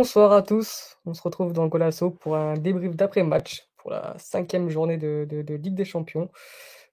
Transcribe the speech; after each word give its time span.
Bonsoir 0.00 0.32
à 0.32 0.40
tous. 0.40 0.96
On 1.04 1.12
se 1.12 1.20
retrouve 1.20 1.52
dans 1.52 1.66
Golasso 1.66 2.08
pour 2.10 2.34
un 2.34 2.54
débrief 2.54 2.96
d'après-match 2.96 3.68
pour 3.76 3.90
la 3.90 4.14
cinquième 4.16 4.70
journée 4.70 4.96
de, 4.96 5.26
Ligue 5.56 5.74
des 5.74 5.84
Champions. 5.84 6.30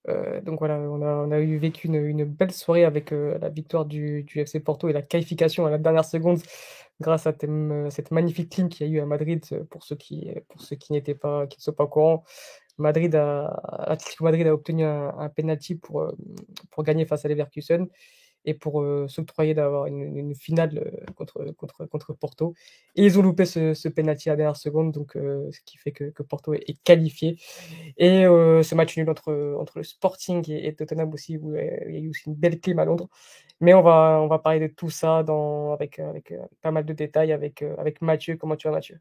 Euh, 0.10 0.42
donc 0.42 0.60
voilà, 0.60 0.78
on 0.78 1.32
a, 1.32 1.40
eu 1.40 1.56
vécu 1.58 1.88
une, 1.88 2.26
belle 2.26 2.52
soirée 2.52 2.84
avec 2.84 3.14
euh, 3.14 3.38
la 3.40 3.48
victoire 3.48 3.86
du, 3.86 4.26
FC 4.36 4.60
Porto 4.60 4.90
et 4.90 4.94
la 4.94 5.04
qualification 5.04 5.66
à 5.66 5.70
la 5.70 5.78
dernière 5.78 6.04
seconde 6.04 6.42
grâce 7.00 7.26
à 7.28 7.34
cette 7.90 8.12
magnifique 8.12 8.58
ligne 8.58 8.68
qu'il 8.68 8.86
y 8.86 8.90
a 8.90 8.94
eu 8.94 9.00
à 9.00 9.06
Madrid 9.06 9.42
pour 9.70 9.86
ceux 9.86 9.96
qui, 9.96 10.30
n'étaient 10.90 11.16
pas, 11.16 11.48
qui 11.48 11.60
ne 11.60 11.62
sont 11.62 11.72
pas 11.72 11.86
au 11.86 11.88
courant. 11.88 12.26
Madrid 12.78 13.16
a, 13.16 13.98
Madrid 14.20 14.48
a 14.48 14.54
obtenu 14.54 14.84
un, 14.84 15.18
un 15.18 15.30
penalty 15.30 15.76
pour, 15.76 16.02
euh, 16.02 16.12
pour 16.72 16.84
gagner 16.84 17.06
face 17.06 17.24
à 17.24 17.30
Leverkusen 17.30 17.88
et 18.48 18.54
pour 18.54 18.82
euh, 18.82 19.08
s'octroyer 19.10 19.54
d'avoir 19.54 19.88
une, 19.88 20.34
finale 20.34 20.78
euh, 20.78 21.12
contre, 21.14 21.52
contre, 21.58 21.86
contre 21.86 22.14
Porto. 22.14 22.56
Ils 22.96 23.20
ont 23.20 23.22
loupé 23.22 23.46
ce, 23.46 23.74
ce 23.74 23.90
penalty 23.90 24.30
à 24.30 24.34
la 24.34 24.38
dernière 24.38 24.56
seconde, 24.56 24.94
donc, 24.94 25.18
euh, 25.18 25.52
ce 25.52 25.60
qui 25.66 25.78
fait 25.78 25.92
que, 25.92 26.24
Porto 26.24 26.54
est, 26.54 26.82
qualifié. 26.84 27.38
Et 27.98 28.24
ce 28.24 28.76
match 28.76 28.96
nul 28.98 29.10
entre, 29.10 29.56
entre 29.60 29.80
le 29.80 29.84
Sporting 29.84 30.50
et, 30.50 30.74
Tottenham 30.74 31.14
aussi, 31.14 31.38
où 31.38 31.56
il 31.56 31.94
y 31.94 31.98
a 31.98 32.00
eu 32.00 32.10
aussi 32.10 32.24
une 32.28 32.36
belle 32.36 32.60
clim 32.62 32.80
à 32.80 32.86
Londres. 32.86 33.10
Mais 33.60 33.74
on 33.74 33.82
va, 33.82 34.20
on 34.22 34.28
va 34.28 34.40
parler 34.40 34.60
de 34.60 34.68
tout 34.68 34.90
ça 34.90 35.24
dans, 35.24 35.74
avec, 35.74 36.00
avec, 36.00 36.34
pas 36.62 36.72
mal 36.72 36.86
de 36.86 36.94
détails 36.94 37.34
avec, 37.34 37.64
avec 37.78 38.02
Mathieu. 38.02 38.38
Comment 38.38 38.56
tu 38.56 38.68
vas, 38.68 38.74
Mathieu? 38.74 39.00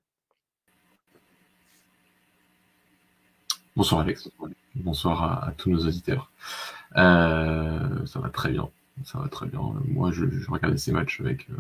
Bonsoir 3.77 4.01
Alex, 4.01 4.29
bonsoir 4.75 5.49
à, 5.49 5.53
tous 5.53 5.71
nos 5.71 5.87
auditeurs. 5.87 6.33
Ça 6.95 8.19
va 8.21 8.29
très 8.33 8.51
bien 8.51 8.69
ça 9.05 9.19
va 9.19 9.29
très 9.29 9.47
bien. 9.47 9.61
Moi, 9.87 10.11
je, 10.13 10.27
je 10.29 10.51
regardais 10.51 10.79
ces 10.79 10.93
matchs 10.93 11.21
avec 11.21 11.49
euh, 11.51 11.55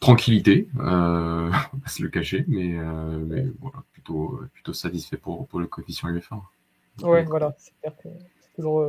tranquillité, 0.00 0.68
euh, 0.78 1.50
on 1.74 1.76
va 1.76 1.88
se 1.88 2.02
le 2.02 2.08
cacher, 2.08 2.44
mais, 2.48 2.78
euh, 2.78 3.18
mais 3.26 3.46
voilà, 3.60 3.82
plutôt, 3.92 4.40
plutôt 4.52 4.72
satisfait 4.72 5.16
pour, 5.16 5.46
pour 5.46 5.60
le 5.60 5.66
coefficient 5.66 6.08
UEFA. 6.08 6.40
Ouais, 7.02 7.24
voilà, 7.24 7.54
c'est 7.58 7.72
toujours. 8.54 8.86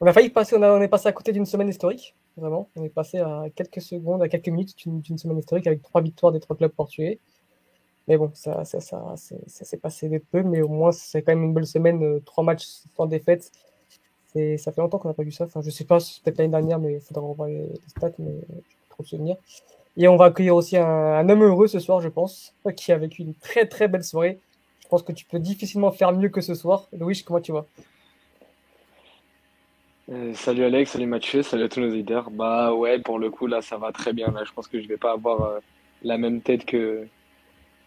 On 0.00 0.06
a 0.06 0.12
failli 0.12 0.30
passer, 0.30 0.56
on, 0.56 0.62
a, 0.62 0.70
on 0.70 0.80
est 0.80 0.88
passé 0.88 1.08
à 1.08 1.12
côté 1.12 1.32
d'une 1.32 1.46
semaine 1.46 1.68
historique, 1.68 2.14
vraiment. 2.36 2.70
On 2.76 2.84
est 2.84 2.88
passé 2.90 3.18
à 3.18 3.46
quelques 3.54 3.80
secondes, 3.80 4.22
à 4.22 4.28
quelques 4.28 4.48
minutes 4.48 4.76
d'une 4.86 5.18
semaine 5.18 5.38
historique 5.38 5.66
avec 5.66 5.82
trois 5.82 6.02
victoires 6.02 6.32
des 6.32 6.40
trois 6.40 6.56
clubs 6.56 6.70
portugais. 6.70 7.18
Mais 8.06 8.16
bon, 8.16 8.30
ça, 8.34 8.64
ça, 8.64 8.80
ça, 8.80 9.14
ça 9.16 9.64
s'est 9.64 9.76
passé 9.76 10.08
de 10.08 10.18
peu, 10.18 10.42
mais 10.42 10.62
au 10.62 10.68
moins, 10.68 10.92
c'est 10.92 11.22
quand 11.22 11.32
même 11.32 11.44
une 11.44 11.54
belle 11.54 11.66
semaine. 11.66 12.22
Trois 12.22 12.44
matchs 12.44 12.66
sans 12.96 13.06
défaite 13.06 13.50
ça 14.58 14.72
fait 14.72 14.80
longtemps 14.80 14.98
qu'on 14.98 15.08
n'a 15.08 15.14
pas 15.14 15.22
vu 15.22 15.32
ça. 15.32 15.44
Enfin, 15.44 15.60
je 15.62 15.70
sais 15.70 15.84
pas, 15.84 15.98
peut-être 15.98 16.38
l'année 16.38 16.50
dernière, 16.50 16.78
mais 16.78 16.94
il 16.94 17.00
faudra 17.00 17.22
revoir 17.22 17.48
les, 17.48 17.68
stats, 17.88 18.12
mais 18.18 18.32
je 18.48 18.54
peux 18.54 18.88
trop 18.90 19.02
de 19.02 19.08
souvenirs. 19.08 19.36
Et 19.96 20.08
on 20.08 20.16
va 20.16 20.26
accueillir 20.26 20.54
aussi 20.54 20.76
un, 20.76 21.28
homme 21.28 21.42
heureux 21.42 21.66
ce 21.66 21.78
soir, 21.78 22.00
je 22.00 22.08
pense, 22.08 22.54
qui 22.76 22.92
a 22.92 22.98
vécu 22.98 23.22
une 23.22 23.34
très 23.34 23.66
très 23.66 23.88
belle 23.88 24.04
soirée. 24.04 24.38
Je 24.82 24.88
pense 24.88 25.02
que 25.02 25.12
tu 25.12 25.24
peux 25.24 25.38
difficilement 25.38 25.90
faire 25.90 26.12
mieux 26.12 26.28
que 26.28 26.40
ce 26.40 26.54
soir. 26.54 26.88
Louis, 26.92 27.22
comment 27.24 27.40
tu 27.40 27.52
vas? 27.52 27.66
Euh, 30.10 30.32
Salut 30.34 30.64
Alex, 30.64 30.92
salut 30.92 31.06
Mathieu, 31.06 31.42
salut 31.42 31.64
à 31.64 31.68
tous 31.68 31.80
nos 31.80 31.88
auditeurs. 31.88 32.30
Bah 32.30 32.72
ouais, 32.72 32.98
pour 32.98 33.18
le 33.18 33.30
coup, 33.30 33.46
là, 33.46 33.60
ça 33.60 33.76
va 33.76 33.92
très 33.92 34.14
bien. 34.14 34.30
Là, 34.30 34.44
je 34.44 34.52
pense 34.52 34.66
que 34.66 34.80
je 34.80 34.88
vais 34.88 34.96
pas 34.96 35.12
avoir 35.12 35.42
euh, 35.42 35.58
la 36.02 36.16
même 36.16 36.40
tête 36.40 36.64
que, 36.64 37.06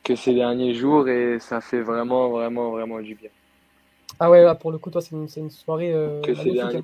que 0.03 0.15
ces 0.15 0.33
derniers 0.33 0.75
jours 0.75 1.09
et 1.09 1.39
ça 1.39 1.61
fait 1.61 1.81
vraiment, 1.81 2.29
vraiment, 2.29 2.71
vraiment 2.71 2.99
du 2.99 3.15
bien. 3.15 3.29
Ah 4.19 4.29
ouais, 4.29 4.45
pour 4.59 4.71
le 4.71 4.77
coup, 4.77 4.89
toi, 4.89 5.01
c'est 5.01 5.11
une, 5.11 5.27
une, 5.35 5.49
soirée 5.49 5.93
euh, 5.93 6.21
hein. 6.61 6.81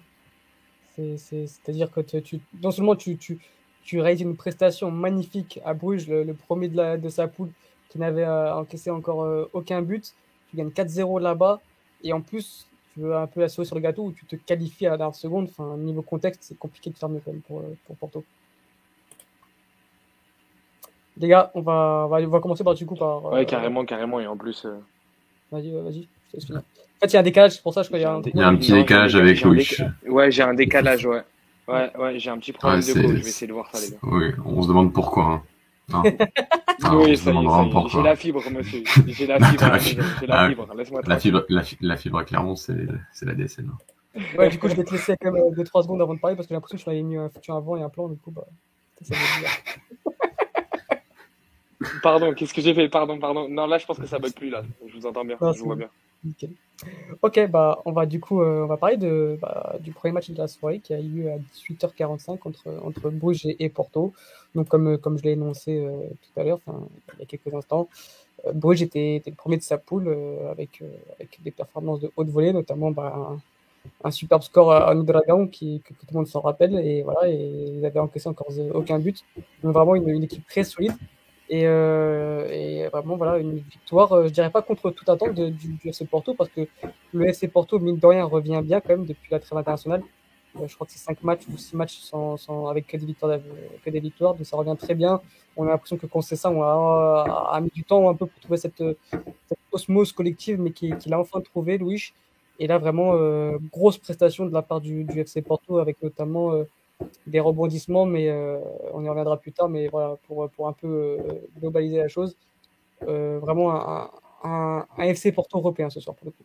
C'est-à-dire 0.97 1.91
que 1.91 2.01
tu, 2.01 2.39
non 2.63 2.71
seulement 2.71 2.95
tu, 2.95 3.17
tu, 3.17 3.39
tu, 3.83 4.01
réalises 4.01 4.21
une 4.21 4.35
prestation 4.35 4.89
magnifique 4.89 5.59
à 5.63 5.73
Bruges, 5.73 6.07
le, 6.07 6.33
premier 6.33 6.67
de, 6.67 6.77
la, 6.77 6.97
de 6.97 7.09
sa 7.09 7.27
poule, 7.27 7.51
qui 7.89 7.99
n'avait 7.99 8.23
euh, 8.23 8.55
encaissé 8.55 8.89
encore 8.89 9.23
euh, 9.23 9.49
aucun 9.53 9.81
but. 9.81 10.15
Tu 10.49 10.57
gagnes 10.57 10.69
4-0 10.69 11.21
là-bas. 11.21 11.59
Et 12.03 12.13
en 12.13 12.21
plus, 12.21 12.67
tu 12.93 13.01
veux 13.01 13.15
un 13.15 13.27
peu 13.27 13.41
la 13.41 13.49
sur 13.49 13.63
le 13.75 13.81
gâteau 13.81 14.05
où 14.05 14.11
tu 14.11 14.25
te 14.25 14.35
qualifies 14.35 14.87
à 14.87 14.91
la 14.91 14.97
dernière 14.97 15.15
seconde. 15.15 15.49
Enfin, 15.49 15.77
niveau 15.77 16.01
contexte, 16.01 16.43
c'est 16.43 16.57
compliqué 16.57 16.89
de 16.89 16.97
faire 16.97 17.09
mieux 17.09 17.21
quand 17.23 17.31
même 17.31 17.41
pour, 17.41 17.61
pour 17.85 17.95
Porto. 17.97 18.23
Les 21.17 21.27
gars, 21.27 21.51
on 21.53 21.61
va, 21.61 22.05
on 22.05 22.07
va, 22.07 22.17
on 22.17 22.27
va 22.27 22.39
commencer 22.39 22.63
par 22.63 22.73
du 22.73 22.85
coup 22.85 22.95
par. 22.95 23.25
Ouais, 23.25 23.45
carrément, 23.45 23.85
carrément. 23.85 24.19
Et 24.19 24.27
en 24.27 24.37
plus. 24.37 24.65
Vas-y, 25.51 25.71
vas-y. 25.71 26.07
En 26.97 26.99
fait, 27.01 27.07
il 27.07 27.13
y 27.13 27.17
a 27.17 27.19
un 27.19 27.23
décalage, 27.23 27.51
c'est 27.51 27.61
pour 27.61 27.73
ça 27.73 27.81
que 27.81 27.85
je 27.85 27.89
crois 27.89 27.99
qu'il 27.99 28.07
y 28.07 28.09
a 28.09 28.13
un, 28.13 28.21
il 28.21 28.39
y 28.39 28.43
a 28.43 28.47
un 28.47 28.55
petit 28.55 28.71
décalage 28.71 29.15
avec 29.15 29.41
Louis. 29.41 29.69
Ouais, 30.07 30.31
j'ai 30.31 30.41
un 30.41 30.55
décalage, 30.55 31.05
ouais. 31.05 31.21
Ouais, 31.67 31.91
ouais, 31.97 32.17
j'ai 32.17 32.29
un 32.29 32.37
petit 32.37 32.53
problème 32.53 32.79
de 32.79 32.85
je 32.85 32.93
vais 32.93 33.19
essayer 33.19 33.45
de 33.45 33.53
voir 33.53 33.69
ça, 33.71 33.79
les 33.79 33.91
gars. 33.91 33.97
Oui, 34.03 34.31
on 34.45 34.63
se 34.63 34.67
demande 34.67 34.93
pourquoi. 34.93 35.25
Hein. 35.25 35.43
Non. 35.89 36.03
non, 36.81 37.03
oui, 37.03 37.15
ça 37.15 37.31
y 37.31 37.37
est, 37.37 37.89
j'ai 37.89 38.01
la 38.01 38.15
fibre, 38.15 38.41
monsieur. 38.49 38.83
J'ai 39.05 39.27
la 39.27 39.39
fibre, 39.39 39.77
j'ai 40.21 40.27
la 40.27 40.49
fibre, 40.49 40.67
laisse-moi 40.75 41.01
la 41.05 41.19
fibre, 41.19 41.45
la, 41.49 41.63
la 41.81 41.97
fibre, 41.97 42.23
clairement, 42.23 42.55
c'est 42.55 42.75
la 43.21 43.33
DSL. 43.33 43.65
Hein. 43.65 44.21
Ouais, 44.37 44.49
du 44.49 44.57
coup, 44.57 44.67
je 44.67 44.75
vais 44.75 44.83
te 44.83 44.91
laisser 44.91 45.15
quand 45.21 45.31
même 45.31 45.43
2-3 45.53 45.83
secondes 45.83 46.01
avant 46.01 46.15
de 46.15 46.19
parler 46.19 46.35
parce 46.35 46.47
que 46.47 46.49
j'ai 46.49 46.55
l'impression 46.55 46.77
que 46.77 46.83
je 46.83 46.89
m'avais 46.89 47.03
mis 47.03 47.17
un 47.17 47.29
futur 47.29 47.55
avant 47.55 47.77
et 47.77 47.83
un 47.83 47.89
plan, 47.89 48.07
du 48.07 48.17
coup, 48.17 48.31
bah, 48.31 48.45
ça 49.01 49.15
Pardon, 52.01 52.33
qu'est-ce 52.33 52.53
que 52.53 52.61
j'ai 52.61 52.73
fait? 52.73 52.89
Pardon, 52.89 53.19
pardon. 53.19 53.47
Non, 53.47 53.67
là, 53.67 53.77
je 53.77 53.85
pense 53.85 53.99
que 53.99 54.07
ça 54.07 54.17
bug 54.17 54.33
plus, 54.33 54.49
là. 54.49 54.63
Je 54.87 54.97
vous 54.97 55.05
entends 55.05 55.23
bien, 55.23 55.37
je 55.39 55.59
vous 55.59 55.65
vois 55.65 55.75
bien. 55.75 55.89
Ok, 57.23 57.47
bah, 57.49 57.81
on 57.85 57.91
va 57.91 58.05
du 58.05 58.19
coup 58.19 58.41
euh, 58.41 58.63
on 58.63 58.67
va 58.67 58.77
parler 58.77 58.97
de, 58.97 59.37
bah, 59.41 59.75
du 59.79 59.91
premier 59.91 60.11
match 60.11 60.29
de 60.29 60.37
la 60.37 60.47
soirée 60.47 60.79
qui 60.79 60.93
a 60.93 60.99
eu 60.99 61.07
lieu 61.07 61.31
à 61.31 61.37
18h45 61.37 62.37
entre, 62.45 62.79
entre 62.83 63.09
Bruges 63.09 63.47
et, 63.47 63.69
Porto. 63.69 64.13
Donc, 64.53 64.67
comme, 64.67 64.97
comme 64.97 65.17
je 65.17 65.23
l'ai 65.23 65.31
énoncé 65.31 65.79
euh, 65.79 66.07
tout 66.21 66.39
à 66.39 66.43
l'heure, 66.43 66.59
il 67.13 67.19
y 67.19 67.23
a 67.23 67.25
quelques 67.25 67.53
instants, 67.53 67.89
euh, 68.45 68.53
Bruges 68.53 68.83
était, 68.83 69.15
était, 69.15 69.31
le 69.31 69.35
premier 69.35 69.57
de 69.57 69.63
sa 69.63 69.77
poule 69.77 70.15
avec, 70.51 70.83
avec 71.15 71.41
des 71.41 71.51
performances 71.51 71.99
de 71.99 72.11
haute 72.15 72.29
volée, 72.29 72.53
notamment 72.53 72.91
bah, 72.91 73.35
un, 74.03 74.11
superbe 74.11 74.43
score 74.43 74.71
à, 74.71 74.93
nous 74.93 75.03
Dragon 75.03 75.47
que, 75.47 75.77
tout 75.77 76.05
le 76.11 76.17
monde 76.17 76.27
s'en 76.27 76.41
rappelle. 76.41 76.75
Et 76.75 77.01
voilà, 77.01 77.27
et 77.27 77.73
ils 77.77 77.85
avaient 77.85 77.99
encaissé 77.99 78.29
encore 78.29 78.47
aucun 78.73 78.99
but. 78.99 79.23
Donc, 79.63 79.73
vraiment 79.73 79.95
une, 79.95 80.09
une 80.09 80.23
équipe 80.23 80.47
très 80.47 80.63
solide. 80.63 80.93
Et, 81.49 81.65
euh, 81.65 82.47
et, 82.49 82.87
vraiment, 82.89 83.15
voilà, 83.15 83.37
une 83.37 83.59
victoire, 83.59 84.11
euh, 84.11 84.27
je 84.27 84.33
dirais 84.33 84.49
pas 84.49 84.61
contre 84.61 84.91
toute 84.91 85.07
attente 85.07 85.33
du, 85.33 85.77
FC 85.85 86.05
Porto, 86.05 86.33
parce 86.33 86.49
que 86.49 86.67
le 87.13 87.27
FC 87.27 87.47
Porto, 87.47 87.79
mine 87.79 87.97
de 87.97 88.05
rien, 88.05 88.25
revient 88.25 88.61
bien 88.63 88.81
quand 88.81 88.89
même 88.89 89.05
depuis 89.05 89.29
la 89.31 89.39
trêve 89.39 89.57
internationale. 89.57 90.03
Euh, 90.59 90.67
je 90.67 90.75
crois 90.75 90.85
que 90.85 90.93
c'est 90.93 90.99
5 90.99 91.23
matchs 91.23 91.43
ou 91.53 91.57
6 91.57 91.75
matchs 91.77 91.99
sans, 91.99 92.35
sans, 92.37 92.67
avec 92.67 92.87
que 92.87 92.97
des, 92.97 93.05
victoires, 93.05 93.39
que 93.83 93.89
des 93.89 93.99
victoires, 93.99 94.33
donc 94.35 94.45
ça 94.45 94.57
revient 94.57 94.75
très 94.77 94.95
bien. 94.95 95.21
On 95.55 95.65
a 95.65 95.69
l'impression 95.69 95.97
que 95.97 96.07
ça 96.35 96.51
on 96.51 96.61
a, 96.63 97.49
a, 97.51 97.61
mis 97.61 97.71
du 97.73 97.83
temps 97.83 98.09
un 98.09 98.13
peu 98.13 98.25
pour 98.25 98.39
trouver 98.41 98.57
cette, 98.57 98.83
cette 99.11 99.59
osmose 99.71 100.11
collective, 100.11 100.59
mais 100.59 100.71
qu'il 100.71 100.97
qui 100.97 101.13
a 101.13 101.19
enfin 101.19 101.41
trouvé, 101.41 101.77
Louis. 101.77 102.13
Et 102.59 102.67
là, 102.67 102.77
vraiment, 102.77 103.13
euh, 103.13 103.57
grosse 103.71 103.97
prestation 103.97 104.45
de 104.45 104.53
la 104.53 104.61
part 104.63 104.81
du, 104.81 105.03
du 105.05 105.19
FC 105.21 105.41
Porto, 105.41 105.77
avec 105.79 106.01
notamment 106.01 106.51
des 107.27 107.39
rebondissements, 107.39 108.05
mais 108.05 108.29
euh, 108.29 108.59
on 108.93 109.03
y 109.03 109.09
reviendra 109.09 109.37
plus 109.37 109.51
tard. 109.51 109.69
Mais 109.69 109.87
voilà, 109.87 110.17
pour, 110.27 110.49
pour 110.49 110.67
un 110.67 110.73
peu 110.73 110.87
euh, 110.87 111.17
globaliser 111.59 111.97
la 111.97 112.07
chose, 112.07 112.35
euh, 113.07 113.39
vraiment 113.39 113.71
un, 113.71 114.09
un, 114.43 114.85
un, 114.97 115.03
FC 115.03 115.31
Porto 115.31 115.57
européen 115.57 115.89
ce 115.89 115.99
soir 115.99 116.15
pour 116.15 116.27
le 116.27 116.31
coup. 116.31 116.43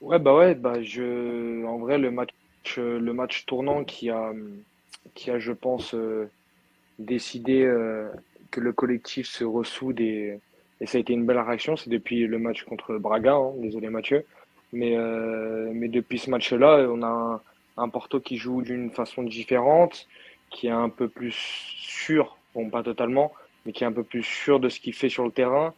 Ouais, 0.00 0.18
bah 0.18 0.34
ouais, 0.34 0.54
bah 0.54 0.82
je, 0.82 1.64
en 1.66 1.78
vrai, 1.78 1.98
le 1.98 2.10
match, 2.10 2.32
le 2.78 3.12
match 3.12 3.44
tournant 3.44 3.84
qui 3.84 4.08
a, 4.08 4.32
qui 5.14 5.30
a 5.30 5.38
je 5.38 5.52
pense, 5.52 5.94
décidé 6.98 7.70
que 8.50 8.60
le 8.60 8.72
collectif 8.72 9.26
se 9.28 9.44
ressoude 9.44 10.00
et, 10.00 10.40
ça 10.86 10.96
a 10.96 11.00
été 11.02 11.12
une 11.12 11.26
belle 11.26 11.38
réaction, 11.38 11.76
c'est 11.76 11.90
depuis 11.90 12.26
le 12.26 12.38
match 12.38 12.64
contre 12.64 12.96
Braga, 12.96 13.34
hein, 13.34 13.52
désolé 13.58 13.90
Mathieu, 13.90 14.24
mais, 14.72 14.96
euh, 14.96 15.70
mais 15.72 15.88
depuis 15.88 16.18
ce 16.18 16.30
match-là, 16.30 16.86
on 16.88 17.02
a 17.02 17.06
un, 17.06 17.40
un, 17.76 17.88
Porto 17.88 18.20
qui 18.20 18.36
joue 18.36 18.62
d'une 18.62 18.90
façon 18.90 19.22
différente, 19.22 20.06
qui 20.50 20.66
est 20.68 20.70
un 20.70 20.88
peu 20.88 21.08
plus 21.08 21.34
sûr, 21.34 22.36
bon 22.54 22.70
pas 22.70 22.82
totalement, 22.82 23.32
mais 23.64 23.72
qui 23.72 23.84
est 23.84 23.86
un 23.86 23.92
peu 23.92 24.04
plus 24.04 24.22
sûr 24.22 24.60
de 24.60 24.68
ce 24.68 24.80
qu'il 24.80 24.94
fait 24.94 25.08
sur 25.08 25.24
le 25.24 25.32
terrain. 25.32 25.74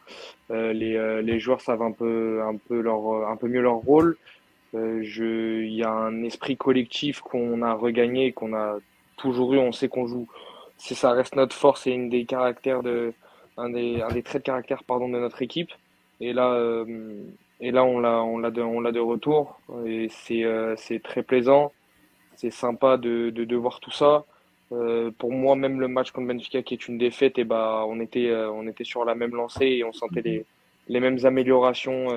Euh, 0.51 0.73
les, 0.73 0.95
euh, 0.95 1.21
les 1.21 1.39
joueurs 1.39 1.61
savent 1.61 1.81
un 1.81 1.91
peu, 1.91 2.41
un 2.43 2.55
peu, 2.55 2.81
leur, 2.81 3.27
un 3.27 3.35
peu 3.35 3.47
mieux 3.47 3.61
leur 3.61 3.75
rôle. 3.75 4.17
Euh, 4.75 5.03
il 5.03 5.73
y 5.73 5.83
a 5.83 5.91
un 5.91 6.23
esprit 6.23 6.57
collectif 6.57 7.21
qu'on 7.21 7.61
a 7.61 7.73
regagné, 7.73 8.31
qu'on 8.31 8.53
a 8.53 8.77
toujours 9.17 9.53
eu. 9.53 9.59
On 9.59 9.71
sait 9.71 9.89
qu'on 9.89 10.07
joue. 10.07 10.27
C'est 10.77 10.95
ça 10.95 11.11
reste 11.11 11.35
notre 11.35 11.55
force 11.55 11.87
et 11.87 11.91
une 11.91 12.09
des 12.09 12.25
caractères 12.25 12.83
de, 12.83 13.13
un 13.57 13.69
des, 13.69 14.01
un 14.01 14.09
des 14.09 14.23
traits 14.23 14.41
de 14.41 14.45
caractère 14.45 14.83
pardon 14.83 15.07
de 15.09 15.19
notre 15.19 15.41
équipe. 15.41 15.71
Et 16.19 16.33
là, 16.33 16.53
euh, 16.53 16.85
et 17.63 17.71
là, 17.71 17.85
on 17.85 18.01
l'a, 18.01 18.21
on 18.21 18.39
l'a 18.39 18.51
de, 18.51 18.99
retour. 18.99 19.57
Et 19.85 20.09
c'est, 20.09 20.43
euh, 20.43 20.75
c'est 20.75 21.01
très 21.01 21.23
plaisant. 21.23 21.71
C'est 22.35 22.49
sympa 22.51 22.97
de, 22.97 23.55
voir 23.55 23.79
tout 23.79 23.91
ça. 23.91 24.25
Euh, 24.73 25.11
pour 25.17 25.31
moi, 25.31 25.55
même 25.55 25.79
le 25.79 25.87
match 25.87 26.11
contre 26.11 26.27
Benfica, 26.27 26.61
qui 26.61 26.73
est 26.73 26.87
une 26.89 26.97
défaite, 26.97 27.39
et 27.39 27.45
bah, 27.45 27.85
on 27.87 28.01
était, 28.01 28.27
euh, 28.27 28.51
on 28.51 28.67
était 28.67 28.83
sur 28.83 29.05
la 29.05 29.15
même 29.15 29.33
lancée 29.33 29.67
et 29.67 29.83
on 29.85 29.93
sentait 29.93 30.45
les, 30.89 30.99
mêmes 30.99 31.19
améliorations 31.23 32.07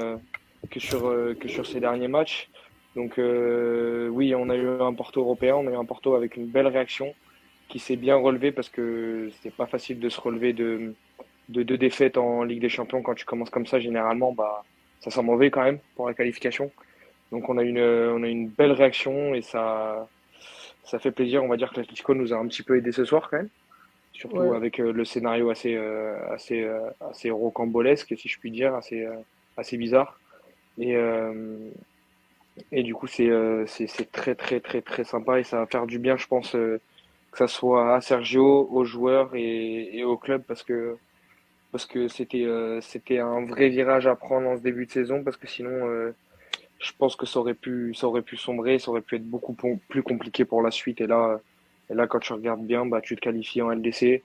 que 0.68 0.80
sur, 0.80 1.02
que 1.38 1.46
sur 1.46 1.64
ces 1.64 1.78
derniers 1.78 2.08
matchs. 2.08 2.50
Donc 2.96 3.18
oui, 3.18 4.34
on 4.34 4.50
a 4.50 4.56
eu 4.56 4.68
un 4.80 4.94
Porto 4.94 5.20
européen, 5.20 5.54
on 5.54 5.68
a 5.68 5.70
eu 5.70 5.76
un 5.76 5.84
Porto 5.84 6.16
avec 6.16 6.36
une 6.36 6.46
belle 6.46 6.66
réaction. 6.66 7.14
qui 7.68 7.78
s'est 7.78 7.96
bien 7.96 8.16
relevé 8.16 8.50
parce 8.50 8.68
que 8.68 9.30
c'est 9.40 9.54
pas 9.54 9.66
facile 9.66 10.00
de 10.00 10.08
se 10.08 10.20
relever 10.20 10.52
de, 10.52 10.94
de 11.50 11.62
deux 11.62 11.78
défaites 11.78 12.16
en 12.16 12.42
Ligue 12.42 12.60
des 12.60 12.68
Champions 12.68 13.02
quand 13.02 13.14
tu 13.14 13.24
commences 13.24 13.50
comme 13.50 13.66
ça. 13.66 13.78
Généralement, 13.78 14.32
bah, 14.32 14.64
ça 15.00 15.10
sent 15.10 15.22
mauvais 15.22 15.50
quand 15.50 15.62
même 15.62 15.78
pour 15.94 16.08
la 16.08 16.14
qualification. 16.14 16.70
Donc 17.32 17.48
on 17.48 17.58
a 17.58 17.62
une, 17.62 17.80
on 17.80 18.22
a 18.22 18.28
une 18.28 18.48
belle 18.48 18.72
réaction 18.72 19.34
et 19.34 19.42
ça, 19.42 20.08
ça 20.84 20.98
fait 20.98 21.10
plaisir. 21.10 21.42
On 21.42 21.48
va 21.48 21.56
dire 21.56 21.70
que 21.72 21.80
l'Atlético 21.80 22.14
nous 22.14 22.32
a 22.32 22.36
un 22.36 22.46
petit 22.46 22.62
peu 22.62 22.76
aidé 22.76 22.92
ce 22.92 23.04
soir 23.04 23.28
quand 23.30 23.38
même. 23.38 23.48
Surtout 24.12 24.54
avec 24.54 24.80
euh, 24.80 24.92
le 24.92 25.04
scénario 25.04 25.50
assez, 25.50 25.74
euh, 25.74 26.16
assez, 26.32 26.62
euh, 26.62 26.88
assez 27.10 27.30
rocambolesque, 27.30 28.14
si 28.16 28.28
je 28.28 28.38
puis 28.38 28.50
dire, 28.50 28.74
assez, 28.74 29.06
assez 29.58 29.76
bizarre. 29.76 30.18
Et, 30.78 30.96
et 32.72 32.82
du 32.82 32.94
coup, 32.94 33.06
c'est 33.06 33.30
c'est 33.66 34.10
très, 34.10 34.34
très, 34.34 34.60
très, 34.60 34.82
très 34.82 35.04
sympa 35.04 35.38
et 35.40 35.44
ça 35.44 35.58
va 35.58 35.66
faire 35.66 35.86
du 35.86 35.98
bien, 35.98 36.16
je 36.16 36.26
pense, 36.26 36.52
que 36.52 36.80
ça 37.32 37.46
soit 37.46 37.94
à 37.94 38.00
Sergio, 38.00 38.68
aux 38.70 38.84
joueurs 38.84 39.34
et, 39.34 39.98
et 39.98 40.04
au 40.04 40.16
club 40.16 40.42
parce 40.46 40.62
que 40.62 40.96
parce 41.72 41.86
que 41.86 42.08
c'était 42.08 42.46
c'était 42.80 43.18
un 43.18 43.44
vrai 43.44 43.68
virage 43.68 44.06
à 44.06 44.14
prendre 44.14 44.48
en 44.48 44.56
ce 44.56 44.62
début 44.62 44.86
de 44.86 44.90
saison 44.90 45.22
parce 45.22 45.36
que 45.36 45.46
sinon 45.46 46.12
je 46.78 46.92
pense 46.98 47.16
que 47.16 47.26
ça 47.26 47.40
aurait 47.40 47.54
pu 47.54 47.94
ça 47.94 48.06
aurait 48.06 48.22
pu 48.22 48.36
sombrer 48.36 48.78
ça 48.78 48.90
aurait 48.90 49.00
pu 49.00 49.16
être 49.16 49.26
beaucoup 49.26 49.54
plus 49.88 50.02
compliqué 50.02 50.44
pour 50.44 50.62
la 50.62 50.70
suite. 50.70 51.00
Et 51.00 51.06
là 51.06 51.40
et 51.90 51.94
là 51.94 52.06
quand 52.06 52.18
tu 52.18 52.32
regardes 52.32 52.64
bien 52.64 52.86
bah 52.86 53.00
tu 53.00 53.16
te 53.16 53.20
qualifies 53.20 53.62
en 53.62 53.70
LDC 53.70 54.22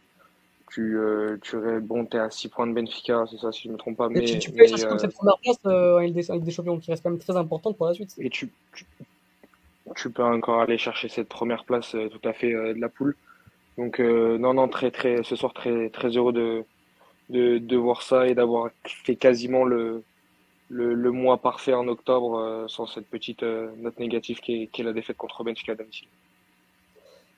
tu 0.72 0.98
euh, 0.98 1.38
tu 1.42 1.58
bon 1.82 2.06
t'es 2.06 2.18
à 2.18 2.30
6 2.30 2.50
points 2.50 2.68
de 2.68 2.74
Benfica 2.74 3.26
c'est 3.30 3.38
ça 3.38 3.52
si 3.52 3.64
je 3.64 3.70
me 3.70 3.78
trompe 3.78 3.98
pas 3.98 4.10
mais, 4.10 4.22
tu, 4.24 4.40
tu 4.40 4.52
peux 4.52 4.66
chercher 4.66 4.88
comme 4.88 5.00
cette 5.00 5.14
première 5.14 5.38
place 5.38 5.58
euh, 5.66 5.98
en 5.98 6.00
LDC 6.00 6.30
avec 6.30 6.44
des 6.44 6.52
champions 6.52 6.80
qui 6.80 6.92
reste 6.92 7.04
quand 7.04 7.10
même 7.10 7.20
très 7.20 7.36
importante 7.36 7.78
pour 7.78 7.88
la 7.88 7.94
suite. 7.94 8.14
Et 8.18 8.30
tu, 8.30 8.50
tu, 9.96 10.10
peux 10.10 10.24
encore 10.24 10.62
aller 10.62 10.78
chercher 10.78 11.10
cette 11.10 11.28
première 11.28 11.66
place 11.66 11.94
euh, 11.96 12.08
tout 12.08 12.28
à 12.28 12.34
fait 12.34 12.52
de 12.52 12.80
la 12.80 12.90
poule. 12.90 13.16
Donc 13.78 14.00
non 14.00 14.54
non 14.54 14.68
très 14.68 14.92
très 14.92 15.24
ce 15.24 15.36
soir 15.36 15.54
très 15.54 15.90
très 15.90 16.10
heureux 16.10 16.34
de 16.34 16.64
de, 17.32 17.76
voir 17.78 18.02
ça 18.02 18.28
et 18.28 18.36
d'avoir 18.36 18.70
fait 18.86 19.16
quasiment 19.16 19.64
le 19.64 20.04
le, 20.72 21.12
mois 21.12 21.38
parfait 21.38 21.74
en 21.74 21.88
octobre 21.88 22.40
euh, 22.40 22.68
sans 22.68 22.86
cette 22.86 23.08
petite 23.08 23.44
euh, 23.44 23.72
note 23.78 24.00
négative 24.00 24.40
qui 24.40 24.70
est, 24.74 24.84
la 24.84 24.94
défaite 24.94 25.18
contre 25.18 25.44
Benfica 25.44 25.74
à 25.74 25.76
domicile. 25.76 26.08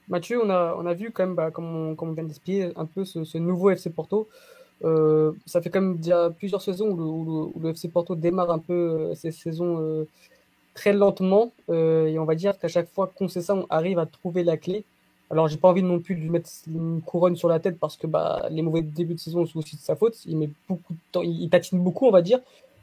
Mathieu, 0.07 0.39
on 0.43 0.49
a, 0.49 0.75
on 0.77 0.85
a 0.85 0.93
vu 0.93 1.11
quand 1.11 1.25
même, 1.25 1.35
bah, 1.35 1.49
comme, 1.49 1.75
on, 1.75 1.95
comme, 1.95 2.09
on, 2.09 2.13
vient 2.13 2.23
d'expliquer, 2.23 2.71
un 2.75 2.85
peu 2.85 3.05
ce, 3.05 3.37
nouveau 3.37 3.71
FC 3.71 3.89
Porto. 3.89 4.27
Euh, 4.83 5.31
ça 5.45 5.61
fait 5.61 5.69
quand 5.69 5.81
même 5.81 5.97
déjà 5.97 6.29
plusieurs 6.29 6.61
saisons 6.61 6.89
où 6.89 7.53
le, 7.59 7.69
FC 7.69 7.89
Porto 7.89 8.15
démarre 8.15 8.51
un 8.51 8.59
peu 8.59 9.13
ces 9.15 9.31
saisons 9.31 10.05
très 10.73 10.93
lentement. 10.93 11.53
et 11.71 12.19
on 12.19 12.25
va 12.25 12.35
dire 12.35 12.59
qu'à 12.59 12.67
chaque 12.67 12.89
fois 12.89 13.11
qu'on 13.15 13.27
sait 13.29 13.41
ça, 13.41 13.55
on 13.55 13.65
arrive 13.69 13.97
à 13.97 14.05
trouver 14.05 14.43
la 14.43 14.57
clé. 14.57 14.83
Alors, 15.33 15.47
j'ai 15.47 15.57
pas 15.57 15.67
envie 15.67 15.81
non 15.81 15.99
plus 15.99 16.13
de 16.13 16.21
lui 16.21 16.29
mettre 16.29 16.47
une 16.67 17.01
couronne 17.01 17.35
sur 17.35 17.47
la 17.47 17.59
tête 17.59 17.79
parce 17.79 17.97
que 17.97 18.05
bah, 18.05 18.45
les 18.51 18.61
mauvais 18.61 18.83
débuts 18.83 19.15
de 19.15 19.19
saison 19.19 19.47
sont 19.47 19.57
aussi 19.57 19.75
de 19.75 19.81
sa 19.81 19.95
faute. 19.95 20.23
Il 20.27 20.37
met 20.37 20.51
beaucoup 20.69 20.93
de 20.93 20.99
temps, 21.11 21.23
il, 21.23 21.49
patine 21.49 21.79
beaucoup, 21.79 22.05
on 22.05 22.11
va 22.11 22.21
dire. 22.21 22.39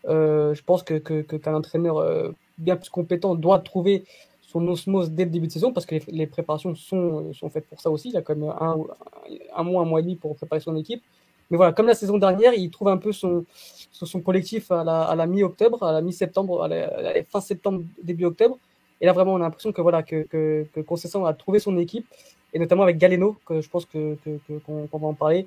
Euh, 0.09 0.53
je 0.53 0.63
pense 0.65 0.83
qu'un 0.83 1.55
entraîneur 1.55 1.99
euh, 1.99 2.33
bien 2.59 2.75
plus 2.75 2.91
compétent 2.91 3.37
doit 3.37 3.61
trouver 3.61 4.03
son 4.41 4.67
osmose 4.67 5.13
dès 5.13 5.27
le 5.27 5.31
début 5.31 5.47
de 5.47 5.53
saison 5.53 5.73
parce 5.73 5.87
que 5.87 5.95
les, 6.09 6.27
préparations 6.27 6.75
sont, 6.75 7.33
sont 7.35 7.51
faites 7.51 7.69
pour 7.69 7.81
ça 7.81 7.89
aussi. 7.89 8.09
Il 8.09 8.17
a 8.17 8.23
quand 8.23 8.35
même 8.35 8.51
un, 8.51 8.77
un 9.55 9.63
mois, 9.63 9.83
un 9.83 9.85
mois 9.85 10.01
et 10.01 10.03
demi 10.03 10.17
pour 10.17 10.35
préparer 10.35 10.61
son 10.61 10.75
équipe. 10.75 11.05
Mais 11.51 11.57
voilà, 11.57 11.73
comme 11.73 11.87
la 11.87 11.95
saison 11.95 12.19
dernière, 12.19 12.53
il 12.55 12.69
trouve 12.71 12.89
un 12.89 12.97
peu 12.97 13.13
son, 13.13 13.45
son 13.93 14.21
collectif 14.21 14.73
à 14.73 14.83
la, 14.83 15.27
mi-octobre, 15.27 15.85
à 15.85 15.93
la 15.93 16.01
mi-septembre, 16.01 16.65
à, 16.65 16.69
la, 16.69 17.23
fin 17.29 17.41
septembre, 17.41 17.85
début 18.03 18.25
octobre. 18.25 18.59
Et 19.01 19.07
là, 19.07 19.13
vraiment, 19.13 19.35
on 19.35 19.37
a 19.37 19.41
l'impression 19.41 19.73
que 19.73 19.81
voilà 19.81 20.03
que, 20.03 20.23
que, 20.25 20.67
que 20.75 21.27
a 21.27 21.33
trouvé 21.35 21.61
son 21.61 21.79
équipe, 21.79 22.07
et 22.53 22.59
notamment 22.59 22.83
avec 22.83 22.99
Galeno, 22.99 23.37
que 23.47 23.61
je 23.61 23.69
pense 23.69 23.87
que 23.87 24.17
qu'on 24.67 24.99
va 24.99 25.07
en 25.07 25.15
parler, 25.15 25.47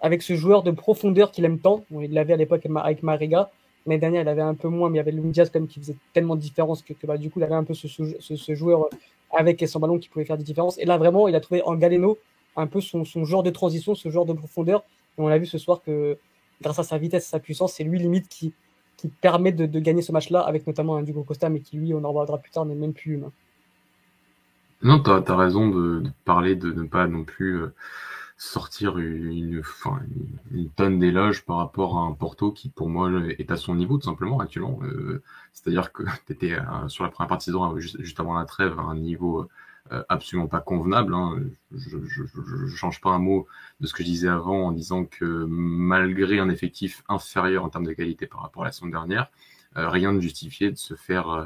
avec 0.00 0.22
ce 0.22 0.34
joueur 0.34 0.62
de 0.62 0.70
profondeur 0.70 1.30
qu'il 1.30 1.44
aime 1.44 1.58
tant. 1.58 1.84
Il 1.90 2.12
l'avait 2.12 2.34
à 2.34 2.36
l'époque 2.36 2.66
avec 2.66 3.02
Mariga, 3.02 3.50
L'année 3.88 4.00
dernière, 4.00 4.22
il 4.22 4.28
avait 4.28 4.42
un 4.42 4.54
peu 4.54 4.68
moins, 4.68 4.90
mais 4.90 4.96
il 4.96 4.98
y 4.98 5.00
avait 5.00 5.12
Luis 5.12 5.30
Diaz 5.30 5.50
quand 5.50 5.60
même 5.60 5.68
qui 5.68 5.80
faisait 5.80 5.96
tellement 6.12 6.36
de 6.36 6.40
différence 6.42 6.82
que, 6.82 6.92
bah, 7.06 7.16
du 7.16 7.30
coup, 7.30 7.40
il 7.40 7.42
avait 7.42 7.54
un 7.54 7.64
peu 7.64 7.72
ce, 7.72 7.88
ce, 7.88 8.54
joueur 8.54 8.88
avec 9.32 9.62
et 9.62 9.66
sans 9.66 9.80
ballon 9.80 9.98
qui 9.98 10.10
pouvait 10.10 10.26
faire 10.26 10.36
des 10.36 10.44
différences. 10.44 10.78
Et 10.78 10.84
là, 10.84 10.98
vraiment, 10.98 11.26
il 11.26 11.34
a 11.34 11.40
trouvé 11.40 11.62
en 11.62 11.74
Galeno 11.74 12.18
un 12.56 12.66
peu 12.66 12.82
son, 12.82 13.06
son 13.06 13.24
genre 13.24 13.42
de 13.42 13.48
transition, 13.48 13.94
ce 13.94 14.10
genre 14.10 14.26
de 14.26 14.34
profondeur. 14.34 14.84
Et 15.16 15.22
on 15.22 15.28
a 15.28 15.38
vu 15.38 15.46
ce 15.46 15.56
soir 15.56 15.80
que 15.82 16.18
grâce 16.60 16.78
à 16.78 16.82
sa 16.82 16.98
vitesse 16.98 17.26
sa 17.26 17.38
puissance, 17.38 17.72
c'est 17.74 17.84
lui 17.84 17.98
limite 17.98 18.28
qui, 18.28 18.52
qui 18.98 19.08
permet 19.08 19.52
de, 19.52 19.64
de 19.64 19.80
gagner 19.80 20.02
ce 20.02 20.12
match-là, 20.12 20.40
avec 20.40 20.66
notamment 20.66 20.96
un 20.96 21.02
Dugo 21.02 21.22
Costa, 21.22 21.48
mais 21.48 21.60
qui 21.60 21.78
lui, 21.78 21.94
on 21.94 22.04
en 22.04 22.12
reviendra 22.12 22.36
plus 22.36 22.50
tard, 22.50 22.66
n'est 22.66 22.74
même 22.74 22.92
plus 22.92 23.14
humain. 23.14 23.32
Non, 24.82 25.02
tu 25.02 25.10
as, 25.10 25.36
raison 25.36 25.68
de, 25.68 26.04
parler 26.24 26.54
de 26.54 26.72
ne 26.72 26.84
pas 26.84 27.06
non 27.08 27.24
plus 27.24 27.60
euh, 27.62 27.74
sortir 28.38 28.98
une, 28.98 29.62
une, 30.52 30.70
tonne 30.70 31.00
d'éloges 31.00 31.44
par 31.44 31.56
rapport 31.56 31.98
à 31.98 32.02
un 32.02 32.12
Porto 32.12 32.52
qui, 32.52 32.68
pour 32.68 32.88
moi, 32.88 33.10
est 33.38 33.50
à 33.50 33.56
son 33.56 33.74
niveau, 33.74 33.98
tout 33.98 34.06
simplement, 34.06 34.38
actuellement. 34.38 34.78
Euh, 34.84 35.22
c'est-à-dire 35.52 35.92
que 35.92 36.04
tu 36.26 36.32
étais 36.32 36.52
euh, 36.52 36.88
sur 36.88 37.04
la 37.04 37.10
première 37.10 37.28
partie 37.28 37.50
de 37.50 37.56
euh, 37.56 37.78
juste, 37.80 38.20
avant 38.20 38.38
la 38.38 38.44
trêve, 38.44 38.78
à 38.78 38.82
un 38.82 38.96
niveau 38.96 39.48
absolument 40.10 40.48
pas 40.48 40.60
convenable. 40.60 41.14
Hein. 41.14 41.40
Je, 41.74 41.96
je, 42.04 42.76
change 42.76 43.00
pas 43.00 43.08
un 43.08 43.18
mot 43.18 43.46
de 43.80 43.86
ce 43.86 43.94
que 43.94 44.02
je 44.02 44.08
disais 44.08 44.28
avant 44.28 44.66
en 44.66 44.72
disant 44.72 45.06
que 45.06 45.46
malgré 45.48 46.38
un 46.40 46.50
effectif 46.50 47.02
inférieur 47.08 47.64
en 47.64 47.70
termes 47.70 47.86
de 47.86 47.94
qualité 47.94 48.26
par 48.26 48.42
rapport 48.42 48.64
à 48.64 48.66
la 48.66 48.72
saison 48.72 48.88
dernière, 48.88 49.30
rien 49.74 50.12
ne 50.12 50.20
justifiait 50.20 50.70
de 50.70 50.76
se 50.76 50.94
faire 50.94 51.30
euh, 51.30 51.44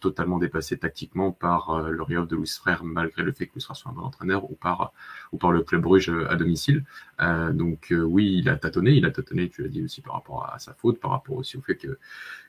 totalement 0.00 0.38
dépassé 0.38 0.78
tactiquement 0.78 1.32
par 1.32 1.70
euh, 1.70 1.90
le 1.90 2.02
Rio 2.02 2.24
de 2.24 2.36
Louis 2.36 2.48
Frère, 2.48 2.84
malgré 2.84 3.22
le 3.22 3.32
fait 3.32 3.46
que 3.46 3.54
Louis 3.54 3.62
Frère 3.62 3.76
soit 3.76 3.90
un 3.90 3.94
bon 3.94 4.02
entraîneur, 4.02 4.50
ou 4.50 4.54
par, 4.54 4.92
ou 5.32 5.38
par 5.38 5.52
le 5.52 5.62
club 5.62 5.82
Bruges 5.82 6.12
à 6.28 6.36
domicile. 6.36 6.84
Euh, 7.20 7.52
donc 7.52 7.92
oui, 7.92 8.38
il 8.38 8.48
a 8.48 8.56
tâtonné, 8.56 8.92
il 8.92 9.04
a 9.04 9.10
tâtonné, 9.10 9.48
tu 9.48 9.62
l'as 9.62 9.68
dit 9.68 9.82
aussi 9.82 10.00
par 10.00 10.14
rapport 10.14 10.50
à, 10.52 10.58
sa 10.58 10.74
faute, 10.74 11.00
par 11.00 11.10
rapport 11.10 11.36
aussi 11.36 11.56
au 11.56 11.60
fait 11.60 11.76
que, 11.76 11.98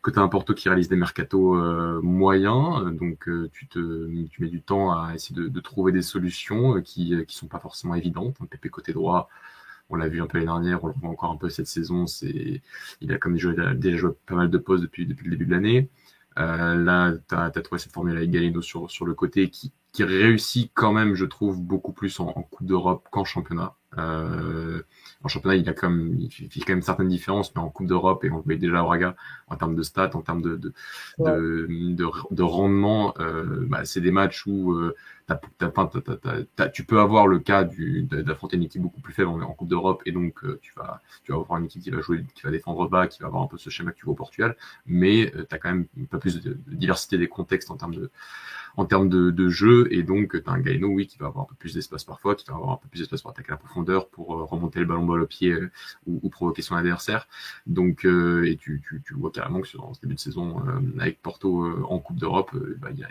que 0.01 0.11
tu 0.11 0.19
as 0.19 0.21
un 0.21 0.27
Porto 0.29 0.53
qui 0.53 0.69
réalise 0.69 0.89
des 0.89 0.95
mercatos 0.95 2.01
moyens, 2.01 2.95
donc 2.95 3.29
tu, 3.51 3.67
te, 3.67 4.25
tu 4.27 4.41
mets 4.41 4.49
du 4.49 4.61
temps 4.61 4.91
à 4.91 5.13
essayer 5.15 5.35
de, 5.35 5.47
de 5.47 5.59
trouver 5.59 5.91
des 5.91 6.01
solutions 6.01 6.81
qui 6.81 7.25
qui 7.27 7.35
sont 7.35 7.47
pas 7.47 7.59
forcément 7.59 7.95
évidentes. 7.95 8.37
Pépé 8.49 8.69
côté 8.69 8.93
droit, 8.93 9.29
on 9.89 9.95
l'a 9.95 10.07
vu 10.07 10.21
un 10.21 10.27
peu 10.27 10.37
l'année 10.37 10.47
dernière, 10.47 10.83
on 10.83 10.87
le 10.87 10.93
voit 10.93 11.09
encore 11.09 11.31
un 11.31 11.37
peu 11.37 11.49
cette 11.49 11.67
saison. 11.67 12.07
C'est, 12.07 12.61
il 13.01 13.11
a 13.11 13.17
comme 13.17 13.33
déjà, 13.33 13.73
déjà 13.73 13.97
joué 13.97 14.11
pas 14.25 14.35
mal 14.35 14.49
de 14.49 14.57
postes 14.57 14.83
depuis, 14.83 15.05
depuis 15.05 15.25
le 15.25 15.31
début 15.31 15.45
de 15.45 15.51
l'année. 15.51 15.89
Euh, 16.39 16.75
là, 16.75 17.13
tu 17.27 17.36
as, 17.36 17.51
trouvé 17.62 17.79
cette 17.79 17.93
formule 17.93 18.15
avec 18.15 18.31
Galeno 18.31 18.62
sur, 18.62 18.89
sur 18.89 19.05
le 19.05 19.13
côté 19.13 19.50
qui, 19.50 19.72
qui 19.91 20.03
réussit 20.03 20.72
quand 20.74 20.93
même, 20.93 21.15
je 21.15 21.25
trouve, 21.25 21.62
beaucoup 21.62 21.91
plus 21.93 22.19
en, 22.19 22.27
en 22.27 22.43
Coupe 22.43 22.65
d'Europe 22.65 23.08
qu'en 23.12 23.25
championnat. 23.25 23.75
Euh, 23.98 24.81
en 25.24 25.27
championnat, 25.27 25.55
il 25.55 25.67
a 25.67 25.74
quand 25.74 25.89
même, 25.89 26.15
il 26.19 26.31
fait 26.31 26.60
quand 26.62 26.74
même 26.74 26.81
certaines 26.81 27.08
différences, 27.08 27.53
mais 27.55 27.62
en 27.62 27.69
Coupe 27.69 27.88
d'Europe, 27.88 28.24
et 28.24 28.31
on 28.31 28.38
le 28.38 28.43
voyait 28.43 28.60
déjà 28.60 28.79
à 28.79 28.84
Braga, 28.84 29.15
en 29.48 29.55
termes 29.55 29.75
de 29.75 29.84
stats, 29.84 30.12
en 30.13 30.22
termes 30.22 30.41
de, 30.41 30.55
de, 30.55 30.74
de, 31.17 32.05
de, 32.31 32.43
rendement, 32.43 33.13
euh, 33.19 33.65
bah, 33.67 33.86
c'est 33.86 34.01
des 34.01 34.12
matchs 34.12 34.46
où 34.46 34.74
euh, 34.74 34.96
tu 36.74 36.83
peux 36.83 37.00
avoir 37.00 37.27
le 37.27 37.39
cas 37.39 37.63
d'affronter 37.63 38.57
une 38.57 38.63
équipe 38.63 38.81
beaucoup 38.81 39.01
plus 39.01 39.13
faible 39.13 39.29
en, 39.29 39.53
Coupe 39.53 39.67
d'Europe, 39.67 40.01
et 40.05 40.12
donc 40.12 40.43
euh, 40.43 40.59
tu, 40.62 40.71
vas, 40.75 41.01
tu 41.24 41.31
vas 41.31 41.39
avoir 41.39 41.59
une 41.59 41.65
équipe 41.65 41.81
qui 41.81 41.89
va 41.89 42.01
jouer, 42.01 42.24
qui 42.33 42.43
va 42.43 42.51
défendre 42.51 42.88
bas, 42.88 43.07
qui 43.07 43.19
va 43.21 43.27
avoir 43.27 43.43
un 43.43 43.48
peu 43.48 43.57
ce 43.57 43.69
schéma 43.69 43.91
que 43.91 43.98
tu 43.98 44.05
vois 44.05 44.13
au 44.13 44.15
Portugal, 44.17 44.55
mais 44.86 45.33
euh, 45.36 45.45
tu 45.48 45.55
as 45.55 45.57
quand 45.57 45.69
même 45.69 45.88
un 46.01 46.05
peu 46.05 46.19
plus 46.19 46.41
de, 46.41 46.57
diversité 46.67 47.17
des 47.17 47.27
contextes 47.27 47.71
en 47.71 47.77
termes 47.77 47.95
de 47.95 48.09
en 48.77 48.86
termes 48.86 49.09
de, 49.09 49.31
de 49.31 49.50
jeu, 49.50 49.88
et 49.91 50.03
donc 50.03 50.41
tu 50.41 50.50
as 50.50 50.53
un 50.53 50.59
Gaino, 50.59 50.88
oui, 50.88 51.07
qui 51.07 51.17
va 51.17 51.27
avoir 51.27 51.45
un 51.45 51.48
peu 51.48 51.55
plus 51.55 51.74
d'espace 51.74 52.03
parfois, 52.03 52.36
qui 52.36 52.45
va 52.48 52.55
avoir 52.55 52.71
un 52.71 52.77
peu 52.77 52.88
plus 52.88 53.00
d'espace 53.00 53.21
pour 53.21 53.31
attaquer 53.31 53.51
la 53.51 53.57
profondeur, 53.57 54.07
pour 54.07 54.36
euh, 54.36 54.43
remonter 54.45 54.79
le 54.79 54.86
ballon 54.86 55.05
balle 55.05 55.21
au 55.21 55.27
pied 55.27 55.51
euh, 55.51 55.71
ou, 56.07 56.19
ou, 56.24 56.29
provoquer 56.29 56.62
son 56.62 56.75
adversaire. 56.75 57.27
Donc, 57.67 58.05
euh, 58.05 58.45
et 58.45 58.55
tu, 58.57 58.81
tu, 58.88 59.01
tu, 59.05 59.13
vois 59.15 59.31
carrément 59.31 59.62
que 59.62 59.67
sur 59.67 59.93
ce 59.95 60.01
début 60.01 60.15
de 60.15 60.19
saison, 60.19 60.63
avec 61.00 61.21
Porto 61.21 61.65
en 61.89 62.00
Coupe 62.00 62.17
d'Europe, 62.17 62.55
bah, 62.79 62.89
il 62.91 63.00
y 63.00 63.03
a, 63.03 63.09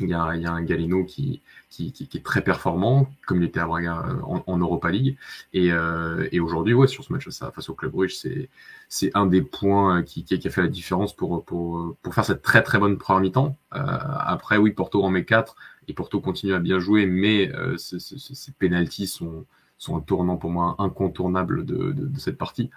il 0.00 0.08
y 0.08 0.14
a, 0.14 0.34
il 0.34 0.42
y 0.42 0.46
a 0.46 0.52
un 0.52 0.62
Galeno 0.62 1.04
qui, 1.04 1.42
qui, 1.70 1.92
qui, 1.92 2.08
qui, 2.08 2.18
est 2.18 2.22
très 2.22 2.42
performant, 2.42 3.08
comme 3.26 3.42
il 3.42 3.44
était 3.44 3.60
à 3.60 3.66
Braga 3.66 4.04
en, 4.22 4.42
en 4.46 4.58
Europa 4.58 4.90
League. 4.90 5.16
Et, 5.52 5.72
euh, 5.72 6.28
et 6.32 6.40
aujourd'hui, 6.40 6.74
ouais, 6.74 6.86
sur 6.86 7.04
ce 7.04 7.12
match 7.12 7.28
face 7.28 7.68
au 7.68 7.74
Club 7.74 7.92
Brugge, 7.92 8.14
c'est, 8.14 8.48
c'est 8.88 9.10
un 9.14 9.26
des 9.26 9.42
points 9.42 10.02
qui, 10.02 10.24
qui, 10.24 10.34
a 10.34 10.50
fait 10.50 10.62
la 10.62 10.68
différence 10.68 11.14
pour, 11.14 11.44
pour, 11.44 11.96
pour 12.02 12.14
faire 12.14 12.24
cette 12.24 12.42
très 12.42 12.62
très 12.62 12.78
bonne 12.78 12.98
première 12.98 13.20
mi-temps. 13.20 13.56
Euh, 13.74 13.78
après, 13.80 14.56
oui, 14.56 14.72
Porto 14.72 15.02
en 15.02 15.10
met 15.10 15.24
4 15.24 15.56
et 15.88 15.94
Porto 15.94 16.20
continue 16.20 16.54
à 16.54 16.58
bien 16.58 16.78
jouer, 16.78 17.06
mais 17.06 17.52
euh, 17.54 17.76
ces, 17.76 18.52
pénalties 18.58 19.06
sont, 19.06 19.46
sont 19.78 19.96
un 19.96 20.00
tournant 20.00 20.36
pour 20.36 20.50
moi 20.50 20.76
incontournable 20.78 21.64
de, 21.64 21.92
de, 21.92 22.06
de 22.06 22.18
cette 22.18 22.38
partie. 22.38 22.70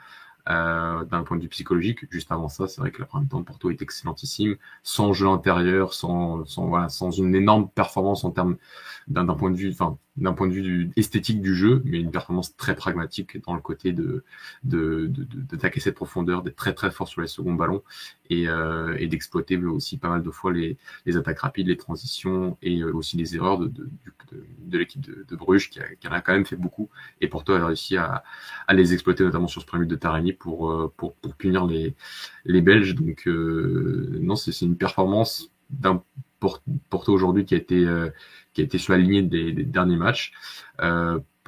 Euh, 0.49 1.03
d'un 1.03 1.23
point 1.23 1.35
de 1.37 1.41
vue 1.43 1.49
psychologique. 1.49 2.09
Juste 2.09 2.31
avant 2.31 2.47
ça, 2.47 2.67
c'est 2.69 2.79
vrai 2.79 2.91
que 2.91 3.01
la 3.01 3.05
première 3.05 3.27
temps 3.27 3.39
de 3.39 3.45
Porto 3.45 3.69
est 3.69 3.81
excellentissime, 3.81 4.55
sans 4.81 5.11
jeu 5.11 5.27
intérieur, 5.27 5.93
sans, 5.93 6.45
sans, 6.45 6.67
voilà, 6.67 6.87
sans 6.87 7.11
une 7.11 7.35
énorme 7.35 7.69
performance 7.69 8.23
en 8.23 8.31
termes 8.31 8.55
d'un 9.09 9.25
point 9.35 9.51
de 9.51 9.57
vue, 9.57 9.71
enfin, 9.71 9.97
d'un 10.17 10.33
point 10.33 10.47
de 10.47 10.53
vue 10.53 10.91
esthétique 10.95 11.41
du 11.41 11.55
jeu, 11.55 11.81
mais 11.85 11.99
une 11.99 12.11
performance 12.11 12.55
très 12.57 12.75
pragmatique 12.75 13.41
dans 13.45 13.53
le 13.53 13.61
côté 13.61 13.93
de 13.93 14.23
d'attaquer 14.63 15.79
cette 15.79 15.95
profondeur, 15.95 16.41
d'être 16.43 16.55
très 16.55 16.73
très 16.73 16.91
fort 16.91 17.07
sur 17.07 17.21
les 17.21 17.27
seconds 17.27 17.53
ballons 17.53 17.83
et, 18.29 18.47
euh, 18.47 18.95
et 18.99 19.07
d'exploiter 19.07 19.57
aussi 19.57 19.97
pas 19.97 20.09
mal 20.09 20.23
de 20.23 20.31
fois 20.31 20.51
les, 20.51 20.77
les, 21.05 21.17
attaques 21.17 21.39
rapides, 21.39 21.67
les 21.67 21.77
transitions 21.77 22.57
et 22.61 22.81
euh, 22.81 22.91
aussi 22.93 23.17
les 23.17 23.35
erreurs 23.35 23.59
de, 23.59 23.67
de, 23.67 24.77
l'équipe 24.77 25.01
de, 25.01 25.35
Bruges 25.35 25.69
qui, 25.69 25.79
a, 25.79 25.95
qui 25.95 26.07
en 26.07 26.11
a 26.11 26.21
quand 26.21 26.33
même 26.33 26.45
fait 26.45 26.55
beaucoup 26.55 26.89
et 27.21 27.27
Porto 27.27 27.53
a 27.53 27.65
réussi 27.65 27.95
à, 27.97 28.23
à 28.67 28.73
les 28.73 28.93
exploiter 28.93 29.23
notamment 29.23 29.47
sur 29.47 29.61
ce 29.61 29.67
premier 29.67 29.85
but 29.85 29.91
de 29.91 29.95
Tarani 29.95 30.33
pour, 30.33 30.71
euh, 30.71 30.91
pour, 30.97 31.13
pour 31.15 31.35
punir 31.35 31.65
les, 31.65 31.95
les 32.45 32.61
Belges. 32.61 32.95
Donc 32.95 33.27
non, 33.27 34.35
c'est 34.35 34.61
une 34.61 34.77
performance 34.77 35.51
d'un 35.69 36.03
Porto 36.39 37.13
aujourd'hui 37.13 37.45
qui 37.45 37.55
a 37.55 37.57
été 37.57 37.85
euh, 37.85 38.09
qui 38.53 38.61
a 38.61 38.63
été 38.63 38.77
sur 38.77 38.93
la 38.93 38.99
des, 38.99 39.51
des 39.51 39.63
derniers 39.63 39.97
matchs. 39.97 40.33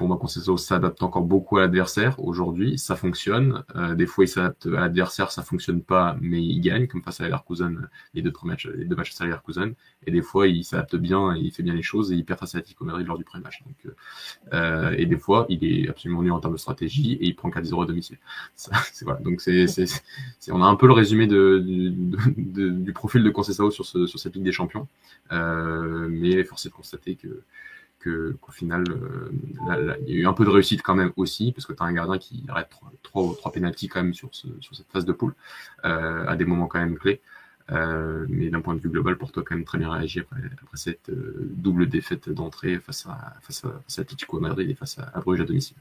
pour 0.00 0.08
moi, 0.08 0.16
Conceição 0.16 0.56
s'adapte 0.56 1.02
encore 1.02 1.22
beaucoup 1.22 1.58
à 1.58 1.62
l'adversaire. 1.62 2.18
Aujourd'hui, 2.18 2.78
ça 2.78 2.96
fonctionne. 2.96 3.62
Euh, 3.76 3.94
des 3.94 4.06
fois, 4.06 4.24
il 4.24 4.28
s'adapte 4.28 4.66
à 4.66 4.80
l'adversaire, 4.80 5.30
ça 5.30 5.42
fonctionne 5.42 5.82
pas, 5.82 6.16
mais 6.20 6.42
il 6.42 6.60
gagne, 6.60 6.86
comme 6.86 7.02
face 7.02 7.20
à 7.20 7.24
Leverkusen, 7.24 7.88
les 8.14 8.22
deux 8.22 8.32
matchs, 8.44 8.66
les 8.66 8.84
deux 8.84 8.96
matchs 8.96 9.10
face 9.10 9.20
à 9.20 9.24
Leverkusen. 9.26 9.74
Et 10.06 10.10
des 10.10 10.22
fois, 10.22 10.46
il 10.48 10.64
s'adapte 10.64 10.96
bien, 10.96 11.36
il 11.36 11.50
fait 11.52 11.62
bien 11.62 11.74
les 11.74 11.82
choses, 11.82 12.12
et 12.12 12.16
il 12.16 12.24
perd 12.24 12.40
face 12.40 12.54
à 12.54 12.58
Atletico 12.58 12.84
Madrid 12.84 13.06
lors 13.06 13.18
du 13.18 13.24
premier 13.24 13.44
match. 13.44 13.62
Donc, 13.64 13.94
euh, 14.52 14.94
et 14.96 15.06
des 15.06 15.18
fois, 15.18 15.46
il 15.48 15.64
est 15.64 15.88
absolument 15.88 16.22
nul 16.22 16.32
en 16.32 16.40
termes 16.40 16.54
de 16.54 16.58
stratégie, 16.58 17.14
et 17.14 17.26
il 17.26 17.36
prend 17.36 17.50
4-0 17.50 17.82
à 17.82 17.86
domicile. 17.86 18.18
c'est 18.54 19.04
voilà. 19.04 19.20
Donc, 19.20 19.40
c'est, 19.40 19.66
c'est, 19.66 19.86
on 20.50 20.62
a 20.62 20.66
un 20.66 20.76
peu 20.76 20.86
le 20.86 20.94
résumé 20.94 21.26
de, 21.26 21.62
de, 22.36 22.70
du 22.70 22.92
profil 22.92 23.22
de 23.22 23.30
Conceição 23.30 23.70
sur, 23.70 23.84
ce, 23.84 24.06
sur 24.06 24.18
cette 24.18 24.34
Ligue 24.34 24.44
des 24.44 24.52
Champions. 24.52 24.88
Euh, 25.32 26.08
mais 26.10 26.42
force 26.44 26.66
est 26.66 26.70
de 26.70 26.74
constater 26.74 27.16
que 27.16 27.42
qu'au 28.02 28.52
final, 28.52 28.84
euh, 28.88 29.30
il 30.06 30.14
y 30.14 30.18
a 30.18 30.20
eu 30.22 30.26
un 30.26 30.32
peu 30.32 30.44
de 30.44 30.50
réussite 30.50 30.82
quand 30.82 30.94
même 30.94 31.12
aussi, 31.16 31.52
parce 31.52 31.66
que 31.66 31.72
tu 31.72 31.82
as 31.82 31.86
un 31.86 31.92
gardien 31.92 32.18
qui 32.18 32.44
arrête 32.48 32.68
trois, 33.02 33.22
ou 33.22 33.34
trois 33.34 33.52
pénalties 33.52 33.88
quand 33.88 34.02
même 34.02 34.14
sur, 34.14 34.28
ce, 34.32 34.46
sur 34.60 34.74
cette 34.74 34.90
phase 34.90 35.04
de 35.04 35.12
poule, 35.12 35.34
euh, 35.84 36.26
à 36.26 36.36
des 36.36 36.44
moments 36.44 36.66
quand 36.66 36.80
même 36.80 36.96
clés. 36.96 37.20
Euh, 37.72 38.26
mais 38.28 38.50
d'un 38.50 38.60
point 38.60 38.74
de 38.74 38.80
vue 38.80 38.88
global, 38.88 39.16
Porto 39.16 39.40
a 39.40 39.44
quand 39.44 39.54
même 39.54 39.64
très 39.64 39.78
bien 39.78 39.90
réagi 39.90 40.20
après, 40.20 40.40
cette 40.74 41.10
double 41.10 41.88
défaite 41.88 42.28
d'entrée 42.28 42.78
face 42.78 43.06
à, 43.06 43.34
face, 43.42 43.64
à, 43.64 43.80
face 43.88 44.06
Madrid 44.32 44.68
et 44.68 44.74
face 44.74 44.98
à, 44.98 45.20
Bruges 45.20 45.40
à 45.40 45.44
domicile. 45.44 45.76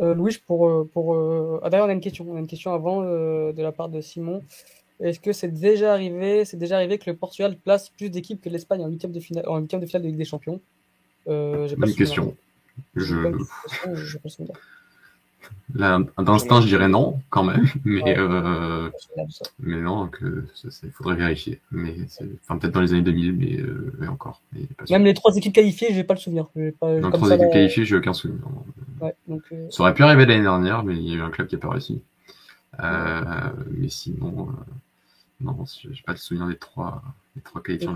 Louis, 0.00 0.38
pour, 0.46 0.88
pour 0.90 1.60
ah, 1.62 1.68
d'ailleurs 1.68 1.86
on 1.86 1.90
a 1.90 1.92
une 1.92 2.00
question, 2.00 2.24
on 2.30 2.36
a 2.36 2.38
une 2.38 2.46
question 2.46 2.72
avant 2.72 3.02
de 3.02 3.60
la 3.60 3.72
part 3.72 3.88
de 3.88 4.00
Simon. 4.00 4.42
Est-ce 5.00 5.20
que 5.20 5.32
c'est 5.32 5.48
déjà 5.48 5.92
arrivé, 5.92 6.44
c'est 6.44 6.56
déjà 6.56 6.76
arrivé 6.76 6.98
que 6.98 7.08
le 7.08 7.16
Portugal 7.16 7.56
place 7.56 7.88
plus 7.90 8.10
d'équipes 8.10 8.40
que 8.40 8.48
l'Espagne 8.48 8.82
en 8.82 8.88
huitième 8.88 9.12
de 9.12 9.20
finale, 9.20 9.48
en 9.48 9.58
huitième 9.58 9.80
de 9.80 9.86
finale 9.86 10.02
de 10.02 10.08
Ligue 10.08 10.16
des 10.16 10.24
Champions? 10.24 10.60
Euh, 11.28 11.68
Bonne 11.76 11.94
question. 11.94 12.36
Je... 12.96 13.16
Là, 15.74 16.00
d'instinct, 16.18 16.60
je 16.62 16.66
dirais 16.66 16.88
non, 16.88 17.20
quand 17.30 17.44
même, 17.44 17.64
mais 17.84 18.18
euh... 18.18 18.90
mais 19.60 19.80
non, 19.80 20.08
que 20.08 20.44
il 20.82 20.90
faudrait 20.90 21.14
vérifier. 21.14 21.60
Mais 21.70 21.94
enfin 22.42 22.58
peut-être 22.58 22.74
dans 22.74 22.80
les 22.80 22.92
années 22.92 23.02
2000, 23.02 23.32
mais, 23.34 23.56
euh, 23.60 23.92
mais 23.98 24.08
encore. 24.08 24.42
Mais 24.52 24.62
même 24.90 25.04
les 25.04 25.14
trois 25.14 25.36
équipes 25.36 25.52
qualifiées, 25.52 25.88
j'ai 25.92 26.04
pas 26.04 26.14
le 26.14 26.20
souvenir. 26.20 26.48
Pas, 26.80 26.98
dans 26.98 27.10
trois 27.12 27.30
équipes 27.30 27.52
qualifiées, 27.52 27.84
j'ai 27.84 27.96
aucun 27.96 28.14
souvenir. 28.14 28.42
Ouais, 29.00 29.14
donc, 29.28 29.42
euh... 29.52 29.70
Ça 29.70 29.84
aurait 29.84 29.94
pu 29.94 30.02
arriver 30.02 30.26
l'année 30.26 30.42
dernière, 30.42 30.82
mais 30.82 30.96
il 30.96 31.08
y 31.08 31.12
a 31.12 31.16
eu 31.16 31.20
un 31.20 31.30
club 31.30 31.46
qui 31.46 31.54
a 31.54 31.58
pas 31.58 31.70
réussi. 31.70 32.02
Mais 32.80 33.88
sinon, 33.88 34.48
non, 35.40 35.64
je 35.66 35.88
n'ai 35.88 35.94
pas 36.04 36.12
le 36.12 36.18
souvenir 36.18 36.48
des 36.48 36.56
trois, 36.56 37.02
des 37.36 37.42
trois 37.42 37.62
qualifiés 37.62 37.88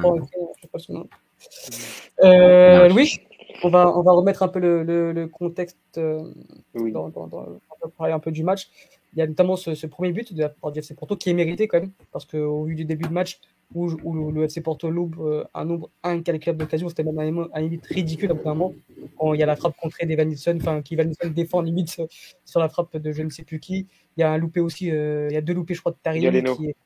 Euh, 2.23 2.89
Louis, 2.89 3.19
on 3.65 3.69
va, 3.69 3.97
on 3.97 4.03
va 4.03 4.13
remettre 4.13 4.43
un 4.43 4.49
peu 4.49 4.61
le, 4.61 4.85
le, 4.85 5.13
le 5.13 5.27
contexte 5.27 5.77
euh, 5.97 6.33
oui. 6.75 6.93
dans, 6.93 7.09
dans, 7.09 7.27
dans, 7.27 7.41
on 7.41 7.87
va 7.87 7.93
parler 7.97 8.13
un 8.13 8.21
peu 8.21 8.31
du 8.31 8.45
match. 8.45 8.71
Il 9.15 9.19
y 9.19 9.23
a 9.23 9.27
notamment 9.27 9.57
ce, 9.57 9.75
ce 9.75 9.87
premier 9.87 10.13
but 10.13 10.33
de 10.33 10.41
la 10.43 10.49
part 10.49 10.73
du 10.73 10.79
FC 10.79 10.95
Porto 10.95 11.17
qui 11.17 11.31
est 11.31 11.35
mérité 11.35 11.69
quand 11.69 11.81
même, 11.81 11.91
parce 12.13 12.25
qu'au 12.25 12.65
vu 12.65 12.75
du 12.75 12.85
début 12.85 13.09
de 13.09 13.13
match 13.13 13.41
où, 13.75 13.91
où 14.05 14.31
le, 14.31 14.41
le, 14.41 14.45
FC 14.45 14.61
Porto 14.61 14.89
loupe 14.91 15.17
euh, 15.19 15.45
un 15.55 15.65
nombre 15.65 15.91
incalculable 16.03 16.59
d'occasions, 16.61 16.89
c'était 16.89 17.03
même 17.03 17.39
un, 17.39 17.49
un 17.53 17.61
limite 17.61 17.87
ridicule 17.87 18.31
à 18.31 18.35
un 18.35 18.55
moment. 18.55 18.73
Quand 19.19 19.35
il 19.35 19.41
y 19.41 19.43
a 19.43 19.47
la 19.47 19.57
frappe 19.57 19.77
contrée 19.77 20.07
d'Evan 20.07 20.29
Nilsson, 20.29 20.57
enfin, 20.61 20.81
qui 20.81 20.97
Nilsson 20.97 21.29
défend 21.31 21.61
limite 21.61 22.01
sur 22.45 22.61
la 22.61 22.69
frappe 22.69 22.97
de 22.97 23.13
je 23.13 23.23
ne 23.23 23.31
sais 23.31 23.43
plus 23.43 23.61
qui. 23.61 23.87
Il 24.17 24.21
y 24.21 24.23
a 24.23 24.31
un 24.31 24.39
loupé 24.39 24.61
aussi, 24.61 24.91
euh, 24.91 25.29
il 25.31 25.35
y 25.35 25.39
a 25.39 25.41
deux 25.41 25.55
loupés, 25.55 25.75
je 25.75 25.81
crois, 25.81 25.93
de 25.93 25.99
Tarimi 26.03 26.43
qui 26.57 26.67
est 26.69 26.77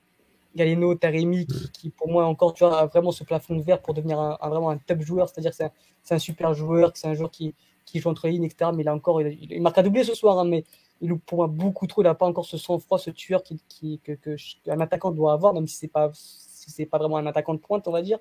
Galeno, 0.56 0.94
Taremi, 0.94 1.46
qui, 1.46 1.70
qui, 1.70 1.90
pour 1.90 2.08
moi 2.08 2.26
encore 2.26 2.54
tu 2.54 2.64
vois, 2.64 2.80
a 2.80 2.86
vraiment 2.86 3.12
ce 3.12 3.24
plafond 3.24 3.54
de 3.54 3.62
verre 3.62 3.80
pour 3.80 3.94
devenir 3.94 4.18
un, 4.18 4.36
un 4.40 4.48
vraiment 4.48 4.70
un 4.70 4.78
top 4.78 5.00
joueur, 5.02 5.28
c'est-à-dire 5.28 5.50
que 5.52 5.56
c'est 5.56 5.64
un, 5.64 6.16
un, 6.16 6.18
super 6.18 6.54
joueur, 6.54 6.90
c'est 6.94 7.06
un 7.06 7.14
joueur 7.14 7.30
qui, 7.30 7.54
qui 7.84 8.00
joue 8.00 8.08
entre 8.08 8.26
lignes, 8.28 8.44
etc. 8.44 8.70
Mais 8.74 8.82
là 8.82 8.94
encore, 8.94 9.22
il, 9.22 9.52
il, 9.52 9.62
marque 9.62 9.78
à 9.78 9.82
doubler 9.82 10.04
ce 10.04 10.14
soir, 10.14 10.38
hein, 10.38 10.44
mais 10.44 10.64
il 11.00 11.10
loupe 11.10 11.24
pour 11.24 11.38
moi 11.38 11.46
beaucoup 11.46 11.86
trop, 11.86 12.02
il 12.02 12.04
n'a 12.04 12.14
pas 12.14 12.26
encore 12.26 12.46
ce 12.46 12.56
sang-froid, 12.56 12.98
ce 12.98 13.10
tueur 13.10 13.42
qui, 13.42 13.60
qui, 13.68 14.00
que, 14.00 14.36
attaquant 14.80 15.12
doit 15.12 15.32
avoir, 15.32 15.54
même 15.54 15.66
si 15.66 15.76
c'est 15.76 15.88
pas 15.88 16.10
si 16.14 16.84
pas 16.86 16.98
vraiment 16.98 17.18
un 17.18 17.26
attaquant 17.26 17.54
de 17.54 17.60
pointe, 17.60 17.86
on 17.86 17.92
va 17.92 18.02
dire. 18.02 18.18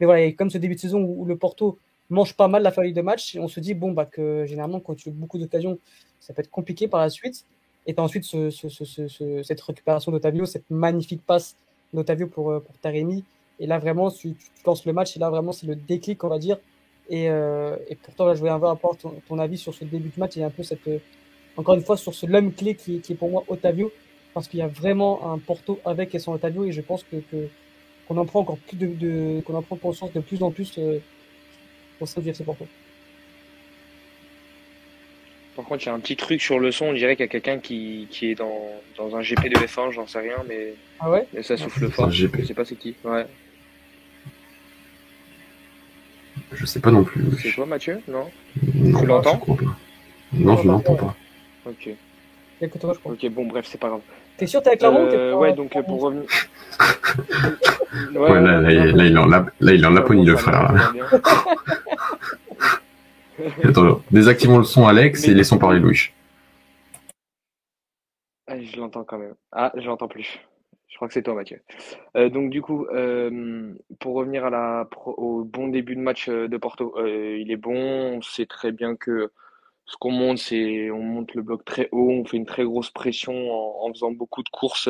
Mais 0.00 0.06
voilà, 0.06 0.22
et 0.22 0.34
comme 0.34 0.50
ce 0.50 0.58
début 0.58 0.74
de 0.74 0.80
saison 0.80 1.00
où, 1.00 1.22
où 1.22 1.24
le 1.24 1.36
Porto 1.36 1.78
mange 2.10 2.34
pas 2.36 2.48
mal 2.48 2.62
la 2.62 2.72
feuille 2.72 2.92
de 2.92 3.02
match, 3.02 3.36
on 3.40 3.48
se 3.48 3.60
dit 3.60 3.74
bon 3.74 3.92
bah 3.92 4.04
que 4.04 4.44
généralement 4.46 4.80
quand 4.80 4.94
tu 4.94 5.10
as 5.10 5.12
beaucoup 5.12 5.38
d'occasions, 5.38 5.78
ça 6.20 6.34
peut 6.34 6.40
être 6.40 6.50
compliqué 6.50 6.88
par 6.88 7.00
la 7.00 7.10
suite. 7.10 7.46
Et 7.86 7.94
ensuite 7.98 8.24
ce, 8.24 8.50
ce, 8.50 8.68
ce, 8.68 9.42
cette 9.42 9.60
récupération 9.60 10.10
d'Otavio, 10.10 10.46
cette 10.46 10.68
magnifique 10.70 11.24
passe 11.24 11.56
d'Otavio 11.94 12.26
pour, 12.26 12.50
euh, 12.50 12.60
pour 12.60 12.76
Taremi. 12.78 13.24
Et 13.60 13.66
là, 13.66 13.78
vraiment, 13.78 14.10
tu, 14.10 14.34
lances 14.66 14.84
le 14.84 14.92
match 14.92 15.16
et 15.16 15.20
là, 15.20 15.30
vraiment, 15.30 15.52
c'est 15.52 15.66
le 15.66 15.76
déclic, 15.76 16.22
on 16.24 16.28
va 16.28 16.38
dire. 16.38 16.58
Et, 17.08 17.28
euh, 17.28 17.76
pourtant, 18.02 18.26
là, 18.26 18.34
je 18.34 18.40
voulais 18.40 18.50
avoir 18.50 18.78
ton, 18.78 19.14
ton, 19.28 19.38
avis 19.38 19.58
sur 19.58 19.74
ce 19.74 19.84
début 19.84 20.08
de 20.08 20.18
match 20.18 20.36
et 20.36 20.42
un 20.42 20.50
peu 20.50 20.62
cette, 20.62 20.86
euh, 20.88 20.98
encore 21.56 21.74
une 21.74 21.82
fois, 21.82 21.96
sur 21.96 22.14
ce 22.14 22.26
l'homme 22.26 22.52
clé 22.52 22.74
qui, 22.74 22.96
est 22.96 23.14
pour 23.14 23.30
moi 23.30 23.44
Otavio, 23.48 23.92
parce 24.32 24.48
qu'il 24.48 24.60
y 24.60 24.62
a 24.62 24.68
vraiment 24.68 25.32
un 25.32 25.38
Porto 25.38 25.78
avec 25.84 26.14
et 26.14 26.18
sans 26.18 26.34
Otavio 26.34 26.64
et 26.64 26.72
je 26.72 26.80
pense 26.80 27.04
que, 27.04 27.16
que 27.16 27.48
qu'on 28.08 28.16
en 28.16 28.26
prend 28.26 28.40
encore 28.40 28.58
plus 28.58 28.76
de, 28.76 28.86
de 28.86 29.40
qu'on 29.42 29.54
en 29.54 29.62
prend 29.62 29.76
conscience 29.76 30.12
de 30.12 30.20
plus 30.20 30.42
en 30.42 30.50
plus 30.50 30.74
euh, 30.78 30.98
au 32.00 32.06
sein 32.06 32.20
du 32.20 32.28
FC 32.28 32.44
Porto. 32.44 32.66
Par 35.56 35.64
contre, 35.64 35.84
il 35.84 35.86
y 35.86 35.88
a 35.88 35.94
un 35.94 36.00
petit 36.00 36.16
truc 36.16 36.42
sur 36.42 36.58
le 36.58 36.72
son, 36.72 36.86
on 36.86 36.92
dirait 36.92 37.14
qu'il 37.14 37.24
y 37.24 37.28
a 37.28 37.30
quelqu'un 37.30 37.58
qui, 37.58 38.08
qui 38.10 38.30
est 38.30 38.34
dans, 38.34 38.72
dans 38.96 39.14
un 39.14 39.20
GP 39.20 39.44
de 39.44 39.58
F1, 39.58 39.92
j'en 39.92 40.06
sais 40.06 40.18
rien, 40.18 40.36
mais, 40.48 40.74
ah 40.98 41.10
ouais? 41.10 41.26
mais 41.32 41.42
ça 41.42 41.56
souffle 41.56 41.88
fort. 41.90 42.10
Je 42.10 42.26
sais 42.44 42.54
pas 42.54 42.64
c'est 42.64 42.74
qui. 42.74 42.96
Ouais. 43.04 43.24
Je 46.52 46.66
sais 46.66 46.80
pas 46.80 46.90
non 46.90 47.04
plus. 47.04 47.24
C'est 47.40 47.52
toi, 47.52 47.66
Mathieu? 47.66 48.00
Non, 48.08 48.28
non 48.74 49.00
Tu 49.00 49.06
l'entends? 49.06 49.40
Non, 50.32 50.56
je 50.56 50.66
l'entends 50.66 50.94
pas. 50.96 51.14
Ok. 51.66 51.88
Écoute-moi, 52.60 52.94
je 52.94 52.98
crois. 52.98 53.12
Ok, 53.12 53.28
bon, 53.30 53.46
bref, 53.46 53.66
c'est 53.68 53.78
pas 53.80 53.88
grave. 53.88 54.00
T'es 54.36 54.46
sûr, 54.46 54.62
t'es 54.62 54.70
avec 54.70 54.82
la 54.82 54.88
roue 54.88 54.96
euh, 54.96 55.34
Ouais, 55.34 55.52
donc 55.52 55.70
pour 55.70 56.02
revenir. 56.02 56.24
ouais, 58.14 58.18
ouais, 58.18 58.40
là, 58.40 58.60
là, 58.60 58.72
là, 58.72 58.86
là, 58.86 59.04
il 59.04 59.12
est 59.12 59.18
en, 59.18 59.26
là, 59.26 59.46
il 59.60 59.82
est 59.82 59.86
en 59.86 59.90
Laponie, 59.90 60.24
le 60.24 60.36
frère. 60.36 60.72
Là. 60.72 60.92
Attends, 63.62 64.00
désactivons 64.10 64.58
le 64.58 64.64
son 64.64 64.86
Alex 64.86 65.26
et 65.26 65.34
laissons 65.34 65.58
parler 65.58 65.80
Louis. 65.80 66.10
Ah, 68.46 68.60
je 68.60 68.76
l'entends 68.76 69.04
quand 69.04 69.18
même. 69.18 69.34
Ah, 69.52 69.72
je 69.76 69.86
l'entends 69.86 70.08
plus. 70.08 70.38
Je 70.88 70.96
crois 70.96 71.08
que 71.08 71.14
c'est 71.14 71.22
toi, 71.22 71.34
Mathieu. 71.34 71.60
Euh, 72.16 72.28
donc 72.28 72.50
du 72.50 72.62
coup, 72.62 72.86
euh, 72.86 73.74
pour 73.98 74.14
revenir 74.14 74.44
à 74.44 74.50
la, 74.50 74.88
au 75.06 75.42
bon 75.44 75.68
début 75.68 75.96
de 75.96 76.00
match 76.00 76.28
euh, 76.28 76.46
de 76.46 76.56
Porto, 76.56 76.94
euh, 76.98 77.36
il 77.38 77.50
est 77.50 77.56
bon. 77.56 77.74
On 77.74 78.22
sait 78.22 78.46
très 78.46 78.70
bien 78.70 78.94
que 78.94 79.32
ce 79.86 79.96
qu'on 79.96 80.12
monte, 80.12 80.38
c'est 80.38 80.90
on 80.90 81.02
monte 81.02 81.34
le 81.34 81.42
bloc 81.42 81.64
très 81.64 81.88
haut, 81.90 82.10
on 82.10 82.24
fait 82.24 82.36
une 82.36 82.46
très 82.46 82.64
grosse 82.64 82.90
pression 82.90 83.32
en, 83.52 83.88
en 83.88 83.92
faisant 83.92 84.12
beaucoup 84.12 84.42
de 84.42 84.48
courses 84.50 84.88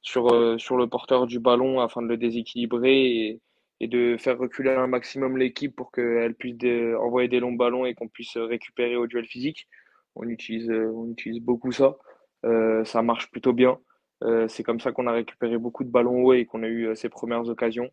sur 0.00 0.58
sur 0.60 0.76
le 0.76 0.86
porteur 0.86 1.26
du 1.26 1.40
ballon 1.40 1.80
afin 1.80 2.00
de 2.02 2.08
le 2.08 2.16
déséquilibrer 2.16 2.96
et, 3.06 3.40
et 3.80 3.88
de 3.88 4.16
faire 4.18 4.38
reculer 4.38 4.70
un 4.70 4.86
maximum 4.86 5.36
l'équipe 5.36 5.74
pour 5.74 5.92
qu'elle 5.92 6.34
puisse 6.34 6.56
envoyer 6.98 7.28
des 7.28 7.40
longs 7.40 7.52
ballons 7.52 7.86
et 7.86 7.94
qu'on 7.94 8.08
puisse 8.08 8.36
récupérer 8.36 8.96
au 8.96 9.06
duel 9.06 9.26
physique. 9.26 9.68
On 10.16 10.28
utilise, 10.28 10.70
on 10.70 11.10
utilise 11.10 11.40
beaucoup 11.40 11.72
ça. 11.72 11.96
Euh, 12.44 12.84
ça 12.84 13.02
marche 13.02 13.30
plutôt 13.30 13.52
bien. 13.52 13.78
Euh, 14.24 14.48
c'est 14.48 14.62
comme 14.62 14.80
ça 14.80 14.92
qu'on 14.92 15.06
a 15.06 15.12
récupéré 15.12 15.58
beaucoup 15.58 15.84
de 15.84 15.90
ballons 15.90 16.24
hauts 16.24 16.32
et 16.32 16.44
qu'on 16.44 16.62
a 16.62 16.68
eu 16.68 16.94
ces 16.96 17.08
premières 17.08 17.48
occasions. 17.48 17.90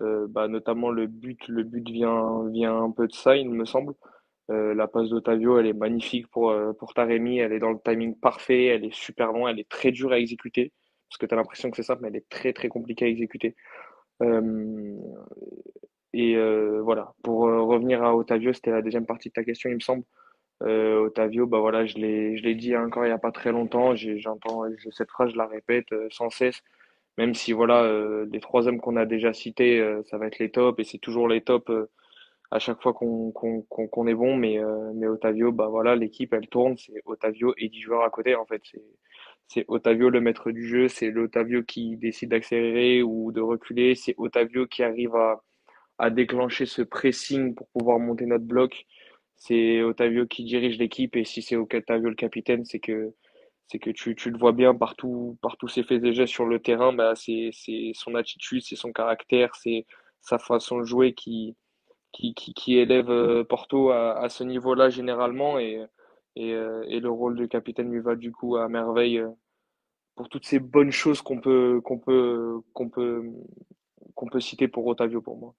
Euh, 0.00 0.26
bah, 0.28 0.48
notamment 0.48 0.90
le 0.90 1.06
but, 1.06 1.46
le 1.48 1.64
but 1.64 1.88
vient, 1.88 2.48
vient 2.50 2.76
un 2.82 2.90
peu 2.90 3.06
de 3.06 3.12
ça, 3.12 3.36
il 3.36 3.50
me 3.50 3.64
semble. 3.64 3.94
Euh, 4.50 4.74
la 4.74 4.88
passe 4.88 5.08
d'Otavio, 5.10 5.58
elle 5.58 5.66
est 5.66 5.72
magnifique 5.72 6.28
pour, 6.28 6.54
pour 6.78 6.94
Taremi, 6.94 7.38
elle 7.38 7.52
est 7.52 7.58
dans 7.58 7.70
le 7.70 7.78
timing 7.84 8.18
parfait, 8.18 8.66
elle 8.66 8.84
est 8.84 8.94
super 8.94 9.32
loin, 9.32 9.50
elle 9.50 9.60
est 9.60 9.68
très 9.68 9.92
dure 9.92 10.12
à 10.12 10.18
exécuter, 10.18 10.72
parce 11.08 11.18
que 11.18 11.26
tu 11.26 11.34
as 11.34 11.36
l'impression 11.36 11.70
que 11.70 11.76
c'est 11.76 11.82
simple, 11.82 12.02
mais 12.02 12.08
elle 12.08 12.16
est 12.16 12.28
très 12.28 12.52
très 12.52 12.68
compliquée 12.68 13.04
à 13.04 13.08
exécuter. 13.08 13.54
Euh, 14.22 14.96
et 16.12 16.36
euh, 16.36 16.80
voilà, 16.82 17.14
pour 17.22 17.46
euh, 17.48 17.62
revenir 17.62 18.02
à 18.02 18.14
Otavio, 18.14 18.52
c'était 18.52 18.70
la 18.70 18.82
deuxième 18.82 19.06
partie 19.06 19.28
de 19.28 19.34
ta 19.34 19.44
question, 19.44 19.70
il 19.70 19.76
me 19.76 19.80
semble. 19.80 20.04
Otavio, 20.64 21.46
bah 21.48 21.58
voilà, 21.58 21.86
je 21.86 21.96
l'ai, 21.98 22.54
dit 22.54 22.76
encore 22.76 23.04
il 23.04 23.08
n'y 23.08 23.12
a 23.12 23.18
pas 23.18 23.32
très 23.32 23.50
longtemps. 23.50 23.96
j'entends 23.96 24.62
cette 24.92 25.10
phrase, 25.10 25.32
je 25.32 25.36
la 25.36 25.46
répète 25.46 25.88
sans 26.10 26.30
cesse. 26.30 26.62
Même 27.18 27.34
si 27.34 27.52
voilà, 27.52 28.24
les 28.30 28.40
trois 28.40 28.68
hommes 28.68 28.80
qu'on 28.80 28.96
a 28.96 29.04
déjà 29.04 29.32
cités, 29.32 29.84
ça 30.06 30.18
va 30.18 30.28
être 30.28 30.38
les 30.38 30.52
tops 30.52 30.78
et 30.78 30.84
c'est 30.84 30.98
toujours 30.98 31.26
les 31.26 31.40
tops 31.40 31.72
à 32.52 32.60
chaque 32.60 32.80
fois 32.80 32.92
qu'on 32.94 34.06
est 34.06 34.14
bon. 34.14 34.36
Mais, 34.36 34.60
mais 34.94 35.08
Otavio, 35.08 35.50
bah 35.50 35.66
voilà, 35.68 35.96
l'équipe, 35.96 36.32
elle 36.32 36.48
tourne. 36.48 36.76
C'est 36.76 37.02
Otavio 37.06 37.54
et 37.58 37.68
10 37.68 37.80
joueurs 37.80 38.04
à 38.04 38.10
côté, 38.10 38.36
en 38.36 38.46
fait. 38.46 38.62
C'est 39.48 39.64
Otavio 39.68 40.10
le 40.10 40.20
maître 40.20 40.50
du 40.50 40.66
jeu. 40.66 40.88
C'est 40.88 41.10
l'Otavio 41.10 41.62
qui 41.62 41.96
décide 41.96 42.30
d'accélérer 42.30 43.02
ou 43.02 43.32
de 43.32 43.40
reculer. 43.40 43.94
C'est 43.94 44.14
Otavio 44.18 44.66
qui 44.66 44.82
arrive 44.82 45.14
à, 45.14 45.42
à 45.98 46.10
déclencher 46.10 46.66
ce 46.66 46.82
pressing 46.82 47.54
pour 47.54 47.68
pouvoir 47.68 47.98
monter 47.98 48.26
notre 48.26 48.44
bloc. 48.44 48.86
C'est 49.36 49.82
Otavio 49.82 50.26
qui 50.26 50.44
dirige 50.44 50.78
l'équipe. 50.78 51.16
Et 51.16 51.24
si 51.24 51.42
c'est 51.42 51.56
Otavio 51.56 52.08
le 52.08 52.14
capitaine, 52.14 52.64
c'est 52.64 52.80
que 52.80 53.12
c'est 53.68 53.78
que 53.78 53.90
tu, 53.90 54.14
tu, 54.14 54.30
le 54.30 54.38
vois 54.38 54.52
bien 54.52 54.74
partout, 54.74 55.38
partout 55.40 55.68
ses 55.68 55.82
faits 55.82 56.04
et 56.04 56.12
gestes 56.12 56.32
sur 56.34 56.44
le 56.44 56.58
terrain, 56.60 56.92
bah, 56.92 57.14
c'est 57.16 57.50
son 57.94 58.14
attitude, 58.14 58.62
c'est 58.62 58.76
son 58.76 58.92
caractère, 58.92 59.54
c'est 59.54 59.86
sa 60.20 60.38
façon 60.38 60.78
de 60.80 60.84
jouer 60.84 61.14
qui, 61.14 61.56
qui, 62.12 62.34
qui, 62.34 62.52
qui 62.54 62.76
élève 62.76 63.10
euh, 63.10 63.44
Porto 63.44 63.90
à, 63.90 64.18
à 64.18 64.28
ce 64.28 64.44
niveau-là 64.44 64.90
généralement 64.90 65.58
et, 65.58 65.80
et, 66.36 66.52
euh, 66.52 66.84
et, 66.88 67.00
le 67.00 67.10
rôle 67.10 67.36
de 67.36 67.46
capitaine 67.46 67.90
lui 67.90 68.00
va 68.00 68.16
du 68.16 68.32
coup 68.32 68.56
à 68.56 68.68
merveille 68.68 69.18
euh, 69.18 69.30
pour 70.14 70.28
toutes 70.28 70.46
ces 70.46 70.58
bonnes 70.58 70.90
choses 70.90 71.22
qu'on 71.22 71.40
peut 71.40 71.80
qu'on 71.84 71.98
peut 71.98 72.60
qu'on 72.72 72.88
peut 72.88 73.24
qu'on 74.14 74.26
peut 74.26 74.40
citer 74.40 74.68
pour 74.68 74.86
Otavio 74.86 75.20
pour 75.20 75.36
moi. 75.36 75.54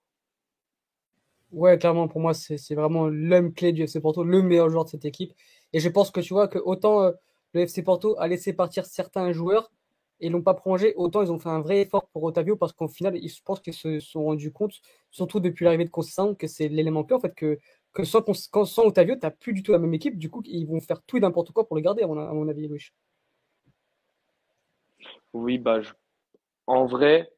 Ouais, 1.52 1.78
clairement 1.78 2.08
pour 2.08 2.22
moi 2.22 2.34
c'est 2.34 2.76
vraiment 2.76 3.08
l'homme 3.08 3.54
clé 3.54 3.74
du 3.74 3.84
FC 3.84 4.02
Porto, 4.02 4.24
le 4.24 4.42
meilleur 4.42 4.70
joueur 4.70 4.86
de 4.86 4.90
cette 4.90 5.06
équipe 5.06 5.34
et 5.74 5.80
je 5.80 5.90
pense 5.90 6.12
que 6.12 6.22
tu 6.22 6.34
vois 6.34 6.48
que 6.48 6.60
autant 6.60 7.12
le 7.54 7.62
FC 7.62 7.84
Porto 7.84 8.16
a 8.20 8.28
laissé 8.28 8.54
partir 8.54 8.86
certains 8.86 9.32
joueurs 9.32 9.72
et 10.20 10.30
l'ont 10.30 10.42
pas 10.42 10.54
prolongé, 10.54 10.94
autant 10.96 11.22
ils 11.22 11.32
ont 11.32 11.40
fait 11.40 11.50
un 11.50 11.60
vrai 11.60 11.82
effort 11.82 12.08
pour 12.08 12.24
Otavio 12.24 12.56
parce 12.56 12.72
qu'au 12.74 12.88
final, 12.88 13.20
je 13.22 13.42
pense 13.44 13.60
qu'ils 13.60 13.74
se 13.74 14.00
sont 14.00 14.24
rendus 14.24 14.52
compte, 14.52 14.82
surtout 15.12 15.40
depuis 15.40 15.66
l'arrivée 15.66 15.86
de 15.86 15.90
Conceição, 15.90 16.34
que 16.34 16.48
c'est 16.48 16.70
l'élément 16.70 17.04
clé 17.04 17.16
en 17.16 17.20
fait, 17.20 17.36
que, 17.36 17.60
que 17.94 18.04
sans, 18.04 18.24
sans 18.66 18.86
Otavio, 18.86 19.16
tu 19.16 19.22
n'as 19.22 19.32
plus 19.32 19.54
du 19.54 19.64
tout 19.64 19.72
la 19.72 19.80
même 19.80 19.94
équipe. 19.94 20.18
Du 20.18 20.30
coup, 20.30 20.42
ils 20.46 20.66
vont 20.66 20.82
faire 20.82 21.02
tout 21.04 21.18
et 21.18 21.20
n'importe 21.20 21.52
quoi 21.52 21.68
pour 21.68 21.76
le 21.76 21.82
garder, 21.82 22.04
à 22.04 22.08
mon, 22.08 22.50
avis, 22.50 22.68
Louis. 22.68 22.90
Oui, 25.34 25.58
bah, 25.58 25.82
en 26.68 26.86
vrai, 26.86 27.32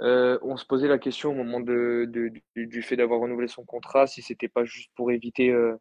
euh, 0.00 0.38
on 0.42 0.56
se 0.56 0.64
posait 0.64 0.88
la 0.88 0.98
question 0.98 1.30
au 1.30 1.34
moment 1.34 1.60
de, 1.60 2.10
du, 2.56 2.82
fait 2.82 2.96
d'avoir 2.96 3.20
renouvelé 3.20 3.48
son 3.48 3.64
contrat, 3.64 4.06
si 4.06 4.22
c'était 4.22 4.48
pas 4.48 4.64
juste 4.64 4.90
pour 4.94 5.10
éviter 5.10 5.50
euh, 5.50 5.76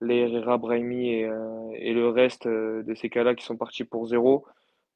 les 0.00 0.20
Herrera, 0.20 0.58
Brahimi 0.58 1.10
et, 1.10 1.24
euh, 1.24 1.70
et, 1.74 1.94
le 1.94 2.08
reste 2.08 2.46
de 2.46 2.94
ces 2.94 3.08
cas-là 3.08 3.34
qui 3.34 3.44
sont 3.44 3.56
partis 3.56 3.84
pour 3.84 4.06
zéro 4.06 4.44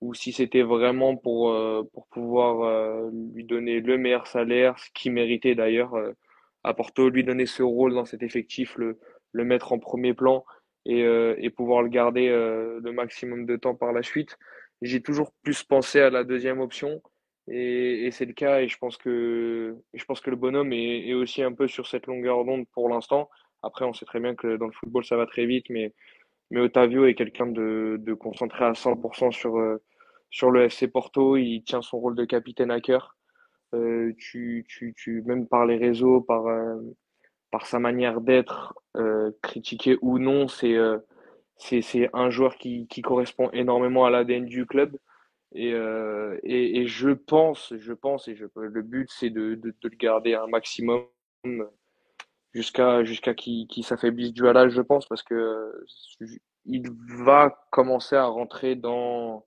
ou 0.00 0.14
si 0.14 0.32
c'était 0.32 0.62
vraiment 0.62 1.16
pour, 1.16 1.52
pour 1.92 2.06
pouvoir 2.06 3.10
lui 3.10 3.42
donner 3.42 3.80
le 3.80 3.98
meilleur 3.98 4.28
salaire, 4.28 4.78
ce 4.78 4.90
qu'il 4.94 5.10
méritait 5.10 5.56
d'ailleurs 5.56 5.96
à 6.68 6.74
Porto, 6.74 7.08
lui 7.08 7.24
donner 7.24 7.46
ce 7.46 7.62
rôle 7.62 7.94
dans 7.94 8.04
cet 8.04 8.22
effectif, 8.22 8.76
le, 8.76 8.98
le 9.32 9.44
mettre 9.44 9.72
en 9.72 9.78
premier 9.78 10.14
plan 10.14 10.44
et, 10.86 11.00
et 11.00 11.50
pouvoir 11.50 11.82
le 11.82 11.88
garder 11.88 12.28
le 12.28 12.92
maximum 12.92 13.46
de 13.46 13.56
temps 13.56 13.74
par 13.74 13.92
la 13.92 14.02
suite. 14.02 14.38
J'ai 14.82 15.02
toujours 15.02 15.32
plus 15.42 15.62
pensé 15.64 16.00
à 16.00 16.10
la 16.10 16.24
deuxième 16.24 16.60
option 16.60 17.02
et, 17.48 18.06
et 18.06 18.10
c'est 18.10 18.24
le 18.26 18.32
cas 18.32 18.60
et 18.60 18.68
je 18.68 18.78
pense 18.78 18.96
que, 18.96 19.76
je 19.92 20.04
pense 20.04 20.20
que 20.20 20.30
le 20.30 20.36
bonhomme 20.36 20.72
est, 20.72 21.08
est 21.08 21.14
aussi 21.14 21.42
un 21.42 21.52
peu 21.52 21.68
sur 21.68 21.86
cette 21.86 22.06
longueur 22.06 22.44
d'onde 22.44 22.66
pour 22.72 22.88
l'instant. 22.88 23.28
Après, 23.62 23.84
on 23.84 23.92
sait 23.92 24.06
très 24.06 24.20
bien 24.20 24.34
que 24.34 24.56
dans 24.56 24.66
le 24.66 24.72
football, 24.72 25.04
ça 25.04 25.16
va 25.16 25.26
très 25.26 25.46
vite, 25.46 25.66
mais 25.68 25.92
mais 26.50 26.60
Otavio 26.60 27.06
est 27.06 27.14
quelqu'un 27.14 27.46
de, 27.46 27.96
de, 28.00 28.14
concentré 28.14 28.64
à 28.64 28.72
100% 28.72 29.32
sur, 29.32 29.58
euh, 29.58 29.82
sur 30.30 30.50
le 30.50 30.64
FC 30.64 30.88
Porto. 30.88 31.36
Il 31.36 31.62
tient 31.62 31.82
son 31.82 31.98
rôle 31.98 32.16
de 32.16 32.24
capitaine 32.24 32.70
à 32.70 32.80
cœur. 32.80 33.17
Euh, 33.74 34.12
tu, 34.18 34.64
tu, 34.68 34.94
tu, 34.96 35.22
même 35.22 35.46
par 35.46 35.66
les 35.66 35.76
réseaux, 35.76 36.20
par, 36.20 36.46
euh, 36.46 36.80
par 37.50 37.66
sa 37.66 37.78
manière 37.78 38.20
d'être, 38.20 38.74
euh, 38.96 39.30
critiqué 39.42 39.98
ou 40.00 40.18
non, 40.18 40.48
c'est 40.48 40.74
euh, 40.76 40.98
c'est 41.58 42.08
un 42.12 42.30
joueur 42.30 42.56
qui, 42.56 42.86
qui 42.86 43.02
correspond 43.02 43.50
énormément 43.52 44.06
à 44.06 44.10
l'ADN 44.10 44.46
du 44.46 44.64
club. 44.64 44.96
Et, 45.54 45.70
et, 45.70 46.80
et, 46.80 46.86
je 46.86 47.10
pense, 47.10 47.72
je 47.78 47.92
pense, 47.94 48.28
et 48.28 48.36
je, 48.36 48.44
le 48.54 48.82
but 48.82 49.08
c'est 49.10 49.30
de, 49.30 49.54
de, 49.54 49.70
de, 49.70 49.88
le 49.88 49.96
garder 49.96 50.34
un 50.34 50.46
maximum 50.46 51.06
jusqu'à 52.52 53.02
jusqu'à 53.04 53.34
qui 53.34 53.66
qui 53.68 53.82
s'affaiblisse 53.82 54.32
du 54.32 54.46
halage, 54.46 54.72
je 54.72 54.82
pense, 54.82 55.06
parce 55.06 55.22
que 55.22 55.34
euh, 55.34 55.86
il 56.66 56.90
va 57.24 57.66
commencer 57.70 58.16
à 58.16 58.26
rentrer 58.26 58.74
dans 58.76 59.44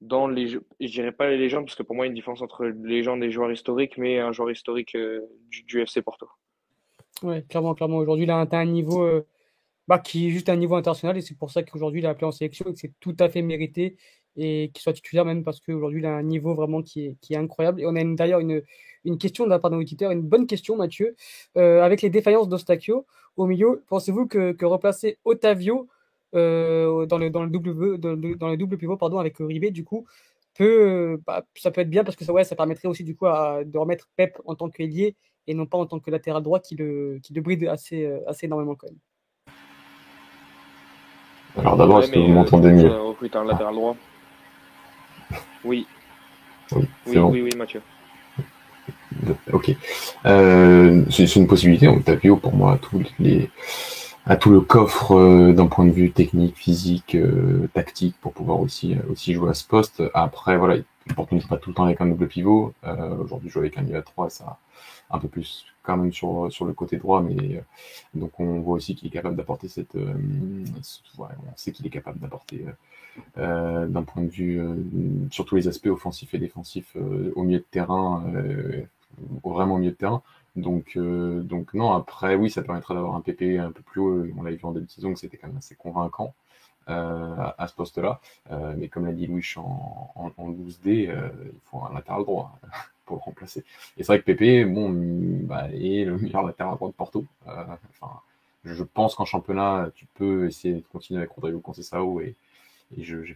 dans 0.00 0.26
les 0.26 0.48
je 0.48 0.58
dirais 0.80 1.12
pas 1.12 1.28
les 1.28 1.36
légendes 1.36 1.66
parce 1.66 1.74
que 1.74 1.82
pour 1.82 1.94
moi 1.94 2.06
il 2.06 2.08
y 2.08 2.10
a 2.10 2.12
une 2.12 2.16
différence 2.16 2.42
entre 2.42 2.64
légende 2.64 3.22
et 3.22 3.30
joueur 3.30 3.52
historique 3.52 3.98
mais 3.98 4.18
un 4.18 4.32
joueur 4.32 4.50
historique 4.50 4.94
euh, 4.94 5.20
du, 5.48 5.80
FC 5.80 6.02
Porto. 6.02 6.28
Ouais, 7.22 7.44
clairement 7.48 7.74
clairement 7.74 7.98
aujourd'hui 7.98 8.24
il 8.24 8.30
a 8.30 8.40
atteint 8.40 8.60
un 8.60 8.66
niveau 8.66 9.02
euh, 9.02 9.26
bah, 9.88 9.98
qui 9.98 10.28
est 10.28 10.30
juste 10.30 10.48
un 10.48 10.56
niveau 10.56 10.76
international 10.76 11.18
et 11.18 11.20
c'est 11.20 11.36
pour 11.36 11.50
ça 11.50 11.62
qu'aujourd'hui 11.62 12.00
il 12.00 12.06
a 12.06 12.10
appelé 12.10 12.26
en 12.26 12.32
sélection 12.32 12.66
et 12.68 12.72
que 12.72 12.78
c'est 12.78 12.94
tout 13.00 13.16
à 13.18 13.28
fait 13.28 13.42
mérité 13.42 13.96
et 14.36 14.70
qu'il 14.72 14.82
soit 14.82 14.92
titulaire 14.92 15.24
même 15.24 15.44
parce 15.44 15.60
qu'aujourd'hui 15.60 16.00
il 16.00 16.06
a 16.06 16.14
un 16.14 16.22
niveau 16.22 16.54
vraiment 16.54 16.82
qui 16.82 17.06
est, 17.06 17.16
qui 17.20 17.34
est 17.34 17.36
incroyable. 17.36 17.80
Et 17.80 17.86
on 17.86 17.96
a 17.96 18.04
d'ailleurs 18.14 18.40
une, 18.40 18.62
une 19.04 19.18
question 19.18 19.44
de 19.44 19.50
la 19.50 19.58
part 19.58 19.70
d'un 19.70 19.78
auditeur, 19.78 20.10
une 20.10 20.22
bonne 20.22 20.46
question 20.46 20.76
Mathieu. 20.76 21.16
Euh, 21.56 21.82
avec 21.82 22.02
les 22.02 22.10
défaillances 22.10 22.48
d'Ostachio 22.48 23.06
au 23.36 23.46
milieu, 23.46 23.84
pensez-vous 23.88 24.26
que, 24.26 24.52
que, 24.52 24.64
replacer 24.64 25.18
Otavio 25.24 25.88
euh, 26.34 27.06
dans, 27.06 27.18
le, 27.18 27.30
dans, 27.30 27.42
le 27.42 27.50
double, 27.50 27.98
dans, 27.98 28.14
le, 28.14 28.36
dans 28.36 28.48
le 28.48 28.56
double 28.56 28.78
pivot 28.78 28.96
pardon, 28.96 29.18
avec 29.18 29.36
Ribé 29.38 29.70
du 29.70 29.84
coup 29.84 30.06
peut, 30.54 31.20
bah, 31.26 31.44
ça 31.54 31.70
peut 31.70 31.80
être 31.80 31.90
bien 31.90 32.04
parce 32.04 32.16
que 32.16 32.24
ça, 32.24 32.32
ouais, 32.32 32.44
ça 32.44 32.56
permettrait 32.56 32.88
aussi 32.88 33.04
du 33.04 33.16
coup 33.16 33.26
à, 33.26 33.64
de 33.64 33.78
remettre 33.78 34.08
Pep 34.16 34.38
en 34.44 34.54
tant 34.54 34.68
qu'ailier 34.68 35.16
et 35.46 35.54
non 35.54 35.66
pas 35.66 35.78
en 35.78 35.86
tant 35.86 35.98
que 36.00 36.10
latéral 36.10 36.42
droit 36.42 36.60
qui 36.60 36.76
le, 36.76 37.18
qui 37.22 37.32
le 37.32 37.40
bride 37.40 37.66
assez, 37.66 38.04
euh, 38.04 38.18
assez 38.26 38.46
énormément 38.46 38.74
quand 38.74 38.88
même. 38.88 38.98
Alors 41.56 41.76
d'abord, 41.76 42.02
est-ce 42.02 42.12
que 42.12 42.18
vous 42.18 42.28
m'entendez 42.28 42.72
mieux 42.72 42.92
Oh 43.00 43.14
putain, 43.18 43.44
latéral 43.44 43.74
droit. 43.74 43.96
Oui. 45.64 45.86
Oui, 46.72 46.86
oui, 47.06 47.18
oui, 47.18 47.42
oui, 47.42 47.50
Mathieu. 47.56 47.82
Ok. 49.52 49.74
Euh, 50.26 51.04
c'est 51.10 51.36
une 51.36 51.46
possibilité. 51.46 51.88
Octavio, 51.88 52.36
pour 52.36 52.54
moi, 52.54 52.78
tous 52.80 53.02
les, 53.18 53.50
à 54.26 54.36
tout 54.36 54.50
le 54.50 54.60
coffre 54.60 55.12
euh, 55.16 55.52
d'un 55.52 55.66
point 55.66 55.84
de 55.84 55.90
vue 55.90 56.12
technique, 56.12 56.56
physique, 56.56 57.14
euh, 57.14 57.68
tactique, 57.74 58.16
pour 58.20 58.32
pouvoir 58.32 58.60
aussi, 58.60 58.94
euh, 58.94 59.12
aussi 59.12 59.32
jouer 59.32 59.50
à 59.50 59.54
ce 59.54 59.66
poste. 59.66 60.02
Après, 60.14 60.56
voilà, 60.56 60.76
il 60.76 60.84
ne 61.08 61.40
pas 61.48 61.56
tout 61.56 61.70
le 61.70 61.74
temps 61.74 61.84
avec 61.84 62.00
un 62.00 62.06
double 62.06 62.28
pivot. 62.28 62.74
Euh, 62.84 63.16
Aujourd'hui, 63.16 63.50
jouer 63.50 63.62
avec 63.62 63.78
un 63.78 63.82
niveau 63.82 63.98
à 63.98 64.02
3, 64.02 64.30
ça 64.30 64.58
un 65.12 65.18
peu 65.18 65.28
plus 65.28 65.66
quand 65.82 65.96
même 65.96 66.12
sur, 66.12 66.52
sur 66.52 66.64
le 66.66 66.72
côté 66.72 66.96
droit, 66.96 67.20
mais 67.20 67.64
donc 68.14 68.38
on 68.38 68.60
voit 68.60 68.74
aussi 68.74 68.94
qu'il 68.94 69.08
est 69.08 69.10
capable 69.10 69.34
d'apporter 69.34 69.66
cette, 69.66 69.96
on 69.96 71.24
sait 71.56 71.72
qu'il 71.72 71.84
est 71.84 71.90
capable 71.90 72.20
d'apporter 72.20 72.64
euh, 73.38 73.86
d'un 73.86 74.02
point 74.02 74.22
de 74.22 74.28
vue 74.28 74.60
euh, 74.60 74.74
sur 75.30 75.44
tous 75.44 75.56
les 75.56 75.68
aspects 75.68 75.86
offensifs 75.86 76.34
et 76.34 76.38
défensifs 76.38 76.96
euh, 76.96 77.32
au 77.36 77.42
milieu 77.42 77.58
de 77.58 77.64
terrain, 77.70 78.24
vraiment 79.44 79.74
au 79.74 79.78
milieu 79.78 79.92
de 79.92 79.96
terrain. 79.96 80.22
Donc, 80.56 80.98
donc 80.98 81.74
non, 81.74 81.92
après, 81.92 82.34
oui, 82.34 82.50
ça 82.50 82.62
permettrait 82.62 82.94
d'avoir 82.94 83.14
un 83.14 83.20
PP 83.20 83.58
un 83.58 83.72
peu 83.72 83.82
plus 83.82 84.00
haut. 84.00 84.26
On 84.36 84.42
l'a 84.42 84.50
vu 84.50 84.60
en 84.64 84.72
début 84.72 84.86
de 84.86 84.90
saison 84.90 85.12
que 85.12 85.18
c'était 85.18 85.36
quand 85.36 85.48
même 85.48 85.56
assez 85.56 85.74
convaincant. 85.74 86.34
Euh, 86.88 87.36
à, 87.58 87.68
ce 87.68 87.74
poste-là. 87.74 88.20
Euh, 88.50 88.74
mais 88.76 88.88
comme 88.88 89.06
l'a 89.06 89.12
dit 89.12 89.26
Louis 89.26 89.44
en, 89.56 90.10
en, 90.16 90.32
en 90.36 90.50
12D, 90.50 91.08
euh, 91.08 91.28
il 91.44 91.60
faut 91.66 91.84
un 91.84 91.94
latéral 91.94 92.24
droit 92.24 92.58
pour 93.04 93.16
le 93.16 93.22
remplacer. 93.22 93.64
Et 93.96 94.02
c'est 94.02 94.06
vrai 94.06 94.18
que 94.18 94.24
Pépé, 94.24 94.64
bon, 94.64 94.90
bah, 95.44 95.68
est 95.72 96.04
le 96.04 96.18
meilleur 96.18 96.42
latéral 96.42 96.74
droit 96.74 96.88
de 96.88 96.94
Porto. 96.94 97.26
Enfin, 97.46 98.20
je 98.64 98.82
pense 98.82 99.14
qu'en 99.14 99.24
championnat, 99.24 99.90
tu 99.94 100.06
peux 100.14 100.46
essayer 100.46 100.74
de 100.74 100.84
continuer 100.92 101.20
avec 101.20 101.30
Rodrigo 101.30 101.60
Conceição 101.60 102.20
et, 102.20 102.34
et 102.96 103.04
je, 103.04 103.22
je, 103.24 103.34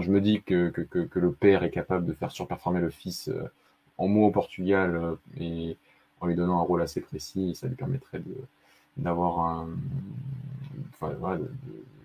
je, 0.00 0.10
me 0.10 0.20
dis 0.20 0.42
que, 0.42 0.70
que, 0.70 0.82
que, 0.82 1.18
le 1.18 1.32
père 1.32 1.64
est 1.64 1.70
capable 1.70 2.06
de 2.06 2.12
faire 2.12 2.30
surperformer 2.30 2.80
le 2.80 2.90
fils 2.90 3.28
euh, 3.28 3.50
en 3.98 4.06
mots 4.06 4.26
au 4.26 4.30
Portugal 4.30 4.96
euh, 4.96 5.14
et 5.38 5.76
en 6.22 6.26
lui 6.26 6.36
donnant 6.36 6.60
un 6.60 6.62
rôle 6.62 6.82
assez 6.82 7.00
précis, 7.00 7.54
ça 7.56 7.66
lui 7.66 7.74
permettrait 7.74 8.22
d'avoir 8.96 9.40
un, 9.40 9.68
enfin, 10.94 11.12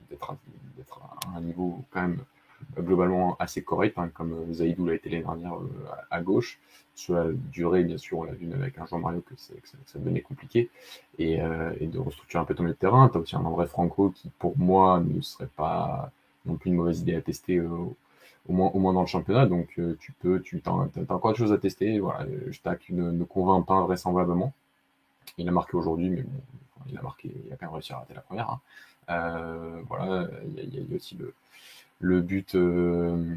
d'être 0.10 1.02
à 1.02 1.38
un 1.38 1.42
niveau 1.42 1.84
quand 1.92 2.02
même 2.02 2.20
globalement 2.80 3.36
assez 3.40 3.62
correct, 3.62 3.98
hein, 3.98 4.10
comme 4.14 4.52
Zaidou 4.52 4.88
l'a 4.88 4.96
été 4.96 5.10
l'année 5.10 5.24
dernière 5.24 5.56
euh, 5.56 5.70
à, 6.10 6.22
gauche. 6.22 6.60
Sur 6.96 7.14
la 7.14 7.26
durée, 7.32 7.84
bien 7.84 8.00
sûr, 8.00 8.18
on 8.18 8.24
l'a 8.24 8.34
vu 8.34 8.52
avec 8.52 8.80
un 8.80 8.88
Jean-Mario 8.88 9.22
que, 9.22 9.36
que, 9.36 9.68
ça 9.86 10.00
devenait 10.00 10.22
compliqué. 10.22 10.72
Et, 11.20 11.40
euh, 11.40 11.72
et, 11.80 11.86
de 11.86 12.00
restructurer 12.00 12.42
un 12.42 12.46
peu 12.46 12.56
ton 12.56 12.64
milieu 12.64 12.74
de 12.74 12.80
terrain. 12.80 13.08
Tu 13.10 13.18
as 13.18 13.22
aussi 13.22 13.36
un 13.36 13.46
André 13.46 13.68
Franco 13.68 14.10
qui, 14.10 14.32
pour 14.40 14.58
moi, 14.58 15.00
ne 15.06 15.22
serait 15.22 15.50
pas 15.56 16.12
non 16.48 16.56
plus 16.56 16.72
une 16.72 16.78
mauvaise 16.78 17.02
idée 17.02 17.14
à 17.14 17.22
tester 17.22 17.58
euh, 17.58 17.68
au, 18.48 18.54
moins, 18.54 18.94
dans 18.94 19.02
le 19.02 19.08
championnat. 19.08 19.46
Donc 19.46 19.70
euh, 19.80 19.98
tu 20.00 20.12
peux, 20.14 20.42
tu 20.42 20.62
as, 20.66 21.14
encore 21.14 21.32
des 21.32 21.38
choses 21.38 21.54
à 21.54 21.58
tester. 21.58 22.00
Voilà, 22.00 22.26
Stack 22.52 22.90
ne, 22.90 23.12
ne 23.12 23.24
convainc 23.24 23.66
pas 23.66 23.82
vraisemblablement. 23.82 24.54
Il 25.38 25.48
a 25.48 25.52
marqué 25.52 25.76
aujourd'hui, 25.76 26.10
mais 26.10 26.22
bon, 26.22 26.42
il 26.90 26.98
a 26.98 27.02
marqué, 27.02 27.32
il 27.46 27.54
a 27.54 27.58
quand 27.58 27.68
même 27.68 27.74
réussi 27.74 27.94
à 27.94 28.00
rater 28.00 28.14
la 28.14 28.22
première. 28.22 28.50
Hein. 28.50 28.60
Euh, 29.10 29.82
voilà, 29.88 30.28
il 30.48 30.56
y, 30.56 30.78
a, 30.78 30.82
y, 30.82 30.94
a 30.94 30.96
aussi 30.96 31.16
le, 31.16 31.34
le 32.00 32.22
but, 32.22 32.56
euh, 32.56 33.36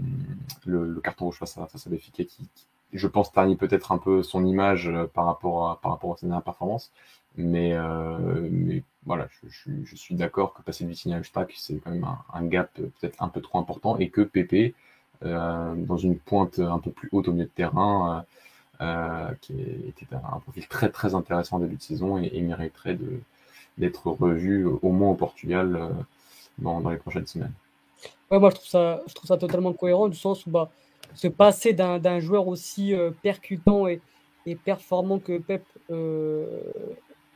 le, 0.67 0.87
le, 0.87 1.01
carton 1.01 1.27
rouge 1.27 1.39
face 1.39 1.57
à, 1.59 1.67
face 1.67 1.87
à 1.87 1.91
Béfiquet 1.91 2.25
qui, 2.25 2.49
je 2.93 3.07
pense, 3.07 3.33
ternit 3.33 3.57
peut-être 3.57 3.93
un 3.93 3.99
peu 3.99 4.23
son 4.23 4.45
image 4.45 4.91
par 5.15 5.27
rapport 5.27 5.71
à, 5.71 5.81
par 5.81 5.93
rapport 5.93 6.15
à 6.15 6.17
ses 6.17 6.27
dernières 6.27 6.43
performances. 6.43 6.91
Mais, 7.37 7.77
voilà, 9.07 9.29
je, 9.49 9.97
suis 9.97 10.15
d'accord 10.15 10.53
que 10.55 10.63
passer 10.63 10.85
de 10.85 10.91
Vitinha 10.91 11.19
à 11.19 11.23
Stack, 11.23 11.53
c'est 11.57 11.77
quand 11.77 11.91
même 11.91 12.07
un, 12.33 12.45
gap 12.45 12.71
peut-être 12.75 13.23
un 13.23 13.29
peu 13.29 13.41
trop 13.41 13.59
important 13.59 13.97
et 13.99 14.11
que 14.11 14.21
Pépé, 14.21 14.75
dans 15.23 15.97
une 15.97 16.19
pointe 16.19 16.59
un 16.59 16.79
peu 16.79 16.91
plus 16.91 17.09
haute 17.13 17.29
au 17.29 17.33
milieu 17.33 17.45
de 17.45 17.51
terrain, 17.51 18.25
qui 19.41 19.53
était 19.89 20.07
un 20.15 20.41
profil 20.41 20.67
très 20.67 20.89
très 20.91 21.15
intéressant 21.15 21.57
en 21.57 21.61
début 21.61 21.77
de 21.77 21.83
saison 21.83 22.19
et, 22.19 22.41
mériterait 22.41 22.99
d'être 23.79 24.07
revu 24.07 24.65
au 24.65 24.91
moins 24.91 25.11
au 25.11 25.15
Portugal 25.15 25.91
dans, 26.59 26.89
les 26.89 26.97
prochaines 26.97 27.27
semaines. 27.27 27.53
Ouais, 28.31 28.39
moi 28.39 28.51
je 28.51 28.57
trouve 29.15 29.27
ça, 29.27 29.37
totalement 29.37 29.73
cohérent 29.73 30.09
du 30.09 30.17
sens 30.17 30.47
où 30.47 30.51
bah, 30.51 30.71
se 31.15 31.29
passer 31.29 31.73
d'un 31.73 32.21
joueur 32.21 32.49
aussi 32.49 32.95
euh, 32.95 33.11
percutant 33.23 33.87
et, 33.89 34.01
performant 34.65 35.21
que 35.21 35.39
Pep 35.39 35.63
euh, 35.93 36.61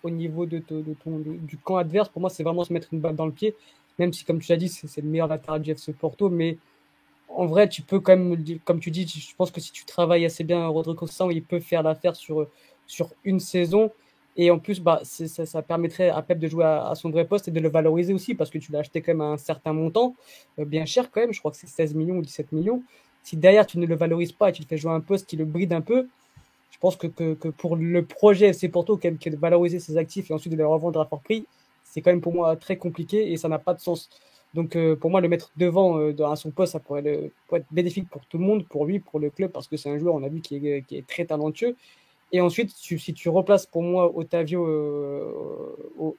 au 0.02 0.10
niveau 0.10 0.46
du 0.46 1.58
camp 1.62 1.76
adverse, 1.76 2.08
pour 2.08 2.20
moi 2.20 2.28
c'est 2.28 2.42
vraiment 2.42 2.64
se 2.64 2.72
mettre 2.72 2.88
une 2.92 2.98
balle 2.98 3.14
dans 3.14 3.26
le 3.26 3.32
pied, 3.32 3.54
même 4.00 4.12
si 4.12 4.24
comme 4.24 4.40
tu 4.40 4.50
l'as 4.50 4.56
dit 4.56 4.68
c'est 4.68 5.00
le 5.00 5.08
meilleur 5.08 5.28
latéral 5.28 5.62
du 5.62 5.70
FC 5.70 5.92
Porto, 5.92 6.28
mais 6.28 6.58
en 7.28 7.46
vrai 7.46 7.68
tu 7.68 7.82
peux 7.82 8.00
quand 8.00 8.16
même, 8.16 8.36
comme 8.64 8.80
tu 8.80 8.90
dis, 8.90 9.06
je 9.06 9.34
pense 9.36 9.50
que 9.50 9.60
si 9.60 9.72
tu 9.72 9.84
travailles 9.84 10.24
assez 10.24 10.44
bien 10.44 10.66
Rodrigo 10.66 11.06
Sang, 11.06 11.30
il 11.30 11.42
peut 11.42 11.60
faire 11.60 11.82
l'affaire 11.82 12.16
sur, 12.16 12.48
sur 12.86 13.10
une 13.24 13.40
saison. 13.40 13.90
Et 14.36 14.50
en 14.50 14.58
plus, 14.58 14.80
bah, 14.80 15.00
ça, 15.04 15.62
permettrait 15.62 16.10
à 16.10 16.20
Pep 16.22 16.40
de 16.40 16.48
jouer 16.48 16.64
à, 16.64 16.92
son 16.96 17.10
vrai 17.10 17.24
poste 17.24 17.46
et 17.46 17.50
de 17.52 17.60
le 17.60 17.68
valoriser 17.68 18.12
aussi 18.12 18.34
parce 18.34 18.50
que 18.50 18.58
tu 18.58 18.72
l'as 18.72 18.80
acheté 18.80 19.00
quand 19.00 19.12
même 19.12 19.20
à 19.20 19.26
un 19.26 19.36
certain 19.36 19.72
montant, 19.72 20.16
euh, 20.58 20.64
bien 20.64 20.84
cher 20.86 21.10
quand 21.12 21.20
même, 21.20 21.32
je 21.32 21.38
crois 21.38 21.52
que 21.52 21.56
c'est 21.56 21.68
16 21.68 21.94
millions 21.94 22.16
ou 22.16 22.22
17 22.22 22.50
millions. 22.50 22.82
Si 23.22 23.36
derrière 23.36 23.66
tu 23.66 23.78
ne 23.78 23.86
le 23.86 23.94
valorises 23.94 24.32
pas 24.32 24.50
et 24.50 24.52
tu 24.52 24.62
le 24.62 24.66
fais 24.66 24.76
jouer 24.76 24.90
à 24.90 24.94
un 24.94 25.00
poste 25.00 25.26
qui 25.26 25.36
le 25.36 25.44
bride 25.44 25.72
un 25.72 25.80
peu, 25.80 26.08
je 26.72 26.78
pense 26.78 26.96
que, 26.96 27.06
que, 27.06 27.34
que 27.34 27.48
pour 27.48 27.76
le 27.76 28.04
projet 28.04 28.48
FC 28.48 28.68
Porto, 28.68 28.96
quand 28.96 29.04
même, 29.04 29.18
de 29.18 29.36
valoriser 29.36 29.78
ses 29.78 29.96
actifs 29.96 30.30
et 30.30 30.34
ensuite 30.34 30.52
de 30.52 30.58
les 30.58 30.64
revendre 30.64 31.00
à 31.00 31.06
fort 31.06 31.20
prix, 31.20 31.46
c'est 31.84 32.02
quand 32.02 32.10
même 32.10 32.20
pour 32.20 32.34
moi 32.34 32.56
très 32.56 32.76
compliqué 32.76 33.32
et 33.32 33.36
ça 33.36 33.48
n'a 33.48 33.60
pas 33.60 33.72
de 33.72 33.80
sens. 33.80 34.10
Donc 34.54 34.76
euh, 34.76 34.96
pour 34.96 35.10
moi, 35.10 35.20
le 35.20 35.28
mettre 35.28 35.50
devant 35.56 35.98
euh, 35.98 36.14
à 36.24 36.36
son 36.36 36.50
poste, 36.50 36.72
ça 36.72 36.80
pourrait, 36.80 37.02
le, 37.02 37.32
être 37.52 37.66
bénéfique 37.70 38.08
pour 38.08 38.24
tout 38.26 38.38
le 38.38 38.44
monde, 38.44 38.66
pour 38.66 38.86
lui, 38.86 39.00
pour 39.00 39.18
le 39.20 39.30
club, 39.30 39.50
parce 39.50 39.68
que 39.68 39.76
c'est 39.76 39.90
un 39.90 39.98
joueur, 39.98 40.14
on 40.14 40.22
a 40.22 40.28
vu, 40.28 40.40
qui 40.40 40.56
est, 40.56 40.84
est 40.92 41.06
très 41.06 41.24
talentueux. 41.24 41.76
Et 42.34 42.40
ensuite, 42.40 42.70
si 42.70 43.14
tu 43.14 43.28
replaces 43.28 43.64
pour 43.64 43.84
moi 43.84 44.10
Otavio 44.12 44.66
euh, 44.66 45.32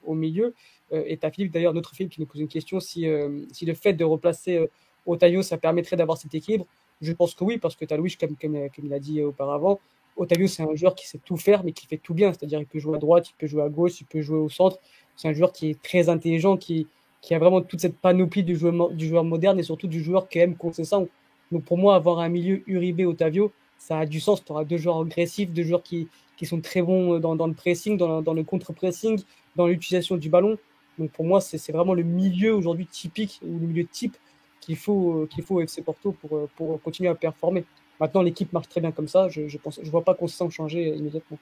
au, 0.06 0.13
milieu, 0.13 0.54
euh, 0.93 1.04
et 1.06 1.17
tu 1.17 1.26
as 1.26 1.30
Philippe, 1.30 1.52
d'ailleurs, 1.52 1.74
notre 1.74 1.93
Philippe 1.93 2.13
qui 2.13 2.21
nous 2.21 2.26
pose 2.26 2.39
une 2.39 2.48
question, 2.48 2.80
si, 2.80 3.06
euh, 3.06 3.41
si 3.52 3.65
le 3.65 3.74
fait 3.74 3.91
de 3.91 4.06
replacer 4.06 4.65
Otavio, 5.06 5.41
ça 5.41 5.58
permettrait 5.58 5.98
d'avoir 5.98 6.17
cet 6.17 6.34
équilibre, 6.34 6.65
je 7.02 7.12
pense 7.12 7.36
que 7.36 7.43
oui, 7.43 7.58
parce 7.58 7.76
que 7.76 7.84
tu 7.84 7.93
as 7.93 7.98
Louis, 7.98 8.15
comme, 8.17 8.38
comme, 8.38 8.56
il 8.56 8.89
l'a 8.89 9.00
dit 9.00 9.21
auparavant, 9.21 9.82
Otavio, 10.15 10.48
c'est 10.48 10.63
un 10.63 10.74
joueur 10.74 10.95
qui 10.95 11.06
sait 11.06 11.19
tout 11.26 11.36
faire, 11.36 11.65
mais 11.65 11.74
qui 11.74 11.86
fait 11.86 11.98
tout 11.98 12.13
bien. 12.13 12.32
C'est-à-dire 12.32 12.60
qu'il 12.60 12.67
peut 12.67 12.80
jouer 12.80 12.95
à 12.95 13.00
droite, 13.00 13.28
il 13.32 13.34
peut 13.38 13.48
jouer 13.48 13.63
à 13.63 13.67
gauche, 13.69 14.00
il 14.00 14.06
peut 14.06 14.21
jouer 14.21 14.38
au 14.38 14.48
centre. 14.48 14.80
C'est 15.17 15.28
un 15.28 15.34
joueur 15.34 15.52
qui 15.52 15.71
est 15.71 15.82
très 15.82 16.08
intelligent, 16.08 16.56
qui, 16.56 16.88
qui 17.26 17.34
a 17.34 17.40
vraiment 17.40 17.62
toute 17.62 17.82
cette 17.82 17.98
panoplie 17.98 18.44
du 18.44 18.56
joueur, 18.56 19.24
moderne 19.24 19.60
et 19.60 19.64
surtout 19.64 19.88
du 19.88 20.02
joueur 20.04 20.30
qui 20.30 20.38
aime 20.38 20.56
concession. 20.56 21.10
Donc 21.52 21.64
pour 21.64 21.76
moi, 21.76 21.96
avoir 21.96 22.20
un 22.20 22.30
milieu 22.30 22.62
Uribe 22.68 23.02
Otavio, 23.02 23.52
ça 23.80 23.98
a 23.98 24.06
du 24.06 24.20
sens. 24.20 24.46
Tu 24.46 24.52
auras 24.52 24.64
deux 24.64 24.78
joueurs 24.78 25.02
agressifs, 25.02 25.50
deux 25.50 25.64
joueurs 25.64 25.82
qui, 25.82 26.08
qui 26.38 26.46
sont 26.46 26.62
très 26.62 26.84
bons 26.84 27.16
euh, 27.16 27.20
dans, 27.20 27.48
le 27.48 27.54
pressing, 27.54 27.98
dans, 27.98 28.34
le 28.34 28.44
contre-pressing, 28.44 29.24
dans 29.56 29.66
l'utilisation 29.66 30.18
du 30.18 30.30
ballon. 30.30 30.58
Donc 31.00 31.10
pour 31.12 31.26
moi, 31.26 31.42
c'est 31.42 31.72
vraiment 31.72 31.96
le 31.96 32.04
milieu 32.04 32.54
aujourd'hui 32.54 32.86
typique, 32.86 33.40
ou 33.44 33.58
le 33.58 33.68
milieu 33.68 33.88
type 33.88 34.16
qu'il 34.62 34.78
faut, 34.78 35.24
euh, 35.24 35.28
qu'il 35.28 35.44
faut 35.44 35.56
au 35.56 35.62
FC 35.62 35.82
Porto 35.82 36.12
pour, 36.12 36.38
euh, 36.38 36.50
pour 36.56 36.80
continuer 36.84 37.10
à 37.10 37.16
performer. 37.16 37.66
Maintenant, 38.00 38.22
l'équipe 38.22 38.54
marche 38.54 38.70
très 38.70 38.82
bien 38.82 38.92
comme 38.92 39.08
ça. 39.08 39.30
Je 39.30 39.42
ne 39.42 39.48
je 39.48 39.58
je 39.82 39.90
vois 39.90 40.04
pas 40.04 40.16
sent 40.28 40.50
changer 40.52 40.90
immédiatement. 40.90 41.40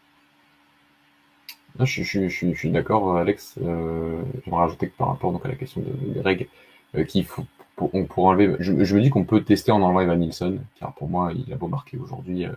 Je, 1.79 2.03
je, 2.03 2.27
je, 2.27 2.53
suis 2.53 2.71
d'accord, 2.71 3.17
Alex. 3.17 3.55
Euh, 3.61 4.21
J'aimerais 4.45 4.61
rajouter 4.61 4.89
que 4.89 4.97
par 4.97 5.07
rapport 5.07 5.31
donc, 5.31 5.45
à 5.45 5.49
la 5.49 5.55
question 5.55 5.81
des 5.81 6.21
règles, 6.21 6.47
euh, 6.95 7.03
qu'il 7.03 7.25
faut 7.25 7.45
pour, 7.75 7.93
on, 7.93 8.07
enlever. 8.17 8.55
Je, 8.59 8.71
me 8.71 9.01
dis 9.01 9.09
qu'on 9.09 9.23
peut 9.23 9.43
tester 9.43 9.71
en 9.71 9.81
enlevant 9.81 10.01
Evan 10.01 10.19
Nilsson, 10.19 10.59
car 10.79 10.93
pour 10.93 11.09
moi, 11.09 11.31
il 11.33 11.51
a 11.53 11.55
beau 11.55 11.67
marquer 11.67 11.97
aujourd'hui. 11.97 12.45
Euh, 12.45 12.51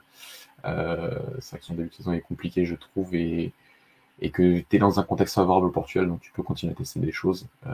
euh, 0.64 1.18
c'est 1.40 1.59
que 1.59 1.64
son 1.64 1.74
début 1.74 1.88
de 1.88 1.94
saison 1.94 2.12
est 2.12 2.20
compliqué, 2.20 2.64
je 2.64 2.74
trouve, 2.74 3.14
et, 3.14 3.52
et 4.20 4.31
que 4.31 4.61
tu 4.61 4.76
es 4.76 4.79
dans 4.79 4.98
un 4.98 5.02
contexte 5.02 5.35
favorable 5.37 5.66
au 5.66 5.70
Portugal, 5.70 6.09
donc 6.09 6.20
tu 6.20 6.33
peux 6.33 6.42
continuer 6.42 6.72
à 6.72 6.76
tester 6.76 7.00
des 7.00 7.12
choses. 7.12 7.46
Euh, 7.66 7.72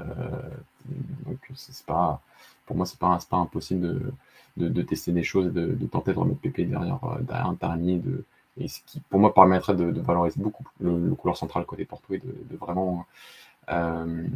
donc 1.27 1.39
c'est 1.55 1.87
pas, 1.87 2.21
pour 2.67 2.77
moi, 2.77 2.87
c'est 2.87 2.99
pas, 2.99 3.19
pas 3.31 3.39
impossible 3.39 3.81
de, 3.81 4.13
de, 4.59 4.69
de, 4.69 4.83
tester 4.83 5.13
des 5.13 5.23
choses 5.23 5.47
et 5.47 5.51
de, 5.51 5.67
de 5.73 5.87
tenter 5.87 6.13
de 6.13 6.19
remettre 6.19 6.41
Pépé 6.41 6.65
derrière, 6.65 7.01
derrière 7.23 7.47
un 7.47 7.55
dernier, 7.55 7.99
de, 7.99 8.25
et 8.59 8.69
ce 8.69 8.81
qui 8.87 9.01
pour 9.01 9.21
moi 9.21 9.33
permettrait 9.35 9.75
de, 9.75 10.01
valoriser 10.01 10.41
beaucoup 10.41 10.65
le, 10.81 10.99
le 11.09 11.15
couleur 11.15 11.37
central 11.37 11.65
côté 11.65 11.85
Porto 11.85 12.13
et 12.15 12.19
de, 12.19 12.57
vraiment 12.57 13.07
euh, 13.71 14.27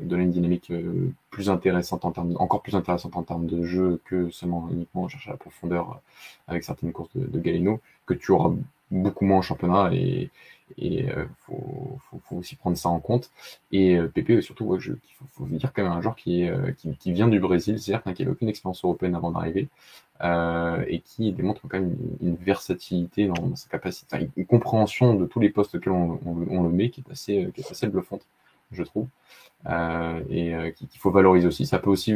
donner 0.00 0.24
une 0.24 0.32
dynamique 0.32 0.70
euh, 0.70 1.12
plus 1.30 1.48
intéressante 1.48 2.04
en 2.04 2.10
termes, 2.10 2.34
encore 2.38 2.62
plus 2.62 2.74
intéressante 2.74 3.16
en 3.16 3.22
termes 3.22 3.46
de 3.46 3.64
jeu 3.64 4.00
que 4.04 4.30
seulement 4.30 4.68
uniquement 4.70 5.08
chercher 5.08 5.30
la 5.30 5.36
profondeur 5.36 6.00
avec 6.48 6.64
certaines 6.64 6.92
courses 6.92 7.16
de, 7.16 7.26
de 7.26 7.40
Galeno, 7.40 7.80
que 8.06 8.14
tu 8.14 8.32
auras 8.32 8.52
beaucoup 8.90 9.24
moins 9.24 9.38
en 9.38 9.42
championnat 9.42 9.90
et 9.92 10.30
et 10.78 11.08
euh, 11.10 11.26
faut, 11.46 11.98
faut, 12.10 12.20
faut, 12.24 12.36
aussi 12.36 12.56
prendre 12.56 12.76
ça 12.76 12.88
en 12.88 12.98
compte. 12.98 13.30
Et 13.70 13.96
euh, 13.96 14.08
Pépé 14.08 14.42
surtout, 14.42 14.64
ouais, 14.64 14.80
je, 14.80 14.92
faut, 15.16 15.26
faut 15.30 15.46
dire 15.46 15.72
quand 15.72 15.84
même 15.84 15.92
un 15.92 16.00
joueur 16.00 16.16
qui 16.16 16.42
est 16.42 16.76
qui, 16.76 16.96
qui 16.96 17.12
vient 17.12 17.28
du 17.28 17.38
Brésil, 17.38 17.78
c'est-à-dire 17.78 18.02
qui 18.14 18.22
n'avait 18.22 18.32
aucune 18.32 18.48
expérience 18.48 18.82
européenne 18.84 19.14
avant 19.14 19.30
d'arriver 19.30 19.68
euh, 20.22 20.84
et 20.88 21.00
qui 21.00 21.32
démontre 21.32 21.62
quand 21.68 21.78
même 21.78 21.96
une, 22.20 22.30
une 22.30 22.36
versatilité 22.36 23.28
dans, 23.28 23.54
sa 23.54 23.68
capacité, 23.68 24.28
une 24.36 24.46
compréhension 24.46 25.14
de 25.14 25.26
tous 25.26 25.40
les 25.40 25.50
postes 25.50 25.78
que 25.78 25.90
on, 25.90 26.18
on, 26.24 26.62
le 26.64 26.70
met 26.70 26.90
qui 26.90 27.02
est 27.02 27.12
assez 27.12 27.50
qui 27.54 27.60
est 27.60 27.70
assez 27.70 27.86
bluffante 27.86 28.26
je 28.72 28.82
trouve, 28.82 29.06
euh, 29.66 30.20
et 30.28 30.54
euh, 30.54 30.70
qu'il 30.70 30.88
faut 30.98 31.10
valoriser 31.10 31.46
aussi. 31.46 31.66
Ça 31.66 31.78
peut 31.78 31.90
aussi, 31.90 32.14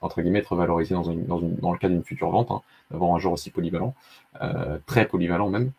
entre 0.00 0.22
guillemets, 0.22 0.40
être 0.40 0.56
valorisé 0.56 0.94
dans, 0.94 1.04
une, 1.04 1.24
dans, 1.26 1.40
dans 1.40 1.72
le 1.72 1.78
cas 1.78 1.88
d'une 1.88 2.04
future 2.04 2.30
vente, 2.30 2.50
hein, 2.50 2.62
d'avoir 2.90 3.14
un 3.14 3.18
joueur 3.18 3.34
aussi 3.34 3.50
polyvalent, 3.50 3.94
euh, 4.42 4.78
très 4.86 5.06
polyvalent 5.06 5.48
même. 5.48 5.72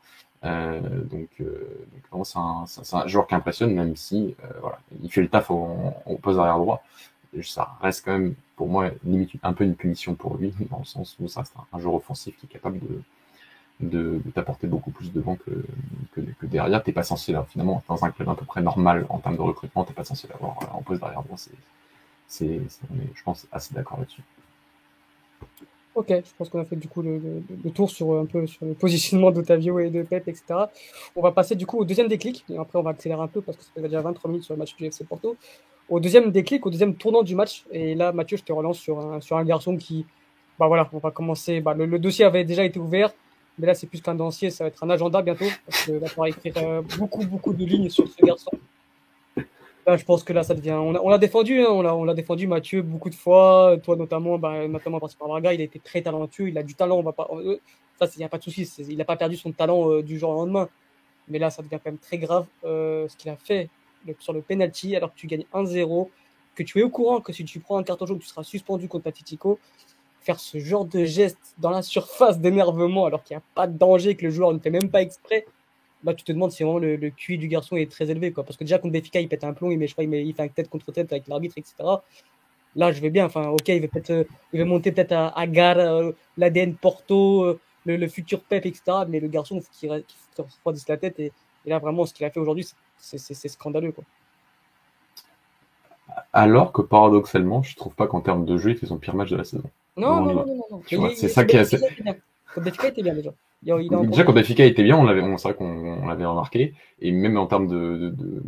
Euh, 0.45 0.79
donc, 1.03 1.29
euh, 1.39 1.87
donc 2.11 2.25
c'est 2.25 2.95
un, 2.95 3.07
joueur 3.07 3.27
qui 3.27 3.35
impressionne, 3.35 3.73
même 3.73 3.95
si 3.95 4.35
euh, 4.43 4.47
voilà, 4.61 4.79
il 5.01 5.11
fait 5.11 5.21
le 5.21 5.29
taf 5.29 5.49
au 5.51 5.93
poste 6.21 6.39
arrière 6.39 6.57
droit. 6.57 6.83
Ça 7.41 7.77
reste 7.81 8.05
quand 8.05 8.11
même, 8.11 8.35
pour 8.55 8.67
moi, 8.67 8.89
limite 9.03 9.31
un 9.41 9.53
peu 9.53 9.63
une 9.63 9.75
punition 9.75 10.15
pour 10.15 10.37
lui, 10.37 10.53
dans 10.71 10.79
le 10.79 10.85
sens 10.85 11.15
où 11.19 11.27
ça 11.27 11.41
reste 11.41 11.53
un, 11.71 11.79
joueur 11.79 11.95
offensif 11.95 12.35
qui 12.39 12.45
est 12.45 12.49
capable 12.49 12.79
de 13.79 14.21
t'apporter 14.35 14.67
beaucoup 14.67 14.91
plus 14.91 15.11
devant 15.11 15.35
que, 15.35 15.65
que, 16.13 16.21
que 16.21 16.45
derrière. 16.45 16.83
T'es 16.83 16.91
pas 16.91 17.03
censé, 17.03 17.31
là, 17.31 17.45
finalement, 17.49 17.81
dans 17.87 18.03
un 18.03 18.11
club 18.11 18.29
à 18.29 18.35
peu 18.35 18.45
près 18.45 18.61
normal 18.61 19.05
en 19.09 19.19
termes 19.19 19.37
de 19.37 19.41
recrutement, 19.41 19.83
t'es 19.83 19.93
pas 19.93 20.03
censé 20.03 20.27
l'avoir 20.27 20.57
en 20.75 20.81
poste 20.81 21.01
derrière 21.01 21.23
droit. 21.23 21.37
C'est, 22.27 22.61
je 23.15 23.23
pense, 23.23 23.47
assez 23.51 23.73
d'accord 23.73 23.99
là-dessus. 23.99 24.21
Ok, 25.95 26.07
je 26.09 26.35
pense 26.37 26.49
qu'on 26.49 26.59
a 26.59 26.65
fait 26.65 26.75
du 26.75 26.87
coup 26.87 27.03
le, 27.03 27.19
le, 27.19 27.43
le, 27.63 27.69
tour 27.71 27.89
sur 27.89 28.17
un 28.17 28.25
peu 28.25 28.47
sur 28.47 28.65
le 28.65 28.73
positionnement 28.73 29.29
d'Otavio 29.29 29.77
et 29.79 29.91
de 29.91 30.01
Pep, 30.01 30.27
etc. 30.27 30.43
On 31.15 31.21
va 31.21 31.31
passer 31.31 31.55
du 31.55 31.67
coup 31.67 31.77
au 31.77 31.85
deuxième 31.85 32.07
déclic, 32.07 32.43
et 32.49 32.57
après 32.57 32.79
on 32.79 32.81
va 32.81 32.91
accélérer 32.91 33.21
un 33.21 33.27
peu 33.27 33.41
parce 33.41 33.57
que 33.57 33.63
ça 33.63 33.69
fait 33.75 33.81
déjà 33.81 34.01
23 34.01 34.31
minutes 34.31 34.43
sur 34.45 34.55
le 34.55 34.59
match 34.59 34.75
du 34.75 34.85
FC 34.85 35.03
Porto. 35.03 35.37
Au 35.89 35.99
deuxième 35.99 36.31
déclic, 36.31 36.65
au 36.65 36.71
deuxième 36.71 36.95
tournant 36.95 37.21
du 37.21 37.35
match, 37.35 37.65
et 37.71 37.93
là 37.93 38.11
Mathieu, 38.11 38.37
je 38.37 38.43
te 38.43 38.51
relance 38.51 38.79
sur 38.79 38.99
un, 38.99 39.21
sur 39.21 39.37
un 39.37 39.45
garçon 39.45 39.77
qui, 39.77 40.07
bah 40.57 40.65
voilà, 40.67 40.89
on 40.93 40.97
va 40.97 41.11
commencer, 41.11 41.61
bah, 41.61 41.75
le, 41.75 41.99
dossier 41.99 42.25
avait 42.25 42.43
déjà 42.43 42.65
été 42.65 42.79
ouvert, 42.79 43.13
mais 43.59 43.67
là, 43.67 43.75
c'est 43.75 43.87
plus 43.87 44.01
qu'un 44.01 44.15
dossier, 44.15 44.49
ça 44.49 44.63
va 44.63 44.69
être 44.69 44.83
un 44.83 44.89
agenda 44.89 45.21
bientôt. 45.21 45.45
Parce 45.67 45.85
que 45.85 45.91
là, 45.91 46.07
on 46.17 46.21
va 46.21 46.29
écrire 46.29 46.57
euh, 46.57 46.81
beaucoup, 46.97 47.23
beaucoup 47.25 47.53
de 47.53 47.63
lignes 47.65 47.89
sur 47.89 48.07
ce 48.07 48.25
garçon. 48.25 48.49
Je 49.85 50.03
pense 50.05 50.23
que 50.23 50.31
là, 50.31 50.43
ça 50.43 50.53
devient. 50.53 50.71
On 50.71 51.09
l'a 51.09 51.17
défendu, 51.17 51.61
hein, 51.61 51.67
on 51.69 51.81
l'a 51.81 51.95
on 51.95 52.05
défendu, 52.13 52.47
Mathieu, 52.47 52.81
beaucoup 52.81 53.09
de 53.09 53.15
fois. 53.15 53.75
Toi, 53.83 53.97
notamment, 53.97 54.37
bah, 54.37 54.67
notamment 54.67 54.99
parce 54.99 55.15
que 55.15 55.19
Braga, 55.19 55.53
il 55.53 55.59
a 55.59 55.63
été 55.63 55.79
très 55.79 56.01
talentueux, 56.01 56.47
il 56.47 56.57
a 56.57 56.63
du 56.63 56.73
talent, 56.73 56.97
on 56.97 57.03
va 57.03 57.11
pas. 57.11 57.27
Euh, 57.33 57.59
ça, 57.99 58.07
il 58.15 58.19
n'y 58.19 58.23
a 58.23 58.29
pas 58.29 58.37
de 58.37 58.43
souci, 58.43 58.63
il 58.79 58.97
n'a 58.97 59.05
pas 59.05 59.17
perdu 59.17 59.35
son 59.35 59.51
talent 59.51 59.91
euh, 59.91 60.01
du 60.01 60.17
jour 60.17 60.29
au 60.29 60.35
lendemain. 60.35 60.69
Mais 61.27 61.37
là, 61.37 61.49
ça 61.49 61.61
devient 61.61 61.79
quand 61.83 61.91
même 61.91 61.97
très 61.97 62.17
grave 62.17 62.45
euh, 62.63 63.07
ce 63.09 63.17
qu'il 63.17 63.29
a 63.29 63.35
fait 63.35 63.69
sur 64.19 64.33
le 64.33 64.41
penalty, 64.41 64.95
alors 64.95 65.13
que 65.13 65.19
tu 65.19 65.27
gagnes 65.27 65.45
1-0, 65.53 66.09
que 66.55 66.63
tu 66.63 66.79
es 66.79 66.83
au 66.83 66.89
courant 66.89 67.21
que 67.21 67.31
si 67.31 67.45
tu 67.45 67.59
prends 67.59 67.77
un 67.77 67.83
carton 67.83 68.05
jaune, 68.05 68.19
tu 68.19 68.27
seras 68.27 68.43
suspendu 68.43 68.87
contre 68.87 69.07
Atletico 69.07 69.59
faire 70.21 70.39
ce 70.39 70.57
genre 70.59 70.85
de 70.85 71.03
geste 71.03 71.55
dans 71.57 71.69
la 71.69 71.81
surface 71.81 72.39
d'énervement 72.39 73.05
alors 73.05 73.23
qu'il 73.23 73.35
n'y 73.35 73.39
a 73.41 73.43
pas 73.55 73.67
de 73.67 73.77
danger, 73.77 74.15
que 74.15 74.25
le 74.25 74.31
joueur 74.31 74.53
ne 74.53 74.59
fait 74.59 74.69
même 74.69 74.89
pas 74.89 75.01
exprès, 75.01 75.45
bah, 76.03 76.13
tu 76.13 76.23
te 76.23 76.31
demandes 76.31 76.51
si 76.51 76.63
vraiment 76.63 76.79
le, 76.79 76.95
le 76.95 77.09
QI 77.09 77.37
du 77.37 77.47
garçon 77.47 77.77
est 77.77 77.89
très 77.89 78.09
élevé. 78.09 78.31
Quoi. 78.31 78.43
Parce 78.43 78.57
que 78.57 78.63
déjà, 78.63 78.77
contre 78.77 78.93
Béfica, 78.93 79.19
il 79.19 79.29
pète 79.29 79.43
un 79.43 79.53
plomb, 79.53 79.71
il, 79.71 79.77
met, 79.77 79.87
je 79.87 79.93
crois, 79.93 80.03
il, 80.03 80.09
met, 80.09 80.25
il 80.25 80.33
fait 80.33 80.43
un 80.43 80.47
tête 80.47 80.69
contre 80.69 80.91
tête 80.91 81.11
avec 81.11 81.27
l'arbitre, 81.27 81.57
etc. 81.57 81.75
Là, 82.75 82.91
je 82.91 83.01
vais 83.01 83.09
bien. 83.09 83.25
Enfin, 83.25 83.49
ok, 83.49 83.67
il 83.69 83.81
va, 83.81 83.87
peut-être, 83.87 84.09
euh, 84.09 84.23
il 84.51 84.59
va 84.59 84.65
monter 84.65 84.91
peut-être 84.91 85.13
à, 85.13 85.29
à 85.37 85.47
Gare, 85.47 85.79
euh, 85.79 86.11
l'ADN 86.37 86.75
Porto, 86.75 87.43
euh, 87.43 87.59
le, 87.85 87.97
le, 87.97 88.07
futur 88.07 88.41
Pep, 88.41 88.65
etc. 88.65 88.81
Mais 89.07 89.19
le 89.19 89.27
garçon, 89.27 89.55
il 89.55 89.61
faut 89.61 89.69
qu'il 89.71 90.03
refroidisse 90.37 90.87
la 90.89 90.97
tête. 90.97 91.19
Et, 91.19 91.31
et, 91.65 91.69
là, 91.69 91.79
vraiment, 91.79 92.05
ce 92.05 92.13
qu'il 92.13 92.25
a 92.25 92.29
fait 92.29 92.39
aujourd'hui, 92.39 92.67
c'est 92.97 93.47
scandaleux. 93.47 93.91
Quoi. 93.91 94.03
Alors 96.33 96.71
que 96.71 96.81
paradoxalement, 96.81 97.63
je 97.63 97.75
trouve 97.75 97.93
pas 97.93 98.07
qu'en 98.07 98.21
termes 98.21 98.45
de 98.45 98.57
jeu, 98.57 98.71
il 98.71 98.77
fait 98.77 98.87
son 98.87 98.97
pire 98.97 99.15
match 99.15 99.29
de 99.29 99.37
la 99.37 99.43
saison. 99.43 99.69
Non, 99.95 100.21
non, 100.21 100.33
non, 100.33 100.45
non, 100.45 100.81
non. 100.99 101.09
c'est 101.15 101.29
ça 101.29 101.45
qui 101.45 101.55
est 101.55 101.59
assez. 101.59 101.79
Était 102.57 103.03
bien 103.03 103.13
déjà. 103.13 103.31
Il, 103.63 103.73
il 103.79 104.09
déjà, 104.09 104.23
quand 104.23 104.33
Benfica 104.33 104.65
était 104.65 104.83
bien, 104.83 104.97
on 104.97 105.03
l'avait, 105.03 105.21
c'est 105.37 105.47
vrai 105.47 105.55
qu'on 105.55 106.05
l'avait 106.05 106.25
remarqué. 106.25 106.73
Et 106.99 107.11
même 107.11 107.37
en 107.37 107.47
termes 107.47 107.67
de, 107.67 107.97
de, 107.97 108.09
de, 108.09 108.41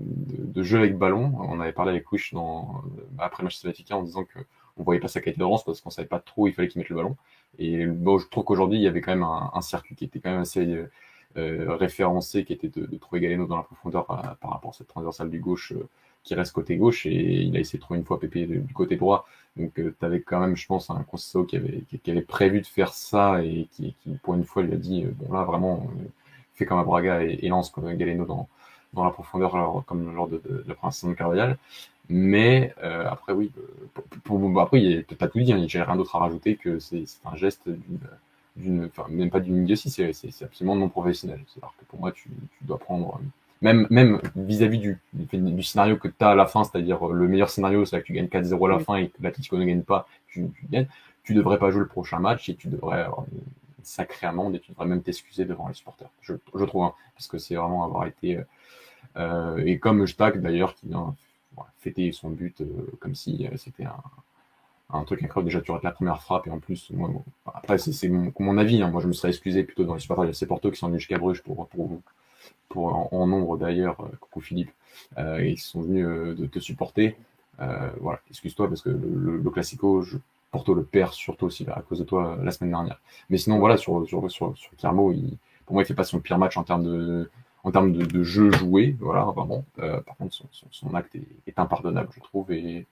de, 0.46 0.64
jeu 0.64 0.78
avec 0.78 0.98
ballon, 0.98 1.34
on 1.40 1.60
avait 1.62 1.72
parlé 1.72 1.92
avec 1.92 2.12
Wish 2.12 2.34
dans, 2.34 2.84
après 3.18 3.44
le 3.44 3.46
match 3.46 3.62
de 3.62 3.70
Benfica 3.70 3.96
en 3.96 4.04
disant 4.04 4.26
que 4.26 4.40
on 4.78 4.84
voyait 4.84 5.00
pas 5.00 5.08
sa 5.08 5.22
qualité 5.22 5.40
de 5.40 5.48
parce 5.66 5.80
qu'on 5.80 5.90
savait 5.90 6.08
pas 6.08 6.20
trop 6.20 6.44
où 6.44 6.48
il 6.48 6.54
fallait 6.54 6.68
qu'il 6.68 6.80
mette 6.80 6.90
le 6.90 6.98
ballon. 6.98 7.16
Et 7.60 7.86
bon, 7.86 8.18
je 8.18 8.28
trouve 8.28 8.44
qu'aujourd'hui, 8.44 8.78
il 8.78 8.82
y 8.82 8.88
avait 8.88 9.00
quand 9.00 9.14
même 9.14 9.24
un, 9.24 9.52
un, 9.54 9.62
circuit 9.62 9.96
qui 9.96 10.04
était 10.04 10.20
quand 10.20 10.32
même 10.32 10.42
assez 10.42 10.84
euh, 11.38 11.76
référencé, 11.76 12.44
qui 12.44 12.54
était 12.54 12.68
de, 12.68 12.86
de 12.86 12.98
trouver 12.98 13.22
Galeno 13.22 13.46
dans 13.46 13.58
la 13.58 13.64
profondeur 13.64 14.06
par, 14.06 14.36
par, 14.38 14.52
rapport 14.52 14.72
à 14.72 14.74
cette 14.74 14.88
transversale 14.88 15.30
du 15.30 15.40
gauche 15.40 15.72
euh, 15.72 15.88
qui 16.24 16.34
reste 16.34 16.52
côté 16.52 16.76
gauche 16.76 17.06
et 17.06 17.14
il 17.14 17.56
a 17.56 17.60
essayé 17.60 17.78
de 17.78 17.84
trouver 17.84 18.00
une 18.00 18.06
fois 18.06 18.20
Pépé 18.20 18.46
du 18.46 18.74
côté 18.74 18.96
droit. 18.96 19.28
Donc 19.58 19.80
euh, 19.80 19.96
tu 19.98 20.06
avais 20.06 20.22
quand 20.22 20.40
même, 20.40 20.56
je 20.56 20.66
pense, 20.68 20.90
un 20.90 21.04
conseil 21.04 21.46
qui 21.46 21.56
avait, 21.58 21.84
qui, 22.04 22.12
avait 22.12 22.22
prévu 22.22 22.62
de 22.62 22.68
faire 22.68 22.94
ça 22.94 23.42
et 23.44 23.68
qui, 23.72 23.96
qui, 24.04 24.10
pour 24.22 24.34
une 24.36 24.44
fois, 24.44 24.64
lui 24.64 24.74
a 24.74 24.78
dit, 24.78 25.04
euh, 25.06 25.12
bon 25.16 25.34
là, 25.34 25.44
vraiment, 25.44 25.88
euh, 26.00 26.04
fait 26.56 26.66
comme 26.66 26.80
à 26.80 26.84
Braga 26.84 27.24
et, 27.24 27.48
lance 27.48 27.70
comme 27.70 27.92
Galeno 27.96 28.26
dans, 28.26 28.50
dans 28.94 29.06
la 29.06 29.12
profondeur, 29.12 29.56
alors, 29.56 29.84
comme 29.86 30.14
lors 30.14 30.28
de, 30.28 30.38
de, 30.38 30.64
de, 30.64 30.66
la 30.68 30.76
première 30.76 30.94
saison 30.94 31.10
de 31.10 31.16
Carvajal. 31.18 31.58
Mais 32.10 32.74
euh, 32.84 33.08
après, 33.10 33.34
oui, 33.34 33.52
pour, 33.94 34.04
pour, 34.24 34.40
pour 34.40 34.62
après, 34.62 35.06
t'as 35.18 35.28
tout 35.28 35.40
dit, 35.40 35.54
hein, 35.54 35.66
j'ai 35.68 35.82
rien 35.82 35.96
d'autre 35.96 36.16
à 36.16 36.20
rajouter 36.20 36.56
que 36.56 36.80
c'est 36.80 37.06
un 37.26 37.36
geste 37.36 37.70
d'une, 38.58 38.90
même 39.10 39.30
pas 39.30 39.40
d'une 39.40 39.64
idiotie, 39.64 39.90
c'est 39.90 40.44
absolument 40.44 40.76
non 40.76 40.90
professionnel. 40.90 41.42
C'est-à-dire 41.48 41.74
que 41.80 41.86
pour 41.86 42.00
moi, 42.00 42.12
tu, 42.12 42.30
tu 42.30 42.64
dois 42.66 42.78
prendre 42.78 43.20
même 43.62 43.88
même 43.90 44.22
vis-à-vis 44.36 44.80
du, 44.80 45.00
du, 45.14 45.64
scénario 45.64 45.98
que 45.98 46.08
tu 46.08 46.16
as 46.20 46.30
à 46.30 46.36
la 46.36 46.46
fin, 46.46 46.64
c'est-à-dire 46.64 47.08
euh, 47.08 47.14
le 47.14 47.28
meilleur 47.28 47.50
scénario, 47.50 47.86
c'est 47.86 48.00
que 48.02 48.06
tu 48.06 48.14
gagnes 48.14 48.28
4-0 48.28 48.70
à 48.70 48.78
la 48.78 48.80
fin 48.80 48.96
et 48.96 49.10
que 49.10 49.22
l'Atletico 49.22 49.58
ne 49.58 49.66
gagne 49.66 49.82
pas, 49.82 50.08
tu, 50.28 50.48
tu, 50.58 50.66
gagnes, 50.68 50.88
tu 51.24 51.34
devrais 51.34 51.58
pas 51.58 51.72
jouer 51.72 51.82
le 51.82 51.88
prochain 51.88 52.20
match 52.20 52.50
et 52.50 52.56
tu 52.56 52.68
devrais 52.68 53.02
avoir 53.02 53.26
une 53.32 53.42
sacrée 53.84 54.28
amende 54.28 54.56
et 54.56 54.60
tu 54.60 54.72
devrais 54.72 54.88
même 54.88 55.02
t'excuser 55.02 55.46
devant 55.46 55.68
les 55.68 55.74
supporters, 55.74 56.10
je, 56.22 56.34
je 56.54 56.66
trouve, 56.66 56.84
hein, 56.84 56.94
parce 57.16 57.28
que 57.28 57.38
c'est 57.38 57.56
vraiment 57.56 57.84
avoir 57.84 58.06
été... 58.08 58.38
Euh, 58.38 58.44
euh 59.18 59.58
et 59.66 59.80
comme 59.80 60.06
Stack 60.08 60.42
d'ailleurs, 60.42 60.76
qui 60.76 60.88
vient 60.88 61.16
fêter 61.80 62.12
son 62.12 62.30
but 62.30 62.62
euh, 62.62 62.66
comme 63.00 63.16
si 63.16 63.48
euh, 63.48 63.58
c'était 63.58 63.86
un, 63.86 64.02
un 64.90 65.04
truc 65.04 65.24
incroyable. 65.24 65.50
Déjà, 65.50 65.62
tu 65.62 65.72
rates 65.72 65.84
la 65.84 65.92
première 65.92 66.22
frappe 66.22 66.48
et 66.48 66.52
en 66.52 66.60
plus, 66.60 66.90
moi, 66.92 67.10
après, 67.46 67.78
c'est 67.78 68.10
mon, 68.10 68.34
mon 68.40 68.58
avis. 68.58 68.82
Hein. 68.82 68.90
Moi, 68.90 69.02
je 69.02 69.08
me 69.08 69.14
serais 69.14 69.30
excusé 69.30 69.64
plutôt 69.64 69.84
dans 69.84 69.94
les 69.94 70.00
supporters. 70.00 70.26
Il 70.26 70.28
y 70.30 70.32
a 70.32 70.34
ces 70.34 70.48
Porto 70.48 70.72
qui 70.72 70.78
sont 70.78 70.88
venus 70.88 71.02
jusqu'à 71.02 71.18
Bruges 71.18 71.42
pour, 71.42 71.68
pour, 71.68 72.02
pour 72.70 73.14
en, 73.14 73.28
nombre 73.28 73.58
d'ailleurs, 73.58 74.02
euh, 74.02 74.10
coucou 74.20 74.42
Philippe, 74.42 74.72
euh, 75.18 75.46
ils 75.46 75.58
sont 75.58 75.82
venus 75.82 76.06
euh, 76.06 76.36
de 76.36 76.46
te 76.46 76.60
supporter. 76.60 77.16
voilà, 77.58 78.20
excuse-toi 78.30 78.68
parce 78.68 78.82
que 78.82 78.90
le, 78.90 79.38
le, 79.38 79.50
Classico, 79.50 80.02
je, 80.02 80.18
Porto 80.52 80.74
le 80.74 80.84
perd 80.84 81.14
surtout 81.14 81.46
aussi 81.46 81.66
à 81.70 81.82
cause 81.82 82.00
de 82.00 82.04
toi 82.04 82.38
la 82.42 82.52
semaine 82.52 82.72
dernière. 82.72 83.00
Mais 83.30 83.38
sinon, 83.38 83.60
voilà, 83.60 83.78
sur, 83.78 84.08
sur, 84.08 84.30
sur, 84.32 84.54
sur 84.58 84.78
pour 85.66 85.74
moi, 85.74 85.84
il 85.84 85.86
fait 85.86 85.94
pas 85.94 86.04
son 86.04 86.20
pire 86.20 86.38
match 86.38 86.58
en 86.58 86.64
termes 86.64 86.84
de, 86.84 87.30
en 87.66 87.72
termes 87.72 87.92
de, 87.92 88.24
jeu 88.24 88.52
joué, 88.52 88.96
voilà, 89.00 89.24
vraiment. 89.24 89.66
Euh, 89.80 90.00
par 90.02 90.16
contre, 90.18 90.36
son, 90.72 90.94
acte 90.94 91.16
est, 91.16 91.58
impardonnable, 91.60 92.10
je 92.16 92.20
trouve, 92.22 92.52
et, 92.52 92.86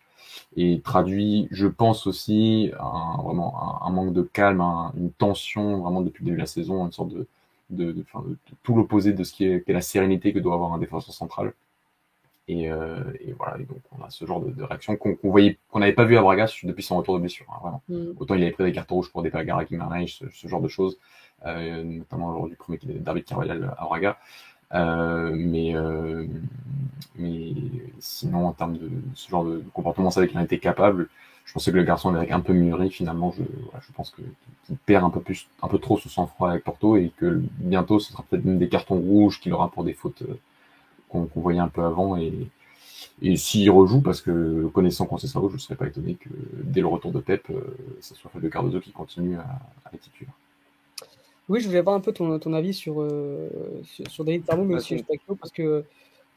traduit, 0.84 1.48
je 1.52 1.68
pense 1.68 2.08
aussi, 2.08 2.72
un, 2.80 3.22
vraiment 3.22 3.86
un, 3.86 3.90
manque 3.92 4.14
de 4.14 4.24
calme, 4.24 4.62
un, 4.62 4.92
une 4.98 5.12
tension 5.12 5.78
vraiment 5.82 6.02
depuis 6.02 6.24
le 6.24 6.26
début 6.26 6.38
de 6.38 6.42
la 6.42 6.48
saison, 6.48 6.86
une 6.86 6.92
sorte 6.92 7.10
de, 7.10 7.28
de, 7.76 7.92
de, 7.92 8.02
enfin, 8.02 8.24
de 8.28 8.38
tout 8.64 8.76
l'opposé 8.76 9.14
de 9.14 9.24
ce 9.24 9.34
qui 9.34 9.46
est, 9.46 9.68
est, 9.68 9.74
la 9.74 9.82
sérénité 9.82 10.34
que 10.34 10.40
doit 10.40 10.54
avoir 10.54 10.74
un 10.74 10.80
défenseur 10.80 11.14
central. 11.14 11.54
Et, 12.50 12.70
euh, 12.70 13.00
et, 13.22 13.32
voilà, 13.32 13.58
et 13.58 13.64
donc 13.64 13.80
on 13.98 14.04
a 14.04 14.10
ce 14.10 14.26
genre 14.26 14.42
de, 14.42 14.52
de 14.52 14.64
réaction 14.64 14.98
qu'on 14.98 15.16
qu 15.16 15.30
voyait, 15.30 15.58
qu'on 15.70 15.80
n'avait 15.80 15.94
pas 15.94 16.04
vu 16.04 16.18
à 16.18 16.22
Braga 16.22 16.48
depuis 16.64 16.84
son 16.84 16.98
retour 16.98 17.16
de 17.16 17.22
blessure. 17.22 17.46
Hein, 17.50 17.60
vraiment. 17.62 17.84
Mm. 17.88 18.18
Autant 18.20 18.36
il 18.36 18.44
avait 18.44 18.52
pris 18.52 18.66
des 18.66 18.74
cartes 18.74 18.92
rouges 18.92 19.12
pour 19.12 19.22
des 19.22 19.30
Pagara 19.30 19.64
ce, 20.08 20.30
ce 20.30 20.48
genre 20.48 20.62
de 20.62 20.68
choses, 20.68 20.98
euh, 21.46 21.84
notamment 21.84 22.34
lors 22.34 22.50
du 22.50 22.56
premier 22.56 22.80
David 22.84 23.24
Carvalhal 23.24 23.74
à 23.78 23.86
Braga. 23.86 24.18
Euh, 24.74 25.32
mais, 25.36 25.76
euh, 25.76 26.26
mais 27.16 27.54
sinon, 28.00 28.48
en 28.48 28.54
termes 28.54 28.78
de 28.78 28.90
ce 29.14 29.30
genre 29.30 29.46
de 29.46 29.64
comportement, 29.74 30.10
c'est 30.10 30.22
vrai 30.22 30.30
qu'il 30.30 30.40
en 30.40 30.44
était 30.44 30.60
capable 30.60 31.10
je 31.46 31.54
pensais 31.54 31.72
que 31.72 31.78
le 31.78 31.84
garçon 31.84 32.14
avec 32.16 32.32
un 32.32 32.40
peu 32.40 32.54
mûri, 32.54 32.90
finalement, 32.90 33.32
je, 33.38 33.44
je 33.44 33.92
pense 33.94 34.12
qu'il 34.12 34.78
perd 34.86 35.04
un 35.04 35.10
peu 35.10 35.20
plus, 35.20 35.48
un 35.62 35.68
peu 35.68 35.78
trop 35.78 35.98
ce 36.00 36.10
sang-froid 36.10 36.50
avec 36.50 36.64
Porto 36.64 36.98
et 36.98 37.12
que 37.18 37.42
bientôt 37.60 38.00
ce 38.00 38.12
sera 38.12 38.24
peut-être 38.24 38.46
même 38.46 38.58
des 38.58 38.70
cartons 38.70 39.00
rouges 39.00 39.40
qu'il 39.40 39.54
aura 39.54 39.70
pour 39.70 39.84
des 39.84 39.94
fautes 39.94 40.24
euh, 40.24 40.40
qu'on 41.10 41.26
qu 41.26 41.40
voyait 41.40 41.60
un 41.60 41.68
peu 41.68 41.84
avant 41.84 42.18
et, 42.18 42.34
et 43.22 43.36
s'il 43.36 43.70
rejoue, 43.70 44.02
parce 44.02 44.22
que 44.22 44.68
connaissant 44.74 45.06
Conceição, 45.06 45.48
je 45.50 45.54
ne 45.54 45.60
serais 45.60 45.76
pas 45.76 45.88
étonné 45.88 46.16
que 46.16 46.30
dès 46.64 46.82
le 46.82 46.88
retour 46.88 47.12
de 47.12 47.20
Pep, 47.20 47.44
euh, 47.50 47.76
ça 48.00 48.16
soit 48.16 48.32
Fabio 48.32 48.50
Cardozo 48.50 48.80
qui 48.80 48.92
continue 48.92 49.36
à, 49.36 49.46
à 49.86 49.94
être 49.94 50.02
titulaire. 50.02 50.34
Oui, 51.50 51.60
je 51.60 51.68
voulais 51.68 51.80
avoir 51.80 51.96
un 51.96 52.00
peu 52.00 52.14
ton, 52.14 52.40
ton 52.40 52.54
avis 52.54 52.74
sur, 52.74 53.02
euh, 53.02 53.50
sur, 53.84 54.10
sur 54.10 54.24
David 54.24 54.46
Tarmo, 54.46 54.64
mais 54.64 54.76
aussi 54.76 55.04
parce 55.40 55.52
que 55.52 55.84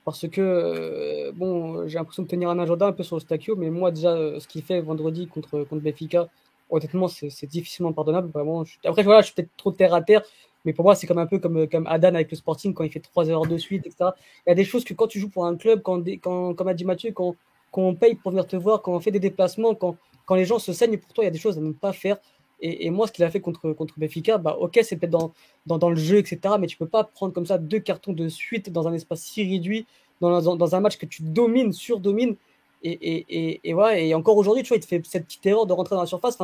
parce 0.07 0.29
que, 0.29 0.41
euh, 0.41 1.33
bon, 1.35 1.89
j'ai 1.89 1.99
l'impression 1.99 2.23
de 2.23 2.29
tenir 2.29 2.49
un 2.49 2.61
agenda 2.61 2.87
un 2.87 2.93
peu 2.93 3.03
sur 3.03 3.17
le 3.17 3.21
Stakio, 3.21 3.57
mais 3.57 3.71
moi, 3.71 3.91
déjà, 3.91 4.13
euh, 4.13 4.39
ce 4.39 4.47
qu'il 4.47 4.63
fait 4.63 4.81
vendredi 4.81 5.27
contre, 5.27 5.65
contre 5.65 5.83
Benfica, 5.83 6.29
honnêtement, 6.71 7.09
c'est 7.09 7.47
difficilement 7.47 7.93
pardonnable. 7.93 8.31
Vraiment. 8.31 8.63
Après, 8.85 9.03
voilà, 9.03 9.23
je 9.23 9.27
suis 9.27 9.35
peut-être 9.35 9.51
trop 9.57 9.73
terre 9.73 9.95
à 9.95 10.03
terre, 10.03 10.23
mais 10.65 10.73
pour 10.73 10.85
moi, 10.85 10.95
c'est 10.95 11.09
comme 11.09 11.19
un 11.19 11.27
peu 11.27 11.41
comme, 11.41 11.69
comme 11.69 11.89
Adan 11.89 12.15
avec 12.15 12.31
le 12.31 12.37
Sporting 12.37 12.73
quand 12.73 12.85
il 12.85 12.93
fait 12.93 13.01
trois 13.01 13.29
heures 13.29 13.47
de 13.47 13.59
suite, 13.59 13.85
etc. 13.85 14.11
Il 14.47 14.51
y 14.51 14.53
a 14.53 14.55
des 14.55 14.65
choses 14.65 14.85
que 14.85 14.95
quand 14.95 15.09
tu 15.09 15.19
joues 15.19 15.29
pour 15.29 15.45
un 15.45 15.57
club, 15.57 15.83
quand, 15.83 16.01
quand 16.23 16.55
comme 16.55 16.69
a 16.69 16.75
dit 16.75 16.85
Mathieu, 16.85 17.11
quand, 17.11 17.35
on 17.73 17.97
paye 17.97 18.15
pour 18.15 18.31
venir 18.31 18.47
te 18.47 18.55
voir, 18.55 18.83
quand 18.83 18.93
on 18.93 19.01
fait 19.01 19.11
des 19.11 19.19
déplacements, 19.19 19.75
quand 19.75 19.97
les 20.37 20.45
gens 20.45 20.61
se 20.61 20.73
saignent 20.73 20.99
pour 20.99 21.13
toi, 21.15 21.25
il 21.25 21.27
y 21.27 21.29
a 21.29 21.33
des 21.33 21.39
choses 21.39 21.59
à 21.59 21.61
ne 21.61 21.73
pas 21.73 21.93
faire. 21.93 22.19
Et, 22.61 22.89
moi, 22.91 23.07
ce 23.07 23.13
qu'il 23.13 23.25
a 23.25 23.31
fait 23.31 23.41
contre, 23.41 23.73
contre 23.73 23.99
Benfica, 23.99 24.39
bah, 24.39 24.57
ok, 24.59 24.81
c'est 24.83 24.97
peut-être 24.97 25.11
dans, 25.11 25.33
dans, 25.67 25.77
dans, 25.77 25.91
le 25.91 25.97
jeu, 25.97 26.19
etc. 26.19 26.55
Mais 26.59 26.67
tu 26.67 26.79
peux 26.79 26.89
pas 26.89 27.05
prendre 27.05 27.35
comme 27.35 27.45
ça 27.45 27.59
deux 27.59 27.81
cartons 27.81 28.15
de 28.15 28.29
suite 28.29 28.73
dans 28.73 28.89
un 28.89 28.95
espace 28.95 29.21
si 29.21 29.47
réduit, 29.47 29.87
dans, 30.21 30.57
dans, 30.57 30.75
un 30.75 30.81
match 30.81 30.97
que 30.97 31.05
tu 31.07 31.23
domines, 31.23 31.73
surdomines. 31.73 32.37
Et, 32.83 32.93
et, 32.93 33.27
et, 33.29 33.61
et, 33.65 33.75
ouais, 33.75 34.09
et 34.09 34.15
encore 34.15 34.37
aujourd'hui, 34.39 34.63
tu 34.63 34.69
vois, 34.69 34.79
il 34.79 34.81
te 34.81 34.87
fait 34.87 35.05
cette 35.05 35.27
petite 35.27 35.45
erreur 35.45 35.67
de 35.67 35.73
rentrer 35.75 35.97
dans 35.97 36.01
la 36.01 36.07
surface. 36.07 36.39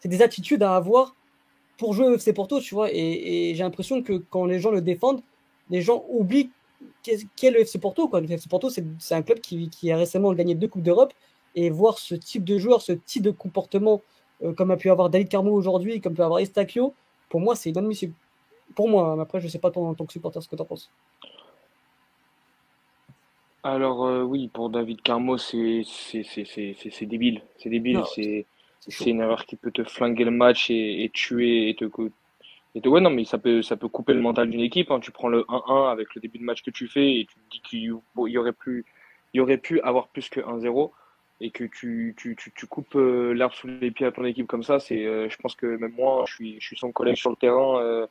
C'est 0.00 0.08
des 0.08 0.22
attitudes 0.22 0.62
à 0.62 0.74
avoir 0.74 1.14
pour 1.76 1.92
jouer 1.92 2.06
au 2.06 2.14
FC 2.14 2.32
Porto, 2.32 2.60
tu 2.60 2.74
vois. 2.74 2.88
Et, 2.90 3.52
j'ai 3.54 3.62
l'impression 3.62 4.02
que 4.02 4.14
quand 4.30 4.46
les 4.46 4.60
gens 4.60 4.70
le 4.70 4.80
défendent, 4.80 5.22
les 5.70 5.82
gens 5.82 6.04
oublient 6.08 6.50
qu'est 7.02 7.26
qu 7.36 7.50
le 7.50 7.60
FC 7.60 7.78
Porto. 7.78 8.10
Le 8.12 8.30
FC 8.30 8.48
Porto, 8.48 8.70
c'est 8.70 9.14
un 9.14 9.22
club 9.22 9.40
qui, 9.40 9.68
qui, 9.68 9.92
a 9.92 9.96
récemment 9.98 10.32
gagné 10.32 10.54
deux 10.54 10.68
Coupes 10.68 10.82
d'Europe. 10.82 11.12
Et 11.54 11.70
voir 11.70 11.98
ce 11.98 12.14
type 12.14 12.44
de 12.44 12.58
joueur, 12.58 12.82
ce 12.82 12.92
type 12.92 13.22
de 13.22 13.30
comportement 13.30 14.02
euh, 14.42 14.52
comme 14.52 14.70
a 14.70 14.76
pu 14.76 14.90
avoir 14.90 15.10
David 15.10 15.28
Carmo 15.28 15.52
aujourd'hui, 15.52 16.00
comme 16.00 16.14
peut 16.14 16.24
avoir 16.24 16.40
Estacchio, 16.40 16.94
pour 17.28 17.40
moi, 17.40 17.54
c'est 17.54 17.70
inadmissible. 17.70 18.14
Pour 18.74 18.88
moi, 18.88 19.12
hein. 19.12 19.20
après, 19.20 19.40
je 19.40 19.48
sais 19.48 19.58
pas 19.58 19.70
toi, 19.70 19.86
en 19.86 19.94
tant 19.94 20.06
que 20.06 20.12
supporter 20.12 20.40
ce 20.40 20.48
que 20.48 20.56
tu 20.56 20.62
en 20.62 20.64
penses. 20.64 20.90
Alors 23.62 24.06
euh, 24.06 24.22
oui, 24.22 24.48
pour 24.48 24.70
David 24.70 25.02
Carmo, 25.02 25.36
c'est 25.36 25.82
débile. 27.02 27.42
C'est 27.58 27.68
débile. 27.68 28.02
C'est 28.80 29.10
une 29.10 29.20
erreur 29.20 29.44
qui 29.44 29.56
peut 29.56 29.72
te 29.72 29.84
flinguer 29.84 30.24
le 30.24 30.30
match 30.30 30.70
et, 30.70 31.04
et 31.04 31.10
tuer 31.10 31.68
et 31.68 31.74
te, 31.74 31.84
et 32.74 32.80
te... 32.80 32.88
Ouais, 32.88 33.00
non, 33.00 33.10
mais 33.10 33.24
ça 33.24 33.36
peut, 33.36 33.60
ça 33.60 33.76
peut 33.76 33.88
couper 33.88 34.14
le 34.14 34.20
mental 34.20 34.48
d'une 34.48 34.60
équipe. 34.60 34.90
Hein. 34.90 35.00
Tu 35.00 35.10
prends 35.10 35.28
le 35.28 35.42
1-1 35.42 35.90
avec 35.90 36.14
le 36.14 36.20
début 36.20 36.38
de 36.38 36.44
match 36.44 36.62
que 36.62 36.70
tu 36.70 36.86
fais 36.86 37.18
et 37.18 37.26
tu 37.26 37.34
te 37.34 37.50
dis 37.50 37.60
qu'il 37.60 37.80
y 37.80 38.38
aurait 38.38 38.52
plus, 38.52 38.86
il 39.34 39.38
y 39.38 39.40
aurait 39.40 39.58
pu 39.58 39.80
avoir 39.80 40.08
plus 40.08 40.28
que 40.28 40.40
1-0 40.40 40.90
et 41.40 41.50
que 41.50 41.64
tu, 41.64 42.14
tu, 42.16 42.34
tu, 42.36 42.52
tu 42.52 42.66
coupes 42.66 42.96
euh, 42.96 43.32
l'herbe 43.32 43.52
sous 43.52 43.68
les 43.68 43.90
pieds 43.90 44.06
à 44.06 44.12
ton 44.12 44.24
équipe 44.24 44.46
comme 44.46 44.64
ça, 44.64 44.80
c'est, 44.80 45.06
euh, 45.06 45.28
je 45.28 45.36
pense 45.36 45.54
que 45.54 45.66
même 45.66 45.92
moi, 45.96 46.24
je 46.26 46.34
suis, 46.34 46.60
je 46.60 46.66
suis 46.66 46.76
son 46.76 46.90
collègue 46.92 47.16
sur 47.16 47.30
le 47.30 47.36
terrain. 47.36 47.80
Euh, 47.80 48.06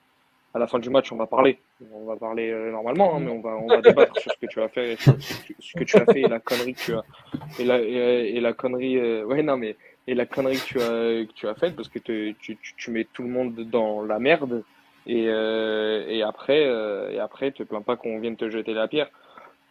à 0.54 0.60
la 0.60 0.68
fin 0.68 0.80
du 0.80 0.90
match, 0.90 1.12
on 1.12 1.18
va 1.18 1.28
parler. 1.28 1.60
On 1.92 2.06
va 2.06 2.16
parler 2.16 2.52
normalement, 2.72 3.16
hein, 3.16 3.20
mais 3.20 3.30
on 3.30 3.42
va, 3.42 3.58
on 3.58 3.68
va 3.68 3.82
débattre 3.82 4.18
sur 4.20 4.32
ce 4.32 4.38
que 4.40 4.48
tu 4.48 4.62
as 4.62 4.70
fait, 4.70 4.96
ce 4.96 5.78
que 5.78 5.84
tu 5.84 5.98
as 5.98 6.06
fait 6.06 6.22
et 6.22 6.28
la 6.28 6.40
connerie 6.40 6.74
que 6.74 6.80
tu 6.80 6.94
as, 6.94 7.04
et 7.60 7.66
la, 7.66 7.80
et, 7.80 8.38
et 8.38 8.40
la 8.40 8.54
connerie, 8.54 9.24
ouais, 9.24 9.44
non, 9.44 9.58
mais, 9.58 9.76
et 10.08 10.16
la 10.16 10.26
connerie 10.26 10.58
que 10.58 10.66
tu 10.66 10.80
as, 10.80 11.26
que 11.26 11.34
tu 11.34 11.48
as 11.48 11.54
faite 11.54 11.76
parce 11.76 11.90
que 11.90 12.00
te, 12.00 12.32
tu, 12.40 12.58
tu, 12.58 12.74
tu 12.76 12.92
mets 12.92 13.06
tout 13.14 13.22
le 13.24 13.30
monde 13.30 13.56
dans 13.70 14.02
la 14.02 14.18
merde 14.18 14.64
et, 15.06 15.26
et 15.26 16.24
après, 16.24 16.64
et 16.64 17.20
après, 17.20 17.52
te 17.52 17.62
plains 17.62 17.84
pas 17.84 17.98
qu'on 17.98 18.18
vienne 18.20 18.38
te 18.38 18.50
jeter 18.50 18.74
la 18.74 18.88
pierre. 18.88 19.10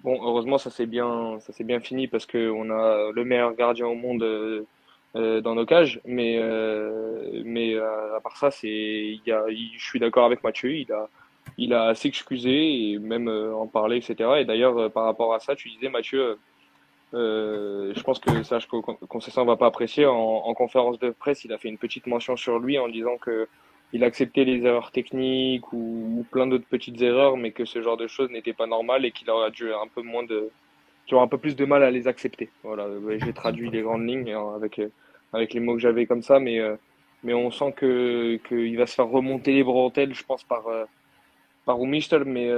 Bon, 0.03 0.19
heureusement, 0.23 0.59
ça 0.59 0.71
s'est 0.71 0.87
bien, 0.87 1.39
ça 1.41 1.53
s'est 1.53 1.65
bien 1.65 1.81
fini 1.81 2.07
parce 2.07 2.27
que 2.27 2.51
on 2.51 2.71
a 2.71 3.11
le 3.13 3.25
meilleur 3.25 3.55
gardien 3.55 3.87
au 3.87 3.95
monde 3.95 4.23
euh, 4.23 4.67
euh 5.17 5.41
dans 5.41 5.55
nos 5.55 5.67
cages. 5.67 6.01
Mais, 6.05 6.39
euh, 6.39 7.43
mais 7.45 7.77
à 7.77 8.21
part 8.23 8.37
ça, 8.37 8.51
c'est, 8.51 9.19
je 9.27 9.85
suis 9.85 9.99
d'accord 9.99 10.27
avec 10.27 10.45
Mathieu. 10.45 10.75
Il 10.77 10.93
a, 10.93 11.09
il 11.59 11.75
a 11.75 11.95
s'excuser 11.95 12.93
et 12.93 12.99
même 12.99 13.29
en 13.29 13.67
parler, 13.67 13.97
etc. 13.97 14.31
Et 14.39 14.45
d'ailleurs, 14.45 14.91
par 14.93 15.05
rapport 15.05 15.35
à 15.35 15.41
ça, 15.41 15.57
tu 15.57 15.71
disais, 15.71 15.89
Mathieu, 15.89 16.39
je 17.13 18.03
pense 18.03 18.19
que 18.19 18.43
ça, 18.43 18.59
Concession 19.09 19.45
va 19.45 19.57
pas 19.57 19.67
apprécier. 19.67 20.07
En 20.07 20.55
conférence 20.55 20.99
de 20.99 21.11
presse, 21.11 21.45
il 21.45 21.53
a 21.53 21.59
fait 21.59 21.69
une 21.69 21.79
petite 21.79 22.07
mention 22.07 22.37
sur 22.37 22.59
lui 22.59 22.79
en 22.79 22.89
disant 22.89 23.17
que 23.17 23.49
il 23.93 24.05
acceptait 24.05 24.45
les 24.45 24.65
erreurs 24.65 24.91
techniques 24.91 25.73
ou, 25.73 26.25
plein 26.31 26.47
d'autres 26.47 26.67
petites 26.69 27.01
erreurs, 27.01 27.37
mais 27.37 27.53
que 27.53 27.65
ce 27.65 27.83
genre 27.83 27.97
de 27.97 28.07
choses 28.07 28.31
n'était 28.31 28.53
pas 28.53 28.67
normal 28.67 29.05
et 29.05 29.13
qu'il 29.13 29.31
aurait 29.31 29.51
dû 29.51 29.73
un 29.73 29.87
peu 29.95 30.03
moins 30.03 30.25
de, 30.25 30.51
tu 31.07 31.15
auras 31.15 31.25
un 31.25 31.29
peu 31.29 31.39
plus 31.39 31.57
de 31.57 31.65
mal 31.65 31.83
à 31.83 31.91
les 31.91 32.09
accepter. 32.09 32.51
Voilà, 32.63 32.87
j'ai 33.19 33.33
traduit 33.33 33.71
les 33.71 33.83
grandes 33.83 34.07
lignes 34.07 34.33
hein, 34.33 34.55
avec 34.55 34.81
avec 35.33 35.55
les 35.55 35.61
mots 35.61 35.75
que 35.75 35.81
j'avais 35.81 36.07
comme 36.07 36.23
ça, 36.23 36.39
mais 36.39 36.61
mais 37.23 37.35
on 37.35 37.51
sent 37.51 37.73
que 37.73 38.37
qu'il 38.49 38.77
va 38.77 38.87
se 38.87 38.95
faire 38.95 39.09
remonter 39.09 39.53
les 39.53 39.65
bretelles, 39.65 40.15
je 40.15 40.25
pense, 40.25 40.45
par, 40.45 40.65
par 41.65 41.83
Umister. 41.83 42.21
Mais, 42.25 42.49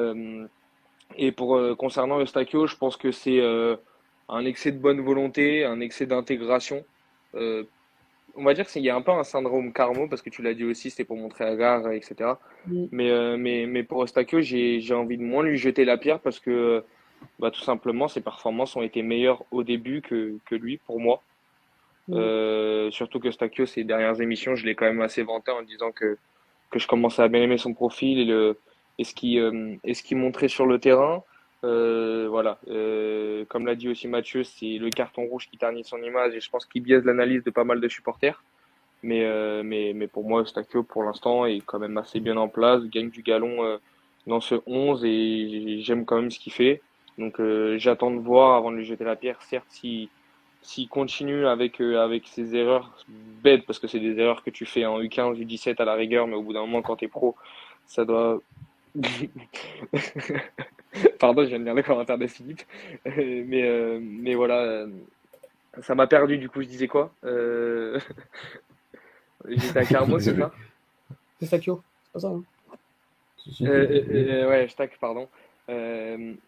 et 1.17 1.33
pour, 1.33 1.59
concernant 1.79 2.21
Eustachio, 2.21 2.67
je 2.67 2.77
pense 2.77 2.97
que 2.97 3.11
c'est 3.11 3.41
un 4.29 4.45
excès 4.45 4.73
de 4.73 4.79
bonne 4.79 5.01
volonté, 5.01 5.65
un 5.65 5.81
excès 5.81 6.07
d'intégration. 6.07 6.85
Euh, 8.39 8.41
on 8.41 8.45
va 8.45 8.55
dire 8.55 8.67
qu'il 8.67 8.83
y 8.83 8.91
a 8.91 8.97
un 8.97 9.03
peu 9.03 9.11
un 9.11 9.25
syndrome 9.25 9.73
Carmo, 9.73 10.09
parce 10.09 10.23
que 10.23 10.31
tu 10.31 10.43
l'as 10.43 10.55
dit 10.55 10.65
aussi, 10.65 10.91
c'était 10.91 11.05
pour 11.05 11.17
montrer 11.17 11.45
à 11.45 11.57
Gare, 11.57 11.91
etc. 11.93 12.31
Mais, 12.67 13.11
euh, 13.11 13.37
mais, 13.37 13.67
mais 13.67 13.83
pour 13.83 14.03
Eustachio, 14.03 14.41
j'ai 14.41 14.95
envie 14.95 15.19
de 15.19 15.23
moins 15.23 15.43
lui 15.43 15.57
jeter 15.57 15.85
la 15.85 15.99
pierre 15.99 16.21
parce 16.21 16.39
que 16.39 16.85
bah, 17.39 17.51
tout 17.51 17.61
simplement, 17.61 18.09
ses 18.09 18.21
performances 18.21 18.77
ont 18.77 18.83
été 18.83 19.03
meilleures 19.03 19.45
au 19.51 19.63
début 19.63 20.03
que, 20.03 20.39
que 20.47 20.55
lui, 20.55 20.79
pour 20.79 21.01
moi. 21.01 21.23
Euh, 22.11 22.91
surtout 22.91 23.21
que 23.21 23.29
Eustachio, 23.29 23.67
ces 23.67 23.85
dernières 23.85 24.21
émissions, 24.21 24.55
je 24.55 24.65
l'ai 24.65 24.75
quand 24.75 24.87
même 24.87 25.03
assez 25.03 25.23
vanté 25.23 25.51
en 25.51 25.63
disant 25.63 25.93
que, 25.93 26.17
que 26.71 26.79
je 26.79 26.87
commençais 26.87 27.23
à 27.23 27.29
bien 27.29 27.43
aimer 27.43 27.59
son 27.59 27.75
profil 27.75 28.19
et, 28.21 28.25
le, 28.25 28.59
et 28.99 29.05
ce 29.05 29.15
qu'il 29.15 30.17
montrait 30.17 30.49
sur 30.49 30.67
le 30.67 30.79
terrain. 30.79 31.23
Euh, 31.65 32.29
voilà, 32.31 32.59
euh, 32.69 33.45
comme 33.49 33.67
l'a 33.67 33.75
dit 33.75 33.89
aussi 33.89 34.07
Mathieu, 34.07 34.45
c'est 34.45 34.79
le 34.79 34.91
carton 34.91 35.25
rouge 35.27 35.49
qui 35.51 35.59
ternit 35.59 35.83
son 35.85 36.01
image 36.03 36.35
et 36.35 36.41
je 36.41 36.49
pense 36.51 36.67
qu'il 36.67 36.83
biaise 36.83 37.05
l'analyse 37.05 37.43
de 37.43 37.51
pas 37.51 37.65
mal 37.65 37.81
de 37.81 37.89
supporters. 37.89 38.45
Mais, 39.03 39.25
euh, 39.25 39.63
mais, 39.65 39.93
mais 39.95 40.07
pour 40.09 40.25
moi, 40.25 40.45
Stakio, 40.47 40.83
pour 40.83 41.05
l'instant, 41.05 41.47
est 41.47 41.61
quand 41.65 41.79
même 41.79 41.99
assez 41.99 42.21
bien 42.21 42.37
en 42.37 42.49
place, 42.49 42.85
gagne 42.85 43.11
du 43.11 43.23
galon 43.23 43.79
dans 44.27 44.41
ce 44.41 44.57
11 44.67 45.05
et 45.05 45.81
j'aime 45.83 46.05
quand 46.05 46.17
même 46.21 46.31
ce 46.31 46.39
qu'il 46.39 46.53
fait. 46.53 46.83
Donc 47.17 47.41
j'attends 47.77 48.13
de 48.13 48.21
voir 48.21 48.57
avant 48.57 48.71
de 48.71 48.77
lui 48.77 48.85
jeter 48.85 49.05
la 49.05 49.17
pierre, 49.17 49.41
certes, 49.43 49.67
s'il 49.69 50.09
si, 50.63 50.89
continue 50.89 51.47
avec, 51.47 51.81
avec 51.81 52.27
ses 52.29 52.55
erreurs 52.55 53.05
bêtes, 53.43 53.67
parce 53.67 53.79
que 53.79 53.89
c'est 53.89 54.01
des 54.01 54.19
erreurs 54.19 54.43
que 54.45 54.51
tu 54.51 54.67
fais 54.67 54.85
en 54.87 55.01
U15, 55.01 55.37
U17 55.39 55.81
à 55.81 55.85
la 55.85 55.95
rigueur, 55.95 56.27
mais 56.27 56.35
au 56.35 56.43
bout 56.43 56.53
d'un 56.53 56.61
moment, 56.61 56.83
quand 56.83 56.97
tu 56.97 57.07
es 57.07 57.09
pro, 57.09 57.37
ça 57.87 58.05
doit 58.05 58.41
Pardon, 61.19 61.45
je 61.45 61.49
viens 61.49 61.59
de 61.59 61.65
lire 61.65 61.75
le 61.75 61.83
commentaire 61.83 62.19
de 62.19 62.27
Philippe. 62.27 62.63
Euh, 63.07 63.45
mais, 63.47 63.63
euh, 63.63 63.99
mais 64.03 64.35
voilà, 64.35 64.61
euh, 64.61 64.89
ça 65.83 65.95
m'a 65.95 66.07
perdu 66.07 66.39
du 66.39 66.49
coup, 66.49 66.63
je 66.63 66.69
disais 66.69 66.89
quoi 66.89 67.13
J'étais 69.49 69.79
à 69.79 69.85
Carmo, 69.85 70.19
c'est 70.19 70.37
ça 70.37 70.53
C'est 71.39 71.47
Stakio, 71.47 71.83
c'est 72.05 72.13
pas 72.13 72.21
ça 72.21 72.29
hein 72.29 72.43
Ouais, 73.61 74.67
Stack, 74.69 74.99
pardon. 74.99 75.29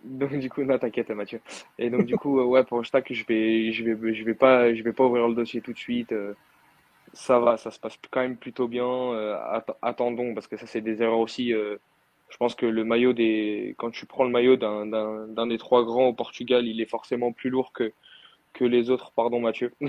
donc 0.04 0.38
du 0.38 0.50
coup, 0.50 0.62
non, 0.64 0.78
t'inquiète 0.78 1.10
Mathieu. 1.10 1.40
Et 1.78 1.88
donc 1.88 2.04
du 2.04 2.16
coup, 2.16 2.42
ouais, 2.42 2.64
pour 2.64 2.84
Stack, 2.84 3.12
je 3.12 3.24
vais, 3.26 3.72
je 3.72 3.84
vais, 3.84 4.14
je 4.14 4.24
vais 4.24 4.34
pas, 4.34 4.74
je 4.74 4.82
vais 4.82 4.92
pas 4.92 5.04
ouvrir 5.04 5.28
le 5.28 5.34
dossier 5.34 5.60
tout 5.60 5.72
de 5.72 5.78
suite. 5.78 6.12
ça 7.12 7.38
va, 7.38 7.56
ça 7.56 7.70
se 7.70 7.78
passe 7.78 7.96
quand 8.10 8.20
même 8.20 8.36
plutôt 8.36 8.68
bien. 8.68 9.12
attendons, 9.82 10.34
parce 10.34 10.48
que 10.48 10.56
ça, 10.56 10.66
c'est 10.66 10.80
des 10.80 11.02
erreurs 11.02 11.20
aussi 11.20 11.54
je 12.30 12.36
pense 12.36 12.54
que 12.54 12.66
le 12.66 12.84
maillot 12.84 13.12
des, 13.12 13.74
quand 13.76 13.90
tu 13.90 14.06
prends 14.06 14.24
le 14.24 14.30
maillot 14.30 14.56
d'un 14.56 15.46
des 15.46 15.58
trois 15.58 15.84
grands 15.84 16.06
au 16.06 16.12
Portugal, 16.12 16.66
il 16.66 16.80
est 16.80 16.86
forcément 16.86 17.32
plus 17.32 17.50
lourd 17.50 17.72
que, 17.72 17.92
que 18.52 18.64
les 18.64 18.90
autres, 18.90 19.12
pardon 19.12 19.40
Mathieu, 19.40 19.72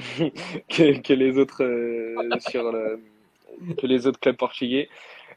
que, 0.70 1.00
que, 1.00 1.14
les 1.14 1.38
autres 1.38 1.64
euh, 1.64 2.16
sur 2.40 2.72
que 3.78 3.88
les 3.88 4.08
autres 4.08 4.20
clubs 4.20 4.36
portugais. 4.36 4.90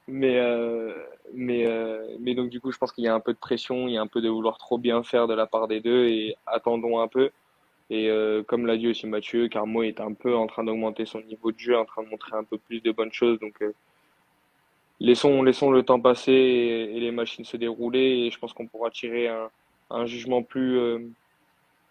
Mais, 0.07 0.39
euh, 0.39 0.93
mais, 1.33 1.67
euh, 1.67 2.17
mais 2.21 2.35
donc 2.35 2.51
du 2.51 2.61
coup, 2.61 2.73
je 2.73 2.79
pense 2.79 2.93
qu'il 2.93 3.05
y 3.05 3.09
a 3.09 3.15
un 3.15 3.21
peu 3.21 3.33
de 3.33 3.39
pression, 3.39 3.87
il 3.87 3.95
y 3.95 3.97
a 3.99 4.03
un 4.03 4.07
peu 4.07 4.21
de 4.21 4.29
vouloir 4.29 4.59
trop 4.59 4.79
bien 4.79 5.03
faire 5.03 5.27
de 5.27 5.35
la 5.35 5.47
part 5.47 5.69
des 5.69 5.81
deux 5.81 6.07
et 6.09 6.37
attendons 6.47 7.01
un 7.01 7.09
peu. 7.09 7.31
Et 7.91 8.11
comme 8.49 8.67
l'a 8.67 8.79
dit 8.79 8.89
aussi 8.89 9.07
Mathieu, 9.07 9.49
Carmo 9.49 9.83
est 9.83 10.01
un 10.01 10.15
peu 10.15 10.35
en 10.35 10.47
train 10.47 10.65
d'augmenter 10.65 11.05
son 11.05 11.21
niveau 11.21 11.53
de 11.53 11.59
jeu, 11.59 11.77
en 11.77 11.85
train 11.85 12.03
de 12.03 12.09
montrer 12.09 12.35
un 12.35 12.43
peu 12.43 12.57
plus 12.57 12.81
de 12.81 12.91
bonnes 12.93 13.13
choses. 13.13 13.39
Donc 13.41 13.63
laissons, 15.01 15.43
laissons 15.43 15.71
le 15.71 15.83
temps 15.83 16.01
passer 16.01 16.33
et, 16.33 17.01
les 17.01 17.11
machines 17.11 17.45
se 17.45 17.57
dérouler 17.57 18.27
et 18.27 18.31
je 18.31 18.39
pense 18.39 18.53
qu'on 18.53 18.67
pourra 18.67 18.91
tirer 18.91 19.29
un, 19.91 20.07
jugement 20.07 20.43
plus, 20.43 20.79
euh, 20.79 20.99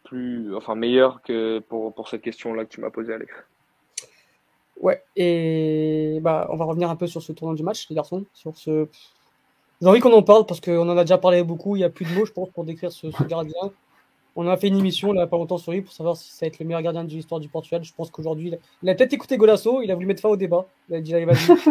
plus, 0.03 0.55
enfin 0.55 0.75
meilleur 0.75 1.21
que 1.21 1.59
pour, 1.59 2.07
cette 2.09 2.21
question-là 2.21 2.65
que 2.65 2.73
tu 2.73 2.81
m'as 2.81 2.89
posée, 2.89 3.13
Alex. 3.13 3.31
Ouais, 4.81 5.03
et 5.15 6.19
bah, 6.21 6.47
on 6.49 6.57
va 6.57 6.65
revenir 6.65 6.89
un 6.89 6.95
peu 6.95 7.07
sur 7.07 7.21
ce 7.21 7.31
tournant 7.31 7.53
du 7.53 7.63
match, 7.63 7.87
les 7.89 7.95
garçons. 7.95 8.25
Sur 8.33 8.57
ce... 8.57 8.87
J'ai 9.81 9.87
envie 9.87 9.99
qu'on 9.99 10.13
en 10.13 10.23
parle 10.23 10.45
parce 10.45 10.59
qu'on 10.59 10.89
en 10.89 10.97
a 10.97 11.03
déjà 11.03 11.17
parlé 11.17 11.43
beaucoup. 11.43 11.75
Il 11.75 11.79
n'y 11.79 11.85
a 11.85 11.89
plus 11.89 12.05
de 12.05 12.13
mots, 12.13 12.25
je 12.25 12.31
pense, 12.31 12.49
pour 12.49 12.63
décrire 12.63 12.91
ce 12.91 13.07
gardien. 13.27 13.71
On 14.35 14.47
a 14.47 14.57
fait 14.57 14.67
une 14.67 14.79
émission 14.79 15.09
il 15.13 15.17
n'y 15.17 15.21
a 15.21 15.27
pas 15.27 15.37
longtemps 15.37 15.59
sur 15.59 15.71
lui 15.71 15.81
pour 15.81 15.93
savoir 15.93 16.17
si 16.17 16.31
ça 16.31 16.45
va 16.45 16.47
être 16.47 16.57
le 16.57 16.65
meilleur 16.65 16.81
gardien 16.81 17.03
de 17.03 17.09
l'histoire 17.09 17.39
du 17.39 17.49
Portugal. 17.49 17.83
Je 17.83 17.93
pense 17.93 18.09
qu'aujourd'hui, 18.09 18.53
il 18.81 18.89
a, 18.89 18.95
peut-être 18.95 19.13
écouté 19.13 19.37
Golasso, 19.37 19.81
il 19.81 19.91
a 19.91 19.95
voulu 19.95 20.07
mettre 20.07 20.21
fin 20.21 20.29
au 20.29 20.35
débat. 20.35 20.65
Il 20.89 20.95
a 20.95 21.01
dit 21.01 21.13
allez, 21.13 21.25
vas-y, 21.25 21.51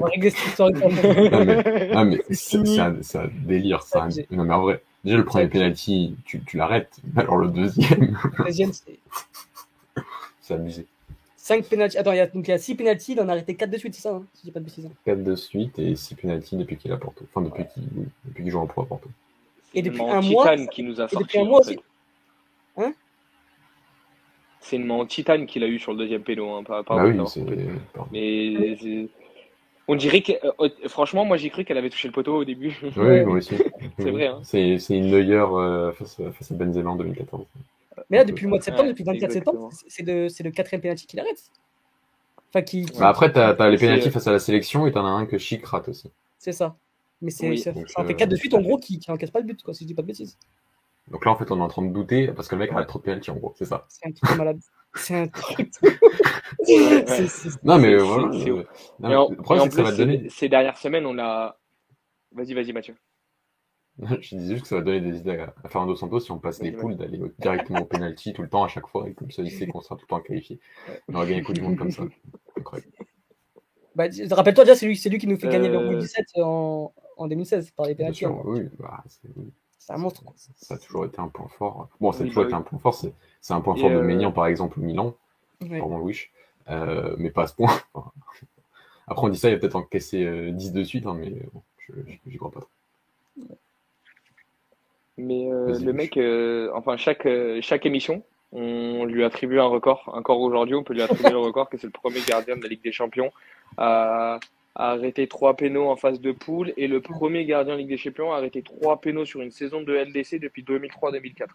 on 0.00 0.04
va 0.04 0.10
régler 0.10 0.30
cette 0.30 0.48
histoire. 0.48 0.70
ah, 1.92 2.04
mais, 2.04 2.18
c'est 2.30 2.78
un, 2.78 2.96
un, 2.96 3.30
délire, 3.46 3.82
ça. 3.82 4.08
Non, 4.30 4.44
mais 4.44 4.54
en 4.54 4.62
vrai, 4.62 4.82
déjà 5.04 5.16
le 5.16 5.24
premier 5.24 5.46
penalty, 5.46 6.16
tu, 6.24 6.42
tu 6.44 6.56
l'arrêtes. 6.56 6.96
Alors 7.16 7.36
le 7.36 7.48
deuxième. 7.48 8.18
Le 8.38 8.44
deuxième, 8.44 8.72
c'est. 8.72 8.98
c'est 10.40 10.54
abusé. 10.54 10.86
5 11.48 11.64
penalty. 11.64 11.96
Attends, 11.96 12.12
il 12.12 12.18
y 12.18 12.20
a, 12.20 12.26
donc 12.26 12.46
il 12.46 12.50
y 12.50 12.54
a 12.54 12.58
6 12.58 12.74
penalty, 12.74 13.12
il 13.12 13.20
en 13.20 13.28
a 13.28 13.32
arrêté 13.32 13.54
4 13.54 13.70
de 13.70 13.78
suite, 13.78 13.94
c'est 13.94 14.02
ça 14.02 14.14
hein, 14.14 14.22
Si 14.34 14.42
j'ai 14.44 14.52
pas 14.52 14.60
de 14.60 14.66
bêtises. 14.66 14.90
4 15.06 15.22
de 15.22 15.34
suite 15.34 15.78
et 15.78 15.96
6 15.96 16.14
penalty 16.16 16.56
depuis 16.56 16.76
qu'il 16.76 16.92
a 16.92 16.98
Porto. 16.98 17.24
Enfin, 17.32 17.46
depuis 17.46 17.64
qu'il 17.72 18.44
qu 18.44 18.50
joue 18.50 18.58
en 18.58 18.66
pro 18.66 18.82
à 18.82 18.86
Porto. 18.86 19.08
Et 19.74 19.82
depuis 19.82 20.02
un 20.02 20.20
mois. 20.20 20.56
qui 20.66 20.82
nous 20.82 21.00
a 21.00 21.08
sorti. 21.08 21.38
Hein? 22.76 22.92
C'est 24.60 24.76
une 24.76 24.84
main 24.84 24.94
en 24.94 25.06
titane 25.06 25.46
qu'il 25.46 25.64
a 25.64 25.66
eu 25.66 25.78
sur 25.78 25.92
le 25.92 25.98
deuxième 25.98 26.22
péno. 26.22 26.54
Hein, 26.54 26.62
pas, 26.62 26.82
pas 26.82 27.00
ah 27.00 27.06
oui, 27.06 27.16
c'est... 27.26 27.42
Mais 28.12 29.08
on 29.88 29.96
dirait 29.96 30.20
que, 30.20 30.32
euh, 30.60 30.68
franchement, 30.88 31.24
moi 31.24 31.38
j'ai 31.38 31.48
cru 31.48 31.64
qu'elle 31.64 31.78
avait 31.78 31.88
touché 31.88 32.08
le 32.08 32.12
poteau 32.12 32.36
au 32.36 32.44
début. 32.44 32.78
Oui, 32.96 33.24
moi 33.24 33.38
aussi. 33.38 33.56
c'est 33.98 34.10
vrai. 34.10 34.26
Hein. 34.26 34.40
C'est, 34.42 34.76
une 34.90 35.10
meilleure 35.10 35.56
euh, 35.56 35.92
face, 35.92 36.20
face, 36.32 36.52
à 36.52 36.54
Benzema 36.54 36.90
en 36.90 36.96
2014. 36.96 37.46
Mais 38.10 38.18
là, 38.18 38.24
depuis 38.24 38.44
le 38.44 38.50
mois 38.50 38.58
de 38.58 38.64
septembre, 38.64 38.88
depuis 38.90 39.04
le 39.04 39.12
24 39.12 39.32
septembre, 39.32 39.70
c'est, 39.72 40.02
de, 40.02 40.28
c'est 40.28 40.44
le 40.44 40.50
quatrième 40.50 40.82
pénalty 40.82 41.06
qu'il 41.06 41.18
arrête. 41.18 41.42
Enfin, 42.50 42.62
qui, 42.62 42.86
bah 42.98 43.08
après, 43.08 43.32
t'as, 43.32 43.50
as 43.50 43.70
les 43.70 43.76
pénaltys 43.76 44.10
face 44.10 44.26
à 44.26 44.32
la 44.32 44.38
sélection 44.38 44.86
et 44.86 44.92
t'en 44.92 45.04
as 45.04 45.10
un 45.10 45.26
que 45.26 45.38
Chic 45.38 45.64
rate 45.66 45.88
aussi. 45.88 46.10
C'est 46.38 46.52
ça. 46.52 46.76
Mais 47.20 47.30
c'est, 47.30 47.56
ça, 47.56 47.72
fait 48.04 48.14
4 48.14 48.28
de 48.28 48.36
suite 48.36 48.54
en 48.54 48.60
gros 48.60 48.78
qui, 48.78 48.98
qui 48.98 49.10
encaisse 49.10 49.30
pas 49.30 49.40
le 49.40 49.46
but, 49.46 49.62
quoi, 49.62 49.74
si 49.74 49.84
je 49.84 49.88
dis 49.88 49.94
pas 49.94 50.02
de 50.02 50.06
bêtises. 50.06 50.38
Donc 51.10 51.24
là, 51.24 51.32
en 51.32 51.36
fait, 51.36 51.50
on 51.50 51.58
est 51.58 51.62
en 51.62 51.68
train 51.68 51.82
de 51.82 51.92
douter 51.92 52.28
parce 52.28 52.48
que 52.48 52.54
le 52.54 52.60
mec 52.60 52.70
a 52.74 52.84
trop 52.84 52.98
de 52.98 53.04
pénalty 53.04 53.30
en 53.30 53.36
gros, 53.36 53.54
c'est 53.56 53.64
ça. 53.64 53.86
C'est 53.88 54.06
un 54.08 54.12
truc 54.12 54.36
malade. 54.36 54.60
C'est 54.94 55.14
un 55.14 55.28
truc. 55.28 55.70
non, 57.62 57.78
mais 57.78 57.94
voilà. 57.96 58.28
Le 58.30 59.36
problème, 59.36 59.64
c'est 59.64 59.68
que 59.68 59.74
ça 59.74 59.82
va 59.82 59.92
donner. 59.92 60.28
Ces 60.30 60.48
dernières 60.48 60.78
semaines, 60.78 61.04
on 61.04 61.18
a. 61.18 61.58
Vas-y, 62.32 62.54
vas-y, 62.54 62.72
Mathieu. 62.72 62.94
je 64.20 64.36
disais 64.36 64.54
juste 64.54 64.62
que 64.62 64.68
ça 64.68 64.76
va 64.76 64.82
donner 64.82 65.00
des 65.00 65.18
idées 65.18 65.38
à, 65.38 65.68
Fernando 65.68 65.96
Santos 65.96 66.20
si 66.20 66.30
on 66.30 66.38
passe 66.38 66.62
les 66.62 66.72
poules 66.72 66.96
d'aller 66.96 67.20
directement 67.38 67.80
au 67.80 67.84
penalty 67.84 68.32
tout 68.32 68.42
le 68.42 68.48
temps 68.48 68.64
à 68.64 68.68
chaque 68.68 68.86
fois 68.86 69.08
et 69.08 69.12
comme 69.12 69.30
ça 69.30 69.42
il 69.42 69.50
sait 69.50 69.66
qu'on 69.66 69.80
sera 69.80 69.96
tout 69.96 70.06
le 70.08 70.08
temps 70.08 70.20
qualifié. 70.20 70.60
On 71.08 71.14
aura 71.14 71.26
gagné 71.26 71.42
coup 71.42 71.52
du 71.52 71.60
monde 71.60 71.76
comme 71.76 71.90
ça. 71.90 72.04
Incroyable. 72.56 72.92
Bah, 73.96 74.04
rappelle-toi 74.30 74.64
déjà, 74.64 74.76
c'est 74.76 74.86
lui, 74.86 75.00
lui 75.10 75.18
qui 75.18 75.26
nous 75.26 75.36
fait 75.36 75.48
gagner 75.48 75.68
le 75.68 75.98
17 75.98 76.26
euh, 76.36 76.42
en, 76.44 76.92
en 77.18 77.26
2016 77.26 77.72
par 77.72 77.86
les 77.86 77.94
pénaltys. 77.94 78.24
Hein. 78.24 78.36
Oui, 78.44 78.68
bah, 78.78 79.04
c'est 79.78 79.92
un 79.92 79.98
monstre. 79.98 80.22
Ça, 80.36 80.74
a 80.74 80.78
toujours 80.78 81.04
été 81.04 81.20
un 81.20 81.28
point 81.28 81.48
fort. 81.48 81.88
Bon, 82.00 82.12
ça 82.12 82.22
a 82.22 82.26
toujours 82.26 82.44
bah 82.44 82.48
été 82.48 82.54
un 82.54 82.62
point 82.62 82.78
fort. 82.78 82.94
C'est 82.94 83.54
un 83.54 83.60
point 83.60 83.76
fort 83.76 83.90
de 83.90 83.96
euh, 83.96 84.02
Ménian, 84.02 84.32
par 84.32 84.46
exemple, 84.46 84.80
Milan, 84.80 85.14
oui. 85.60 85.78
pour 85.78 85.90
mon 85.90 86.00
wish. 86.00 86.32
Euh, 86.70 87.14
mais 87.18 87.30
pas 87.30 87.42
à 87.42 87.46
ce 87.46 87.54
point. 87.54 87.72
Après, 89.06 89.26
on 89.26 89.30
dit 89.30 89.38
ça, 89.38 89.48
il 89.48 89.54
a 89.54 89.58
peut-être 89.58 89.76
encaissé 89.76 90.52
10 90.52 90.72
de 90.72 90.84
suite, 90.84 91.06
hein, 91.06 91.16
mais 91.18 91.30
bon, 91.52 91.62
j'y 92.26 92.36
crois 92.36 92.50
pas 92.50 92.60
trop. 92.60 92.70
Mais 95.16 95.48
le 95.48 95.92
mec, 95.92 96.18
enfin, 96.74 96.96
chaque, 96.98 97.26
chaque 97.62 97.86
émission, 97.86 98.22
on 98.52 99.06
lui 99.06 99.24
attribue 99.24 99.60
un 99.60 99.66
record. 99.66 100.10
Encore 100.12 100.40
aujourd'hui, 100.40 100.74
on 100.74 100.84
peut 100.84 100.92
lui 100.92 101.02
attribuer 101.02 101.30
le 101.30 101.38
record 101.38 101.70
que 101.70 101.78
c'est 101.78 101.86
le 101.86 101.92
premier 101.92 102.20
gardien 102.20 102.56
de 102.56 102.62
la 102.62 102.68
Ligue 102.68 102.82
des 102.82 102.92
Champions 102.92 103.32
à, 103.78 104.38
arrêter 104.74 105.26
trois 105.26 105.54
pénaux 105.56 105.88
en 105.88 105.96
phase 105.96 106.20
de 106.20 106.32
poule 106.32 106.72
et 106.76 106.86
le 106.86 107.00
premier 107.00 107.44
gardien 107.44 107.74
de 107.74 107.80
Ligue 107.80 107.88
des 107.88 107.96
Champions 107.96 108.32
a 108.32 108.36
arrêté 108.36 108.62
trois 108.62 109.00
pénaux 109.00 109.24
sur 109.24 109.40
une 109.40 109.50
saison 109.50 109.82
de 109.82 109.94
LDC 109.94 110.38
depuis 110.40 110.62
2003-2004. 110.62 111.46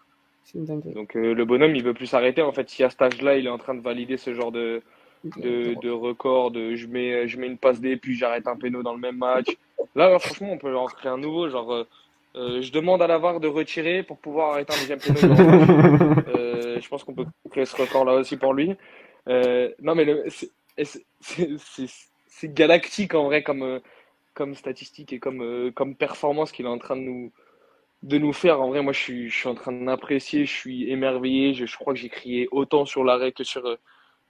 Donc 0.92 1.16
euh, 1.16 1.34
le 1.34 1.44
bonhomme, 1.44 1.74
il 1.74 1.82
veut 1.82 1.94
plus 1.94 2.06
s'arrêter. 2.06 2.42
En 2.42 2.52
fait, 2.52 2.68
si 2.68 2.84
à 2.84 2.90
cet 2.90 3.00
âge-là, 3.00 3.36
il 3.38 3.46
est 3.46 3.50
en 3.50 3.58
train 3.58 3.74
de 3.74 3.80
valider 3.80 4.18
ce 4.18 4.34
genre 4.34 4.52
de, 4.52 4.82
de, 5.38 5.74
de 5.80 5.90
record, 5.90 6.50
de 6.50 6.74
je 6.74 6.86
mets, 6.86 7.26
je 7.28 7.38
mets 7.38 7.46
une 7.46 7.56
passe 7.56 7.80
D 7.80 7.96
puis 7.96 8.14
j'arrête 8.14 8.46
un 8.46 8.56
péno 8.56 8.82
dans 8.82 8.92
le 8.92 9.00
même 9.00 9.16
match. 9.16 9.46
Là, 9.94 10.18
franchement, 10.18 10.50
on 10.52 10.58
peut 10.58 10.76
en 10.76 10.86
créer 10.86 11.10
un 11.10 11.18
nouveau. 11.18 11.48
Genre, 11.48 11.72
euh, 11.72 11.86
euh, 12.36 12.62
je 12.62 12.72
demande 12.72 13.00
à 13.00 13.06
la 13.06 13.18
VAR 13.18 13.40
de 13.40 13.48
retirer 13.48 14.02
pour 14.02 14.18
pouvoir 14.18 14.52
arrêter 14.52 14.74
un 14.74 14.78
deuxième 14.78 14.98
péno. 14.98 15.18
euh, 16.34 16.80
je 16.80 16.88
pense 16.88 17.04
qu'on 17.04 17.14
peut 17.14 17.26
créer 17.50 17.64
ce 17.64 17.76
record-là 17.76 18.14
aussi 18.14 18.36
pour 18.36 18.54
lui. 18.54 18.74
non, 19.26 19.94
mais 19.94 20.06
c'est 20.28 20.50
galactique 22.42 23.14
en 23.14 23.24
vrai 23.24 23.42
comme, 23.42 23.80
comme 24.34 24.54
statistique 24.54 25.12
et 25.12 25.20
comme, 25.20 25.72
comme 25.74 25.96
performance 25.96 26.52
qu'il 26.52 26.66
est 26.66 26.68
en 26.68 26.78
train 26.78 26.96
de 26.96 27.02
nous, 27.02 27.32
de 28.02 28.18
nous 28.18 28.32
faire. 28.32 28.60
En 28.60 28.68
vrai, 28.68 28.82
moi, 28.82 28.92
je 28.92 29.00
suis, 29.00 29.30
je 29.30 29.36
suis 29.36 29.48
en 29.48 29.54
train 29.54 29.72
d'apprécier, 29.72 30.46
je 30.46 30.52
suis 30.52 30.90
émerveillé. 30.90 31.54
Je, 31.54 31.66
je 31.66 31.76
crois 31.76 31.94
que 31.94 32.00
j'ai 32.00 32.10
crié 32.10 32.48
autant 32.52 32.84
sur 32.86 33.04
l'arrêt 33.04 33.32
que 33.32 33.44
sur, 33.44 33.78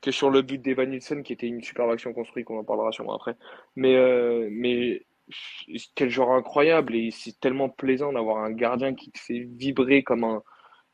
que 0.00 0.10
sur 0.10 0.30
le 0.30 0.42
but 0.42 0.60
d'Evan 0.62 0.90
Nielsen, 0.90 1.22
qui 1.22 1.32
était 1.32 1.46
une 1.48 1.62
superbe 1.62 1.90
action 1.90 2.12
construite, 2.12 2.46
qu'on 2.46 2.58
en 2.58 2.64
parlera 2.64 2.92
sûrement 2.92 3.16
après. 3.16 3.36
Mais, 3.76 3.96
euh, 3.96 4.48
mais 4.50 5.04
quel 5.94 6.10
joueur 6.10 6.32
incroyable 6.32 6.94
et 6.94 7.10
c'est 7.10 7.40
tellement 7.40 7.68
plaisant 7.68 8.12
d'avoir 8.12 8.44
un 8.44 8.50
gardien 8.50 8.94
qui 8.94 9.10
te 9.10 9.18
fait 9.18 9.40
vibrer 9.40 10.02
comme 10.02 10.24
un, 10.24 10.42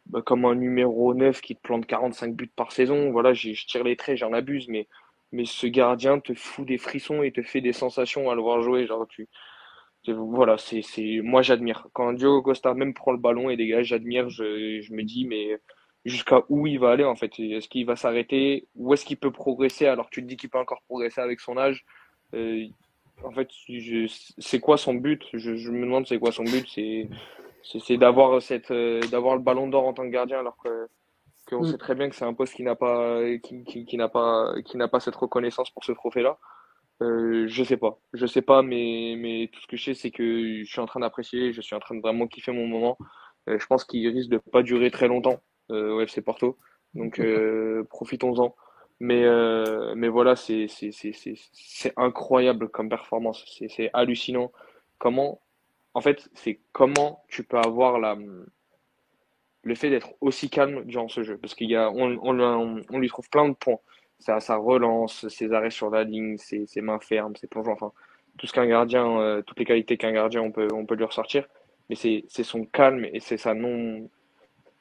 bah, 0.06 0.22
comme 0.22 0.44
un 0.44 0.54
numéro 0.54 1.14
9 1.14 1.40
qui 1.40 1.56
te 1.56 1.60
plante 1.60 1.86
45 1.86 2.34
buts 2.34 2.52
par 2.54 2.72
saison. 2.72 3.10
Voilà, 3.10 3.32
je 3.34 3.52
tire 3.66 3.84
les 3.84 3.96
traits, 3.96 4.18
j'en 4.18 4.32
abuse, 4.32 4.68
mais, 4.68 4.88
mais 5.32 5.44
ce 5.44 5.66
gardien 5.66 6.20
te 6.20 6.34
fout 6.34 6.66
des 6.66 6.78
frissons 6.78 7.22
et 7.22 7.32
te 7.32 7.42
fait 7.42 7.60
des 7.60 7.72
sensations 7.72 8.30
à 8.30 8.34
le 8.34 8.42
voir 8.42 8.62
jouer. 8.62 8.86
Genre, 8.86 9.06
tu, 9.08 9.28
voilà, 10.08 10.58
c'est, 10.58 10.82
c'est, 10.82 11.20
moi 11.22 11.42
j'admire. 11.42 11.86
Quand 11.92 12.12
Diogo 12.12 12.42
Costa 12.42 12.74
même 12.74 12.94
prend 12.94 13.12
le 13.12 13.18
ballon 13.18 13.50
et 13.50 13.56
dégage, 13.56 13.86
j'admire, 13.86 14.28
je, 14.30 14.80
je 14.80 14.92
me 14.92 15.02
dis, 15.02 15.26
mais 15.26 15.58
jusqu'à 16.04 16.42
où 16.48 16.66
il 16.66 16.78
va 16.78 16.90
aller 16.90 17.04
en 17.04 17.16
fait? 17.16 17.38
Est-ce 17.38 17.68
qu'il 17.68 17.86
va 17.86 17.96
s'arrêter? 17.96 18.68
Où 18.74 18.94
est-ce 18.94 19.04
qu'il 19.04 19.18
peut 19.18 19.32
progresser 19.32 19.86
alors 19.86 20.10
tu 20.10 20.22
te 20.22 20.26
dis 20.26 20.36
qu'il 20.36 20.50
peut 20.50 20.58
encore 20.58 20.82
progresser 20.82 21.20
avec 21.20 21.40
son 21.40 21.56
âge? 21.58 21.84
Euh, 22.34 22.66
En 23.22 23.32
fait, 23.32 23.50
c'est 24.38 24.60
quoi 24.60 24.78
son 24.78 24.94
but? 24.94 25.22
Je, 25.34 25.56
je, 25.56 25.70
me 25.70 25.82
demande 25.82 26.06
c'est 26.06 26.18
quoi 26.18 26.32
son 26.32 26.44
but? 26.44 26.66
C'est 26.68 27.08
c'est 27.62 27.98
d'avoir 27.98 28.40
cette 28.40 28.70
euh, 28.70 29.00
d'avoir 29.10 29.36
le 29.36 29.42
ballon 29.42 29.68
d'or 29.68 29.86
en 29.86 29.92
tant 29.92 30.04
que 30.04 30.10
gardien 30.10 30.38
alors 30.40 30.56
que 30.56 30.88
qu'on 31.50 31.62
mm. 31.62 31.70
sait 31.72 31.78
très 31.78 31.94
bien 31.94 32.08
que 32.08 32.16
c'est 32.16 32.24
un 32.24 32.34
poste 32.34 32.54
qui 32.54 32.62
n'a 32.62 32.76
pas 32.76 33.20
qui, 33.42 33.64
qui, 33.64 33.84
qui 33.84 33.96
n'a 33.96 34.08
pas 34.08 34.54
qui 34.64 34.76
n'a 34.76 34.88
pas 34.88 35.00
cette 35.00 35.16
reconnaissance 35.16 35.70
pour 35.70 35.84
ce 35.84 35.92
trophée 35.92 36.22
là. 36.22 36.38
Euh, 37.02 37.46
je 37.48 37.64
sais 37.64 37.78
pas, 37.78 37.98
je 38.12 38.26
sais 38.26 38.42
pas, 38.42 38.62
mais 38.62 39.14
mais 39.18 39.50
tout 39.52 39.60
ce 39.60 39.66
que 39.66 39.76
je 39.76 39.84
sais 39.84 39.94
c'est 39.94 40.10
que 40.10 40.62
je 40.62 40.70
suis 40.70 40.80
en 40.80 40.86
train 40.86 41.00
d'apprécier, 41.00 41.52
je 41.52 41.60
suis 41.60 41.74
en 41.74 41.80
train 41.80 41.94
de 41.94 42.00
vraiment 42.00 42.26
kiffer 42.26 42.52
mon 42.52 42.66
moment. 42.66 42.98
Euh, 43.48 43.58
je 43.58 43.66
pense 43.66 43.84
qu'il 43.84 44.06
risque 44.08 44.30
de 44.30 44.38
pas 44.38 44.62
durer 44.62 44.90
très 44.90 45.08
longtemps 45.08 45.40
euh, 45.70 45.92
au 45.94 46.00
FC 46.02 46.22
Porto, 46.22 46.58
donc 46.94 47.18
euh, 47.20 47.84
profitons-en. 47.90 48.54
Mais 49.00 49.24
euh, 49.24 49.94
mais 49.96 50.08
voilà, 50.08 50.36
c'est 50.36 50.68
c'est 50.68 50.92
c'est 50.92 51.12
c'est 51.52 51.92
incroyable 51.96 52.68
comme 52.68 52.90
performance, 52.90 53.44
c'est 53.58 53.68
c'est 53.68 53.90
hallucinant. 53.94 54.52
Comment 54.98 55.40
en 55.94 56.00
fait, 56.00 56.28
c'est 56.34 56.60
comment 56.72 57.24
tu 57.28 57.44
peux 57.44 57.58
avoir 57.58 57.98
la, 57.98 58.16
le 59.62 59.74
fait 59.74 59.90
d'être 59.90 60.14
aussi 60.20 60.48
calme 60.50 60.84
durant 60.84 61.08
ce 61.08 61.22
jeu. 61.22 61.38
Parce 61.38 61.54
qu'il 61.54 61.74
a, 61.76 61.90
on, 61.90 62.18
on, 62.22 62.82
on, 62.90 62.98
lui 62.98 63.08
trouve 63.08 63.28
plein 63.30 63.48
de 63.48 63.54
points. 63.54 63.78
Ça, 64.18 64.40
sa 64.40 64.56
relance, 64.56 65.28
ses 65.28 65.52
arrêts 65.52 65.70
sur 65.70 65.90
la 65.90 66.04
ligne, 66.04 66.36
ses, 66.36 66.66
ses 66.66 66.80
mains 66.80 67.00
fermes, 67.00 67.36
ses 67.36 67.46
plongeons, 67.46 67.72
enfin, 67.72 67.92
tout 68.38 68.46
ce 68.46 68.52
qu'un 68.52 68.66
gardien, 68.66 69.18
euh, 69.20 69.42
toutes 69.42 69.58
les 69.58 69.64
qualités 69.64 69.96
qu'un 69.96 70.12
gardien, 70.12 70.42
on 70.42 70.52
peut, 70.52 70.68
on 70.72 70.86
peut 70.86 70.94
lui 70.94 71.04
ressortir. 71.04 71.46
Mais 71.88 71.96
c'est, 71.96 72.24
son 72.42 72.64
calme 72.64 73.04
et 73.04 73.20
c'est 73.20 73.36
sa 73.36 73.52
non, 73.54 74.08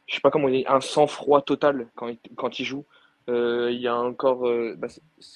je 0.07 0.15
sais 0.15 0.21
pas 0.21 0.31
comment 0.31 0.49
dire, 0.49 0.69
un 0.71 0.81
sang-froid 0.81 1.41
total 1.41 1.87
quand 1.95 2.07
il, 2.07 2.19
quand 2.35 2.59
il 2.59 2.65
joue. 2.65 2.85
Euh, 3.29 3.69
il 3.71 3.79
y 3.79 3.87
a 3.87 3.95
encore, 3.95 4.47
euh, 4.47 4.75
bah 4.77 4.87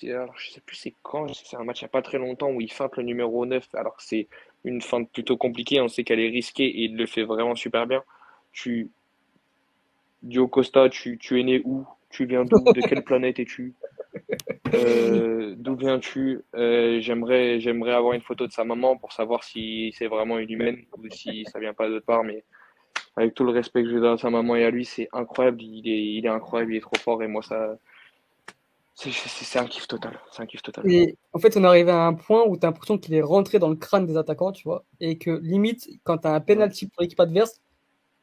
alors 0.04 0.34
je 0.36 0.52
sais 0.52 0.62
plus 0.62 0.76
c'est 0.76 0.96
quand, 1.04 1.32
c'est 1.34 1.58
un 1.58 1.64
match 1.64 1.82
il 1.82 1.84
n'y 1.84 1.88
a 1.88 1.90
pas 1.90 2.02
très 2.02 2.18
longtemps 2.18 2.50
où 2.50 2.60
il 2.60 2.72
feinte 2.72 2.98
le 2.98 3.04
numéro 3.04 3.46
9 3.46 3.68
alors 3.76 3.96
que 3.98 4.04
c'est 4.04 4.28
une 4.64 4.82
feinte 4.82 5.12
plutôt 5.12 5.38
compliquée, 5.38 5.80
on 5.80 5.88
sait 5.88 6.04
qu'elle 6.04 6.20
est 6.20 6.30
risquée 6.30 6.66
et 6.66 6.86
il 6.86 6.98
le 6.98 7.06
fait 7.06 7.24
vraiment 7.24 7.56
super 7.56 7.86
bien. 7.86 8.04
Tu, 8.52 8.90
Dio 10.24 10.48
Costa, 10.48 10.90
tu, 10.90 11.20
es 11.40 11.44
né 11.44 11.62
où? 11.66 11.86
Tu 12.10 12.26
viens 12.26 12.46
d'où? 12.46 12.64
De 12.74 12.82
quelle 12.82 13.04
planète 13.04 13.40
es-tu? 13.40 13.76
Euh, 14.74 15.56
D'où 15.58 15.76
viens-tu? 15.76 16.42
Euh, 16.56 17.00
J'aimerais, 17.02 17.60
avoir 17.92 18.14
une 18.14 18.22
photo 18.22 18.48
de 18.48 18.52
sa 18.52 18.64
maman 18.64 18.98
pour 18.98 19.12
savoir 19.12 19.44
si 19.44 19.94
c'est 19.98 20.08
vraiment 20.08 20.40
une 20.40 20.50
humaine 20.50 20.78
ou 20.98 21.08
si 21.10 21.46
ça 21.52 21.60
vient 21.60 21.74
pas 21.74 21.90
d'autre 21.90 22.06
part. 22.06 22.24
Mais 22.24 22.44
avec 23.16 23.34
tout 23.34 23.44
le 23.44 23.52
respect 23.52 23.84
que 23.84 23.90
je 23.90 23.98
donne 23.98 24.14
à 24.14 24.18
sa 24.18 24.30
maman 24.30 24.56
et 24.56 24.64
à 24.64 24.72
lui, 24.72 24.86
c'est 24.86 25.10
incroyable. 25.12 25.62
Il 25.62 26.26
est, 26.26 26.28
incroyable, 26.28 26.74
il 26.74 26.78
est 26.78 26.82
trop 26.82 26.98
fort 26.98 27.22
et 27.22 27.28
moi 27.28 27.44
ça, 27.44 27.78
c'est 28.96 29.60
un 29.60 29.66
kiff 29.66 29.88
total. 29.88 30.20
Un 30.38 30.46
kiff 30.46 30.62
total. 30.62 30.90
Et 30.90 31.18
en 31.34 31.40
fait, 31.40 31.58
on 31.58 31.64
est 31.64 31.68
arrivé 31.68 31.92
à 31.92 32.06
un 32.06 32.14
point 32.14 32.44
où 32.48 32.58
tu 32.58 32.66
as 32.66 32.70
l'impression 32.70 32.98
qu'il 32.98 33.14
est 33.14 33.22
rentré 33.22 33.60
dans 33.60 33.70
le 33.70 33.76
crâne 33.76 34.06
des 34.06 34.18
attaquants, 34.18 34.52
tu 34.52 34.64
vois. 34.64 34.86
Et 35.00 35.18
que 35.18 35.40
limite, 35.42 35.90
quand 36.04 36.20
tu 36.20 36.28
as 36.28 36.34
un 36.34 36.40
penalty 36.40 36.88
pour 36.88 37.02
l'équipe 37.02 37.20
adverse, 37.20 37.62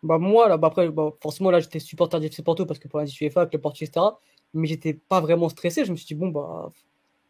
bah 0.02 0.18
moi, 0.18 0.48
là, 0.48 0.56
bah 0.56 0.68
après, 0.68 0.88
bah 0.90 1.12
forcément, 1.20 1.50
là, 1.50 1.60
j'étais 1.60 1.78
supporter 1.78 2.20
d'FC 2.20 2.42
Porto 2.42 2.66
parce 2.66 2.78
que 2.78 2.88
pour 2.88 2.98
l'indice 3.00 3.20
UEFA, 3.20 3.42
avec 3.42 3.52
le 3.54 3.60
Porto, 3.60 3.84
etc. 3.84 4.06
Mais 4.54 4.66
j'étais 4.66 4.94
pas 4.94 5.20
vraiment 5.20 5.48
stressé. 5.48 5.84
Je 5.84 5.92
me 5.92 5.96
suis 5.96 6.06
dit, 6.06 6.14
bon, 6.14 6.28
bah, 6.28 6.70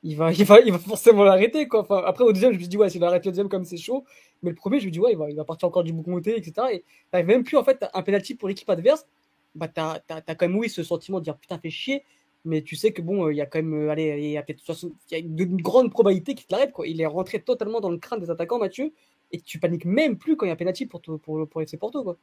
il 0.02 0.16
va, 0.16 0.32
il 0.32 0.44
va, 0.44 0.60
il 0.60 0.72
va 0.72 0.78
forcément 0.78 1.24
l'arrêter, 1.24 1.68
quoi. 1.68 1.80
Enfin, 1.80 2.02
après, 2.06 2.24
au 2.24 2.32
deuxième, 2.32 2.52
je 2.52 2.56
me 2.56 2.60
suis 2.62 2.68
dit, 2.68 2.76
ouais, 2.76 2.90
s'il 2.90 3.02
arrête 3.04 3.24
le 3.26 3.32
deuxième 3.32 3.48
comme 3.48 3.64
c'est 3.64 3.76
chaud. 3.76 4.04
Mais 4.42 4.50
le 4.50 4.56
premier, 4.56 4.80
je 4.80 4.86
me 4.86 4.90
dis, 4.90 5.00
ouais, 5.00 5.12
il 5.12 5.18
va, 5.18 5.30
il 5.30 5.36
va 5.36 5.44
partir 5.44 5.68
encore 5.68 5.84
du 5.84 5.92
bouc 5.92 6.06
monté, 6.06 6.36
etc. 6.36 6.82
Et 7.12 7.22
même 7.22 7.44
plus, 7.44 7.56
en 7.56 7.64
fait, 7.64 7.84
un 7.92 8.02
penalty 8.02 8.34
pour 8.36 8.48
l'équipe 8.48 8.68
adverse. 8.70 9.06
Bah, 9.54 9.68
t'as 9.68 10.00
as, 10.08 10.22
as, 10.26 10.34
quand 10.36 10.46
même, 10.48 10.56
oui, 10.56 10.70
ce 10.70 10.82
sentiment 10.84 11.18
de 11.18 11.24
dire, 11.24 11.36
putain, 11.36 11.58
fait 11.58 11.70
chier 11.70 12.04
mais 12.44 12.62
tu 12.62 12.76
sais 12.76 12.92
que 12.92 13.02
bon, 13.02 13.28
il 13.30 13.36
y 13.36 13.40
a 13.40 13.46
quand 13.46 13.62
même, 13.62 13.90
allez, 13.90 14.18
il 14.18 14.30
y 14.30 14.38
a 14.38 14.42
peut-être 14.42 14.62
il 15.10 15.12
y 15.12 15.14
a 15.14 15.18
une 15.18 15.60
grande 15.60 15.90
probabilité 15.90 16.34
qu'il 16.34 16.46
te 16.46 16.52
l'arrête, 16.52 16.72
quoi. 16.72 16.86
Il 16.86 17.00
est 17.00 17.06
rentré 17.06 17.42
totalement 17.42 17.80
dans 17.80 17.90
le 17.90 17.98
crâne 17.98 18.20
des 18.20 18.30
attaquants, 18.30 18.58
Mathieu, 18.58 18.92
et 19.32 19.40
tu 19.40 19.58
paniques 19.58 19.84
même 19.84 20.16
plus 20.16 20.36
quand 20.36 20.46
il 20.46 20.48
y 20.48 20.52
a 20.52 20.56
penalty 20.56 20.86
pour, 20.86 21.02
pour, 21.02 21.20
pour, 21.20 21.48
pour 21.48 21.62
FC 21.62 21.76
Porto, 21.76 22.02
quoi. 22.02 22.16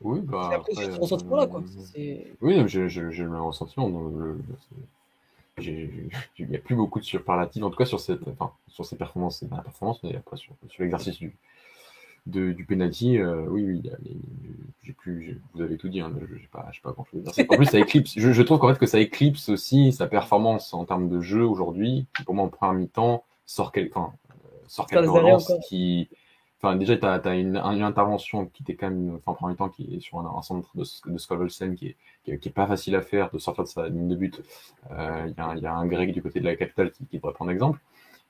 Oui, 0.00 0.20
bah. 0.20 0.50
Après, 0.52 0.72
après 0.72 0.92
ce 0.92 1.00
ressentiment-là, 1.00 1.46
quoi. 1.46 1.62
Oui, 2.40 2.62
j'ai 2.66 2.86
le 3.00 3.28
même 3.28 3.42
ressentiment. 3.42 3.90
il 5.58 6.08
n'y 6.38 6.56
a 6.56 6.60
plus 6.60 6.76
beaucoup 6.76 7.00
de 7.00 7.04
superlatives, 7.04 7.64
en 7.64 7.70
tout 7.70 7.76
cas 7.76 7.84
sur, 7.84 8.00
cette, 8.00 8.26
enfin, 8.28 8.52
sur 8.68 8.84
ces 8.84 8.96
performances, 8.96 9.38
c'est 9.38 9.48
pas 9.48 9.56
la 9.56 9.62
performance, 9.62 10.02
mais 10.02 10.14
après 10.14 10.36
sur, 10.36 10.54
sur 10.68 10.82
l'exercice 10.82 11.18
du, 11.18 11.36
de, 12.26 12.52
du 12.52 12.64
penalty, 12.64 13.18
euh, 13.18 13.46
oui, 13.48 13.64
oui, 13.64 13.90
j'ai 14.84 14.92
plus, 14.92 15.40
vous 15.54 15.62
avez 15.62 15.76
tout 15.76 15.88
dit, 15.88 16.00
hein, 16.00 16.12
je 16.16 16.34
n'ai 16.34 16.48
pas, 16.52 16.70
pas 16.82 16.92
grand 16.92 17.04
chose 17.04 17.26
à 17.26 17.32
dire. 17.32 17.46
En 17.50 17.56
plus, 17.56 17.66
ça 17.66 17.78
éclipse, 17.78 18.14
je, 18.16 18.32
je 18.32 18.42
trouve 18.42 18.58
qu'en 18.58 18.68
fait 18.68 18.78
que 18.78 18.86
ça 18.86 19.00
éclipse 19.00 19.48
aussi 19.48 19.92
sa 19.92 20.06
performance 20.06 20.72
en 20.74 20.84
termes 20.84 21.08
de 21.08 21.20
jeu 21.20 21.44
aujourd'hui, 21.44 22.06
qui 22.16 22.22
pour 22.22 22.34
moi 22.34 22.44
en 22.44 22.48
première 22.48 22.74
mi-temps 22.74 23.24
sort, 23.46 23.72
quel, 23.72 23.90
enfin, 23.92 24.12
sort 24.68 24.86
relances 24.92 25.52
qui, 25.68 26.08
enfin, 26.60 26.76
déjà, 26.76 26.96
tu 26.96 27.06
as, 27.06 27.34
une, 27.34 27.56
une, 27.56 27.82
intervention 27.82 28.46
qui 28.46 28.62
était 28.62 28.74
quand 28.74 28.90
même, 28.90 29.16
enfin, 29.16 29.32
en 29.32 29.34
première 29.34 29.52
mi-temps, 29.52 29.68
qui 29.68 29.96
est 29.96 30.00
sur 30.00 30.18
un, 30.18 30.38
un 30.38 30.42
centre 30.42 30.68
de, 30.74 30.84
de 31.12 31.18
Scovelsen 31.18 31.74
qui 31.76 31.88
est, 31.88 32.38
qui 32.38 32.48
est, 32.48 32.52
pas 32.52 32.66
facile 32.66 32.96
à 32.96 33.02
faire, 33.02 33.30
de 33.30 33.38
sortir 33.38 33.64
de 33.64 33.68
sa 33.68 33.88
ligne 33.88 34.08
de 34.08 34.16
but. 34.16 34.40
Il 34.90 34.96
euh, 34.96 35.28
y, 35.28 35.60
y, 35.60 35.66
a 35.66 35.74
un 35.74 35.86
grec 35.86 36.12
du 36.12 36.22
côté 36.22 36.40
de 36.40 36.44
la 36.44 36.56
capitale 36.56 36.90
qui, 36.90 37.04
qui 37.06 37.16
devrait 37.16 37.32
prendre 37.32 37.50
exemple. 37.50 37.80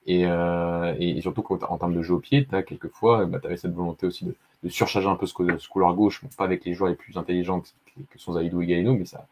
Et, 0.07 0.25
euh, 0.27 0.95
et, 0.99 1.21
surtout 1.21 1.45
en 1.51 1.79
termes 1.79 1.95
de 1.95 2.03
jeu 2.03 2.15
au 2.15 2.19
pied, 2.19 2.47
as 2.53 2.63
quelquefois, 2.63 3.27
bah, 3.27 3.41
tu 3.41 3.57
cette 3.59 3.75
volonté 3.75 4.07
aussi 4.07 4.25
de, 4.25 4.35
de, 4.63 4.69
surcharger 4.71 5.09
un 5.09 5.17
peu 5.17 5.27
ce, 5.27 5.35
ce 5.59 5.69
couloir 5.69 5.95
gauche, 5.95 6.25
pas 6.37 6.45
avec 6.45 6.65
les 6.65 6.73
joueurs 6.73 6.89
les 6.89 6.97
plus 6.97 7.19
intelligents 7.19 7.61
que, 7.61 8.19
sont 8.19 8.33
Zaidou 8.33 8.63
et 8.63 8.67
Gaino, 8.67 8.95
mais 8.95 9.05
ça, 9.05 9.27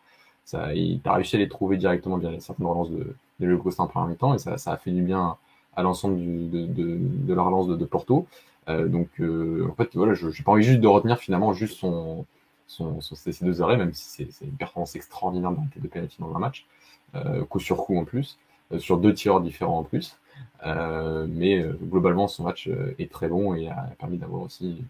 ça, 0.45 0.69
tu 0.75 1.01
réussi 1.07 1.37
à 1.37 1.39
les 1.39 1.49
trouver 1.49 1.79
directement 1.79 2.19
via 2.19 2.39
certaines 2.41 2.67
relances 2.67 2.91
de, 2.91 3.17
de 3.41 3.57
Costa 3.57 3.85
en 3.85 3.87
premier 3.87 4.17
temps, 4.17 4.35
et 4.35 4.39
ça, 4.39 4.59
ça 4.59 4.73
a 4.73 4.77
fait 4.77 4.91
du 4.91 5.03
bien 5.03 5.39
à 5.77 5.83
l'ensemble 5.83 6.19
de, 6.51 6.67
de, 6.67 6.99
de, 7.01 7.35
la 7.35 7.43
relance 7.43 7.69
de 7.69 7.85
Porto. 7.87 8.27
Euh, 8.69 8.89
donc, 8.89 9.09
euh, 9.21 9.69
en 9.71 9.75
fait, 9.75 9.95
voilà, 9.95 10.15
je 10.15 10.27
n'ai 10.27 10.45
pas 10.45 10.53
envie 10.53 10.65
juste 10.65 10.81
de 10.81 10.89
retenir 10.89 11.19
finalement 11.19 11.53
juste 11.53 11.79
son, 11.79 12.27
son, 12.67 13.01
son 13.01 13.15
ces 13.15 13.45
deux 13.45 13.63
arrêts, 13.63 13.77
même 13.77 13.93
si 13.95 14.27
c'est 14.31 14.45
une 14.45 14.57
performance 14.57 14.97
extraordinaire 14.97 15.53
dans 15.53 15.67
de 15.77 15.89
pénalty 15.89 16.17
dans 16.21 16.35
un 16.35 16.39
match, 16.39 16.67
euh, 17.15 17.45
coup 17.45 17.61
sur 17.61 17.77
coup 17.79 17.97
en 17.99 18.05
plus, 18.05 18.39
sur 18.79 18.99
deux 18.99 19.15
tireurs 19.15 19.41
différents 19.41 19.79
en 19.79 19.85
plus. 19.85 20.19
Mais 20.65 21.65
globalement, 21.85 22.29
son 22.29 22.45
match 22.45 22.69
est 22.99 23.11
très 23.11 23.29
bon 23.29 23.55
et 23.55 23.69
a 23.69 23.89
permis 23.99 24.19
d'avoir 24.19 24.43
aussi 24.43 24.83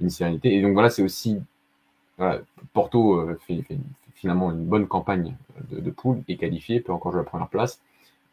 une 0.00 0.10
sérénité. 0.10 0.54
Et 0.54 0.62
donc 0.62 0.72
voilà, 0.72 0.88
c'est 0.88 1.02
aussi 1.02 1.38
voilà, 2.16 2.40
Porto 2.72 3.28
fait, 3.40 3.62
fait, 3.62 3.78
finalement 4.14 4.50
une 4.50 4.64
bonne 4.64 4.86
campagne 4.86 5.36
de, 5.70 5.80
de 5.80 5.90
poule 5.90 6.22
et 6.28 6.36
qualifié, 6.36 6.80
peut 6.80 6.92
encore 6.92 7.12
jouer 7.12 7.20
la 7.20 7.28
première 7.28 7.48
place. 7.48 7.80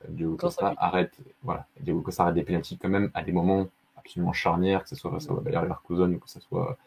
Diogo 0.09 0.37
Costa 0.37 0.73
arrête, 0.77 1.13
voilà, 1.43 1.67
Costa 2.03 2.23
arrête 2.23 2.35
des 2.35 2.43
pénaltys 2.43 2.77
quand 2.77 2.89
même 2.89 3.11
à 3.13 3.23
des 3.23 3.31
moments 3.33 3.67
absolument 4.07 4.33
charnières, 4.33 4.83
que 4.83 4.89
ce 4.89 4.95
soit 4.95 5.11
face 5.11 5.29
à 5.29 5.33
Bayer 5.33 5.61
Leverkusen 5.61 6.15
ou 6.15 6.19
que 6.19 6.29
ce 6.29 6.39
soit 6.39 6.77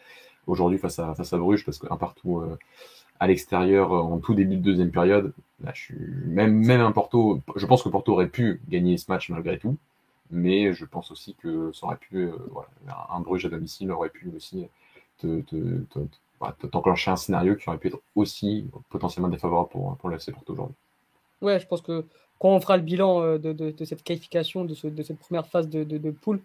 aujourd'hui 0.47 0.79
face 0.79 0.99
à, 0.99 1.15
Bruges, 1.39 1.65
parce 1.65 1.79
qu'un 1.79 1.97
partout 1.97 2.39
euh, 2.39 2.59
à 3.21 3.27
l'extérieur 3.27 3.93
en 3.93 4.19
tout 4.19 4.35
début 4.35 4.57
de 4.57 4.63
deuxième 4.63 4.91
période, 4.91 5.33
là, 5.63 5.73
je 5.75 5.81
suis 5.81 5.97
même 6.25 6.55
même 6.55 6.81
un 6.81 6.93
Porto, 6.93 7.41
je 7.57 7.67
pense 7.67 7.83
que 7.83 7.89
Porto 7.89 8.13
aurait 8.13 8.29
pu 8.29 8.61
gagner 8.69 8.97
ce 8.97 9.11
match 9.11 9.29
malgré 9.29 9.59
tout, 9.59 9.77
mais 10.31 10.73
je 10.73 10.85
pense 10.85 11.11
aussi 11.11 11.35
que 11.35 11.71
ça 11.73 11.87
aurait 11.87 11.97
pu, 11.97 12.17
euh, 12.17 12.33
un 13.11 13.21
Bruges 13.21 13.47
à 13.47 13.49
domicile 13.49 13.91
aurait 13.93 14.09
pu 14.09 14.33
aussi 14.35 14.67
te, 15.19 15.41
te, 15.43 15.81
te, 15.85 15.99
te 16.59 16.67
t'enclencher 16.67 17.11
un 17.11 17.17
scénario 17.17 17.55
qui 17.57 17.69
aurait 17.69 17.79
pu 17.79 17.89
être 17.89 18.01
aussi 18.17 18.67
potentiellement 18.89 19.29
défavorable 19.29 19.69
pour, 19.69 19.97
pour 19.99 20.09
le 20.09 20.17
FC 20.17 20.33
Porto 20.33 20.53
aujourd'hui. 20.55 20.77
Ouais, 21.43 21.61
je 21.61 21.67
pense 21.67 21.83
que 21.83 22.05
quand 22.39 22.49
on 22.49 22.61
fera 22.61 22.79
le 22.79 22.83
bilan 22.83 23.23
euh, 23.23 23.39
de, 23.39 23.85
cette 23.85 24.03
qualification, 24.03 24.65
de, 24.65 24.75
de, 24.89 25.03
cette 25.03 25.19
première 25.19 25.47
phase 25.47 25.69
de 25.69 26.11
poule, 26.11 26.41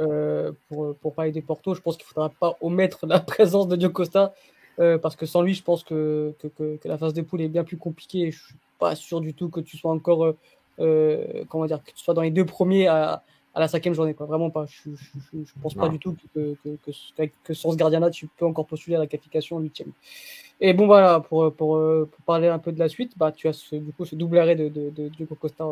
euh, 0.00 0.52
pour, 0.68 0.94
pour 0.96 1.14
parler 1.14 1.32
des 1.32 1.42
Porto, 1.42 1.74
je 1.74 1.80
pense 1.80 1.96
qu'il 1.96 2.04
ne 2.04 2.08
faudra 2.08 2.28
pas 2.28 2.56
omettre 2.60 3.06
la 3.06 3.20
présence 3.20 3.68
de 3.68 3.76
Dio 3.76 3.90
Costa, 3.90 4.34
euh, 4.78 4.98
parce 4.98 5.16
que 5.16 5.26
sans 5.26 5.42
lui, 5.42 5.54
je 5.54 5.62
pense 5.62 5.82
que, 5.82 6.34
que, 6.38 6.46
que, 6.48 6.76
que, 6.76 6.88
la 6.88 6.98
phase 6.98 7.14
de 7.14 7.22
poule 7.22 7.42
est 7.42 7.48
bien 7.48 7.64
plus 7.64 7.76
compliquée. 7.76 8.30
Je 8.30 8.42
ne 8.42 8.46
suis 8.46 8.54
pas 8.78 8.94
sûr 8.94 9.20
du 9.20 9.34
tout 9.34 9.48
que 9.48 9.60
tu 9.60 9.76
sois 9.76 9.90
encore 9.90 10.34
euh, 10.80 11.44
comment 11.48 11.66
dire, 11.66 11.82
que 11.82 11.90
tu 11.90 11.98
sois 11.98 12.14
dans 12.14 12.22
les 12.22 12.30
deux 12.30 12.44
premiers 12.44 12.86
à, 12.86 13.24
à 13.54 13.60
la 13.60 13.66
cinquième 13.66 13.94
journée. 13.94 14.14
Quoi. 14.14 14.26
Vraiment 14.26 14.50
pas. 14.50 14.66
Je 14.66 14.90
ne 15.32 15.44
pense 15.60 15.74
non. 15.74 15.82
pas 15.82 15.88
du 15.88 15.98
tout 15.98 16.16
que, 16.34 16.54
que, 16.62 16.76
que, 16.76 17.22
que, 17.44 17.54
sur 17.54 17.72
ce 17.72 17.76
gardien-là, 17.76 18.10
tu 18.10 18.28
peux 18.28 18.46
encore 18.46 18.66
postuler 18.66 18.96
à 18.96 19.00
la 19.00 19.06
qualification 19.08 19.56
en 19.56 19.60
huitième. 19.60 19.90
Et 20.60 20.72
bon, 20.74 20.86
voilà, 20.86 21.20
pour, 21.20 21.52
pour, 21.52 21.76
pour, 21.76 22.24
parler 22.24 22.48
un 22.48 22.58
peu 22.58 22.70
de 22.70 22.78
la 22.78 22.88
suite, 22.88 23.12
bah, 23.16 23.32
tu 23.32 23.48
as 23.48 23.52
ce, 23.52 23.74
du 23.74 23.92
coup 23.92 24.04
ce 24.04 24.14
double 24.14 24.38
arrêt 24.38 24.56
de, 24.56 24.68
de, 24.68 24.90
de 24.90 25.08
Diego 25.08 25.34
Costa 25.34 25.64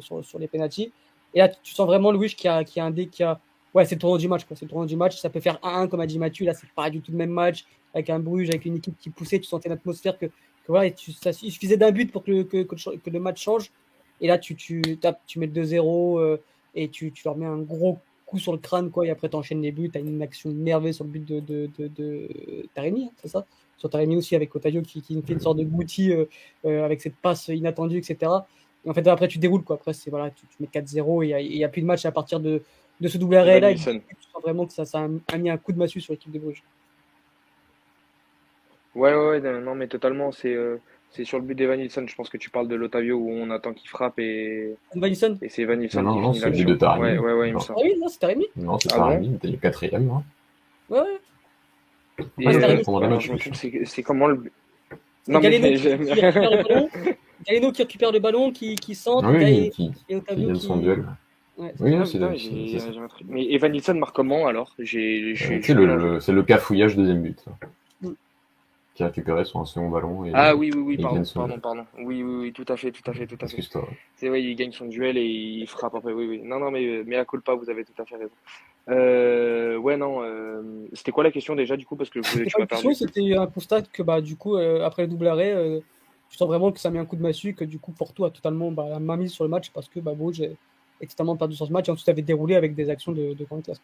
sur, 0.00 0.24
sur, 0.24 0.38
les 0.38 0.48
pénalties. 0.48 0.92
Et 1.34 1.38
là, 1.38 1.48
tu 1.48 1.74
sens 1.74 1.86
vraiment 1.86 2.12
Louis 2.12 2.28
qui 2.28 2.48
a, 2.48 2.64
qui 2.64 2.80
a 2.80 2.84
un 2.84 2.90
dé 2.90 3.06
qui 3.06 3.22
a. 3.22 3.40
Ouais, 3.74 3.84
c'est 3.84 3.96
le 3.96 4.00
tournoi 4.00 4.18
du 4.18 4.28
match. 4.28 4.42
C'est 4.48 4.62
le 4.62 4.68
tournoi 4.68 4.86
du 4.86 4.96
match. 4.96 5.20
Ça 5.20 5.30
peut 5.30 5.40
faire 5.40 5.58
1-1, 5.62 5.88
comme 5.88 6.00
a 6.00 6.06
dit 6.06 6.18
Mathieu. 6.18 6.46
Là, 6.46 6.54
c'est 6.54 6.68
pas 6.70 6.90
du 6.90 7.00
tout 7.00 7.10
le 7.10 7.18
même 7.18 7.30
match. 7.30 7.64
Avec 7.92 8.10
un 8.10 8.18
Bruges, 8.18 8.48
avec 8.48 8.64
une 8.64 8.76
équipe 8.76 8.96
qui 8.98 9.10
poussait, 9.10 9.38
tu 9.38 9.46
sentais 9.46 9.68
l'atmosphère 9.68 10.18
que, 10.18 10.26
que 10.26 10.88
tu, 10.90 11.12
ça, 11.12 11.30
il 11.42 11.52
suffisait 11.52 11.76
d'un 11.76 11.92
but 11.92 12.10
pour 12.10 12.24
que, 12.24 12.42
que, 12.42 12.62
que, 12.62 13.10
le 13.10 13.20
match 13.20 13.42
change. 13.42 13.70
Et 14.20 14.26
là, 14.26 14.38
tu, 14.38 14.56
tu, 14.56 14.80
tapes, 15.00 15.20
tu 15.26 15.38
mets 15.38 15.46
le 15.46 15.52
2-0 15.52 16.38
et 16.74 16.88
tu, 16.88 17.12
tu 17.12 17.22
leur 17.24 17.36
mets 17.36 17.46
un 17.46 17.58
gros 17.58 17.98
coup 18.26 18.38
sur 18.38 18.52
le 18.52 18.58
crâne, 18.58 18.90
quoi, 18.90 19.06
et 19.06 19.10
après 19.10 19.28
tu 19.28 19.36
enchaînes 19.36 19.62
les 19.62 19.72
buts, 19.72 19.90
tu 19.90 19.98
as 19.98 20.00
une 20.00 20.22
action 20.22 20.50
merveilleuse 20.50 20.96
sur 20.96 21.04
le 21.04 21.10
but 21.10 21.24
de, 21.24 21.40
de, 21.40 21.70
de, 21.78 22.28
Taremi, 22.74 23.04
hein, 23.04 23.10
c'est 23.16 23.28
ça? 23.28 23.46
Sur 23.76 23.90
Taremi 23.90 24.16
aussi, 24.16 24.34
avec 24.34 24.54
Otayo 24.54 24.82
qui, 24.82 25.02
qui 25.02 25.20
fait 25.22 25.32
une 25.32 25.40
sorte 25.40 25.58
de 25.58 25.64
goutti 25.64 26.12
euh, 26.12 26.24
euh, 26.64 26.84
avec 26.84 27.00
cette 27.00 27.16
passe 27.16 27.48
inattendue, 27.48 27.98
etc. 27.98 28.30
Et 28.84 28.90
en 28.90 28.94
fait, 28.94 29.06
après, 29.06 29.28
tu 29.28 29.38
déroules, 29.38 29.62
quoi. 29.62 29.76
Après, 29.76 29.92
c'est 29.92 30.10
voilà, 30.10 30.30
tu, 30.30 30.46
tu 30.46 30.56
mets 30.60 30.68
4-0 30.68 31.24
et 31.24 31.44
il 31.44 31.56
n'y 31.56 31.64
a, 31.64 31.66
a, 31.66 31.70
plus 31.70 31.82
de 31.82 31.86
match 31.86 32.04
à 32.04 32.12
partir 32.12 32.40
de, 32.40 32.62
de 33.00 33.08
ce 33.08 33.18
double 33.18 33.36
arrêt 33.36 33.60
là. 33.60 33.72
Tu 33.72 33.80
sens 33.80 33.96
vraiment 34.42 34.66
que 34.66 34.72
ça, 34.72 34.84
ça 34.84 35.06
a, 35.32 35.38
mis 35.38 35.50
un 35.50 35.56
coup 35.56 35.72
de 35.72 35.78
massue 35.78 36.00
sur 36.00 36.12
l'équipe 36.12 36.32
de 36.32 36.38
Bruges. 36.38 36.62
Ouais, 38.94 39.14
ouais, 39.14 39.40
ouais, 39.40 39.60
non, 39.60 39.74
mais 39.74 39.88
totalement. 39.88 40.32
C'est. 40.32 40.54
Euh 40.54 40.78
c'est 41.14 41.24
sur 41.24 41.38
le 41.38 41.44
but 41.44 41.54
d'Evanilson, 41.54 42.04
je 42.08 42.14
pense 42.16 42.28
que 42.28 42.36
tu 42.36 42.50
parles 42.50 42.66
de 42.66 42.74
l'Otavio 42.74 43.16
où 43.16 43.30
on 43.30 43.48
attend 43.50 43.72
qu'il 43.72 43.88
frappe 43.88 44.18
et. 44.18 44.74
Evanilson 44.96 45.38
Et 45.42 45.48
c'est 45.48 45.62
Evanilson 45.62 46.02
Non, 46.02 46.20
non, 46.20 46.32
c'est 46.32 46.46
le 46.46 46.50
but 46.50 46.64
de 46.64 46.74
Taremi. 46.74 47.02
Ouais, 47.02 47.18
ouais, 47.18 47.32
ouais, 47.34 47.48
il 47.50 47.54
me 47.54 47.60
semble. 47.60 47.78
Ah 47.80 47.86
oui, 47.86 47.94
non, 48.00 48.08
c'est 48.08 48.18
Taremi 48.18 48.46
Non, 48.56 48.78
c'est 48.80 48.92
ah 48.92 48.96
Taremi, 48.96 49.34
était 49.36 49.46
le 49.46 49.56
quatrième. 49.58 50.10
Hein. 50.10 50.24
Ouais, 50.90 50.98
ouais. 50.98 52.24
Et 52.40 52.48
euh, 52.48 53.84
c'est 53.84 54.02
comment 54.02 54.26
le. 54.26 54.42
Non, 55.28 55.38
mais... 55.40 55.76
qui, 55.76 55.88
Galeno 57.46 57.72
qui 57.72 57.82
récupère 57.82 58.12
le 58.12 58.18
ballon, 58.18 58.52
qui, 58.52 58.74
qui 58.76 58.94
centre, 58.94 59.30
oui, 59.30 59.70
qui, 59.70 59.90
et 60.08 60.16
Otavio 60.16 60.52
qui. 60.52 60.60
son 60.60 60.76
duel. 60.76 61.04
Ouais, 61.56 61.72
oui, 61.78 61.94
c'est 62.04 62.18
Mais 63.28 63.44
Evanilson 63.52 63.94
marque 63.94 64.16
comment 64.16 64.46
alors? 64.46 64.74
C'est 64.78 64.84
le, 65.74 66.32
le 66.32 66.42
cafouillage 66.42 66.96
deuxième 66.96 67.22
but 67.22 67.44
qui 68.94 69.02
a 69.02 69.06
récupéré 69.06 69.44
son 69.44 69.64
second 69.64 69.88
ballon. 69.88 70.24
Et, 70.24 70.30
ah 70.34 70.54
oui, 70.54 70.70
oui, 70.74 70.80
oui, 70.80 70.98
pardon, 70.98 71.22
pardon, 71.34 71.58
pardon. 71.58 71.84
Oui, 71.98 72.22
oui, 72.22 72.36
oui, 72.42 72.52
tout 72.52 72.64
à 72.68 72.76
fait, 72.76 72.92
tout 72.92 73.02
à 73.10 73.12
fait, 73.12 73.26
tout 73.26 73.38
à 73.40 73.48
fait. 73.48 73.60
C'est 74.14 74.28
vrai, 74.28 74.42
il 74.42 74.54
gagne 74.54 74.70
son 74.70 74.86
duel 74.86 75.18
et 75.18 75.26
il 75.26 75.66
frappe 75.66 75.96
après. 75.96 76.12
Oui, 76.12 76.26
oui. 76.28 76.42
Non, 76.44 76.60
non, 76.60 76.70
mais, 76.70 77.02
mais 77.04 77.16
à 77.16 77.24
pas, 77.24 77.56
vous 77.56 77.68
avez 77.68 77.84
tout 77.84 78.00
à 78.00 78.04
fait 78.04 78.16
raison. 78.16 78.30
Euh, 78.88 79.76
ouais, 79.78 79.96
non. 79.96 80.22
Euh, 80.22 80.62
c'était 80.92 81.10
quoi 81.10 81.24
la 81.24 81.32
question 81.32 81.56
déjà, 81.56 81.76
du 81.76 81.84
coup? 81.84 81.96
Parce 81.96 82.10
que 82.10 82.20
tu 82.20 82.56
m'as 82.56 82.66
perdu. 82.66 82.94
C'était 82.94 83.34
un 83.34 83.48
constat 83.48 83.82
que, 83.82 84.02
bah, 84.02 84.20
du 84.20 84.36
coup, 84.36 84.56
euh, 84.56 84.84
après 84.84 85.02
le 85.02 85.08
double 85.08 85.26
arrêt, 85.26 85.82
tu 86.34 86.38
sens 86.38 86.48
vraiment 86.48 86.72
que 86.72 86.80
ça 86.80 86.90
met 86.90 86.98
un 86.98 87.04
coup 87.04 87.14
de 87.14 87.22
massue, 87.22 87.54
que 87.54 87.64
du 87.64 87.78
coup, 87.78 87.92
Porto 87.92 88.24
a 88.24 88.30
totalement 88.30 88.72
bah, 88.72 88.88
la 88.88 89.16
mise 89.16 89.30
sur 89.30 89.44
le 89.44 89.50
match 89.50 89.70
parce 89.70 89.88
que 89.88 90.00
bah, 90.00 90.14
Bruges 90.16 90.40
est 90.40 91.06
totalement 91.08 91.36
perdu 91.36 91.54
sur 91.54 91.64
ce 91.68 91.72
match 91.72 91.88
et 91.88 91.92
ensuite 91.92 92.08
avait 92.08 92.22
déroulé 92.22 92.56
avec 92.56 92.74
des 92.74 92.90
actions 92.90 93.12
de, 93.12 93.34
de 93.34 93.44
grande 93.44 93.62
classe. 93.62 93.80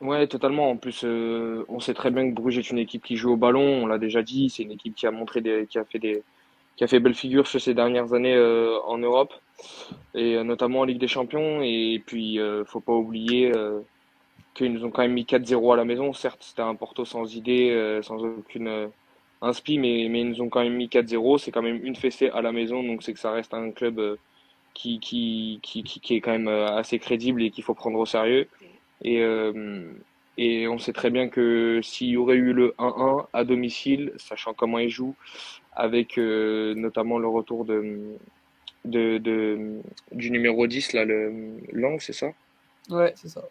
Ouais, 0.00 0.26
totalement. 0.26 0.68
En 0.68 0.76
plus, 0.76 1.04
euh, 1.04 1.64
on 1.68 1.78
sait 1.78 1.94
très 1.94 2.10
bien 2.10 2.28
que 2.28 2.34
Bruges 2.34 2.58
est 2.58 2.70
une 2.70 2.78
équipe 2.78 3.04
qui 3.04 3.16
joue 3.16 3.34
au 3.34 3.36
ballon. 3.36 3.84
On 3.84 3.86
l'a 3.86 3.98
déjà 3.98 4.22
dit. 4.22 4.50
C'est 4.50 4.64
une 4.64 4.72
équipe 4.72 4.96
qui 4.96 5.06
a 5.06 5.12
montré 5.12 5.40
des, 5.42 5.68
qui 5.70 5.78
a 5.78 5.84
fait 5.84 6.00
des, 6.00 6.24
qui 6.74 6.82
a 6.82 6.88
fait 6.88 6.98
belle 6.98 7.14
figure 7.14 7.46
sur 7.46 7.60
ces 7.60 7.72
dernières 7.72 8.12
années 8.12 8.34
euh, 8.34 8.76
en 8.84 8.98
Europe 8.98 9.32
et 10.16 10.34
euh, 10.34 10.42
notamment 10.42 10.80
en 10.80 10.84
Ligue 10.84 10.98
des 10.98 11.06
Champions. 11.06 11.62
Et 11.62 12.02
puis, 12.04 12.40
faut 12.66 12.80
pas 12.80 12.94
oublier 12.94 13.52
qu'ils 14.54 14.72
nous 14.72 14.84
ont 14.84 14.90
quand 14.90 15.02
même 15.02 15.12
mis 15.12 15.22
4-0 15.22 15.72
à 15.72 15.76
la 15.76 15.84
maison. 15.84 16.12
Certes, 16.12 16.42
c'était 16.42 16.62
un 16.62 16.74
Porto 16.74 17.04
sans 17.04 17.32
idée, 17.36 18.00
sans 18.02 18.24
aucune 18.24 18.90
inspi, 19.44 19.78
mais, 19.78 20.08
mais 20.10 20.20
ils 20.22 20.28
nous 20.30 20.42
ont 20.42 20.48
quand 20.48 20.62
même 20.62 20.74
mis 20.74 20.88
4-0. 20.88 21.38
C'est 21.38 21.50
quand 21.52 21.62
même 21.62 21.84
une 21.84 21.96
fessée 21.96 22.28
à 22.30 22.42
la 22.42 22.52
maison, 22.52 22.82
donc 22.82 23.02
c'est 23.02 23.12
que 23.12 23.20
ça 23.20 23.32
reste 23.32 23.54
un 23.54 23.70
club 23.70 24.18
qui, 24.74 24.98
qui, 25.00 25.60
qui, 25.62 25.82
qui 25.84 26.16
est 26.16 26.20
quand 26.20 26.32
même 26.32 26.48
assez 26.48 26.98
crédible 26.98 27.42
et 27.42 27.50
qu'il 27.50 27.64
faut 27.64 27.74
prendre 27.74 27.98
au 27.98 28.06
sérieux. 28.06 28.48
Et, 29.02 29.20
euh, 29.20 29.92
et 30.36 30.66
on 30.66 30.78
sait 30.78 30.92
très 30.92 31.10
bien 31.10 31.28
que 31.28 31.80
s'il 31.82 32.08
y 32.08 32.16
aurait 32.16 32.36
eu 32.36 32.52
le 32.52 32.74
1-1 32.78 33.26
à 33.32 33.44
domicile, 33.44 34.12
sachant 34.16 34.54
comment 34.54 34.78
il 34.78 34.90
joue, 34.90 35.14
avec 35.74 36.18
euh, 36.18 36.74
notamment 36.74 37.18
le 37.18 37.28
retour 37.28 37.64
de, 37.64 38.16
de, 38.84 39.18
de, 39.18 39.80
du 40.12 40.30
numéro 40.30 40.66
10, 40.66 40.92
là, 40.94 41.04
le 41.04 41.58
Lang, 41.72 42.00
c'est 42.00 42.12
ça? 42.12 42.28
Ouais, 42.90 43.12
c'est 43.16 43.28
ça. 43.28 43.42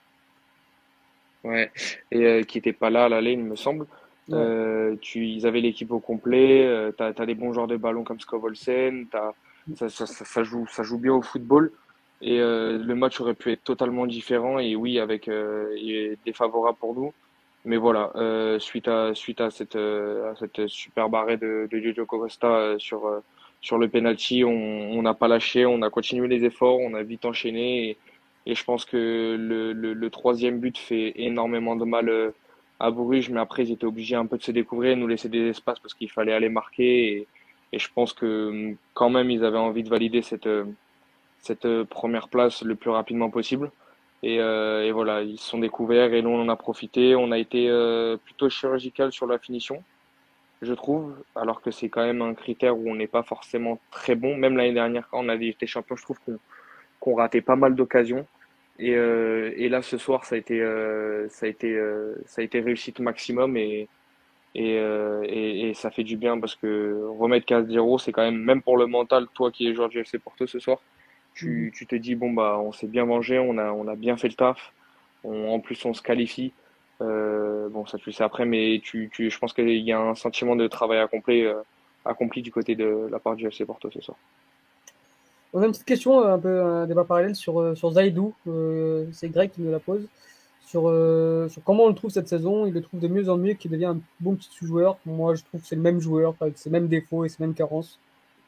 Ouais, 1.43 1.71
et 2.11 2.23
euh, 2.25 2.43
qui 2.43 2.57
n'était 2.57 2.73
pas 2.73 2.89
là 2.89 3.05
à 3.05 3.09
l'aller, 3.09 3.33
il 3.33 3.43
me 3.43 3.55
semble. 3.55 3.85
Euh, 4.31 4.95
tu, 5.01 5.27
ils 5.27 5.45
avaient 5.45 5.61
l'équipe 5.61 5.91
au 5.91 5.99
complet, 5.99 6.65
euh, 6.65 6.91
tu 6.97 7.03
as, 7.03 7.25
des 7.25 7.35
bons 7.35 7.53
joueurs 7.53 7.67
de 7.67 7.75
ballon 7.75 8.03
comme 8.03 8.19
Skovolsen, 8.19 9.07
ça, 9.11 9.33
ça, 9.75 9.89
ça, 9.89 10.05
ça, 10.05 10.43
joue, 10.43 10.65
ça 10.67 10.83
joue 10.83 10.97
bien 10.97 11.13
au 11.13 11.21
football. 11.21 11.71
Et 12.21 12.39
euh, 12.39 12.77
le 12.77 12.95
match 12.95 13.19
aurait 13.19 13.33
pu 13.33 13.51
être 13.51 13.63
totalement 13.63 14.07
différent 14.07 14.57
et 14.59 14.75
oui, 14.77 14.97
avec 14.97 15.27
euh, 15.27 16.15
défavorable 16.25 16.77
pour 16.77 16.95
nous. 16.95 17.13
Mais 17.65 17.77
voilà, 17.77 18.11
euh, 18.15 18.59
suite 18.59 18.87
à 18.87 19.13
suite 19.13 19.41
à 19.41 19.49
cette 19.49 19.75
euh, 19.75 20.31
à 20.31 20.35
cette 20.35 20.67
superbe 20.67 21.15
arrêt 21.15 21.37
de, 21.37 21.67
de 21.71 22.03
Costa 22.03 22.75
sur 22.77 23.21
sur 23.61 23.77
le 23.77 23.87
penalty, 23.87 24.43
on 24.43 25.01
n'a 25.01 25.13
pas 25.13 25.29
lâché, 25.29 25.65
on 25.65 25.81
a 25.81 25.89
continué 25.89 26.27
les 26.27 26.43
efforts, 26.43 26.79
on 26.79 26.93
a 26.93 27.03
vite 27.03 27.23
enchaîné 27.23 27.89
et, 27.89 27.97
et 28.45 28.55
je 28.55 28.63
pense 28.65 28.83
que 28.83 29.37
le, 29.39 29.71
le, 29.71 29.93
le, 29.93 30.09
troisième 30.09 30.59
but 30.59 30.77
fait 30.77 31.13
énormément 31.15 31.77
de 31.77 31.85
mal 31.85 32.33
à 32.79 32.91
Bruges, 32.91 33.29
mais 33.29 33.39
après 33.39 33.63
ils 33.63 33.71
étaient 33.71 33.85
obligés 33.85 34.15
un 34.15 34.25
peu 34.25 34.37
de 34.37 34.43
se 34.43 34.51
découvrir, 34.51 34.97
nous 34.97 35.07
laisser 35.07 35.29
des 35.29 35.49
espaces 35.49 35.79
parce 35.79 35.93
qu'il 35.93 36.09
fallait 36.11 36.33
aller 36.33 36.49
marquer 36.49 37.27
et, 37.71 37.79
je 37.79 37.87
pense 37.95 38.13
que 38.13 38.75
quand 38.93 39.09
même 39.09 39.31
ils 39.31 39.43
avaient 39.43 39.57
envie 39.57 39.81
de 39.81 39.89
valider 39.89 40.21
cette 40.21 40.47
cette 41.43 41.65
euh, 41.65 41.85
première 41.85 42.29
place 42.29 42.63
le 42.63 42.75
plus 42.75 42.89
rapidement 42.89 43.29
possible. 43.29 43.71
Et, 44.23 44.39
euh, 44.39 44.85
et, 44.85 44.91
voilà, 44.91 45.21
ils 45.21 45.37
se 45.37 45.49
sont 45.49 45.59
découverts 45.59 46.13
et 46.13 46.21
nous 46.21 46.29
on 46.29 46.41
en 46.41 46.49
a 46.49 46.55
profité. 46.55 47.15
On 47.15 47.31
a 47.31 47.37
été 47.37 47.69
euh, 47.69 48.17
plutôt 48.17 48.49
chirurgical 48.49 49.11
sur 49.11 49.27
la 49.27 49.37
finition, 49.37 49.83
je 50.61 50.73
trouve, 50.73 51.15
alors 51.35 51.61
que 51.61 51.71
c'est 51.71 51.89
quand 51.89 52.05
même 52.05 52.21
un 52.21 52.33
critère 52.33 52.77
où 52.77 52.89
on 52.89 52.95
n'est 52.95 53.07
pas 53.07 53.23
forcément 53.23 53.79
très 53.91 54.15
bon. 54.15 54.37
Même 54.37 54.55
l'année 54.55 54.73
dernière, 54.73 55.09
quand 55.09 55.19
on 55.25 55.29
a 55.29 55.35
été 55.35 55.67
champion, 55.67 55.95
je 55.95 56.03
trouve 56.03 56.19
qu'on 56.25 56.39
qu'on 57.01 57.15
ratait 57.15 57.41
pas 57.41 57.57
mal 57.57 57.75
d'occasions. 57.75 58.25
Et, 58.79 58.95
euh, 58.95 59.53
et, 59.55 59.69
là, 59.69 59.81
ce 59.81 59.97
soir, 59.97 60.25
ça 60.25 60.35
a 60.35 60.37
été, 60.37 60.59
euh, 60.61 61.27
ça 61.29 61.45
a 61.45 61.49
été, 61.49 61.73
euh, 61.75 62.15
ça 62.25 62.41
a 62.41 62.43
été 62.43 62.59
réussite 62.59 62.99
maximum 62.99 63.55
et, 63.57 63.87
et, 64.55 64.75
et, 64.75 65.69
et, 65.69 65.73
ça 65.73 65.91
fait 65.91 66.03
du 66.03 66.17
bien 66.17 66.39
parce 66.39 66.55
que 66.55 67.03
remettre 67.19 67.45
15-0, 67.47 67.99
c'est 67.99 68.11
quand 68.11 68.23
même, 68.23 68.37
même 68.37 68.61
pour 68.61 68.77
le 68.77 68.87
mental, 68.87 69.27
toi 69.33 69.51
qui 69.51 69.67
es 69.67 69.73
joueur 69.75 69.89
du 69.89 69.99
FC 69.99 70.19
Porto 70.19 70.47
ce 70.47 70.59
soir, 70.59 70.79
tu, 71.35 71.71
tu 71.75 71.87
te 71.87 71.95
dis, 71.95 72.15
bon, 72.15 72.31
bah, 72.31 72.59
on 72.59 72.71
s'est 72.71 72.87
bien 72.87 73.05
vengé, 73.05 73.39
on 73.39 73.57
a, 73.57 73.71
on 73.71 73.87
a 73.87 73.95
bien 73.95 74.17
fait 74.17 74.27
le 74.29 74.35
taf. 74.35 74.73
en 75.23 75.59
plus, 75.59 75.85
on 75.85 75.93
se 75.93 76.01
qualifie. 76.01 76.53
Euh, 77.01 77.69
bon, 77.69 77.85
ça 77.85 77.97
tu 77.97 78.09
le 78.09 78.13
sais 78.13 78.23
après, 78.23 78.45
mais 78.45 78.81
tu, 78.83 79.09
tu, 79.11 79.29
je 79.29 79.39
pense 79.39 79.53
qu'il 79.53 79.69
y 79.69 79.91
a 79.91 79.99
un 79.99 80.15
sentiment 80.15 80.55
de 80.55 80.67
travail 80.67 80.99
accompli, 80.99 81.43
euh, 81.45 81.55
accompli 82.05 82.41
du 82.41 82.51
côté 82.51 82.75
de 82.75 83.07
la 83.11 83.19
part 83.19 83.35
du 83.35 83.47
FC 83.47 83.65
Porto 83.65 83.89
ce 83.91 84.01
soir. 84.01 84.17
On 85.53 85.61
a 85.61 85.65
une 85.65 85.71
petite 85.71 85.85
question, 85.85 86.25
un 86.25 86.39
peu 86.39 86.61
un 86.63 86.87
débat 86.87 87.03
parallèle 87.03 87.35
sur, 87.35 87.61
euh, 87.61 87.75
sur 87.75 87.91
Zaidou. 87.91 88.33
Euh, 88.47 89.05
c'est 89.11 89.29
Greg 89.29 89.51
qui 89.51 89.61
me 89.61 89.71
la 89.71 89.79
pose. 89.79 90.07
Sur, 90.65 90.87
euh, 90.87 91.47
sur, 91.49 91.63
comment 91.63 91.83
on 91.83 91.89
le 91.89 91.95
trouve 91.95 92.09
cette 92.09 92.27
saison. 92.27 92.65
Il 92.65 92.73
le 92.73 92.81
trouve 92.81 92.99
de 92.99 93.07
mieux 93.07 93.29
en 93.29 93.37
mieux, 93.37 93.53
qu'il 93.53 93.69
devient 93.69 93.85
un 93.85 93.99
bon 94.19 94.35
petit 94.35 94.49
joueur. 94.61 94.97
Moi, 95.05 95.35
je 95.35 95.43
trouve 95.43 95.61
que 95.61 95.67
c'est 95.67 95.75
le 95.75 95.81
même 95.81 95.99
joueur, 95.99 96.35
avec 96.41 96.57
ses 96.57 96.71
mêmes 96.71 96.87
défauts 96.87 97.23
et 97.23 97.29
ses 97.29 97.43
mêmes 97.43 97.53
carences. 97.53 97.99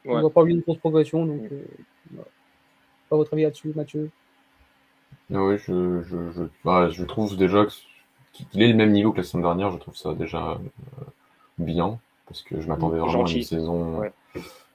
Ouais. 0.04 0.14
On 0.14 0.16
ne 0.18 0.22
voit 0.22 0.32
pas 0.32 0.44
une 0.46 0.62
grosse 0.62 0.78
progression. 0.78 1.26
Donc, 1.26 1.42
mmh 1.42 2.20
pas 3.10 3.18
votre 3.18 3.34
avis 3.34 3.44
là-dessus, 3.44 3.72
Mathieu? 3.76 4.10
Oui, 5.30 5.58
je, 5.58 6.02
je, 6.02 6.32
je, 6.32 6.44
bah, 6.64 6.90
je 6.90 7.04
trouve 7.04 7.38
déjà 7.38 7.66
qu'il 8.34 8.62
est 8.62 8.68
le 8.68 8.76
même 8.76 8.92
niveau 8.92 9.12
que 9.12 9.18
la 9.18 9.24
saison 9.24 9.42
dernière. 9.42 9.72
Je 9.72 9.78
trouve 9.78 9.96
ça 9.96 10.14
déjà 10.14 10.52
euh, 10.52 10.58
bien 11.58 12.00
parce 12.28 12.42
que 12.42 12.60
je 12.60 12.68
m'attendais 12.68 12.98
vraiment 12.98 13.26
à 13.26 13.32
une 13.32 13.44
saison, 13.44 14.04
euh, 14.04 14.10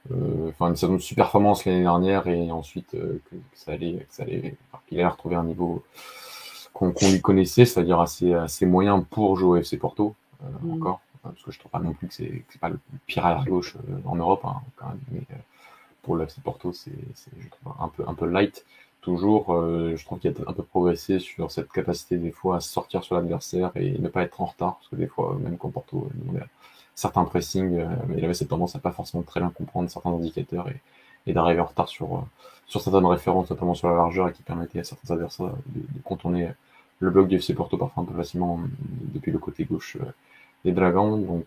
enfin 0.09 0.69
une 0.69 0.75
saison 0.75 0.93
de 0.93 0.99
super 0.99 1.25
performance 1.25 1.65
l'année 1.65 1.81
dernière 1.81 2.27
et 2.27 2.51
ensuite 2.51 2.95
euh, 2.95 3.21
que, 3.29 3.35
ça 3.53 3.73
allait, 3.73 3.93
que 4.09 4.13
ça 4.13 4.23
allait, 4.23 4.55
qu'il 4.87 4.99
allait 4.99 5.07
retrouver 5.07 5.35
un 5.35 5.43
niveau 5.43 5.83
qu'on 6.73 6.93
lui 7.11 7.21
connaissait, 7.21 7.65
c'est-à-dire 7.65 7.99
assez, 7.99 8.33
assez 8.33 8.65
moyen 8.65 9.01
pour 9.01 9.37
jouer 9.37 9.59
au 9.59 9.61
FC 9.61 9.77
Porto 9.77 10.15
mm. 10.41 10.73
encore, 10.73 11.01
parce 11.21 11.41
que 11.43 11.51
je 11.51 11.59
trouve 11.59 11.71
pas 11.71 11.79
non 11.79 11.93
plus 11.93 12.07
que 12.07 12.13
c'est 12.13 12.59
pas 12.59 12.69
le 12.69 12.79
pire 13.05 13.25
à 13.25 13.43
gauche 13.45 13.77
en 14.05 14.15
Europe 14.15 14.43
hein, 14.45 14.61
quand 14.77 14.87
même, 14.87 14.99
mais 15.11 15.21
pour 16.01 16.15
le 16.15 16.23
FC 16.23 16.41
Porto, 16.41 16.73
c'est 16.73 16.91
un 17.79 17.87
peu, 17.89 18.03
un 18.07 18.13
peu 18.13 18.25
light. 18.25 18.65
Toujours, 19.01 19.53
euh, 19.53 19.95
je 19.95 20.05
trouve 20.05 20.19
qu'il 20.19 20.31
a 20.31 20.49
un 20.49 20.53
peu 20.53 20.63
progressé 20.63 21.19
sur 21.19 21.51
cette 21.51 21.71
capacité 21.71 22.17
des 22.17 22.31
fois 22.31 22.57
à 22.57 22.59
sortir 22.59 23.03
sur 23.03 23.15
l'adversaire 23.15 23.71
et 23.75 23.97
ne 23.97 24.07
pas 24.09 24.21
être 24.21 24.41
en 24.41 24.45
retard, 24.45 24.77
parce 24.77 24.89
que 24.89 24.95
des 24.95 25.07
fois, 25.07 25.37
même 25.39 25.57
quand 25.57 25.69
Porto 25.69 26.07
demandait 26.13 26.45
certains 27.01 27.25
pressings, 27.25 27.79
euh, 27.79 27.87
il 28.15 28.23
avait 28.23 28.33
cette 28.33 28.49
tendance 28.49 28.75
à 28.75 28.79
pas 28.79 28.91
forcément 28.91 29.23
très 29.23 29.39
bien 29.39 29.49
comprendre 29.49 29.89
certains 29.89 30.11
indicateurs 30.11 30.67
et, 31.25 31.33
d'arriver 31.33 31.59
en 31.59 31.65
retard 31.65 31.87
sur, 31.87 32.15
euh, 32.15 32.19
sur 32.67 32.81
certaines 32.81 33.05
références, 33.05 33.49
notamment 33.49 33.73
sur 33.73 33.89
la 33.89 33.95
largeur, 33.95 34.29
et 34.29 34.33
qui 34.33 34.43
permettait 34.43 34.79
à 34.79 34.83
certains 34.83 35.13
adversaires 35.13 35.53
de, 35.67 35.81
contourner 36.03 36.49
le 36.99 37.09
bloc 37.09 37.27
du 37.27 37.35
FC 37.37 37.53
Porto 37.53 37.77
parfois 37.77 38.03
un 38.03 38.05
peu 38.05 38.15
facilement 38.15 38.59
depuis 39.13 39.31
le 39.31 39.39
côté 39.39 39.65
gauche 39.65 39.97
des 40.63 40.71
Dragons. 40.71 41.17
Donc, 41.17 41.45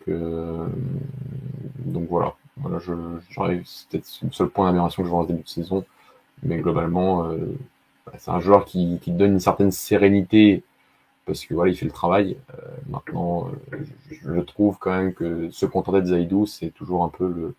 voilà. 2.08 2.34
voilà 2.56 2.78
je, 2.80 2.92
c'est 3.64 3.88
peut-être 3.88 4.18
le 4.22 4.32
seul 4.32 4.48
point 4.48 4.66
d'amélioration 4.66 5.02
que 5.02 5.08
je 5.08 5.12
vois 5.12 5.22
en 5.22 5.24
début 5.24 5.42
de 5.42 5.48
saison. 5.48 5.84
Mais 6.42 6.56
globalement, 6.58 7.28
bah, 8.06 8.12
c'est 8.18 8.32
un 8.32 8.40
joueur 8.40 8.64
qui 8.64 8.98
donne 9.06 9.34
une 9.34 9.40
certaine 9.40 9.70
sérénité 9.70 10.64
parce 11.26 11.44
que 11.44 11.54
voilà, 11.54 11.72
il 11.72 11.76
fait 11.76 11.86
le 11.86 11.92
travail. 11.92 12.36
maintenant, 12.88 13.48
je, 14.10 14.40
trouve 14.40 14.78
quand 14.78 14.96
même 14.96 15.14
que 15.14 15.50
se 15.50 15.66
contenter 15.66 16.00
de 16.02 16.06
Zaidou, 16.06 16.46
c'est 16.46 16.70
toujours 16.70 17.04
un 17.04 17.08
peu 17.08 17.26
le, 17.26 17.54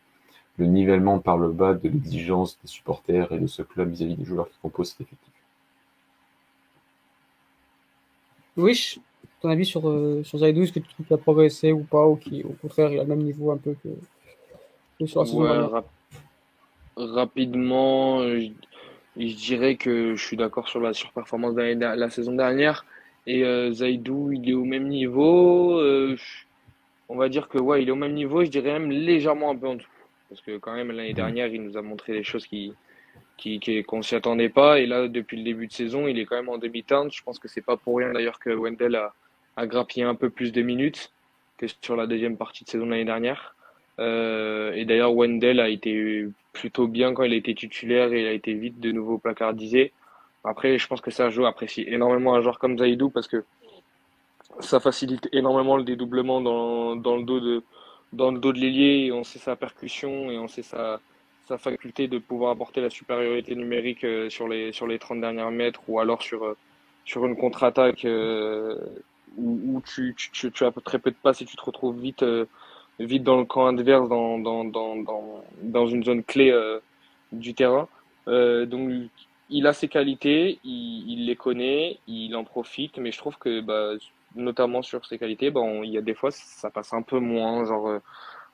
le 0.58 0.66
nivellement 0.66 1.20
par 1.20 1.38
le 1.38 1.52
bas 1.52 1.74
de 1.74 1.90
l'exigence 1.90 2.58
des 2.62 2.68
supporters 2.68 3.32
et 3.32 3.40
de 3.40 3.48
ce 3.48 3.62
club 3.62 3.92
vis-à-vis 3.92 4.16
des 4.16 4.26
joueurs 4.26 4.50
qui 4.50 4.58
composent 4.62 4.90
cet 4.90 5.02
effectif. 5.02 5.34
Oui, 8.58 9.00
ton 9.42 9.50
avis 9.50 9.66
sur, 9.66 9.88
euh, 9.90 10.24
sur 10.24 10.40
Zaidou, 10.40 10.64
est-ce 10.64 10.72
que 10.72 10.80
tu 10.80 10.88
trouves 10.88 11.06
qu'il 11.06 11.14
a 11.14 11.18
progressé 11.18 11.72
ou 11.72 11.84
pas, 11.84 12.08
ou 12.08 12.16
qui 12.16 12.44
au 12.44 12.56
contraire 12.62 12.92
il 12.92 13.00
a 13.00 13.04
le 13.04 13.10
même 13.10 13.24
niveau 13.24 13.52
un 13.52 13.58
peu 13.58 13.76
que, 13.84 15.06
sur 15.06 15.22
la 15.22 15.26
saison 15.26 15.84
Rapidement, 16.98 18.22
je, 18.22 18.52
dirais 19.18 19.76
que 19.76 20.16
je 20.16 20.26
suis 20.26 20.38
d'accord 20.38 20.70
sur 20.70 20.80
la 20.80 20.94
surperformance 20.94 21.54
de 21.54 21.62
la, 21.62 22.10
saison 22.10 22.32
dernière. 22.32 22.86
Et 23.28 23.44
euh, 23.44 23.72
Zaidou, 23.72 24.32
il 24.32 24.50
est 24.50 24.54
au 24.54 24.66
même 24.66 24.88
niveau. 24.88 25.80
Euh, 25.80 26.16
on 27.10 27.16
va 27.16 27.30
dire 27.30 27.48
que 27.48 27.58
ouais, 27.58 27.84
il 27.84 27.90
est 27.90 27.92
au 27.92 27.96
même 27.96 28.14
niveau, 28.14 28.44
je 28.44 28.50
dirais 28.50 28.74
même 28.74 28.92
légèrement 28.92 29.52
un 29.52 29.56
peu 29.56 29.68
en 29.68 29.76
dessous. 29.76 29.90
Parce 30.30 30.42
que 30.42 30.58
quand 30.58 30.74
même, 30.74 30.92
l'année 30.92 31.14
dernière, 31.14 31.48
il 31.48 31.62
nous 31.62 31.78
a 31.78 31.82
montré 31.82 32.14
des 32.14 32.24
choses 32.24 32.48
qui, 32.48 32.74
qui, 33.38 33.60
qui 33.60 33.84
qu'on 33.84 34.02
s'y 34.02 34.16
attendait 34.16 34.50
pas. 34.50 34.80
Et 34.80 34.86
là, 34.86 35.08
depuis 35.08 35.38
le 35.38 35.44
début 35.44 35.68
de 35.68 35.72
saison, 35.72 36.08
il 36.08 36.20
est 36.20 36.26
quand 36.26 36.36
même 36.36 36.50
en 36.50 36.58
demi-teinte. 36.58 37.14
Je 37.14 37.24
pense 37.24 37.40
que 37.40 37.48
c'est 37.48 37.62
pas 37.62 37.78
pour 37.78 37.98
rien 37.98 38.12
d'ailleurs 38.12 38.40
que 38.40 38.50
Wendell 38.50 38.96
a, 38.96 39.14
a 39.56 39.68
grappillé 39.68 40.06
un 40.06 40.16
peu 40.16 40.30
plus 40.30 40.52
de 40.52 40.62
minutes 40.62 41.12
que 41.58 41.68
sur 41.82 41.96
la 41.96 42.08
deuxième 42.08 42.38
partie 42.38 42.64
de 42.64 42.70
saison 42.70 42.86
de 42.86 42.92
l'année 42.92 43.06
dernière. 43.06 43.56
Euh, 44.00 44.74
et 44.74 44.86
d'ailleurs, 44.86 45.14
Wendell 45.14 45.60
a 45.60 45.70
été 45.70 46.28
plutôt 46.54 46.88
bien 46.88 47.14
quand 47.14 47.24
il 47.24 47.34
a 47.34 47.38
été 47.38 47.56
titulaire 47.56 48.12
et 48.14 48.22
il 48.22 48.28
a 48.28 48.32
été 48.32 48.54
vite 48.54 48.80
de 48.80 48.92
nouveau 48.92 49.18
placardisé. 49.18 49.94
Après, 50.46 50.78
je 50.78 50.88
pense 50.88 51.02
que 51.02 51.12
Sergio 51.12 51.46
apprécie 51.46 51.84
énormément 51.88 52.36
un 52.36 52.42
joueur 52.42 52.60
comme 52.60 52.78
Zaidou 52.78 53.10
parce 53.10 53.28
que 53.28 53.44
ça 54.60 54.80
facilite 54.80 55.28
énormément 55.34 55.76
le 55.76 55.84
dédoublement 55.84 56.40
dans, 56.40 56.96
dans 56.96 57.18
le 57.18 57.24
dos 57.24 57.40
de, 57.40 57.64
dans 58.14 58.32
le 58.32 58.40
dos 58.40 58.54
de 58.54 58.60
l'ailier, 58.60 59.12
on 59.12 59.24
sait 59.24 59.40
sa 59.40 59.56
percussion 59.56 60.32
et 60.32 60.38
on 60.38 60.48
sait 60.48 60.62
sa, 60.62 61.00
sa 61.48 61.58
faculté 61.58 62.08
de 62.08 62.18
pouvoir 62.18 62.52
apporter 62.52 62.82
la 62.82 62.90
supériorité 62.90 63.56
numérique 63.56 64.04
euh, 64.04 64.30
sur 64.30 64.48
les, 64.48 64.72
sur 64.72 64.88
les 64.88 65.00
30 65.00 65.22
dernières 65.22 65.52
mètres 65.52 65.82
ou 65.88 66.00
alors 66.00 66.22
sur, 66.22 66.44
euh, 66.44 66.58
sur 67.06 67.26
une 67.26 67.36
contre-attaque 67.36 68.06
euh, 68.06 68.78
où, 69.38 69.82
tu, 69.86 70.16
tu, 70.16 70.52
tu, 70.52 70.64
as 70.64 70.72
très 70.72 71.00
peu 71.00 71.12
de 71.12 71.18
passes 71.22 71.42
et 71.42 71.46
tu 71.46 71.58
te 71.58 71.62
retrouves 71.62 72.00
vite, 72.00 72.24
vite 73.00 73.24
dans 73.24 73.38
le 73.38 73.44
camp 73.44 73.68
adverse, 73.68 74.08
dans, 74.08 74.40
dans, 74.40 74.64
dans, 74.64 74.96
dans, 74.96 75.44
dans 75.62 75.88
une 75.88 76.06
zone 76.06 76.24
clé 76.24 76.58
du 77.34 77.54
terrain. 77.54 77.90
donc 78.28 79.10
il 79.50 79.68
a 79.68 79.74
ses 79.74 79.88
qualités, 79.88 80.60
il, 80.64 81.06
il, 81.08 81.26
les 81.26 81.36
connaît, 81.36 82.00
il 82.08 82.36
en 82.36 82.44
profite, 82.44 82.98
mais 82.98 83.12
je 83.12 83.18
trouve 83.18 83.38
que 83.38 83.62
bah, 83.62 83.94
notamment 84.36 84.82
sur 84.82 85.06
ses 85.06 85.18
qualités, 85.18 85.52
bon, 85.52 85.84
il 85.84 85.92
y 85.92 85.98
a 85.98 86.02
des 86.02 86.14
fois 86.14 86.32
ça 86.32 86.70
passe 86.70 86.94
un 86.94 87.02
peu 87.02 87.20
moins. 87.20 87.66
Genre, 87.66 87.88
euh, 87.90 88.00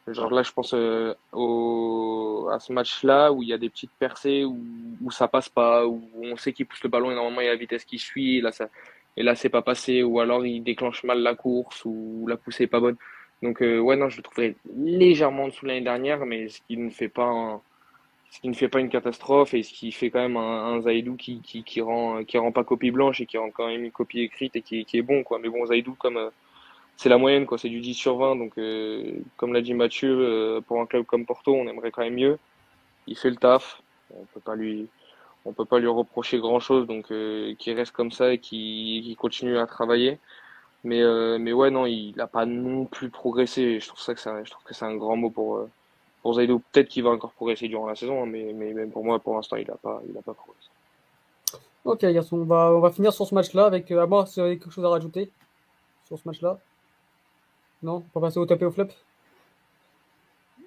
genre 0.08 0.32
là, 0.32 0.44
je 0.44 0.52
pense 0.52 0.74
euh, 0.74 1.14
au, 1.32 2.50
à 2.52 2.60
ce 2.60 2.74
match-là 2.74 3.32
où 3.32 3.44
il 3.44 3.50
y 3.50 3.54
a 3.54 3.58
des 3.58 3.70
petites 3.70 3.92
percées 4.00 4.44
où, 4.46 4.60
où 5.02 5.12
ça 5.12 5.28
passe 5.28 5.50
pas, 5.50 5.86
où 5.88 6.02
on 6.22 6.36
sait 6.38 6.54
qu'il 6.54 6.66
pousse 6.66 6.84
le 6.84 6.90
ballon 6.90 7.12
et 7.12 7.16
normalement 7.16 7.42
il 7.42 7.46
y 7.46 7.50
a 7.50 7.54
la 7.54 7.58
vitesse 7.58 7.86
qui 7.86 7.98
suit, 8.00 8.38
et 8.38 8.42
là 8.42 8.52
ça, 8.52 8.70
et 9.18 9.24
là 9.24 9.36
c'est 9.36 9.50
pas 9.50 9.62
passé, 9.62 10.04
ou 10.04 10.20
alors 10.20 10.46
il 10.46 10.62
déclenche 10.64 11.04
mal 11.04 11.20
la 11.20 11.36
course, 11.36 11.84
ou 11.86 12.26
la 12.28 12.38
poussée 12.38 12.64
est 12.64 12.68
pas 12.68 12.80
bonne. 12.80 12.98
Donc 13.42 13.62
euh, 13.62 13.80
ouais 13.80 13.96
non, 13.96 14.10
je 14.10 14.18
le 14.18 14.24
trouverais 14.24 14.56
légèrement 14.76 15.46
en 15.46 15.48
dessous 15.48 15.66
l'année 15.66 15.82
dernière, 15.82 16.26
mais 16.26 16.50
ce 16.50 16.62
qui 16.68 16.78
ne 16.78 16.90
fait 16.90 17.10
pas 17.10 17.26
un, 17.26 17.62
ce 18.32 18.40
qui 18.40 18.48
ne 18.48 18.54
fait 18.54 18.70
pas 18.70 18.80
une 18.80 18.90
catastrophe 18.90 19.54
et 19.54 19.62
ce 19.62 19.74
qui 19.74 19.92
fait 19.92 20.10
quand 20.10 20.22
même 20.22 20.38
un, 20.38 20.74
un 20.74 20.82
Zaidou 20.82 21.18
qui, 21.18 21.42
qui, 21.42 21.64
qui, 21.64 21.82
rend, 21.82 22.24
qui 22.24 22.38
rend 22.38 22.54
pas 22.54 22.64
copie 22.64 22.90
blanche 22.90 23.20
et 23.20 23.26
qui 23.26 23.38
rend 23.38 23.52
quand 23.52 23.68
même 23.68 23.84
une 23.84 23.92
copie 23.92 24.22
écrite 24.22 24.56
et 24.56 24.62
qui, 24.62 24.86
qui 24.86 24.98
est 24.98 25.02
bon, 25.02 25.24
quoi. 25.24 25.38
Mais 25.38 25.50
bon, 25.50 25.66
Zaidou, 25.66 25.96
comme, 25.96 26.16
euh, 26.16 26.30
c'est 26.96 27.10
la 27.10 27.18
moyenne, 27.18 27.46
quoi. 27.46 27.58
C'est 27.58 27.68
du 27.70 27.82
10 27.82 27.94
sur 27.94 28.18
20. 28.18 28.38
Donc, 28.38 28.54
euh, 28.58 29.20
comme 29.36 29.54
l'a 29.54 29.62
dit 29.62 29.74
Mathieu, 29.74 30.18
euh, 30.18 30.62
pour 30.62 30.80
un 30.80 30.86
club 30.86 31.06
comme 31.06 31.26
Porto, 31.26 31.54
on 31.54 31.68
aimerait 31.68 31.92
quand 31.92 32.04
même 32.04 32.16
mieux. 32.16 32.40
Il 33.06 33.18
fait 33.18 33.30
le 33.30 33.36
taf. 33.36 33.82
On 34.16 34.24
peut 34.34 34.40
pas 34.40 34.56
lui, 34.56 34.88
on 35.46 35.54
peut 35.54 35.66
pas 35.66 35.80
lui 35.80 35.88
reprocher 35.88 36.40
grand 36.40 36.62
chose. 36.62 36.88
Donc, 36.88 37.08
qu'il 37.08 37.74
reste 37.76 37.92
comme 37.92 38.12
ça 38.12 38.34
et 38.34 38.38
qu'il 38.40 39.16
continue 39.18 39.58
à 39.58 39.68
travailler. 39.68 40.20
Mais, 40.86 41.02
mais 41.40 41.54
ouais, 41.54 41.70
non, 41.72 41.86
il 41.86 42.20
a 42.22 42.28
pas 42.28 42.46
non 42.46 42.86
plus 42.86 43.10
progressé. 43.10 43.80
Je 43.80 43.88
trouve 43.88 44.00
ça 44.02 44.14
que 44.14 44.22
c'est, 44.22 44.46
je 44.46 44.52
trouve 44.52 44.64
que 44.64 44.74
c'est 44.74 44.86
un 44.86 44.96
grand 44.96 45.18
mot 45.18 45.30
pour, 45.30 45.68
pour 46.22 46.36
Zaidou, 46.36 46.60
peut-être 46.72 46.88
qu'il 46.88 47.04
va 47.04 47.10
encore 47.10 47.32
progresser 47.32 47.68
durant 47.68 47.88
la 47.88 47.96
saison, 47.96 48.24
hein, 48.24 48.26
mais, 48.26 48.54
mais 48.54 48.74
même 48.74 48.92
pour 48.92 49.04
moi, 49.04 49.20
pour 49.20 49.36
l'instant, 49.36 49.56
il 49.58 49.68
n'a 49.68 49.76
pas, 49.76 50.02
pas 50.26 50.34
progressé. 50.34 50.70
Ok, 51.84 52.06
garçon, 52.06 52.38
on 52.38 52.46
va, 52.46 52.72
on 52.72 52.80
va 52.80 52.92
finir 52.92 53.12
sur 53.12 53.26
ce 53.26 53.34
match-là 53.34 53.66
avec. 53.66 53.90
Euh, 53.92 54.04
à 54.04 54.06
moi, 54.06 54.26
si 54.28 54.40
vous 54.40 54.46
avez 54.46 54.60
quelque 54.60 54.72
chose 54.72 54.86
à 54.86 54.90
rajouter 54.90 55.32
sur 56.06 56.20
ce 56.20 56.28
match-là? 56.28 56.60
Non? 57.82 58.04
On 58.14 58.20
va 58.20 58.28
passer 58.28 58.40
au 58.40 58.46
top 58.46 58.62
et 58.62 58.66
au 58.66 58.72
flop? 58.72 58.90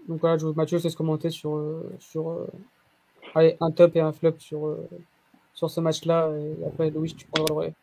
Donc 0.08 0.20
voilà, 0.20 0.38
je, 0.38 0.46
Mathieu, 0.48 0.80
c'est 0.80 0.90
se 0.90 0.96
commenter 0.96 1.30
sur. 1.30 1.54
Euh, 1.54 1.88
sur 2.00 2.30
euh, 2.30 2.46
allez, 3.34 3.56
un 3.60 3.70
top 3.70 3.94
et 3.94 4.00
un 4.00 4.12
flop 4.12 4.34
sur, 4.38 4.76
sur 5.54 5.70
ce 5.70 5.80
match-là. 5.80 6.30
Et 6.36 6.66
après, 6.66 6.90
Louis, 6.90 7.14
tu 7.14 7.26
prendras 7.26 7.52
le 7.54 7.54
relais. 7.54 7.74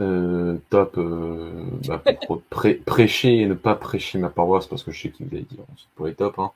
Euh, 0.00 0.56
top, 0.70 0.98
euh, 0.98 1.66
bah, 1.86 2.02
pour 2.26 2.42
prêcher 2.42 3.42
et 3.42 3.46
ne 3.46 3.54
pas 3.54 3.76
prêcher 3.76 4.18
ma 4.18 4.28
paroisse 4.28 4.66
parce 4.66 4.82
que 4.82 4.90
je 4.90 5.02
sais 5.02 5.10
qu'il 5.10 5.26
vous 5.26 5.36
allez 5.36 5.44
dire 5.44 5.64
pour 5.94 6.06
les 6.06 6.14
tops. 6.14 6.38
Hein. 6.38 6.50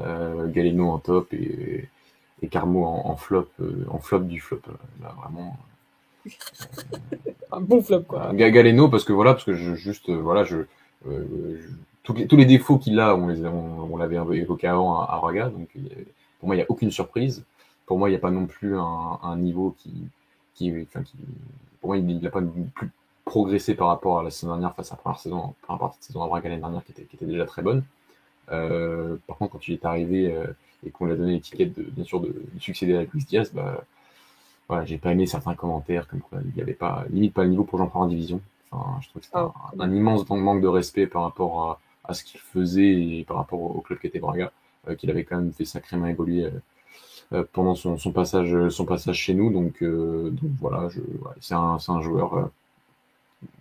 Euh, 0.00 0.48
Galeno 0.48 0.90
en 0.90 0.98
top 0.98 1.32
et, 1.34 1.88
et 2.42 2.48
Carmo 2.48 2.84
en, 2.84 3.14
flop, 3.14 3.46
euh, 3.60 3.86
en 3.88 4.00
flop 4.00 4.20
du 4.20 4.40
flop. 4.40 4.62
Là, 5.00 5.14
vraiment. 5.20 5.56
Un 7.52 7.60
bon 7.60 7.80
flop 7.80 8.02
quoi. 8.08 8.32
Galeno 8.34 8.88
parce 8.88 9.04
que 9.04 9.12
voilà, 9.12 9.34
parce 9.34 9.44
que 9.44 9.54
je, 9.54 9.74
juste 9.76 10.10
voilà, 10.10 10.42
je, 10.42 10.62
tous, 12.02 12.14
les, 12.14 12.26
tous 12.26 12.36
les 12.36 12.46
défauts 12.46 12.78
qu'il 12.78 12.98
a, 12.98 13.14
on 13.14 13.28
les 13.28 13.46
on, 13.46 13.96
l'avait 13.96 14.16
évoqué 14.36 14.66
avant 14.66 14.98
à, 14.98 15.16
Raga, 15.20 15.50
donc 15.50 15.68
pour 16.40 16.48
moi 16.48 16.56
il 16.56 16.58
n'y 16.58 16.64
a 16.64 16.70
aucune 16.70 16.90
surprise. 16.90 17.44
Pour 17.86 17.98
moi 17.98 18.08
il 18.08 18.12
n'y 18.12 18.16
a 18.16 18.20
pas 18.20 18.32
non 18.32 18.46
plus 18.46 18.76
un, 18.76 19.18
un 19.22 19.36
niveau 19.36 19.76
qui, 19.78 19.92
qui, 20.54 20.72
enfin, 20.82 21.02
qui 21.02 21.16
pour 21.80 21.88
moi, 21.88 21.98
il 21.98 22.20
n'a 22.20 22.30
pas 22.30 22.40
plus 22.74 22.90
progressé 23.24 23.74
par 23.74 23.88
rapport 23.88 24.20
à 24.20 24.22
la 24.22 24.30
saison 24.30 24.52
dernière 24.52 24.74
face 24.74 24.92
à 24.92 24.94
la 24.94 25.00
première 25.02 25.18
saison, 25.18 25.54
par 25.66 25.78
partie 25.78 25.98
de 25.98 26.04
saison 26.04 26.22
à 26.22 26.40
l'année 26.40 26.58
dernière 26.58 26.84
qui 26.84 26.92
était, 26.92 27.04
qui 27.04 27.16
était 27.16 27.26
déjà 27.26 27.44
très 27.46 27.62
bonne. 27.62 27.84
Euh, 28.52 29.16
par 29.26 29.36
contre, 29.36 29.52
quand 29.52 29.68
il 29.68 29.74
est 29.74 29.84
arrivé 29.84 30.34
euh, 30.34 30.46
et 30.86 30.90
qu'on 30.90 31.06
lui 31.06 31.12
a 31.12 31.16
donné 31.16 31.32
l'étiquette 31.32 31.76
de, 31.76 31.82
bien 31.82 32.04
sûr, 32.04 32.20
de, 32.20 32.34
succéder 32.58 32.96
à 32.96 33.02
Luis 33.02 33.24
Diaz, 33.24 33.52
bah, 33.52 33.84
voilà, 34.68 34.84
j'ai 34.84 34.98
pas 34.98 35.12
aimé 35.12 35.26
certains 35.26 35.54
commentaires 35.54 36.08
comme 36.08 36.20
quoi 36.20 36.38
il 36.42 36.54
n'y 36.54 36.62
avait 36.62 36.74
pas, 36.74 37.04
limite 37.10 37.34
pas 37.34 37.44
le 37.44 37.50
niveau 37.50 37.64
pour 37.64 37.78
jean 37.78 37.90
en 37.92 38.06
division. 38.06 38.40
Enfin, 38.70 38.98
je 39.02 39.08
trouve 39.08 39.20
que 39.20 39.26
c'était 39.26 39.38
ah, 39.38 39.52
un, 39.78 39.92
immense 39.92 40.28
manque 40.28 40.62
de 40.62 40.68
respect 40.68 41.06
par 41.06 41.22
rapport 41.22 41.70
à, 41.70 41.80
à 42.04 42.14
ce 42.14 42.24
qu'il 42.24 42.40
faisait 42.40 43.18
et 43.18 43.24
par 43.24 43.36
rapport 43.36 43.60
au 43.60 43.80
club 43.80 43.98
qui 43.98 44.06
était 44.06 44.18
Braga, 44.20 44.52
euh, 44.88 44.94
qu'il 44.94 45.10
avait 45.10 45.24
quand 45.24 45.36
même 45.36 45.52
fait 45.52 45.64
sacrément 45.64 46.06
évoluer 46.06 46.50
pendant 47.52 47.74
son, 47.74 48.12
passage, 48.12 48.68
son 48.68 48.84
passage 48.84 49.16
chez 49.16 49.34
nous. 49.34 49.52
Donc, 49.52 49.82
euh, 49.82 50.32
voilà, 50.60 50.88
c'est 51.40 51.54
un, 51.54 52.00
joueur 52.00 52.34
euh, 52.34 52.44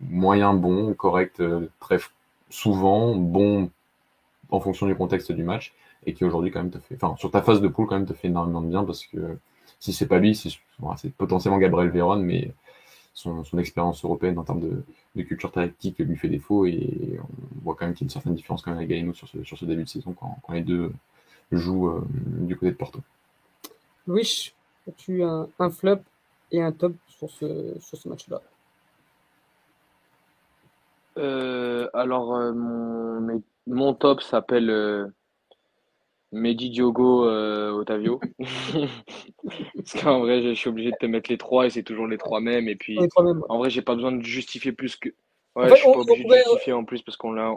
moyen 0.01 0.53
bon, 0.53 0.93
correct 0.93 1.41
très 1.79 1.99
souvent, 2.49 3.15
bon 3.15 3.69
en 4.51 4.59
fonction 4.59 4.85
du 4.85 4.95
contexte 4.95 5.31
du 5.31 5.43
match, 5.43 5.73
et 6.05 6.13
qui 6.13 6.23
aujourd'hui 6.25 6.51
quand 6.51 6.61
même 6.61 6.71
te 6.71 6.77
fait, 6.77 6.95
enfin 6.95 7.15
sur 7.17 7.31
ta 7.31 7.41
phase 7.41 7.59
de 7.61 7.67
poule 7.67 7.87
quand 7.87 7.95
même 7.95 8.05
te 8.05 8.13
fait 8.13 8.27
énormément 8.27 8.61
de 8.61 8.67
bien 8.67 8.83
parce 8.83 9.05
que 9.05 9.37
si 9.79 9.93
c'est 9.93 10.05
pas 10.05 10.19
lui, 10.19 10.35
c'est, 10.35 10.51
potentiellement 11.17 11.57
Gabriel 11.57 11.89
Véron, 11.89 12.17
mais 12.17 12.53
son, 13.13 13.43
expérience 13.57 14.03
européenne 14.05 14.37
en 14.37 14.43
termes 14.43 14.61
de, 14.61 15.23
culture 15.23 15.51
tactique 15.51 15.99
lui 15.99 16.15
fait 16.17 16.29
défaut 16.29 16.65
et 16.65 17.19
on 17.19 17.63
voit 17.63 17.75
quand 17.75 17.85
même 17.85 17.95
qu'il 17.95 18.05
y 18.05 18.05
a 18.05 18.07
une 18.07 18.11
certaine 18.11 18.35
différence 18.35 18.61
quand 18.61 18.71
même 18.71 18.77
avec 18.77 18.89
Galeno 18.89 19.13
sur 19.13 19.27
ce, 19.27 19.65
début 19.65 19.83
de 19.83 19.89
saison 19.89 20.13
quand 20.13 20.53
les 20.53 20.61
deux 20.61 20.91
jouent 21.51 22.01
du 22.13 22.55
côté 22.55 22.71
de 22.71 22.77
Porto. 22.77 23.01
Louis, 24.07 24.53
as-tu 24.87 25.23
un, 25.23 25.49
un, 25.59 25.69
flop 25.69 25.99
et 26.51 26.61
un 26.61 26.71
top 26.71 26.93
sur 27.07 27.29
ce, 27.29 27.77
sur 27.79 27.97
ce 27.97 28.09
match-là? 28.09 28.41
Euh, 31.17 31.89
Alors, 31.93 32.35
euh, 32.35 32.53
mon, 32.53 33.41
mon, 33.67 33.93
top 33.93 34.21
s'appelle 34.21 34.69
euh, 34.69 35.07
Mehdi 36.31 36.69
Diogo 36.69 37.27
euh, 37.27 37.71
Otavio. 37.71 38.19
Parce 39.75 40.01
qu'en 40.01 40.19
vrai, 40.19 40.41
je 40.41 40.53
suis 40.53 40.69
obligé 40.69 40.91
de 40.91 40.97
te 40.99 41.05
mettre 41.05 41.29
les 41.29 41.37
trois 41.37 41.67
et 41.67 41.69
c'est 41.69 41.83
toujours 41.83 42.07
les 42.07 42.17
trois 42.17 42.41
mêmes. 42.41 42.67
Et 42.67 42.75
puis, 42.75 42.97
en 43.49 43.57
vrai, 43.57 43.69
j'ai 43.69 43.81
pas 43.81 43.95
besoin 43.95 44.11
de 44.11 44.23
justifier 44.23 44.71
plus 44.71 44.95
que. 44.97 45.09
Ouais, 45.55 45.69
je 45.69 45.75
suis 45.75 45.85
pas 45.85 45.99
obligé 45.99 46.23
de 46.23 46.33
justifier 46.35 46.73
en 46.73 46.83
plus 46.83 47.01
parce 47.03 47.15
qu'on 47.15 47.31
l'a. 47.31 47.53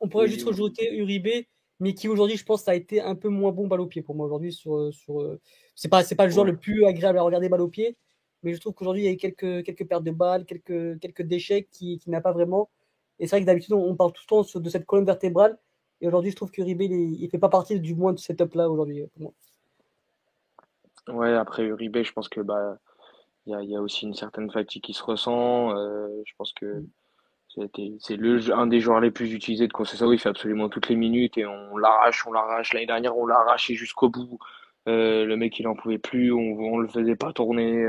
On 0.00 0.08
pourrait 0.08 0.28
juste 0.28 0.46
rajouter 0.46 0.94
Uribe 0.96 1.46
mais 1.80 1.94
qui 1.94 2.08
aujourd'hui, 2.08 2.36
je 2.36 2.44
pense, 2.44 2.62
ça 2.62 2.72
a 2.72 2.74
été 2.74 3.00
un 3.00 3.14
peu 3.14 3.28
moins 3.28 3.52
bon 3.52 3.66
balle 3.66 3.80
au 3.80 3.86
pied 3.86 4.02
pour 4.02 4.14
moi 4.14 4.26
aujourd'hui. 4.26 4.52
Sur, 4.52 4.76
euh, 4.76 4.92
sur, 4.92 5.20
euh, 5.20 5.40
c'est 5.74 5.88
pas, 5.88 6.02
c'est 6.02 6.14
pas 6.14 6.24
le 6.26 6.32
joueur 6.32 6.44
le 6.46 6.56
plus 6.56 6.84
agréable 6.86 7.18
à 7.18 7.22
regarder 7.22 7.48
balle 7.48 7.60
au 7.60 7.68
pied, 7.68 7.96
mais 8.42 8.54
je 8.54 8.60
trouve 8.60 8.74
qu'aujourd'hui, 8.74 9.02
il 9.02 9.06
y 9.06 9.08
a 9.08 9.12
eu 9.12 9.16
quelques, 9.16 9.64
quelques 9.64 9.86
pertes 9.86 10.04
de 10.04 10.10
balles, 10.10 10.44
quelques, 10.46 10.98
quelques 11.00 11.22
déchets 11.22 11.68
qui, 11.70 11.98
qui 11.98 12.10
n'a 12.10 12.20
pas 12.20 12.32
vraiment. 12.32 12.70
Et 13.18 13.26
c'est 13.26 13.36
vrai 13.36 13.42
que 13.42 13.46
d'habitude, 13.46 13.74
on, 13.74 13.94
parle 13.94 14.12
tout 14.12 14.22
le 14.24 14.28
temps 14.44 14.60
de 14.60 14.68
cette 14.70 14.86
colonne 14.86 15.06
vertébrale. 15.06 15.58
Et 16.00 16.06
aujourd'hui, 16.06 16.30
je 16.30 16.36
trouve 16.36 16.50
que 16.50 16.60
Uribe, 16.60 16.82
il 16.82 17.22
ne 17.22 17.28
fait 17.28 17.38
pas 17.38 17.48
partie 17.48 17.80
du 17.80 17.94
moins 17.94 18.12
de 18.12 18.18
cette 18.18 18.40
up-là 18.40 18.68
aujourd'hui, 18.70 19.04
Ouais, 21.08 21.32
après 21.32 21.64
Uribe, 21.64 22.02
je 22.02 22.12
pense 22.12 22.28
que 22.28 22.40
bah 22.40 22.78
il 23.46 23.52
y 23.52 23.54
a, 23.54 23.62
y 23.62 23.76
a, 23.76 23.80
aussi 23.80 24.06
une 24.06 24.14
certaine 24.14 24.50
fatigue 24.50 24.82
qui 24.82 24.92
se 24.92 25.04
ressent. 25.04 25.76
Euh, 25.76 26.08
je 26.24 26.32
pense 26.36 26.52
que 26.52 26.84
c'est 27.56 28.52
un 28.52 28.66
des 28.66 28.80
joueurs 28.80 29.00
les 29.00 29.10
plus 29.10 29.32
utilisés 29.32 29.66
de 29.66 29.72
Conceição. 29.72 30.12
Il 30.12 30.18
fait 30.18 30.28
absolument 30.28 30.68
toutes 30.68 30.88
les 30.88 30.96
minutes 30.96 31.38
et 31.38 31.46
on 31.46 31.76
l'arrache, 31.76 32.26
on 32.26 32.32
l'arrache. 32.32 32.72
L'année 32.72 32.86
dernière, 32.86 33.16
on 33.16 33.26
l'a 33.26 33.36
arraché 33.36 33.74
jusqu'au 33.74 34.10
bout. 34.10 34.38
Euh, 34.88 35.24
le 35.24 35.36
mec, 35.36 35.58
il 35.58 35.66
en 35.66 35.74
pouvait 35.74 35.98
plus. 35.98 36.32
On, 36.32 36.38
on 36.38 36.78
le 36.78 36.88
faisait 36.88 37.16
pas 37.16 37.32
tourner. 37.32 37.88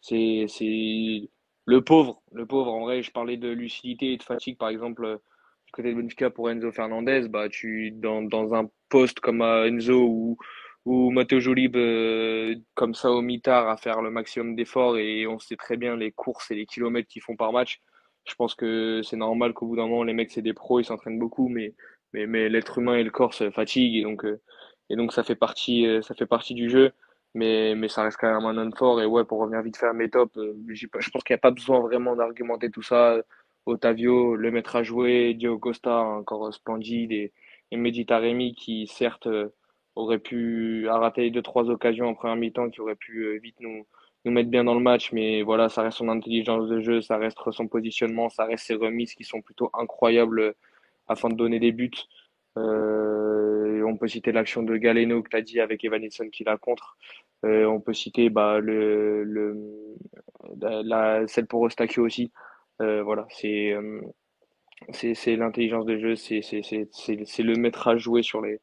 C'est 0.00 0.46
c'est 0.48 1.30
le 1.66 1.80
pauvre, 1.82 2.22
le 2.32 2.46
pauvre. 2.46 2.72
En 2.72 2.80
vrai, 2.80 3.02
je 3.02 3.10
parlais 3.12 3.36
de 3.36 3.48
lucidité 3.48 4.12
et 4.12 4.16
de 4.16 4.22
fatigue, 4.22 4.58
par 4.58 4.68
exemple 4.68 5.20
du 5.66 5.72
côté 5.72 5.94
de 5.94 6.00
Benfica 6.00 6.30
pour 6.30 6.50
Enzo 6.50 6.72
Fernandez. 6.72 7.28
Bah, 7.28 7.48
tu 7.48 7.90
dans 7.92 8.22
dans 8.22 8.54
un 8.54 8.68
poste 8.88 9.20
comme 9.20 9.42
à 9.42 9.66
Enzo 9.66 10.06
ou 10.06 10.38
ou 10.84 11.10
Matteo 11.10 11.40
Jolib 11.40 11.76
euh, 11.76 12.56
comme 12.74 12.94
ça 12.94 13.10
au 13.10 13.22
mitard 13.22 13.68
à 13.68 13.76
faire 13.76 14.02
le 14.02 14.10
maximum 14.10 14.54
d'efforts 14.54 14.98
et 14.98 15.26
on 15.26 15.38
sait 15.38 15.56
très 15.56 15.76
bien 15.76 15.96
les 15.96 16.12
courses 16.12 16.50
et 16.50 16.54
les 16.54 16.66
kilomètres 16.66 17.08
qu'ils 17.08 17.22
font 17.22 17.36
par 17.36 17.52
match. 17.52 17.80
Je 18.24 18.34
pense 18.34 18.54
que 18.54 19.02
c'est 19.02 19.16
normal 19.16 19.52
qu'au 19.54 19.66
bout 19.66 19.76
d'un 19.76 19.86
moment 19.86 20.04
les 20.04 20.12
mecs 20.14 20.30
c'est 20.30 20.42
des 20.42 20.54
pros, 20.54 20.80
ils 20.80 20.84
s'entraînent 20.84 21.18
beaucoup, 21.18 21.48
mais 21.48 21.74
mais, 22.12 22.26
mais 22.26 22.48
l'être 22.48 22.78
humain 22.78 22.96
et 22.96 23.02
le 23.04 23.10
corps 23.10 23.34
se 23.34 23.50
fatiguent 23.50 23.96
et 23.96 24.02
donc 24.02 24.24
euh, 24.24 24.40
et 24.90 24.96
donc 24.96 25.12
ça 25.12 25.24
fait 25.24 25.34
partie 25.36 25.86
euh, 25.86 26.02
ça 26.02 26.14
fait 26.14 26.26
partie 26.26 26.54
du 26.54 26.70
jeu. 26.70 26.92
Mais, 27.36 27.74
mais 27.74 27.88
ça 27.88 28.04
reste 28.04 28.16
quand 28.20 28.32
même 28.32 28.44
un 28.46 28.52
non 28.52 28.70
fort. 28.76 29.00
Et 29.02 29.06
ouais, 29.06 29.24
pour 29.24 29.40
revenir 29.40 29.60
vite 29.62 29.76
faire 29.76 29.92
mes 29.92 30.08
tops, 30.08 30.38
je 30.68 30.86
pense 30.86 31.24
qu'il 31.24 31.34
n'y 31.34 31.38
a 31.38 31.38
pas 31.38 31.50
besoin 31.50 31.80
vraiment 31.80 32.14
d'argumenter 32.14 32.70
tout 32.70 32.82
ça. 32.82 33.16
Otavio, 33.66 34.36
le 34.36 34.50
maître 34.52 34.76
à 34.76 34.84
jouer, 34.84 35.34
Diogo 35.34 35.58
Costa, 35.58 35.98
encore 36.00 36.54
splendide, 36.54 37.10
et, 37.12 37.32
et 37.72 37.76
Meditaremi 37.76 38.54
qui 38.54 38.86
certes 38.86 39.28
aurait 39.96 40.18
pu 40.18 40.86
rater 40.88 41.30
deux 41.30 41.42
trois 41.42 41.70
occasions 41.70 42.08
en 42.08 42.14
première 42.14 42.36
mi-temps 42.36 42.70
qui 42.70 42.80
aurait 42.80 42.96
pu 42.96 43.24
euh, 43.24 43.38
vite 43.38 43.56
nous 43.60 43.86
nous 44.24 44.32
mettre 44.32 44.50
bien 44.50 44.64
dans 44.64 44.74
le 44.74 44.80
match 44.80 45.12
mais 45.12 45.42
voilà 45.42 45.68
ça 45.68 45.82
reste 45.82 45.98
son 45.98 46.08
intelligence 46.08 46.68
de 46.68 46.80
jeu 46.80 47.00
ça 47.00 47.16
reste 47.16 47.38
son 47.50 47.68
positionnement 47.68 48.28
ça 48.28 48.44
reste 48.44 48.66
ses 48.66 48.74
remises 48.74 49.14
qui 49.14 49.24
sont 49.24 49.42
plutôt 49.42 49.70
incroyables 49.74 50.40
euh, 50.40 50.52
afin 51.08 51.28
de 51.28 51.34
donner 51.34 51.60
des 51.60 51.72
buts 51.72 51.90
euh, 52.56 53.82
on 53.86 53.96
peut 53.96 54.08
citer 54.08 54.32
l'action 54.32 54.62
de 54.62 54.76
Galeno 54.76 55.22
que 55.22 55.28
tu 55.30 55.36
as 55.36 55.42
dit 55.42 55.60
avec 55.60 55.84
Evanilson 55.84 56.28
qui 56.30 56.44
la 56.44 56.56
contre 56.56 56.96
euh, 57.44 57.66
on 57.66 57.80
peut 57.80 57.92
citer 57.92 58.30
bah, 58.30 58.60
le, 58.60 59.24
le 59.24 59.96
la, 60.60 61.26
celle 61.26 61.46
pour 61.46 61.62
Ostakio 61.62 62.04
aussi 62.04 62.32
voilà 62.78 63.26
c'est 63.30 63.74
c'est 64.92 65.36
l'intelligence 65.36 65.86
de 65.86 65.98
jeu 65.98 66.16
c'est 66.16 67.42
le 67.42 67.54
maître 67.54 67.88
à 67.88 67.96
jouer 67.96 68.22
sur 68.22 68.40
les 68.42 68.60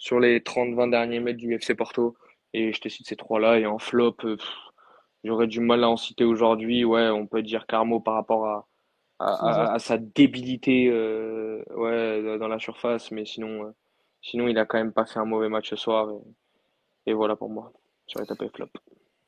sur 0.00 0.18
les 0.18 0.40
30-20 0.40 0.90
derniers 0.90 1.20
mètres 1.20 1.38
du 1.38 1.54
FC 1.54 1.76
Porto. 1.76 2.16
Et 2.52 2.72
je 2.72 2.80
te 2.80 2.88
cite 2.88 3.06
ces 3.06 3.16
trois-là. 3.16 3.60
Et 3.60 3.66
en 3.66 3.78
flop, 3.78 4.16
j'aurais 5.24 5.46
du 5.46 5.60
mal 5.60 5.84
à 5.84 5.90
en 5.90 5.96
citer 5.96 6.24
aujourd'hui. 6.24 6.84
Ouais, 6.84 7.08
on 7.08 7.26
peut 7.26 7.42
dire 7.42 7.66
Carmo 7.66 8.00
par 8.00 8.14
rapport 8.14 8.46
à, 8.46 8.66
à, 9.18 9.78
sa 9.78 9.98
débilité 9.98 10.88
euh, 10.88 11.62
ouais, 11.74 12.38
dans 12.38 12.48
la 12.48 12.58
surface. 12.58 13.10
Mais 13.10 13.24
sinon, 13.24 13.64
euh, 13.64 13.70
sinon, 14.22 14.48
il 14.48 14.58
a 14.58 14.64
quand 14.64 14.78
même 14.78 14.92
pas 14.92 15.06
fait 15.06 15.18
un 15.18 15.24
mauvais 15.24 15.48
match 15.48 15.70
ce 15.70 15.76
soir. 15.76 16.08
Et, 17.06 17.12
voilà 17.12 17.36
pour 17.36 17.50
moi. 17.50 17.72
Sur 18.06 18.24
tapé 18.26 18.48
flop. 18.48 18.66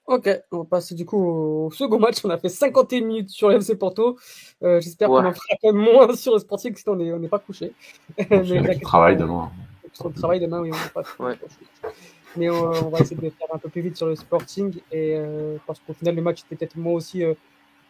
Ok, 0.06 0.28
on 0.50 0.58
va 0.58 0.64
passer 0.64 0.96
du 0.96 1.06
coup 1.06 1.24
au 1.24 1.70
second 1.70 2.00
match. 2.00 2.24
On 2.24 2.30
a 2.30 2.38
fait 2.38 2.48
51 2.48 3.00
minutes 3.02 3.30
sur 3.30 3.48
le 3.48 3.56
FC 3.56 3.76
Porto. 3.76 4.18
J'espère 4.60 5.08
qu'on 5.08 5.24
en 5.24 5.32
fera 5.32 5.56
quand 5.62 5.72
même 5.72 5.82
moins 5.82 6.12
sur 6.16 6.32
le 6.32 6.40
Sporting, 6.40 6.74
sinon 6.74 6.94
on 6.94 7.18
n'est 7.18 7.28
pas 7.28 7.38
couché. 7.38 7.72
Mais 8.30 8.78
travail 8.80 9.16
demain 9.16 9.50
sur 9.92 10.08
le 10.08 10.14
travail 10.14 10.40
demain, 10.40 10.60
oui, 10.60 10.70
on 10.72 11.00
va 11.00 11.02
pas. 11.02 11.34
Mais 12.36 12.48
on, 12.50 12.88
va 12.88 13.00
essayer 13.00 13.16
de 13.16 13.30
faire 13.30 13.48
un 13.52 13.58
peu 13.58 13.68
plus 13.68 13.82
vite 13.82 13.96
sur 13.96 14.06
le 14.06 14.16
Sporting 14.16 14.74
et 14.90 15.14
euh, 15.16 15.56
parce 15.66 15.80
qu'au 15.80 15.92
final 15.92 16.14
le 16.14 16.22
match 16.22 16.40
était 16.40 16.56
peut-être 16.56 16.76
moi 16.76 16.94
aussi 16.94 17.22
euh, 17.24 17.34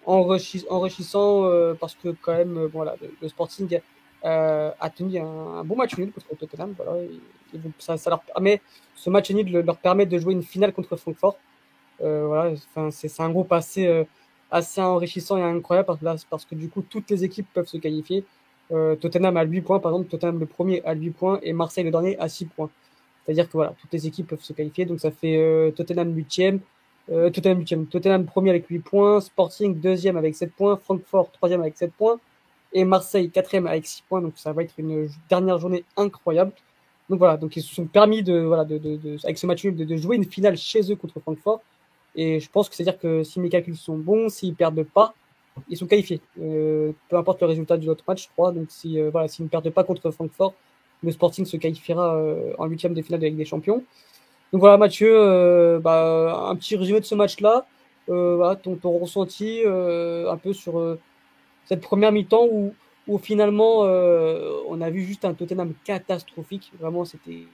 enrichissant 0.05 1.45
euh, 1.45 1.75
parce 1.75 1.95
que 1.95 2.09
quand 2.21 2.33
même 2.33 2.65
voilà 2.73 2.97
le, 3.21 3.29
Sporting 3.29 3.81
a 4.25 4.91
tenu 4.95 5.19
un, 5.19 5.63
bon 5.65 5.77
match 5.77 5.97
nul 5.97 6.13
contre 6.13 6.37
Tottenham. 6.37 6.75
Voilà, 6.77 7.07
ça, 7.79 8.11
leur 8.11 8.23
permet 8.23 8.61
ce 8.95 9.11
match 9.11 9.31
nul 9.31 9.51
leur 9.51 9.77
permet 9.77 10.07
de 10.07 10.19
jouer 10.19 10.33
une 10.33 10.43
finale 10.43 10.73
contre 10.73 10.97
Francfort. 10.97 11.39
voilà, 12.01 12.55
c'est 12.91 13.21
un 13.21 13.31
groupe 13.31 13.53
assez 13.53 14.07
assez 14.51 14.81
enrichissant 14.81 15.39
et 15.39 15.43
incroyable 15.43 15.97
parce, 16.03 16.25
parce 16.25 16.45
que 16.45 16.55
du 16.55 16.69
coup 16.69 16.83
toutes 16.83 17.11
les 17.11 17.25
équipes 17.25 17.47
peuvent 17.55 17.67
se 17.67 17.79
qualifier. 17.79 18.25
Euh, 18.73 18.97
Tottenham 18.97 19.37
à 19.37 19.45
8 19.45 19.61
points, 19.61 19.81
par 19.81 19.93
exemple, 19.93 20.09
Tottenham 20.09 20.39
le 20.39 20.47
premier 20.47 20.83
à 20.85 20.95
8 20.95 21.11
points 21.11 21.41
et 21.43 21.53
Marseille 21.53 21.85
le 21.85 21.91
dernier 21.91 22.19
à 22.19 22.29
6 22.29 22.47
points. 22.47 22.71
C'est-à-dire 23.25 23.47
que 23.47 23.53
voilà, 23.53 23.75
toutes 23.81 23.93
les 23.93 24.07
équipes 24.07 24.29
peuvent 24.29 24.43
se 24.43 24.53
qualifier. 24.53 24.85
Donc 24.85 25.01
ça 25.01 25.11
fait 25.11 25.37
euh, 25.37 25.71
Tottenham 25.71 26.15
8e, 26.17 26.61
euh, 27.11 27.31
Tottenham 27.31 27.63
8e, 27.63 27.87
Tottenham 27.87 28.27
premier 28.27 28.51
avec 28.51 28.67
8 28.69 28.79
points, 28.81 29.21
Sporting 29.21 29.81
deuxième 29.81 30.17
avec 30.17 30.35
7 30.35 30.53
points, 30.53 30.77
Francfort 30.77 31.31
troisième 31.33 31.61
avec 31.61 31.77
7 31.77 31.93
points 31.93 32.19
et 32.73 32.85
Marseille 32.85 33.31
quatrième 33.31 33.67
avec 33.67 33.87
6 33.87 34.03
points. 34.09 34.21
Donc 34.21 34.35
ça 34.37 34.53
va 34.53 34.63
être 34.63 34.75
une 34.79 35.09
dernière 35.29 35.59
journée 35.59 35.85
incroyable. 35.97 36.53
Donc 37.09 37.19
voilà, 37.19 37.37
donc 37.37 37.57
ils 37.57 37.63
se 37.63 37.75
sont 37.75 37.87
permis 37.87 38.23
de 38.23 38.39
voilà 38.41 38.65
de, 38.65 38.79
de, 38.79 39.17
avec 39.25 39.39
ce 39.39 39.47
match 39.47 39.65
de, 39.65 39.71
de, 39.85 39.97
jouer 39.97 40.17
une 40.17 40.25
finale 40.25 40.57
chez 40.57 40.91
eux 40.91 40.97
contre 40.97 41.21
Francfort. 41.21 41.61
Et 42.15 42.41
je 42.41 42.51
pense 42.51 42.69
que 42.69 42.75
c'est 42.75 42.83
à 42.83 42.93
dire 42.93 42.99
que 42.99 43.23
si 43.23 43.41
mes 43.41 43.49
calculs 43.49 43.77
sont 43.77 43.97
bons, 43.97 44.29
s'ils 44.29 44.55
perdent 44.55 44.83
pas, 44.83 45.15
ils 45.69 45.77
sont 45.77 45.87
qualifiés. 45.87 46.21
Euh, 46.41 46.93
peu 47.09 47.17
importe 47.17 47.41
le 47.41 47.47
résultat 47.47 47.77
du 47.77 47.89
autre 47.89 48.05
match, 48.07 48.25
je 48.25 48.29
crois. 48.33 48.53
Donc, 48.53 48.67
si, 48.71 49.01
voilà, 49.01 49.29
s'ils 49.29 49.45
ne 49.45 49.51
perdent 49.51 49.71
pas 49.71 49.85
contre 49.85 50.11
Francfort, 50.11 50.55
le 51.03 51.11
Sporting 51.11 51.45
se 51.45 51.57
qualifiera 51.57 52.17
euh, 52.17 52.53
en 52.59 52.67
huitième 52.67 52.95
de 52.95 53.03
finale 53.03 53.21
de 53.21 53.27
Ligue 53.27 53.37
des 53.37 53.45
Champions. 53.45 53.85
Donc 54.53 54.61
voilà, 54.61 54.77
Mathieu, 54.77 55.81
bah, 55.83 56.49
un 56.49 56.57
petit 56.57 56.77
résumé 56.77 57.01
de 57.01 57.07
ce 57.07 57.15
match-là. 57.15 57.67
voilà, 58.07 58.57
ton, 58.57 58.99
ressenti 58.99 59.63
un 59.65 60.37
peu 60.37 60.53
sur 60.53 60.99
cette 61.65 61.81
première 61.81 62.13
mi-temps 62.13 62.47
où, 62.51 63.19
finalement 63.19 63.79
on 63.81 64.81
a 64.83 64.91
vu 64.91 65.05
juste 65.05 65.25
un 65.25 65.33
Tottenham 65.33 65.73
catastrophique. 65.85 66.71
Vraiment, 66.79 67.07
c'était 67.07 67.45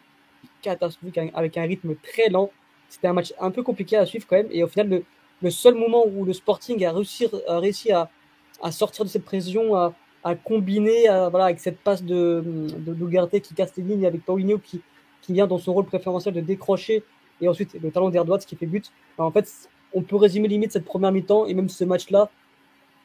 catastrophique 0.61 1.19
avec 1.35 1.57
un 1.57 1.63
rythme 1.63 1.95
très 2.03 2.31
lent. 2.31 2.51
C'était 2.89 3.07
un 3.07 3.13
match 3.13 3.33
un 3.39 3.53
peu 3.53 3.63
compliqué 3.63 3.97
à 3.97 4.05
suivre 4.05 4.27
quand 4.29 4.37
même. 4.37 4.49
Et 4.51 4.65
au 4.65 4.69
final, 4.69 5.05
le, 5.41 5.51
seul 5.51 5.75
moment 5.75 6.05
où 6.05 6.25
le 6.25 6.33
Sporting 6.33 6.85
a 6.85 6.93
réussi, 6.93 7.93
à 7.93 8.73
sortir 8.73 9.05
de 9.05 9.11
cette 9.11 9.25
pression, 9.25 9.77
à, 9.77 9.95
à 10.25 10.35
combiner 10.35 11.09
avec 11.09 11.61
cette 11.61 11.79
passe 11.79 12.03
de, 12.03 12.43
de 12.45 13.39
qui 13.39 13.55
casse 13.55 13.77
les 13.77 13.83
lignes, 13.83 14.07
avec 14.07 14.25
Paulinho 14.25 14.59
qui, 14.59 14.81
qui 15.23 15.33
vient 15.33 15.47
dans 15.47 15.59
son 15.59 15.73
rôle 15.73 15.85
préférentiel 15.85 16.35
de 16.35 16.41
décrocher, 16.41 17.05
et 17.41 17.49
ensuite 17.49 17.77
le 17.81 17.91
talent 17.91 18.11
d'Erdouard 18.11 18.41
qui 18.41 18.57
fait 18.57 18.67
but. 18.67 18.91
en 19.19 19.31
fait, 19.31 19.69
on 19.95 20.03
peut 20.03 20.17
résumer 20.17 20.49
limite 20.49 20.73
cette 20.73 20.85
première 20.85 21.13
mi-temps 21.13 21.47
et 21.47 21.55
même 21.55 21.69
ce 21.69 21.85
match-là 21.85 22.31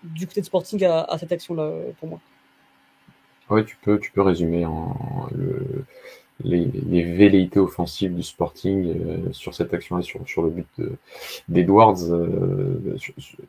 du 0.04 0.28
côté 0.28 0.42
de 0.42 0.46
Sporting 0.46 0.84
à, 0.84 1.18
cette 1.18 1.32
action-là 1.32 1.72
pour 2.00 2.10
moi. 2.10 2.20
Ouais, 3.50 3.64
tu 3.64 3.78
peux, 3.82 4.00
tu 4.00 4.12
peux 4.12 4.22
résumer 4.22 4.66
les, 6.44 6.66
velléités 7.04 7.60
offensives 7.60 8.14
du 8.14 8.24
Sporting 8.24 8.88
euh, 8.88 9.32
sur 9.32 9.54
cette 9.54 9.74
action-là, 9.74 10.02
sur, 10.02 10.28
sur 10.28 10.42
le 10.42 10.50
but 10.50 10.68
d'Edwards. 11.48 12.04
Euh, 12.10 12.98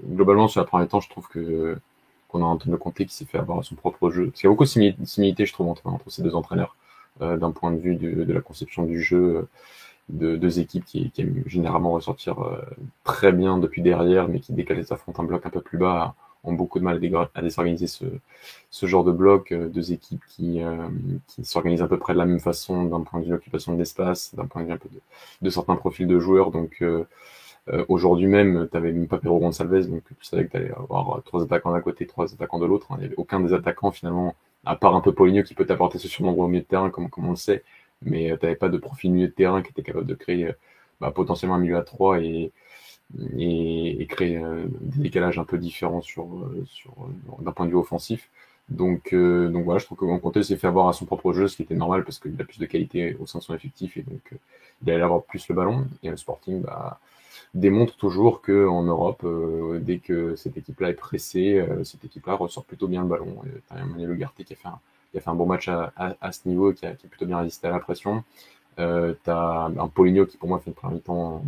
globalement, 0.07 0.47
sur 0.47 0.61
la 0.61 0.67
première 0.67 0.89
temps, 0.89 1.01
je 1.01 1.09
trouve 1.09 1.27
que 1.29 1.77
qu'on 2.39 2.43
a 2.43 2.47
Antonio 2.47 2.77
Conte 2.77 2.97
qui 2.97 3.15
s'est 3.15 3.25
fait 3.25 3.39
avoir 3.39 3.65
son 3.65 3.75
propre 3.75 4.11
jeu. 4.11 4.27
Parce 4.27 4.41
qu'il 4.41 4.49
y 4.49 4.49
a 4.49 4.51
beaucoup 4.51 4.65
de 4.65 5.05
similitudes, 5.05 5.47
je 5.47 5.53
trouve, 5.53 5.69
entre, 5.69 6.11
ces 6.11 6.23
deux 6.23 6.35
entraîneurs, 6.35 6.77
euh, 7.23 7.37
d'un 7.37 7.53
point 7.53 7.71
de 7.73 7.79
vue 7.79 7.97
de, 7.97 8.33
la 8.33 8.41
conception 8.41 8.85
du 8.85 9.01
jeu, 9.01 9.49
de 10.09 10.37
deux 10.37 10.59
équipes 10.59 10.85
qui, 10.85 11.11
aiment 11.19 11.43
généralement 11.47 11.93
ressortir 11.93 12.37
très 13.05 13.33
bien 13.33 13.59
depuis 13.59 13.83
derrière, 13.83 14.29
mais 14.29 14.41
qui, 14.41 14.53
dès 14.53 14.65
qu'elles 14.65 14.93
affrontent 14.93 15.23
un 15.23 15.27
bloc 15.27 15.47
un 15.47 15.51
peu 15.51 15.61
plus 15.61 15.79
bas, 15.79 16.15
ont 16.45 16.53
beaucoup 16.53 16.79
de 16.79 16.85
mal 16.85 17.01
à, 17.35 17.43
désorganiser 17.43 17.87
ce, 17.87 18.87
genre 18.87 19.05
de 19.05 19.13
bloc. 19.13 19.53
Euh, 19.53 19.69
deux 19.69 19.93
équipes 19.93 20.25
qui, 20.29 20.63
euh, 20.63 20.89
qui 21.27 21.45
s'organisent 21.45 21.83
à 21.83 21.89
peu 21.89 21.99
près 21.99 22.13
de 22.13 22.19
la 22.19 22.27
même 22.27 22.41
façon 22.41 22.85
d'un 22.85 23.01
point 23.01 23.21
de 23.21 23.25
vue 23.25 23.31
d'occupation 23.31 23.73
de 23.73 23.79
l'espace, 23.79 24.35
d'un 24.35 24.47
point 24.47 24.63
de 24.63 24.69
vue 24.69 24.73
un 24.73 24.79
peu 24.79 24.89
de, 24.91 25.01
de, 25.43 25.51
certains 25.51 25.77
profils 25.77 26.07
de 26.07 26.19
joueurs. 26.19 26.51
Donc 26.51 26.83
euh, 27.69 27.85
aujourd'hui 27.89 28.27
même, 28.27 28.69
tu 28.71 28.77
avais 28.77 28.93
même 28.93 29.09
pas 29.09 29.19
Pedro 29.19 29.39
Gonçalves, 29.39 29.89
donc 29.89 30.03
tu 30.05 30.25
savais 30.25 30.47
que 30.47 30.51
tu 30.51 30.57
allais 30.57 30.73
avoir 30.73 31.23
trois 31.25 31.43
attaquants 31.43 31.73
d'un 31.73 31.81
côté, 31.81 32.07
trois 32.07 32.33
attaquants 32.33 32.59
de 32.59 32.67
l'autre. 32.67 32.89
Il 32.93 32.99
n'y 32.99 33.05
avait 33.07 33.17
aucun 33.17 33.41
des 33.41 33.53
attaquants 33.53 33.91
finalement, 33.91 34.35
à 34.65 34.77
part 34.77 34.95
un 34.97 35.01
peu 35.01 35.13
Poligno 35.13 35.43
qui 35.43 35.55
peut 35.55 35.67
t'apporter 35.67 35.99
ce 35.99 36.09
surnombre 36.09 36.41
au 36.41 36.49
milieu 36.49 36.63
de 36.63 36.67
terrain, 36.67 36.91
comme, 36.91 37.09
comme 37.11 37.27
on 37.27 37.31
le 37.31 37.37
sait, 37.37 37.65
mais 38.03 38.37
tu 38.39 38.45
n'avais 38.45 38.57
pas 38.57 38.69
de 38.69 38.79
profil 38.79 39.13
milieu 39.13 39.29
de 39.29 39.33
terrain 39.33 39.63
qui 39.63 39.71
était 39.71 39.83
capable 39.83 40.07
de 40.07 40.15
créer 40.15 40.51
bah, 41.01 41.11
potentiellement 41.11 41.57
un 41.57 41.61
milieu 41.61 41.77
à 41.77 41.83
trois 41.83 42.21
et 42.21 42.53
et, 43.37 44.07
créer 44.09 44.39
euh, 44.39 44.65
des 44.81 45.05
décalages 45.05 45.39
un 45.39 45.45
peu 45.45 45.59
différents 45.59 46.01
sur, 46.03 46.25
euh, 46.25 46.65
sur 46.67 46.93
euh, 47.01 47.43
d'un 47.43 47.53
point 47.53 47.67
de 47.67 47.71
vue 47.71 47.77
offensif. 47.77 48.31
Donc, 48.69 49.13
euh, 49.13 49.49
donc 49.51 49.65
voilà, 49.65 49.79
je 49.79 49.85
trouve 49.85 49.99
que 49.99 50.19
Conte 50.19 50.43
s'est 50.43 50.57
fait 50.57 50.67
avoir 50.67 50.89
à 50.89 50.93
son 50.95 51.05
propre 51.05 51.33
jeu, 51.33 51.49
ce 51.49 51.57
qui 51.57 51.63
était 51.63 51.75
normal 51.75 52.05
parce 52.05 52.19
qu'il 52.19 52.41
a 52.41 52.45
plus 52.45 52.59
de 52.59 52.67
qualité 52.67 53.17
au 53.21 53.27
sein 53.27 53.39
de 53.39 53.45
son 53.45 53.55
effectif 53.55 53.97
et 53.97 54.03
donc 54.03 54.23
euh, 54.33 54.37
il 54.83 54.91
allait 54.91 55.03
avoir 55.03 55.23
plus 55.23 55.47
le 55.49 55.55
ballon. 55.55 55.87
Et 56.03 56.09
le 56.09 56.17
Sporting 56.17 56.63
bah, 56.63 56.99
démontre 57.55 57.97
toujours 57.97 58.41
que 58.41 58.67
en 58.67 58.83
Europe, 58.83 59.23
euh, 59.25 59.79
dès 59.81 59.99
que 59.99 60.37
cette 60.37 60.57
équipe-là 60.57 60.91
est 60.91 60.95
pressée, 60.95 61.65
cette 61.85 62.05
équipe-là 62.05 62.35
ressort 62.35 62.65
plutôt 62.65 62.89
bien 62.89 63.03
le 63.03 63.09
ballon. 63.09 63.37
T'as 63.69 63.77
un 63.77 63.87
Manuel 63.87 64.11
Ugarte 64.13 64.43
qui 64.45 64.53
a 64.53 64.57
fait 64.57 64.69
un, 64.69 64.79
qui 65.13 65.19
a 65.19 65.21
fait 65.21 65.31
un 65.31 65.35
bon 65.35 65.47
match 65.47 65.69
à, 65.69 66.33
ce 66.33 66.49
niveau, 66.49 66.73
qui 66.73 66.87
a, 66.87 66.95
qui 66.95 67.07
a, 67.07 67.09
plutôt 67.09 67.27
bien 67.27 67.39
résisté 67.39 67.69
à 67.69 67.71
la 67.71 67.79
pression. 67.79 68.25
Euh, 68.81 69.15
t'as 69.23 69.67
un 69.67 69.89
Poligno 69.89 70.27
qui 70.27 70.37
pour 70.37 70.49
moi 70.49 70.59
fait 70.59 70.71
une 70.71 70.75
première 70.75 70.97
mi-temps. 70.97 71.45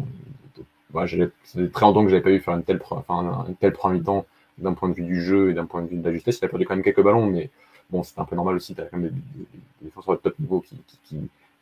Très 0.93 1.85
longtemps 1.85 2.05
que 2.05 2.09
j'avais 2.09 2.23
pas 2.23 2.31
vu 2.31 2.41
faire 2.41 2.55
une 2.55 2.63
telle, 2.63 2.79
première 2.79 3.91
mi-temps 3.91 4.25
d'un 4.59 4.73
point 4.73 4.89
de 4.89 4.95
vue 4.95 5.05
du 5.05 5.21
jeu 5.21 5.51
et 5.51 5.55
d'un 5.55 5.67
point 5.67 5.83
de 5.83 5.89
vue 5.89 5.97
de 5.97 6.05
la 6.05 6.13
justesse. 6.13 6.39
Il 6.41 6.45
a 6.45 6.49
perdu 6.49 6.65
quand 6.65 6.75
même 6.75 6.85
quelques 6.85 7.03
ballons, 7.03 7.27
mais 7.27 7.51
bon, 7.91 8.03
c'est 8.03 8.19
un 8.19 8.25
peu 8.25 8.37
normal 8.37 8.57
aussi. 8.57 8.75
Tu 8.75 8.81
as 8.81 8.85
quand 8.85 8.99
même 8.99 9.11
des, 9.11 9.45
défenseurs 9.83 10.15
de 10.15 10.21
top 10.21 10.39
niveau 10.39 10.61
qui, 10.61 10.77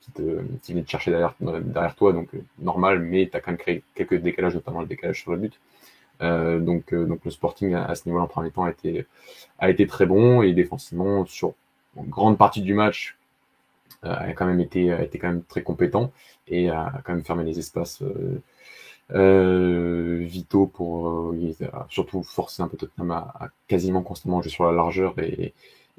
qui, 0.05 0.13
te, 0.13 0.43
qui 0.63 0.85
chercher 0.87 1.11
derrière, 1.11 1.35
derrière 1.41 1.95
toi, 1.95 2.13
donc 2.13 2.35
euh, 2.35 2.45
normal, 2.59 3.01
mais 3.01 3.29
tu 3.31 3.37
as 3.37 3.41
quand 3.41 3.53
même 3.53 3.59
créé 3.59 3.83
quelques 3.95 4.17
décalages, 4.17 4.55
notamment 4.55 4.81
le 4.81 4.87
décalage 4.87 5.21
sur 5.21 5.33
le 5.33 5.39
but. 5.39 5.59
Euh, 6.23 6.61
donc, 6.61 6.93
euh, 6.93 7.07
donc 7.07 7.25
le 7.25 7.31
Sporting 7.31 7.75
à, 7.75 7.95
ce 7.95 8.07
niveau-là 8.07 8.25
en 8.25 8.29
premier 8.29 8.51
temps 8.51 8.65
a 8.65 8.71
été, 8.71 9.07
a 9.59 9.71
été 9.71 9.87
très 9.87 10.07
bon 10.07 10.43
et 10.43 10.53
défensivement 10.53 11.25
sur 11.27 11.55
une 11.97 12.09
grande 12.09 12.39
partie 12.39 12.63
du 12.63 12.75
match 12.75 13.17
a 14.03 14.35
quand 14.35 14.45
même 14.45 14.61
été, 14.61 14.89
été 14.89 15.19
quand 15.19 15.29
même 15.29 15.43
très 15.45 15.63
compétent 15.63 16.13
et 16.47 16.69
a 16.69 17.01
quand 17.05 17.15
même 17.15 17.25
fermé 17.25 17.43
les 17.43 17.59
espaces 17.59 18.03
Vito 19.09 20.67
pour 20.67 21.33
surtout 21.89 22.23
forcer 22.23 22.63
un 22.63 22.69
peu 22.69 22.77
Tottenham 22.77 23.13
à, 23.13 23.49
quasiment 23.67 24.03
constamment 24.03 24.43
jouer 24.43 24.51
sur 24.51 24.65
la 24.65 24.73
largeur 24.73 25.19
et, 25.19 25.55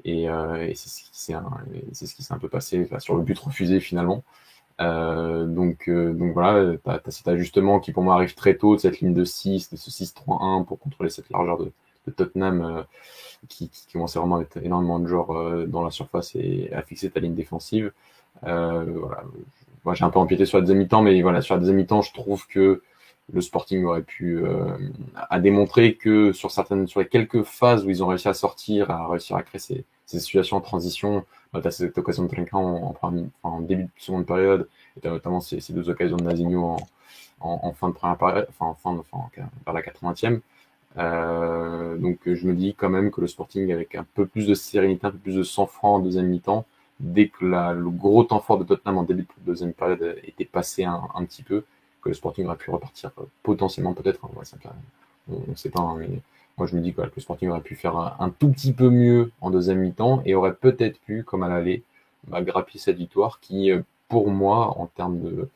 euh, 0.08 0.68
et 0.68 0.76
c'est 0.76 0.90
ce 0.90 1.04
qui 1.04 1.10
s'est 1.14 1.36
s'est 1.94 2.34
un 2.34 2.38
peu 2.38 2.50
passé 2.50 2.88
sur 3.00 3.16
le 3.16 3.24
but 3.24 3.38
refusé 3.40 3.80
finalement. 3.80 4.24
Euh, 4.82 5.46
donc, 5.46 5.88
euh, 5.88 6.14
donc 6.14 6.34
voilà, 6.34 6.76
tu 6.78 6.90
as, 6.90 7.02
cet 7.12 7.28
ajustement 7.28 7.80
qui 7.80 7.94
pour 7.94 8.04
moi 8.04 8.16
arrive 8.16 8.36
très 8.36 8.56
tôt 8.58 8.76
de 8.76 8.82
cette 8.82 9.00
ligne 9.00 9.14
de 9.14 9.24
6, 9.24 9.72
de 9.72 9.78
ce 9.78 9.90
6-3-1 9.90 10.66
pour 10.66 10.80
contrôler 10.80 11.10
cette 11.10 11.30
largeur 11.30 11.58
de, 11.58 11.72
de 12.08 12.12
Tottenham 12.12 12.62
euh, 12.62 12.84
qui, 13.48 13.70
qui 13.70 13.94
commençait 13.94 14.20
vraiment 14.20 14.36
à 14.36 14.40
mettre 14.40 14.58
énormément 14.58 15.00
de 15.00 15.08
joueurs 15.08 15.68
dans 15.68 15.84
la 15.84 15.92
surface 15.92 16.36
et 16.36 16.72
à 16.74 16.82
fixer 16.82 17.10
ta 17.10 17.20
ligne 17.20 17.36
défensive. 17.36 17.92
voilà, 18.42 19.24
moi 19.86 19.94
j'ai 19.94 20.04
un 20.04 20.10
peu 20.10 20.20
empiété 20.20 20.46
sur 20.46 20.58
la 20.58 20.62
deuxième 20.62 20.80
mi-temps, 20.80 21.02
mais 21.02 21.22
voilà, 21.22 21.42
sur 21.42 21.56
la 21.56 21.60
deuxième 21.60 21.78
mi-temps, 21.78 22.02
je 22.02 22.14
trouve 22.14 22.46
que 22.48 22.82
le 23.34 23.42
Sporting 23.42 23.84
aurait 23.86 24.04
pu 24.04 24.38
euh, 24.38 24.78
a 25.30 25.40
démontré 25.40 25.96
que 25.96 26.32
sur 26.32 26.52
certaines 26.52 26.88
sur 26.88 27.00
les 27.00 27.08
quelques 27.08 27.44
phases 27.44 27.86
où 27.86 27.90
ils 27.90 28.04
ont 28.04 28.08
réussi 28.08 28.28
à 28.28 28.34
sortir, 28.34 28.92
à 28.92 29.08
réussir 29.08 29.36
à 29.36 29.44
créer 29.44 29.60
ces, 29.60 29.86
ces 30.06 30.20
situations 30.20 30.58
en 30.58 30.62
transition, 30.62 31.26
bah, 31.52 31.62
tu 31.62 31.68
as 31.68 31.72
cette 31.72 31.98
occasion 31.98 32.24
de 32.24 32.30
Trinquant 32.30 32.96
en, 33.02 33.08
en, 33.08 33.26
en, 33.44 33.62
début 33.62 33.84
de 33.84 33.90
seconde 33.98 34.26
période, 34.26 34.68
et 34.98 35.02
tu 35.02 35.08
as 35.08 35.12
notamment 35.12 35.42
ces, 35.42 35.60
ces, 35.60 35.74
deux 35.74 35.90
occasions 35.90 36.18
de 36.18 36.24
Nasigno 36.24 36.64
en, 36.64 36.78
en, 37.40 37.60
en, 37.64 37.74
fin 37.74 37.90
de 37.90 37.94
première 37.94 38.18
période, 38.18 38.48
enfin 38.50 38.68
en 38.68 38.76
fin, 38.76 38.92
enfin, 38.92 39.30
vers 39.66 39.74
la 39.74 39.82
80e. 39.82 40.42
Euh, 40.98 41.98
donc 41.98 42.20
je 42.26 42.48
me 42.48 42.54
dis 42.54 42.74
quand 42.74 42.90
même 42.90 43.12
que 43.12 43.20
le 43.22 43.28
Sporting 43.28 43.72
avec 43.74 43.96
un 43.96 44.06
peu 44.14 44.26
plus 44.26 44.48
de 44.48 44.54
sérénité, 44.54 45.08
un 45.08 45.12
peu 45.12 45.18
plus 45.18 45.36
de 45.36 45.44
sang-froid 45.44 45.92
en 45.92 46.00
deuxième 46.00 46.28
mi-temps, 46.28 46.66
dès 47.00 47.28
que 47.28 47.46
la, 47.46 47.74
le 47.74 47.90
gros 47.90 48.24
temps 48.24 48.40
fort 48.40 48.58
de 48.60 48.64
Tottenham 48.64 49.00
en 49.00 49.04
début 49.04 49.24
de 49.24 49.46
deuxième 49.46 49.74
période 49.74 50.18
était 50.24 50.46
passé 50.46 50.84
un, 50.86 51.02
un 51.14 51.26
petit 51.26 51.44
peu, 51.44 51.66
le 52.10 52.16
Sporting 52.16 52.46
aurait 52.46 52.58
pu 52.58 52.72
repartir 52.72 53.12
euh, 53.20 53.24
potentiellement 53.44 53.94
peut-être. 53.94 54.26
Hein, 54.26 54.30
on 55.30 55.42
ne 55.48 55.56
sait 55.56 55.70
pas, 55.70 55.82
hein, 55.82 55.96
mais 56.00 56.10
moi 56.58 56.68
je 56.68 56.76
me 56.76 56.82
dis 56.82 56.94
que 56.94 57.02
le 57.02 57.22
Sporting 57.22 57.50
aurait 57.50 57.62
pu 57.62 57.76
faire 57.76 57.98
un, 57.98 58.30
tout 58.30 58.50
petit 58.50 58.74
peu 58.74 58.90
mieux 58.90 59.32
en 59.42 59.50
deuxième 59.50 59.80
mi-temps 59.80 60.22
et 60.26 60.36
aurait 60.36 60.54
peut-être 60.54 61.00
pu, 61.02 61.24
comme 61.24 61.44
à 61.44 61.50
l'aller, 61.50 61.84
bah, 62.28 62.42
grappiller 62.42 62.80
cette 62.80 62.98
victoire 62.98 63.40
qui, 63.40 63.72
euh, 63.72 63.82
pour 64.08 64.30
moi, 64.30 64.78
en 64.80 64.88
termes 64.88 65.20
de, 65.20 65.50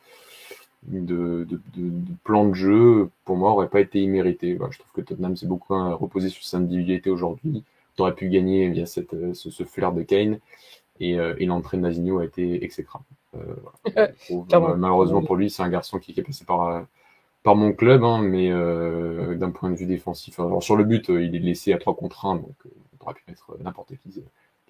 plan 2.24 2.48
de 2.48 2.54
jeu, 2.54 3.10
pour 3.26 3.38
moi, 3.38 3.52
aurait 3.52 3.70
pas 3.70 3.82
été 3.82 4.02
imméritée. 4.02 4.58
je 4.72 4.80
trouve 4.80 4.92
que 4.94 5.02
Tottenham 5.02 5.36
s'est 5.36 5.46
beaucoup 5.48 5.74
reposé 5.74 6.30
sur 6.30 6.44
sa 6.44 6.58
individualité 6.58 7.10
aujourd'hui. 7.10 7.64
Tu 7.96 8.02
aurais 8.02 8.16
pu 8.16 8.30
gagner 8.30 8.70
via 8.70 8.86
cette, 8.86 9.14
euh, 9.14 9.34
ce, 9.34 9.64
flair 9.64 9.94
de 9.94 10.04
Kane 10.04 10.40
et, 11.00 11.14
et 11.14 11.46
l'entrée 11.46 11.78
de 11.78 11.84
Nazinho 11.84 12.20
a 12.20 12.26
été 12.26 12.64
exécrable. 12.64 13.06
Euh, 13.36 14.76
malheureusement 14.78 15.24
pour 15.24 15.36
lui, 15.36 15.50
c'est 15.50 15.64
un 15.64 15.70
garçon 15.70 16.00
qui, 16.00 16.14
est 16.18 16.24
passé 16.24 16.46
par, 16.46 16.68
euh, 16.68 16.82
par 17.44 17.56
mon 17.56 17.74
club, 17.74 18.04
hein, 18.04 18.22
mais 18.22 18.52
euh, 18.52 19.36
d'un 19.36 19.52
point 19.52 19.70
de 19.70 19.76
vue 19.76 19.86
défensif. 19.86 20.40
Alors 20.40 20.64
sur 20.64 20.76
le 20.76 20.84
but, 20.84 21.10
il 21.10 21.36
est 21.36 21.40
laissé 21.40 21.74
à 21.74 21.78
3 21.78 21.96
contre 21.96 22.26
1, 22.26 22.36
donc 22.36 22.56
on 22.66 23.06
aurait 23.06 23.14
pu 23.14 23.24
mettre 23.28 23.58
n'importe 23.64 23.94
qui, 23.98 24.24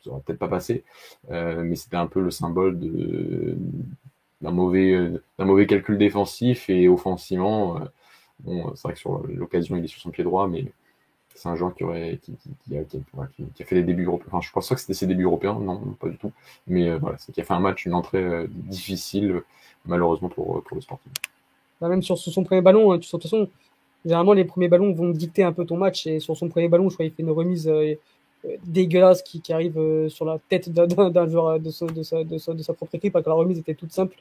ça 0.03 0.11
aurait 0.11 0.21
peut-être 0.21 0.39
pas 0.39 0.47
passé. 0.47 0.83
mais 1.29 1.75
c'était 1.75 1.97
un 1.97 2.07
peu 2.07 2.21
le 2.21 2.31
symbole 2.31 2.79
de 2.79 3.57
d'un 4.41 4.51
mauvais 4.51 5.11
d'un 5.37 5.45
mauvais 5.45 5.67
calcul 5.67 5.97
défensif 5.97 6.69
et 6.69 6.87
offensivement. 6.87 7.79
bon, 8.39 8.73
c'est 8.75 8.83
vrai 8.83 8.93
que 8.93 8.99
sur 8.99 9.21
l'occasion, 9.27 9.75
il 9.75 9.83
est 9.83 9.87
sur 9.87 10.01
son 10.01 10.11
pied 10.11 10.23
droit, 10.23 10.47
mais 10.47 10.71
c'est 11.35 11.47
un 11.47 11.55
joueur 11.55 11.73
qui 11.73 11.83
a, 11.83 11.87
fait 13.65 13.75
des 13.75 13.83
débuts 13.83 14.05
européens. 14.05 14.41
Je 14.41 14.51
pense 14.51 14.67
pas 14.67 14.75
que 14.75 14.81
c'était 14.81 14.93
ses 14.93 15.07
débuts 15.07 15.23
européens, 15.23 15.57
non, 15.59 15.79
pas 15.99 16.09
du 16.09 16.17
tout. 16.17 16.31
Mais 16.67 16.89
euh, 16.89 16.97
voilà, 16.97 17.17
c'est 17.17 17.31
qui 17.31 17.41
a 17.41 17.43
fait 17.43 17.53
un 17.53 17.59
match, 17.59 17.85
une 17.85 17.93
entrée 17.93 18.23
euh, 18.23 18.47
difficile, 18.49 19.41
malheureusement 19.85 20.29
pour, 20.29 20.63
le 20.71 20.81
Sporting. 20.81 21.11
Bah, 21.79 21.87
même 21.87 22.01
sur, 22.01 22.17
son 22.17 22.43
premier 22.43 22.61
ballon, 22.61 22.97
tu, 22.97 23.05
de 23.05 23.11
toute 23.11 23.23
façon, 23.23 23.47
généralement 24.03 24.33
les 24.33 24.43
premiers 24.43 24.67
ballons 24.67 24.91
vont 24.91 25.11
dicter 25.11 25.43
un 25.43 25.53
peu 25.53 25.65
ton 25.65 25.77
match. 25.77 26.07
Et 26.07 26.19
sur 26.19 26.35
son 26.35 26.49
premier 26.49 26.67
ballon, 26.67 26.89
je 26.89 26.95
crois 26.95 27.05
qu'il 27.05 27.15
fait 27.15 27.23
une 27.23 27.31
remise 27.31 27.69
euh, 27.69 27.95
dégueulasse 28.65 29.21
qui, 29.21 29.41
arrive 29.53 30.07
sur 30.09 30.25
la 30.25 30.39
tête 30.49 30.69
d'un 30.69 31.29
joueur 31.29 31.59
de, 31.59 31.69
sa, 31.69 32.73
propre 32.73 32.95
équipe, 32.95 33.15
alors 33.15 33.23
que 33.23 33.29
la 33.29 33.35
remise 33.35 33.59
était 33.59 33.75
toute 33.75 33.91
simple. 33.93 34.15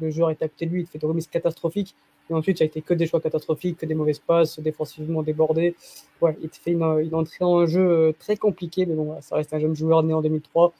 Le 0.00 0.10
joueur 0.10 0.30
était 0.30 0.44
à 0.44 0.64
lui, 0.64 0.82
il 0.82 0.86
fait 0.86 1.02
une 1.02 1.08
remise 1.08 1.26
catastrophique. 1.26 1.94
Et 2.30 2.32
ensuite, 2.32 2.58
ça 2.58 2.64
a 2.64 2.66
été 2.66 2.80
que 2.80 2.94
des 2.94 3.06
choix 3.06 3.20
catastrophiques, 3.20 3.78
que 3.78 3.86
des 3.86 3.94
mauvais 3.94 4.12
passes, 4.24 4.60
défensivement 4.60 5.22
débordés. 5.22 5.74
Ouais, 6.20 6.36
il 6.42 6.48
te 6.48 6.56
fait 6.56 6.70
une, 6.70 6.82
une, 7.00 7.14
entrée 7.14 7.44
en 7.44 7.66
jeu 7.66 7.80
euh, 7.80 8.12
très 8.18 8.36
compliquée, 8.36 8.86
mais 8.86 8.94
bon, 8.94 9.16
ça 9.20 9.34
reste 9.36 9.52
un 9.52 9.58
jeune 9.58 9.74
joueur 9.74 10.04
né 10.04 10.14
en 10.14 10.22
2003. 10.22 10.72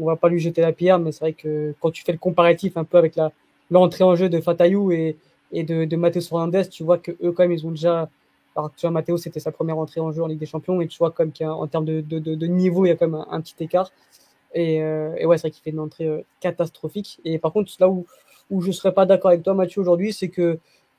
On 0.00 0.06
va 0.06 0.16
pas 0.16 0.28
lui 0.28 0.40
jeter 0.40 0.60
la 0.60 0.72
pierre, 0.72 0.98
mais 0.98 1.12
c'est 1.12 1.20
vrai 1.20 1.32
que 1.34 1.74
quand 1.80 1.92
tu 1.92 2.02
fais 2.02 2.12
le 2.12 2.18
comparatif 2.18 2.76
un 2.76 2.84
peu 2.84 2.98
avec 2.98 3.16
la 3.16 3.32
l'entrée 3.70 4.04
en 4.04 4.14
jeu 4.16 4.28
de 4.28 4.40
Fatayou 4.40 4.92
et, 4.92 5.16
et 5.52 5.62
de, 5.62 5.84
de 5.84 5.96
Matheus 5.96 6.28
Fernandez, 6.28 6.68
tu 6.70 6.84
vois 6.84 6.98
que 6.98 7.12
eux 7.22 7.32
quand 7.32 7.44
même 7.44 7.52
ils 7.52 7.66
ont 7.66 7.70
déjà. 7.70 8.08
Alors 8.56 8.70
tu 8.74 8.82
vois, 8.82 8.90
Matteo 8.90 9.16
c'était 9.18 9.40
sa 9.40 9.52
première 9.52 9.78
entrée 9.78 10.00
en 10.00 10.10
jeu 10.10 10.22
en 10.22 10.26
Ligue 10.26 10.38
des 10.40 10.46
Champions, 10.46 10.80
et 10.80 10.88
tu 10.88 10.98
vois 10.98 11.10
comme 11.10 11.32
qu'en 11.32 11.66
termes 11.68 11.84
de, 11.84 12.00
de, 12.00 12.18
de, 12.18 12.46
niveau, 12.46 12.86
il 12.86 12.88
y 12.88 12.92
a 12.92 12.96
quand 12.96 13.08
même 13.08 13.24
un, 13.30 13.40
petit 13.40 13.54
écart. 13.60 13.92
Et, 14.54 14.82
euh, 14.82 15.14
et 15.18 15.26
ouais, 15.26 15.36
c'est 15.36 15.42
vrai 15.48 15.50
qu'il 15.50 15.62
fait 15.62 15.70
une 15.70 15.80
entrée 15.80 16.06
euh, 16.06 16.22
catastrophique. 16.40 17.20
Et 17.24 17.38
par 17.38 17.52
contre, 17.52 17.70
là 17.78 17.88
où 17.88 18.06
où 18.50 18.60
je 18.62 18.72
serais 18.72 18.92
pas 18.92 19.06
d'accord 19.06 19.30
avec 19.30 19.42
toi, 19.42 19.54
Mathieu, 19.54 19.80
aujourd'hui, 19.80 20.12
c'est 20.12 20.28
que 20.28 20.58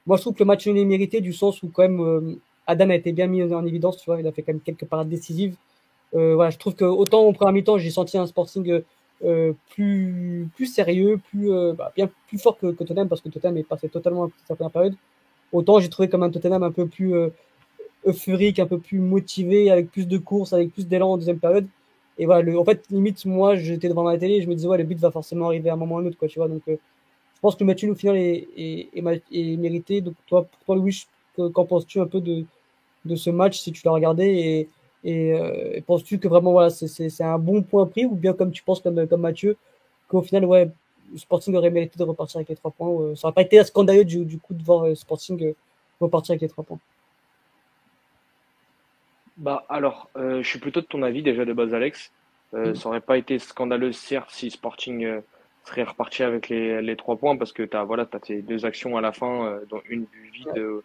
moi, 0.10 0.18
je 0.18 0.24
trouve 0.24 0.34
que 0.34 0.40
le 0.40 0.48
match 0.48 0.66
est 0.66 0.74
mérité 0.74 1.22
du 1.22 1.34
sens 1.34 1.62
où 1.62 1.70
quand 1.70 1.84
même 1.84 2.02
euh, 2.02 2.42
Adam 2.66 2.90
a 2.90 2.96
été 2.96 3.12
bien 3.12 3.28
mis 3.28 3.44
en 3.54 3.64
évidence, 3.64 3.98
tu 3.98 4.06
vois, 4.08 4.20
il 4.20 4.26
a 4.26 4.32
fait 4.32 4.42
quand 4.42 4.54
même 4.54 4.62
quelques 4.62 4.86
parades 4.86 5.08
décisives. 5.08 5.56
Euh, 6.16 6.34
voilà, 6.34 6.50
je 6.50 6.58
trouve 6.58 6.74
que 6.74 6.84
autant 6.84 7.28
en 7.28 7.32
première 7.32 7.54
mi-temps, 7.54 7.78
j'ai 7.78 7.92
senti 7.92 8.18
un 8.18 8.26
Sporting 8.26 8.82
euh, 9.24 9.54
plus 9.70 10.50
plus 10.56 10.66
sérieux, 10.66 11.20
plus 11.30 11.52
bah, 11.78 11.92
bien 11.96 12.10
plus 12.28 12.40
fort 12.40 12.58
que, 12.58 12.72
Tottenham 12.72 13.08
parce 13.08 13.22
que 13.22 13.30
Tottenham 13.30 13.58
est 13.58 13.64
passé 13.64 13.88
totalement 13.88 14.26
à 14.26 14.30
sa 14.48 14.56
première 14.56 14.72
période. 14.72 14.96
Autant 15.54 15.80
j'ai 15.80 15.90
trouvé 15.90 16.10
comme 16.10 16.24
un 16.24 16.32
Tottenham 16.32 16.64
un 16.64 16.72
peu 16.72 16.88
plus 16.88 17.14
euphorique, 18.08 18.58
un 18.58 18.66
peu 18.66 18.80
plus 18.80 18.98
motivé, 18.98 19.70
avec 19.70 19.92
plus 19.92 20.08
de 20.08 20.18
courses, 20.18 20.54
avec 20.54 20.74
plus 20.74 20.88
d'élan 20.88 21.12
en 21.12 21.18
deuxième 21.18 21.40
période. 21.40 21.68
Et 22.18 22.26
voilà, 22.26 22.42
le, 22.42 22.58
en 22.58 22.66
fait, 22.66 22.84
limite, 22.90 23.26
moi, 23.26 23.56
j'étais 23.56 23.90
devant 23.90 24.04
la 24.04 24.18
télé 24.18 24.36
et 24.38 24.42
je 24.42 24.50
me 24.50 24.56
disais, 24.56 24.68
ouais, 24.68 24.78
le 24.80 24.84
but 24.86 25.00
va 25.00 25.12
forcément 25.12 25.46
arriver 25.48 25.70
à 25.70 25.74
un 25.74 25.78
moment 25.78 25.96
ou 25.96 25.98
à 26.00 26.02
un 26.02 26.06
autre, 26.08 26.18
quoi, 26.18 26.28
tu 26.28 26.40
vois. 26.40 26.48
Donc, 26.50 26.64
je 27.40 27.42
pense 27.42 27.56
que 27.56 27.64
le 27.64 27.68
match 27.68 27.84
au 27.86 27.96
final 27.96 28.18
est, 28.18 28.48
est, 28.58 28.90
est, 29.32 29.58
mérité. 29.58 30.02
Donc 30.02 30.16
toi, 30.28 30.44
pour 30.44 30.60
toi, 30.66 30.76
Louis, 30.76 31.08
qu'en 31.36 31.66
penses-tu 31.66 32.02
un 32.02 32.06
peu 32.06 32.20
de, 32.20 32.44
de 33.06 33.16
ce 33.16 33.30
match 33.30 33.60
si 33.60 33.72
tu 33.72 33.82
l'as 33.86 33.92
regardé? 33.92 34.26
Et, 34.26 34.70
et, 35.06 35.34
euh, 35.40 35.80
penses-tu 35.88 36.20
que 36.20 36.28
vraiment 36.28 36.52
voilà, 36.52 36.70
c'est 36.70 37.24
un 37.24 37.40
bon 37.40 37.62
point 37.64 37.86
pris 37.86 38.06
ou 38.06 38.16
bien 38.16 38.34
comme 38.34 38.52
tu 38.52 38.62
penses 38.62 38.82
comme, 38.82 39.08
comme 39.08 39.22
Mathieu 39.22 39.56
qu'au 40.10 40.22
final, 40.22 40.44
ouais, 40.44 40.70
Sporting 41.16 41.56
aurait 41.56 41.70
mérité 41.70 41.98
de 41.98 42.04
repartir 42.04 42.38
avec 42.38 42.50
les 42.50 42.56
trois 42.58 42.72
points. 42.72 42.90
Euh, 42.90 43.16
ça 43.16 43.28
n'aurait 43.28 43.36
pas 43.36 43.42
été 43.42 43.64
scandaleux 43.64 44.04
du, 44.04 44.26
du 44.26 44.38
coup 44.38 44.54
de 44.54 44.64
voir 44.64 44.86
euh, 44.86 44.96
Sporting 44.96 45.42
euh, 45.44 45.54
repartir 46.02 46.34
avec 46.34 46.42
les 46.42 46.50
trois 46.50 46.66
points? 46.66 46.80
Bah 49.38 49.64
alors, 49.70 50.10
je 50.18 50.44
suis 50.44 50.60
plutôt 50.60 50.82
de 50.82 50.86
ton 50.86 51.02
avis 51.02 51.24
déjà 51.24 51.46
de 51.46 51.54
base, 51.54 51.74
Alex. 51.74 52.12
Mmh. 52.52 52.76
Ça 52.76 52.90
n'aurait 52.90 53.00
pas 53.00 53.18
été 53.18 53.40
scandaleux 53.40 53.94
certes 53.94 54.32
si 54.32 54.52
Sporting 54.52 55.22
serait 55.66 55.84
reparti 55.84 56.24
avec 56.24 56.50
les, 56.50 56.82
les 56.82 56.96
trois 56.96 57.18
points 57.18 57.38
parce 57.38 57.54
que 57.54 57.64
tu 57.64 57.76
as, 57.76 57.84
voilà, 57.84 58.08
as 58.12 58.20
tes 58.20 58.42
deux 58.42 58.66
actions 58.66 58.98
à 58.98 59.02
la 59.02 59.12
fin, 59.12 59.46
euh, 59.46 59.60
dont 59.70 59.82
une 59.90 60.06
vue 60.12 60.30
vide 60.34 60.58
euh, 60.58 60.84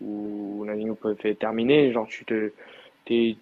où 0.00 0.64
Navino 0.64 0.94
peut 0.94 1.14
faire 1.14 1.36
terminer. 1.36 1.92
Genre, 1.92 2.06
tu 2.06 2.24
te, 2.24 2.52
es, 3.08 3.36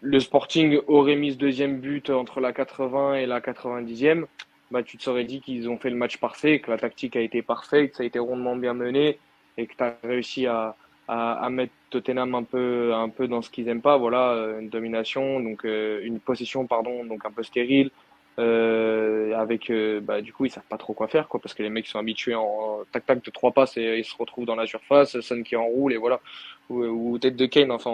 le 0.00 0.20
Sporting 0.20 0.80
aurait 0.86 1.16
mis 1.16 1.32
ce 1.32 1.38
deuxième 1.38 1.78
but 1.78 2.10
entre 2.10 2.40
la 2.40 2.52
80 2.52 3.16
et 3.16 3.26
la 3.26 3.40
90e. 3.40 4.24
Bah, 4.70 4.82
tu 4.82 4.96
te 4.96 5.02
serais 5.02 5.24
dit 5.24 5.40
qu'ils 5.40 5.68
ont 5.68 5.78
fait 5.78 5.90
le 5.90 5.96
match 5.96 6.16
parfait, 6.16 6.58
que 6.58 6.70
la 6.70 6.78
tactique 6.78 7.16
a 7.16 7.20
été 7.20 7.42
parfaite, 7.42 7.90
que 7.90 7.96
ça 7.96 8.02
a 8.02 8.06
été 8.06 8.18
rondement 8.18 8.56
bien 8.56 8.74
mené 8.74 9.18
et 9.56 9.66
que 9.66 9.74
tu 9.76 9.84
as 9.84 9.96
réussi 10.02 10.46
à, 10.46 10.74
à, 11.06 11.48
mettre 11.48 11.72
Tottenham 11.90 12.34
un 12.34 12.42
peu, 12.42 12.92
un 12.92 13.08
peu 13.08 13.28
dans 13.28 13.40
ce 13.40 13.50
qu'ils 13.50 13.68
aiment 13.68 13.82
pas. 13.82 13.98
Voilà, 13.98 14.56
une 14.58 14.68
domination, 14.68 15.38
donc 15.38 15.62
une 15.64 16.18
possession, 16.18 16.66
pardon, 16.66 17.04
donc 17.04 17.24
un 17.24 17.30
peu 17.30 17.44
stérile. 17.44 17.90
Avec 18.38 19.70
bah, 20.02 20.20
du 20.20 20.32
coup 20.32 20.44
ils 20.46 20.50
savent 20.50 20.66
pas 20.68 20.78
trop 20.78 20.92
quoi 20.92 21.06
faire 21.06 21.28
quoi 21.28 21.40
parce 21.40 21.54
que 21.54 21.62
les 21.62 21.70
mecs 21.70 21.86
sont 21.86 21.98
habitués 21.98 22.34
en 22.34 22.80
tac 22.90 23.06
tac 23.06 23.24
de 23.24 23.30
trois 23.30 23.52
passes 23.52 23.76
et 23.76 23.98
ils 23.98 24.04
se 24.04 24.16
retrouvent 24.16 24.46
dans 24.46 24.56
la 24.56 24.66
surface 24.66 25.20
Son 25.20 25.42
qui 25.42 25.54
enroule 25.54 25.92
et 25.92 25.96
voilà 25.96 26.20
ou, 26.68 26.82
ou 26.84 27.18
tête 27.18 27.36
de 27.36 27.46
Kane 27.46 27.70
enfin 27.70 27.92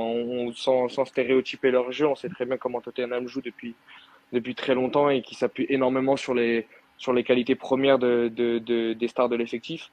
sans, 0.55 0.89
sans 0.89 1.05
stéréotyper 1.05 1.71
leur 1.71 1.93
jeu 1.93 2.07
on 2.07 2.15
sait 2.15 2.31
très 2.31 2.47
bien 2.47 2.57
comment 2.57 2.81
Tottenham 2.81 3.29
joue 3.29 3.43
depuis 3.43 3.75
depuis 4.33 4.55
très 4.55 4.75
longtemps 4.75 5.11
et 5.11 5.23
qui 5.23 5.35
s'appuie 5.35 5.67
énormément 5.69 6.17
sur 6.17 6.35
les 6.35 6.67
sur 7.01 7.15
les 7.15 7.25
qualités 7.25 7.55
premières 7.55 7.99
de, 7.99 8.29
de, 8.29 8.93
des 8.93 9.09
stars 9.09 9.31
de 9.31 9.37
l'effectif. 9.37 9.91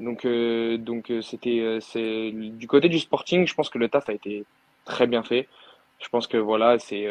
Donc, 0.00 0.24
euh, 0.24 0.76
donc 0.76 1.10
euh, 1.10 1.22
c'était, 1.22 1.60
euh, 1.60 1.78
c'est 1.80 2.32
du 2.32 2.66
côté 2.66 2.88
du 2.88 2.98
Sporting, 2.98 3.46
je 3.46 3.54
pense 3.54 3.70
que 3.70 3.78
le 3.78 3.88
taf 3.88 4.08
a 4.08 4.12
été 4.12 4.44
très 4.84 5.06
bien 5.06 5.22
fait. 5.22 5.48
Je 6.00 6.08
pense 6.08 6.26
que 6.26 6.36
voilà, 6.36 6.78
c'est, 6.78 7.08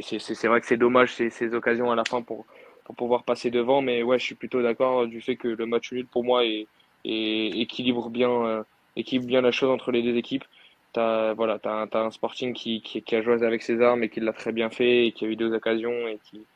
c'est, 0.00 0.46
vrai 0.46 0.60
que 0.60 0.66
c'est 0.66 0.76
dommage 0.76 1.14
ces, 1.14 1.30
ces 1.30 1.54
occasions 1.54 1.90
à 1.90 1.96
la 1.96 2.04
fin 2.04 2.22
pour, 2.22 2.46
pour 2.84 2.94
pouvoir 2.94 3.24
passer 3.24 3.50
devant, 3.50 3.82
mais 3.82 4.02
ouais, 4.02 4.18
je 4.18 4.24
suis 4.24 4.34
plutôt 4.36 4.62
d'accord 4.62 5.06
du 5.06 5.20
fait 5.20 5.36
que 5.36 5.48
le 5.48 5.66
match 5.66 5.92
nul 5.92 6.06
pour 6.06 6.22
moi 6.24 6.44
est, 6.44 6.68
est 7.04 7.60
équilibre 7.60 8.08
bien, 8.08 8.64
équilibre 8.96 9.26
bien 9.26 9.40
la 9.40 9.50
chose 9.50 9.70
entre 9.70 9.90
les 9.90 10.02
deux 10.02 10.16
équipes. 10.16 10.44
T'as 10.92 11.34
voilà, 11.34 11.58
t'as, 11.58 11.86
as 11.92 11.98
un 11.98 12.10
Sporting 12.10 12.54
qui, 12.54 12.80
qui, 12.82 13.02
qui 13.02 13.16
a 13.16 13.22
joué 13.22 13.42
avec 13.44 13.62
ses 13.62 13.82
armes 13.82 14.04
et 14.04 14.08
qui 14.08 14.20
l'a 14.20 14.32
très 14.32 14.52
bien 14.52 14.70
fait 14.70 15.08
et 15.08 15.12
qui 15.12 15.24
a 15.24 15.28
eu 15.28 15.36
deux 15.36 15.52
occasions 15.52 16.06
et 16.06 16.18
qui 16.24 16.46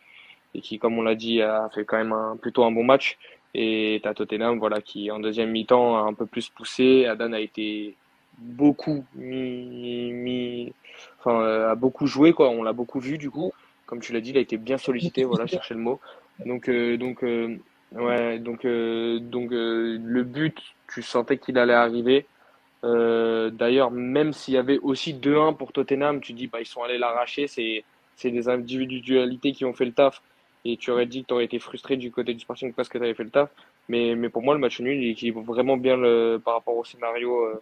et 0.55 0.61
qui, 0.61 0.79
comme 0.79 0.99
on 0.99 1.03
l'a 1.03 1.15
dit, 1.15 1.43
a 1.43 1.69
fait 1.75 1.85
quand 1.85 1.97
même 1.97 2.13
un, 2.13 2.37
plutôt 2.37 2.65
un 2.65 2.73
bon 2.73 2.85
match. 2.85 3.19
Et 3.55 4.01
t'as 4.03 4.15
Tottenham, 4.15 4.59
voilà, 4.59 4.81
qui 4.81 5.11
en 5.11 5.19
deuxième 5.21 5.51
mi-temps 5.51 5.97
a 5.97 6.01
un 6.01 6.15
peu 6.15 6.27
plus 6.27 6.49
poussé. 6.49 7.07
Adan 7.07 7.33
a 7.33 7.41
été 7.41 7.97
beaucoup 8.43 9.05
mis, 9.15 10.13
mis 10.13 10.73
enfin, 11.21 11.41
euh, 11.41 11.71
a 11.71 11.75
beaucoup 11.75 12.07
joué 12.07 12.33
quoi. 12.33 12.51
On 12.51 12.63
l'a 12.63 12.73
beaucoup 12.73 13.01
vu 13.01 13.19
du 13.19 13.31
coup. 13.31 13.53
Comme 13.87 14.01
tu 14.01 14.13
l'as 14.13 14.21
dit, 14.21 14.31
il 14.31 14.37
a 14.37 14.41
été 14.41 14.57
bien 14.57 14.79
sollicité. 14.79 15.25
Voilà, 15.25 15.47
chercher 15.47 15.75
le 15.75 15.81
mot. 15.81 16.01
Donc, 16.47 16.69
euh, 16.69 16.97
donc, 16.97 17.23
euh, 17.25 17.59
ouais, 17.93 18.39
donc, 18.39 18.67
donc 18.67 19.51
le 19.51 20.23
but, 20.23 20.59
tu 20.93 21.03
sentais 21.03 21.39
qu'il 21.39 21.59
allait 21.59 21.75
arriver. 21.75 22.27
D'ailleurs, 22.83 23.91
même 23.91 24.33
s'il 24.33 24.55
y 24.55 24.57
avait 24.57 24.79
aussi 24.79 25.15
2-1 25.15 25.57
pour 25.57 25.73
Tottenham, 25.73 26.21
tu 26.21 26.33
dis 26.33 26.49
bah 26.49 26.61
ils 26.61 26.67
sont 26.67 26.83
allés 26.83 26.99
l'arracher. 26.99 27.47
C'est 27.47 27.85
c'est 28.17 28.31
des 28.31 28.49
individualités 28.49 29.53
qui 29.53 29.65
ont 29.65 29.73
fait 29.73 29.87
le 29.87 29.93
taf 29.93 30.23
et 30.65 30.77
tu 30.77 30.91
aurais 30.91 31.07
dit 31.07 31.23
que 31.23 31.29
tu 31.29 31.35
aurais 31.35 31.45
été 31.45 31.59
frustré 31.59 31.97
du 31.97 32.11
côté 32.11 32.35
du 32.35 32.41
Sporting 32.41 32.73
parce 32.73 32.89
que 32.89 32.99
tu 32.99 33.05
avais 33.05 33.15
fait 33.15 33.25
le 33.25 33.31
taf. 33.31 33.51
Mais, 33.89 34.15
mais 34.15 34.29
pour 34.29 34.43
moi, 34.43 34.55
le 34.55 34.61
match 34.61 34.81
nul, 34.81 35.03
il 35.03 35.11
équilibre 35.11 35.43
vraiment 35.43 35.77
bien 35.77 35.97
le, 35.97 36.41
par 36.45 36.55
rapport 36.55 36.77
au 36.77 36.85
scénario, 36.85 37.61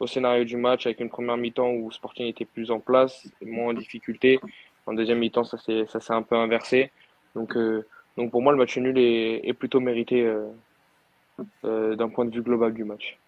au 0.00 0.06
scénario 0.06 0.44
du 0.44 0.56
match, 0.56 0.86
avec 0.86 1.00
une 1.00 1.08
première 1.08 1.36
mi-temps 1.36 1.70
où 1.70 1.90
Sporting 1.90 2.26
était 2.26 2.44
plus 2.44 2.70
en 2.70 2.80
place, 2.80 3.26
moins 3.42 3.70
en 3.70 3.74
difficulté. 3.74 4.40
En 4.86 4.94
deuxième 4.94 5.18
mi-temps, 5.18 5.44
ça 5.44 5.58
s'est, 5.58 5.86
un 6.08 6.22
peu 6.22 6.36
inversé. 6.36 6.90
Donc, 7.34 7.56
euh, 7.56 7.86
donc 8.16 8.30
pour 8.30 8.42
moi, 8.42 8.52
le 8.52 8.58
match 8.58 8.76
nul 8.78 8.98
est, 8.98 9.52
plutôt 9.54 9.80
mérité 9.80 10.22
euh, 11.64 11.96
d'un 11.96 12.08
point 12.08 12.24
de 12.24 12.34
vue 12.34 12.42
global 12.42 12.72
du 12.72 12.84
match. 12.84 13.18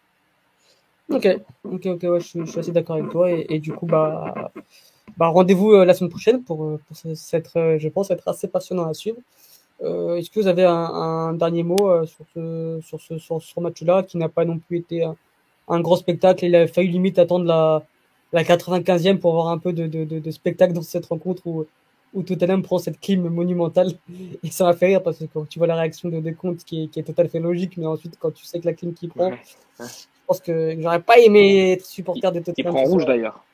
Ok, 1.11 1.27
ok, 1.65 1.87
ok, 1.87 2.03
ouais, 2.05 2.21
je, 2.21 2.45
suis 2.47 2.59
assez 2.59 2.71
d'accord 2.71 2.97
avec 2.97 3.11
toi. 3.11 3.31
Et, 3.31 3.59
du 3.59 3.73
coup, 3.73 3.87
bah, 3.87 4.53
bah, 5.17 5.27
rendez-vous 5.27 5.73
euh, 5.73 5.85
la 5.85 5.93
semaine 5.93 6.11
prochaine 6.11 6.43
pour, 6.45 6.65
euh, 6.65 6.81
pour 6.87 6.97
cette, 6.97 7.51
euh, 7.57 7.79
je 7.79 7.89
pense, 7.89 8.11
être 8.13 8.29
assez 8.29 8.47
passionnant 8.47 8.87
à 8.87 8.95
suivre. 8.95 9.19
Est-ce 9.81 10.31
que 10.31 10.41
vous 10.41 10.47
avez 10.47 10.65
un, 10.65 11.33
dernier 11.33 11.63
mot 11.63 12.05
sur 12.05 12.27
ce, 12.35 12.81
sur 12.83 13.01
ce, 13.01 13.17
sur 13.17 13.43
ce 13.43 13.61
match-là 13.61 14.03
qui 14.03 14.19
n'a 14.19 14.29
pas 14.29 14.45
non 14.45 14.59
plus 14.59 14.77
été 14.77 15.09
un, 15.71 15.81
gros 15.81 15.97
spectacle 15.97 16.45
Il 16.45 16.55
a 16.57 16.67
fallu 16.67 16.89
limite 16.89 17.19
attendre 17.19 17.45
la, 17.45 17.83
la 18.33 18.45
95e 18.45 19.19
pour 19.19 19.31
avoir 19.33 19.49
un 19.49 19.59
peu 19.59 19.73
de, 19.73 19.87
de, 19.87 20.05
de, 20.05 20.31
spectacle 20.31 20.73
dans 20.73 20.83
cette 20.83 21.07
rencontre 21.07 21.47
où, 21.47 21.67
où 22.15 22.23
Tottenham 22.23 22.63
prend 22.63 22.79
cette 22.79 23.01
clim 23.01 23.29
monumentale. 23.29 23.93
Et 24.43 24.51
ça 24.51 24.65
m'a 24.65 24.75
fait 24.75 24.87
rire 24.87 25.03
parce 25.03 25.19
que 25.19 25.25
quand 25.25 25.49
tu 25.49 25.59
vois 25.59 25.69
la 25.69 25.77
réaction 25.77 26.09
de 26.09 26.21
Descompte 26.21 26.65
qui 26.65 26.85
est, 26.85 26.87
qui 26.89 27.01
est 27.01 27.03
tout 27.03 27.15
à 27.17 27.27
fait 27.27 27.41
logique, 27.41 27.77
mais 27.77 27.87
ensuite 27.87 28.19
quand 28.19 28.33
tu 28.33 28.45
sais 28.45 28.61
que 28.61 28.67
la 28.67 28.75
clim 28.75 28.93
qui 28.93 29.09
prend, 29.09 29.33
je 29.79 29.85
pense 30.27 30.41
que 30.41 30.77
j'aurais 30.81 31.03
pas 31.03 31.19
aimé 31.19 31.73
être 31.73 31.87
supporter 31.87 32.33
de 32.33 32.41
Tottenham. 32.41 32.55
Il 32.57 32.65
prend 32.65 32.85
rouge 32.85 33.05
d'ailleurs. 33.07 33.45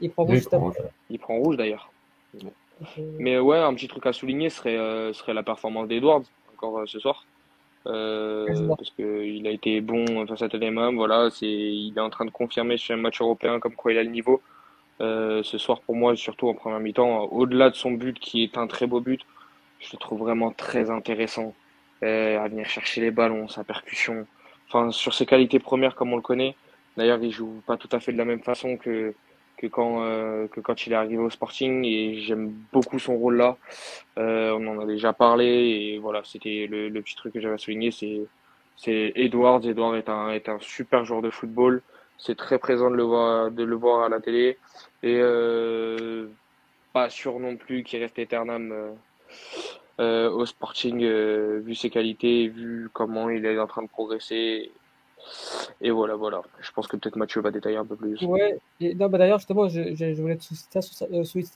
Il 0.00 0.10
prend 0.10 0.24
rouge, 0.24 0.48
il 1.08 1.18
prend 1.18 1.38
rouge 1.38 1.56
d'ailleurs. 1.56 1.90
Mais 3.18 3.38
ouais, 3.38 3.58
un 3.58 3.72
petit 3.74 3.88
truc 3.88 4.04
à 4.06 4.12
souligner 4.12 4.50
serait, 4.50 4.76
euh, 4.76 5.12
serait 5.12 5.34
la 5.34 5.42
performance 5.42 5.88
d'Edwards 5.88 6.24
encore 6.54 6.78
euh, 6.78 6.86
ce 6.86 6.98
soir. 6.98 7.26
Euh, 7.86 8.66
parce 8.68 8.90
qu'il 8.90 9.46
a 9.46 9.50
été 9.50 9.80
bon 9.80 10.26
face 10.26 10.42
à 10.42 10.48
Tottenham. 10.48 10.96
Voilà, 10.96 11.30
c'est, 11.30 11.46
il 11.46 11.94
est 11.96 12.00
en 12.00 12.10
train 12.10 12.24
de 12.24 12.30
confirmer 12.30 12.76
sur 12.76 12.94
un 12.94 12.98
match 12.98 13.20
européen 13.20 13.60
comme 13.60 13.74
quoi 13.74 13.92
il 13.92 13.98
a 13.98 14.02
le 14.02 14.10
niveau. 14.10 14.42
ce 15.00 15.58
soir, 15.58 15.80
pour 15.80 15.94
moi, 15.94 16.16
surtout 16.16 16.48
en 16.48 16.54
première 16.54 16.80
mi-temps, 16.80 17.24
au-delà 17.30 17.70
de 17.70 17.76
son 17.76 17.92
but 17.92 18.18
qui 18.18 18.42
est 18.42 18.58
un 18.58 18.66
très 18.66 18.86
beau 18.86 19.00
but, 19.00 19.22
je 19.80 19.88
le 19.92 19.98
trouve 19.98 20.20
vraiment 20.20 20.50
très 20.52 20.90
intéressant 20.90 21.54
à 22.02 22.48
venir 22.48 22.68
chercher 22.68 23.00
les 23.00 23.10
ballons, 23.10 23.48
sa 23.48 23.64
percussion. 23.64 24.26
Enfin, 24.68 24.90
sur 24.90 25.14
ses 25.14 25.26
qualités 25.26 25.58
premières 25.58 25.94
comme 25.94 26.12
on 26.12 26.16
le 26.16 26.22
connaît. 26.22 26.56
D'ailleurs, 26.96 27.22
il 27.22 27.30
joue 27.30 27.62
pas 27.66 27.76
tout 27.76 27.88
à 27.92 28.00
fait 28.00 28.12
de 28.12 28.18
la 28.18 28.24
même 28.24 28.42
façon 28.42 28.76
que 28.76 29.14
que 29.56 29.66
quand 29.66 30.02
euh, 30.02 30.48
que 30.48 30.60
quand 30.60 30.86
il 30.86 30.92
est 30.92 30.96
arrivé 30.96 31.18
au 31.18 31.30
Sporting 31.30 31.84
et 31.84 32.20
j'aime 32.20 32.52
beaucoup 32.72 32.98
son 32.98 33.16
rôle 33.16 33.36
là. 33.36 33.56
Euh, 34.18 34.52
on 34.58 34.66
en 34.66 34.80
a 34.80 34.86
déjà 34.86 35.12
parlé 35.12 35.46
et 35.46 35.98
voilà, 35.98 36.22
c'était 36.24 36.66
le, 36.70 36.88
le, 36.88 37.02
petit 37.02 37.16
truc 37.16 37.32
que 37.34 37.40
j'avais 37.40 37.58
souligné, 37.58 37.90
c'est 37.90 38.22
c'est 38.76 39.12
Edwards. 39.16 39.66
Edwards 39.66 39.96
est 39.96 40.08
un 40.08 40.30
est 40.30 40.48
un 40.48 40.58
super 40.60 41.04
joueur 41.04 41.22
de 41.22 41.30
football. 41.30 41.82
C'est 42.18 42.36
très 42.36 42.58
présent 42.58 42.90
de 42.90 42.96
le 42.96 43.02
voir 43.02 43.50
de 43.50 43.62
le 43.64 43.76
voir 43.76 44.04
à 44.04 44.08
la 44.08 44.20
télé 44.20 44.58
et 45.02 45.18
euh, 45.20 46.28
pas 46.92 47.10
sûr 47.10 47.38
non 47.38 47.56
plus 47.56 47.84
qu'il 47.84 48.00
reste 48.00 48.18
éternel 48.18 48.72
euh, 48.72 48.92
euh, 50.00 50.30
au 50.30 50.46
Sporting 50.46 51.06
vu 51.60 51.74
ses 51.74 51.90
qualités, 51.90 52.48
vu 52.48 52.88
comment 52.92 53.30
il 53.30 53.44
est 53.46 53.58
en 53.58 53.66
train 53.66 53.82
de 53.82 53.88
progresser. 53.88 54.70
Et 55.80 55.90
voilà, 55.90 56.14
voilà. 56.16 56.42
Je 56.60 56.70
pense 56.72 56.86
que 56.86 56.96
peut-être 56.96 57.16
Mathieu 57.16 57.40
va 57.40 57.50
détailler 57.50 57.76
un 57.76 57.84
peu 57.84 57.96
plus. 57.96 58.20
Ouais, 58.22 58.58
et, 58.80 58.94
bah 58.94 59.08
d'ailleurs, 59.08 59.38
justement, 59.38 59.68
je, 59.68 60.20
voulais 60.20 60.36
te 60.36 60.44
solliciter 60.44 60.80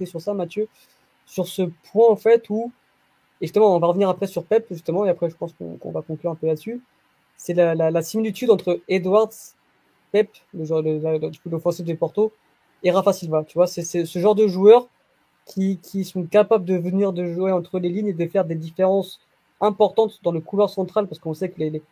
sur, 0.07 0.21
ça, 0.21 0.31
euh, 0.31 0.35
Mathieu, 0.35 0.69
sur 1.27 1.47
ce 1.47 1.63
point, 1.91 2.09
en 2.09 2.17
fait, 2.17 2.49
où, 2.51 2.73
et 3.41 3.47
justement, 3.47 3.75
on 3.75 3.79
va 3.79 3.87
revenir 3.87 4.09
après 4.09 4.27
sur 4.27 4.45
Pep, 4.45 4.67
justement, 4.71 5.05
et 5.05 5.09
après, 5.09 5.31
je 5.31 5.37
pense 5.37 5.55
qu'on 5.55 5.91
va 5.91 6.03
conclure 6.03 6.31
un 6.31 6.35
peu 6.35 6.47
là-dessus. 6.47 6.81
C'est 7.37 7.55
la, 7.55 7.75
la, 7.75 7.91
la, 7.91 8.03
similitude 8.03 8.51
entre 8.51 8.81
Edwards, 8.89 9.33
Pep, 10.13 10.31
le 10.53 10.65
joueur 10.65 10.83
de, 10.83 11.01
l'offensive 11.47 11.87
de 11.87 11.95
Porto, 11.95 12.33
et 12.83 12.91
Rafa 12.91 13.13
Silva. 13.13 13.45
Tu 13.45 13.55
vois, 13.55 13.67
c'est 13.67 13.83
ce 13.83 14.19
genre 14.19 14.35
de 14.35 14.47
joueurs 14.47 14.89
qui, 15.47 15.79
qui 15.79 16.05
sont 16.05 16.25
capables 16.25 16.65
de 16.65 16.77
venir 16.77 17.13
de 17.13 17.25
jouer 17.33 17.53
entre 17.53 17.79
les 17.79 17.89
lignes 17.89 18.09
et 18.09 18.13
de 18.13 18.27
faire 18.27 18.45
des 18.45 18.55
différences 18.55 19.21
importantes 19.61 20.21
dans 20.23 20.33
le 20.33 20.41
couloir 20.41 20.69
central, 20.69 21.07
parce 21.07 21.19
qu'on 21.19 21.35
sait 21.35 21.51
que 21.51 21.59
les, 21.59 21.83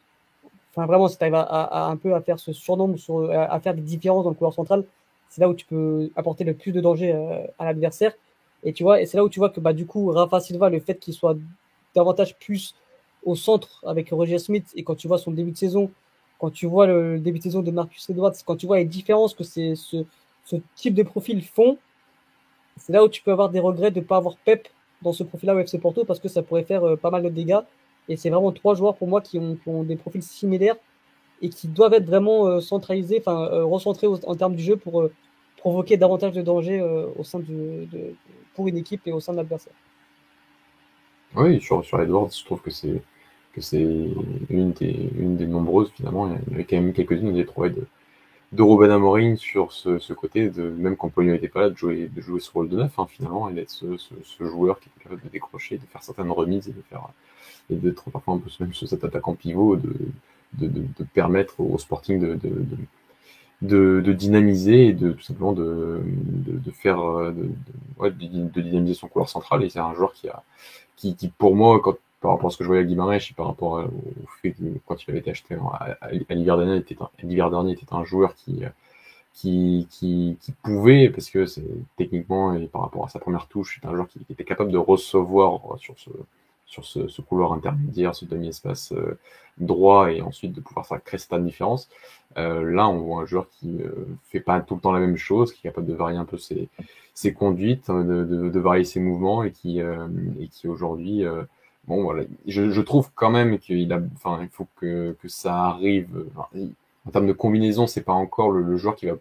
Enfin, 0.73 0.87
vraiment, 0.87 1.09
si 1.09 1.17
tu 1.17 1.25
arrives 1.25 1.35
à, 1.35 1.87
un 1.89 1.97
peu 1.97 2.15
à 2.15 2.21
faire 2.21 2.39
ce 2.39 2.53
surnombre, 2.53 2.99
sur, 2.99 3.31
à, 3.31 3.59
faire 3.61 3.75
des 3.75 3.83
différences 3.83 4.25
dans 4.25 4.31
le 4.31 4.37
couloir 4.37 4.53
central, 4.53 4.85
c'est 5.29 5.41
là 5.41 5.49
où 5.49 5.55
tu 5.55 5.67
peux 5.67 6.11
apporter 6.17 6.45
le 6.45 6.55
plus 6.55 6.73
de 6.73 6.81
danger 6.81 7.13
euh, 7.13 7.45
à 7.59 7.65
l'adversaire. 7.65 8.13
Et 8.65 8.73
tu 8.73 8.83
vois, 8.83 9.01
et 9.01 9.07
c'est 9.07 9.17
là 9.17 9.25
où 9.25 9.29
tu 9.29 9.39
vois 9.39 9.51
que 9.51 9.61
bah 9.61 9.73
du 9.73 9.87
coup 9.87 10.11
Rafa 10.11 10.41
Silva, 10.41 10.69
le 10.69 10.81
fait 10.81 10.99
qu'il 10.99 11.15
soit 11.15 11.37
davantage 11.95 12.37
plus 12.39 12.75
au 13.25 13.35
centre 13.35 13.85
avec 13.87 14.11
Roger 14.11 14.39
Smith, 14.39 14.67
et 14.75 14.83
quand 14.83 14.95
tu 14.95 15.09
vois 15.09 15.19
son 15.19 15.31
début 15.31 15.53
de 15.53 15.57
saison, 15.57 15.91
quand 16.39 16.51
tu 16.51 16.67
vois 16.67 16.87
le 16.87 17.19
début 17.19 17.39
de 17.39 17.45
saison 17.45 17.63
de 17.63 17.71
Marcus 17.71 18.09
Edwards, 18.11 18.35
quand 18.45 18.57
tu 18.57 18.67
vois 18.67 18.79
les 18.79 18.85
différences 18.85 19.35
que 19.35 19.45
c'est 19.45 19.75
ce, 19.75 20.05
ce 20.45 20.57
type 20.75 20.95
de 20.95 21.03
profil 21.03 21.45
font, 21.45 21.79
c'est 22.77 22.93
là 22.93 23.05
où 23.05 23.09
tu 23.09 23.23
peux 23.23 23.33
avoir 23.33 23.51
des 23.51 23.61
regrets 23.61 23.91
de 23.91 24.01
ne 24.01 24.05
pas 24.05 24.17
avoir 24.17 24.37
Pep 24.37 24.69
dans 25.03 25.13
ce 25.13 25.25
profil-là 25.25 25.55
au 25.55 25.59
FC 25.59 25.79
Porto 25.79 26.05
parce 26.05 26.21
que 26.21 26.29
ça 26.29 26.43
pourrait 26.43 26.65
faire 26.65 26.85
euh, 26.85 26.97
pas 26.97 27.11
mal 27.11 27.23
de 27.23 27.29
dégâts 27.29 27.61
et 28.09 28.17
c'est 28.17 28.31
vraiment 28.31 28.53
trois 28.53 28.75
joueurs 28.75 28.97
pour 28.97 29.09
moi 29.09 29.21
qui 29.21 29.39
ont, 29.39 29.83
des 29.83 29.97
profils 29.97 30.23
similaires 30.23 30.77
et 31.43 31.51
qui 31.51 31.69
doivent 31.69 31.95
être 31.95 32.07
vraiment 32.07 32.47
euh, 32.47 32.61
centralisés, 32.61 33.19
enfin 33.21 33.49
euh, 33.53 33.65
recentrés 33.65 34.07
en 34.07 34.35
termes 34.35 34.57
du 34.57 34.63
jeu 34.63 34.77
pour 34.77 35.03
euh, 35.03 35.13
provoquer 35.59 35.97
davantage 35.97 36.33
de 36.33 36.43
danger 36.43 36.81
au 37.17 37.25
sein 37.25 37.41
de, 37.41 37.87
pour 38.55 38.69
une 38.69 38.77
équipe 38.77 39.03
et 39.07 39.13
au 39.13 39.21
sein 39.21 39.33
de 39.33 39.39
l'adversaire. 39.39 39.73
Oui, 41.35 41.61
sur, 41.61 41.85
sur 41.85 42.01
Edwards, 42.01 42.31
je 42.31 42.45
trouve 42.45 42.61
que 42.61 42.71
c'est 42.71 43.03
que 43.53 43.61
c'est 43.61 43.81
une 44.51 44.73
des, 44.73 45.11
une 45.19 45.37
des 45.37 45.47
nombreuses 45.47 45.91
finalement. 45.91 46.29
Il 46.47 46.53
y 46.53 46.55
avait 46.55 46.65
quand 46.65 46.77
même 46.77 46.93
quelques-unes 46.93 47.33
des 47.33 47.45
trouvé 47.45 47.71
de, 47.71 47.87
de 48.53 48.63
Ruben 48.63 48.91
Amorim 48.91 49.37
sur 49.37 49.73
ce, 49.73 49.99
ce, 49.99 50.13
côté 50.13 50.49
de 50.49 50.71
même 50.71 50.97
quand 50.97 51.09
Polio 51.09 51.33
n'était 51.33 51.49
pas 51.49 51.63
là 51.63 51.71
de 51.71 51.77
jouer 51.77 52.09
de 52.09 52.21
jouer 52.21 52.41
ce 52.41 52.51
rôle 52.51 52.69
de 52.69 52.77
neuf 52.77 52.99
hein, 52.99 53.07
finalement 53.09 53.49
et 53.49 53.55
d'être 53.55 53.71
ce, 53.71 53.97
ce, 53.97 54.45
joueur 54.45 54.81
qui 54.81 54.89
est 54.89 55.03
capable 55.03 55.23
de 55.23 55.29
décrocher, 55.29 55.77
de 55.77 55.87
faire 55.87 56.03
certaines 56.03 56.31
remises 56.31 56.69
et 56.69 56.73
de 56.73 56.83
faire 56.89 57.09
et 57.71 57.75
d'être 57.75 58.11
parfois 58.11 58.35
un 58.35 58.39
peu 58.39 58.51
même 58.61 58.73
sur 58.73 58.89
cet 58.89 59.05
attaquant 59.05 59.35
pivot, 59.35 59.77
de, 59.77 59.95
de, 60.55 60.67
de, 60.69 60.81
de 60.99 61.05
permettre 61.13 61.61
au 61.61 61.79
Sporting 61.79 62.21
de, 62.21 62.35
de, 63.63 64.01
de, 64.01 64.13
dynamiser 64.13 64.87
et 64.87 64.93
de 64.93 65.13
tout 65.13 65.23
simplement 65.23 65.53
de, 65.53 66.01
de, 66.05 66.71
faire 66.71 66.99
de, 66.99 67.51
ouais, 67.99 68.11
de, 68.11 68.61
dynamiser 68.61 68.95
son 68.95 69.09
couloir 69.09 69.29
central. 69.29 69.65
Et 69.65 69.71
c'est 69.71 69.79
un 69.79 69.95
joueur 69.95 70.13
qui 70.13 70.29
a 70.29 70.43
qui, 70.97 71.15
qui 71.15 71.29
pour 71.29 71.55
moi, 71.55 71.81
quand, 71.81 71.95
par 72.21 72.33
rapport 72.33 72.49
à 72.49 72.51
ce 72.51 72.57
que 72.57 72.65
je 72.65 72.69
voyais 72.69 72.83
à 72.83 72.87
Guimarães 72.87 73.17
et 73.31 73.35
par 73.37 73.47
rapport 73.47 73.75
au 73.75 74.27
fait 74.43 74.53
que 74.53 74.63
quand 74.87 75.03
il 75.03 75.11
avait 75.11 75.21
été 75.21 75.31
acheté 75.31 75.55
à, 75.55 76.35
l'hiver 76.35 76.57
dernier, 76.57 76.77
était 76.77 76.97
un, 77.01 77.09
l'hiver 77.23 77.51
dernier 77.51 77.73
était 77.73 77.87
un 77.93 78.05
joueur 78.05 78.35
qui 78.35 78.63
qui, 79.35 79.87
qui, 79.91 80.37
qui 80.41 80.53
pouvait, 80.65 81.11
parce 81.11 81.31
que 81.31 81.47
c'est 81.47 81.63
techniquement 81.97 82.55
et 82.55 82.67
par 82.67 82.83
rapport 82.83 83.05
à 83.05 83.09
sa 83.09 83.21
première 83.21 83.47
touche, 83.47 83.79
c'est 83.81 83.87
un 83.87 83.95
joueur 83.95 84.09
qui, 84.09 84.19
était 84.29 84.45
capable 84.45 84.73
de 84.73 84.79
recevoir 84.79 85.79
sur 85.79 85.95
ce, 85.97 86.11
sur 86.69 86.85
ce, 86.85 87.09
ce 87.09 87.23
couloir 87.23 87.53
intermédiaire, 87.53 88.15
ce 88.15 88.25
demi-espace 88.27 88.93
euh, 88.93 89.19
droit 89.57 90.13
et 90.13 90.21
ensuite 90.21 90.53
de 90.53 90.61
pouvoir 90.61 90.87
faire 90.87 91.03
créer 91.03 91.19
cette 91.19 91.43
différence. 91.43 91.89
Euh, 92.37 92.63
là, 92.71 92.89
on 92.89 92.99
voit 92.99 93.23
un 93.23 93.27
joueur 93.27 93.49
qui 93.51 93.81
euh, 93.83 94.07
fait 94.25 94.41
pas 94.41 94.61
tout 94.61 94.75
le 94.77 94.81
temps 94.81 94.93
la 94.93 95.01
même 95.01 95.17
chose, 95.17 95.53
qui 95.53 95.61
est 95.61 95.71
capable 95.71 95.87
de 95.87 95.95
varier 95.95 96.19
un 96.19 96.27
peu 96.27 96.37
ses, 96.37 96.69
ses 97.15 97.33
conduites, 97.33 97.91
de, 97.91 98.25
de, 98.25 98.49
de, 98.51 98.61
varier 98.61 98.85
ses 98.85 99.01
mouvements 99.01 99.43
et 99.43 99.51
qui, 99.51 99.81
et 99.81 100.49
qui 100.49 100.69
aujourd'hui, 100.69 101.25
bon 101.89 102.03
voilà, 102.03 102.23
je, 102.47 102.71
je, 102.71 102.81
trouve 102.83 103.11
quand 103.15 103.31
même 103.31 103.59
qu'il 103.59 103.93
a, 103.93 104.01
enfin, 104.15 104.39
il 104.43 104.49
faut 104.51 104.69
que, 104.77 105.17
que 105.21 105.29
ça 105.29 105.65
arrive. 105.65 106.09
en 107.07 107.11
termes 107.11 107.27
de 107.27 107.33
combinaison, 107.33 107.87
c'est 107.89 108.03
pas 108.03 108.13
encore 108.13 108.53
le, 108.53 108.63
le 108.63 108.77
joueur 108.77 108.95
qui 108.95 109.07
va 109.07 109.15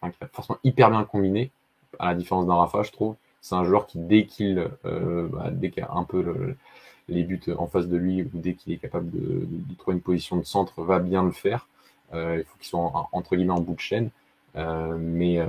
enfin, 0.00 0.26
forcément 0.32 0.58
hyper 0.64 0.90
bien 0.90 1.04
combiné, 1.04 1.50
à 1.98 2.08
la 2.08 2.14
différence 2.14 2.46
d'un 2.46 2.54
Rafa, 2.54 2.82
je 2.82 2.92
trouve. 2.92 3.16
C'est 3.42 3.54
un 3.56 3.64
joueur 3.64 3.86
qui, 3.86 3.98
dès 3.98 4.24
qu'il 4.26 4.70
euh, 4.86 5.28
bah, 5.28 5.50
dès 5.50 5.70
qu'il 5.70 5.82
a 5.82 5.92
un 5.92 6.04
peu 6.04 6.22
le, 6.22 6.56
les 7.08 7.24
buts 7.24 7.40
en 7.56 7.66
face 7.66 7.88
de 7.88 7.96
lui, 7.96 8.22
ou 8.22 8.30
dès 8.34 8.54
qu'il 8.54 8.72
est 8.72 8.78
capable 8.78 9.10
de, 9.10 9.18
de, 9.18 9.46
de, 9.46 9.74
trouver 9.76 9.96
une 9.96 10.02
position 10.02 10.36
de 10.36 10.44
centre, 10.44 10.82
va 10.82 10.98
bien 11.00 11.22
le 11.24 11.32
faire. 11.32 11.68
Euh, 12.14 12.38
il 12.38 12.44
faut 12.44 12.56
qu'il 12.58 12.68
soit 12.68 13.08
entre 13.12 13.36
guillemets 13.36 13.52
en 13.52 13.60
bout 13.60 13.74
de 13.74 13.80
chaîne. 13.80 14.10
Euh, 14.56 14.98
mais 14.98 15.38
euh, 15.38 15.46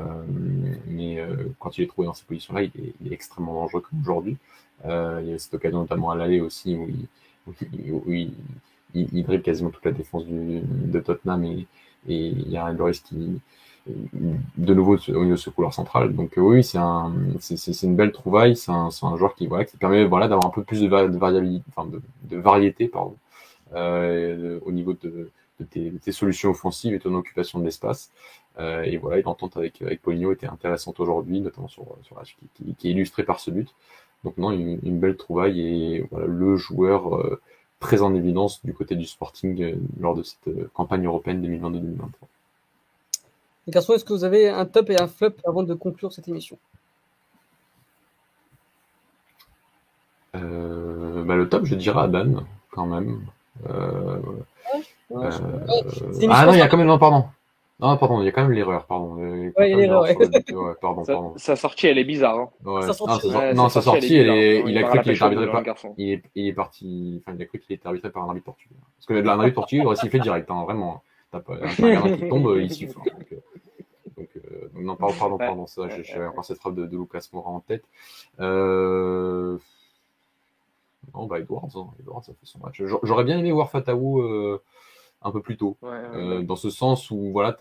mais 0.87 1.19
euh, 1.19 1.35
quand 1.59 1.77
il 1.77 1.83
est 1.83 1.87
trouvé 1.87 2.07
dans 2.07 2.13
ces 2.13 2.23
positions-là, 2.25 2.63
il, 2.63 2.71
il, 3.01 3.11
est 3.11 3.13
extrêmement 3.13 3.53
dangereux 3.53 3.81
comme 3.81 3.99
aujourd'hui. 4.01 4.37
Euh, 4.85 5.19
il 5.23 5.29
y 5.29 5.33
a 5.33 5.39
cette 5.39 5.53
occasion 5.53 5.79
notamment 5.79 6.11
à 6.11 6.15
l'aller 6.15 6.39
aussi 6.39 6.75
où 6.75 6.87
il, 6.87 7.07
où 7.47 7.53
il, 7.73 7.91
où 7.93 8.11
il, 8.93 9.23
dribble 9.23 9.43
quasiment 9.43 9.69
toute 9.71 9.85
la 9.85 9.91
défense 9.91 10.25
du, 10.25 10.61
de 10.61 10.99
Tottenham 10.99 11.43
et, 11.43 11.67
et 12.07 12.27
il 12.27 12.49
y 12.49 12.57
a 12.57 12.65
un 12.65 12.73
Loris 12.73 12.99
qui, 13.01 13.41
de 13.87 14.73
nouveau 14.73 14.97
au 14.97 15.23
niveau 15.23 15.31
de 15.31 15.35
ce 15.35 15.49
couloir 15.49 15.73
central. 15.73 16.15
Donc 16.15 16.37
euh, 16.37 16.41
oui, 16.41 16.63
c'est 16.63 16.77
un, 16.77 17.13
c'est 17.39 17.83
une 17.83 17.95
belle 17.95 18.11
trouvaille. 18.11 18.55
C'est 18.55 18.71
un, 18.71 18.89
un, 19.01 19.17
joueur 19.17 19.35
qui 19.35 19.47
voilà 19.47 19.65
qui 19.65 19.77
permet 19.77 20.05
voilà 20.05 20.27
d'avoir 20.27 20.47
un 20.47 20.51
peu 20.51 20.63
plus 20.63 20.81
de, 20.81 20.87
de 20.87 21.17
variabilité, 21.17 21.65
enfin 21.75 21.87
de, 21.89 22.01
de, 22.23 22.37
variété 22.37 22.87
pardon, 22.87 23.15
euh, 23.73 24.59
au 24.65 24.71
niveau 24.71 24.93
de, 24.93 25.29
de 25.59 25.65
tes, 25.65 25.91
tes, 25.91 26.11
solutions 26.11 26.49
offensives 26.51 26.93
et 26.93 26.99
ton 26.99 27.13
occupation 27.15 27.59
de 27.59 27.65
l'espace. 27.65 28.11
Euh, 28.59 28.83
et 28.83 28.97
voilà, 28.97 29.21
l'entente 29.21 29.57
avec 29.57 29.81
avec 29.81 30.01
Poligno 30.01 30.31
était 30.31 30.47
intéressante 30.47 30.99
aujourd'hui, 30.99 31.41
notamment 31.41 31.67
sur 31.67 31.85
sur 32.03 32.15
la, 32.17 32.23
qui, 32.23 32.75
qui, 32.77 32.87
est 32.89 32.91
illustré 32.91 33.23
par 33.23 33.39
ce 33.39 33.51
but. 33.51 33.69
Donc 34.23 34.37
non, 34.37 34.51
une, 34.51 34.79
une 34.83 34.99
belle 34.99 35.17
trouvaille 35.17 35.59
et 35.59 36.07
voilà 36.11 36.27
le 36.27 36.55
joueur 36.55 37.17
euh, 37.17 37.41
très 37.83 38.01
en 38.01 38.15
évidence 38.15 38.63
du 38.63 38.73
côté 38.73 38.95
du 38.95 39.05
Sporting 39.05 39.61
euh, 39.61 39.75
lors 39.99 40.15
de 40.15 40.23
cette 40.23 40.47
euh, 40.47 40.69
campagne 40.73 41.05
européenne 41.05 41.45
2022-2023. 41.45 42.32
Les 43.67 43.71
garçons, 43.71 43.93
est-ce 43.93 44.03
que 44.03 44.13
vous 44.13 44.23
avez 44.23 44.49
un 44.49 44.65
top 44.65 44.89
et 44.89 44.99
un 44.99 45.07
flop 45.07 45.35
avant 45.45 45.63
de 45.63 45.73
conclure 45.73 46.11
cette 46.11 46.27
émission? 46.27 46.57
Euh, 50.35 51.23
bah, 51.23 51.35
Le 51.35 51.47
top, 51.47 51.65
je 51.65 51.75
dirais 51.75 52.07
Dan, 52.09 52.45
quand 52.71 52.85
même. 52.85 53.21
Euh, 53.69 54.17
ouais, 55.09 55.27
euh, 55.27 56.29
ah 56.29 56.45
non, 56.45 56.53
il 56.53 56.57
y 56.57 56.61
a 56.61 56.67
quand 56.67 56.77
même. 56.77 56.87
Non, 56.87 56.97
pardon. 56.97 57.25
Non, 57.79 57.97
pardon, 57.97 58.21
il 58.21 58.25
y 58.25 58.27
a 58.27 58.31
quand 58.31 58.43
même 58.43 58.51
l'erreur, 58.51 58.85
pardon. 58.85 59.15
Ouais, 59.15 59.53
il 59.59 59.69
y 59.69 59.73
a 59.73 59.77
l'erreur. 59.77 60.03
Ouais. 60.03 60.15
ouais. 60.53 60.73
pardon, 60.81 61.03
sa, 61.03 61.13
pardon. 61.13 61.33
Sa 61.37 61.55
sortie, 61.55 61.87
elle 61.87 61.97
est 61.97 62.03
bizarre. 62.03 62.39
Hein. 62.39 62.49
Ouais. 62.65 62.81
Sa 62.81 62.93
sortie, 62.93 63.29
non, 63.29 63.37
ouais, 63.37 63.53
non, 63.53 63.69
sa 63.69 63.81
sortie, 63.81 64.15
elle 64.15 64.29
est, 64.29 64.59
il, 64.61 64.69
il 64.69 64.77
a 64.77 64.83
cru 64.83 65.01
qu'il 65.01 65.11
était 65.11 65.23
arbitré 65.23 65.51
par. 65.51 65.63
par. 65.63 65.75
Il 65.97 66.11
est, 66.11 66.23
il 66.35 66.47
est 66.47 66.53
parti. 66.53 67.21
Enfin, 67.21 67.35
il 67.37 67.41
a 67.41 67.45
cru 67.45 67.59
qu'il 67.59 67.75
était 67.75 67.87
arbitré 67.87 68.09
par 68.09 68.23
un 68.23 68.27
arbitre 68.27 68.45
portugais. 68.45 68.75
Parce 68.97 69.05
que 69.05 69.13
l'arbitre 69.13 69.55
portugais 69.55 69.81
il 69.81 69.85
aurait 69.85 69.95
sifflé 69.95 70.19
direct, 70.19 70.49
hein, 70.51 70.63
vraiment. 70.63 71.01
T'as 71.33 71.39
pas 71.39 71.55
un 71.55 72.15
qui 72.15 72.29
tombe, 72.29 72.57
il 72.61 72.71
siffle. 72.71 72.99
Hein, 72.99 73.17
donc, 73.17 73.33
donc, 74.15 74.29
euh, 74.37 74.69
donc, 74.71 74.83
non, 74.83 74.95
pardon, 74.95 75.15
pardon, 75.17 75.37
pardon, 75.39 75.67
ça, 75.67 75.89
j'ai 75.89 76.23
encore 76.23 76.45
cette 76.45 76.59
frappe 76.59 76.75
de, 76.75 76.85
de, 76.85 76.95
Lucas 76.95 77.27
Moura 77.33 77.49
en 77.49 77.59
tête. 77.59 77.83
Euh... 78.39 79.57
Non, 81.15 81.25
bah, 81.25 81.39
Edwards, 81.39 81.69
hein. 81.75 81.87
Edwards 81.99 82.21
a 82.21 82.33
fait 82.33 82.45
son 82.45 82.59
match. 82.59 82.83
J'aurais 83.01 83.23
bien 83.23 83.39
aimé 83.39 83.51
voir 83.51 83.71
Fataou 83.71 84.21
euh, 84.21 84.61
un 85.23 85.31
peu 85.31 85.41
plus 85.41 85.57
tôt. 85.57 85.75
Ouais, 85.81 85.89
ouais, 85.89 85.97
euh, 86.13 86.41
dans 86.43 86.55
ce 86.55 86.69
sens 86.69 87.09
où, 87.09 87.31
voilà, 87.31 87.57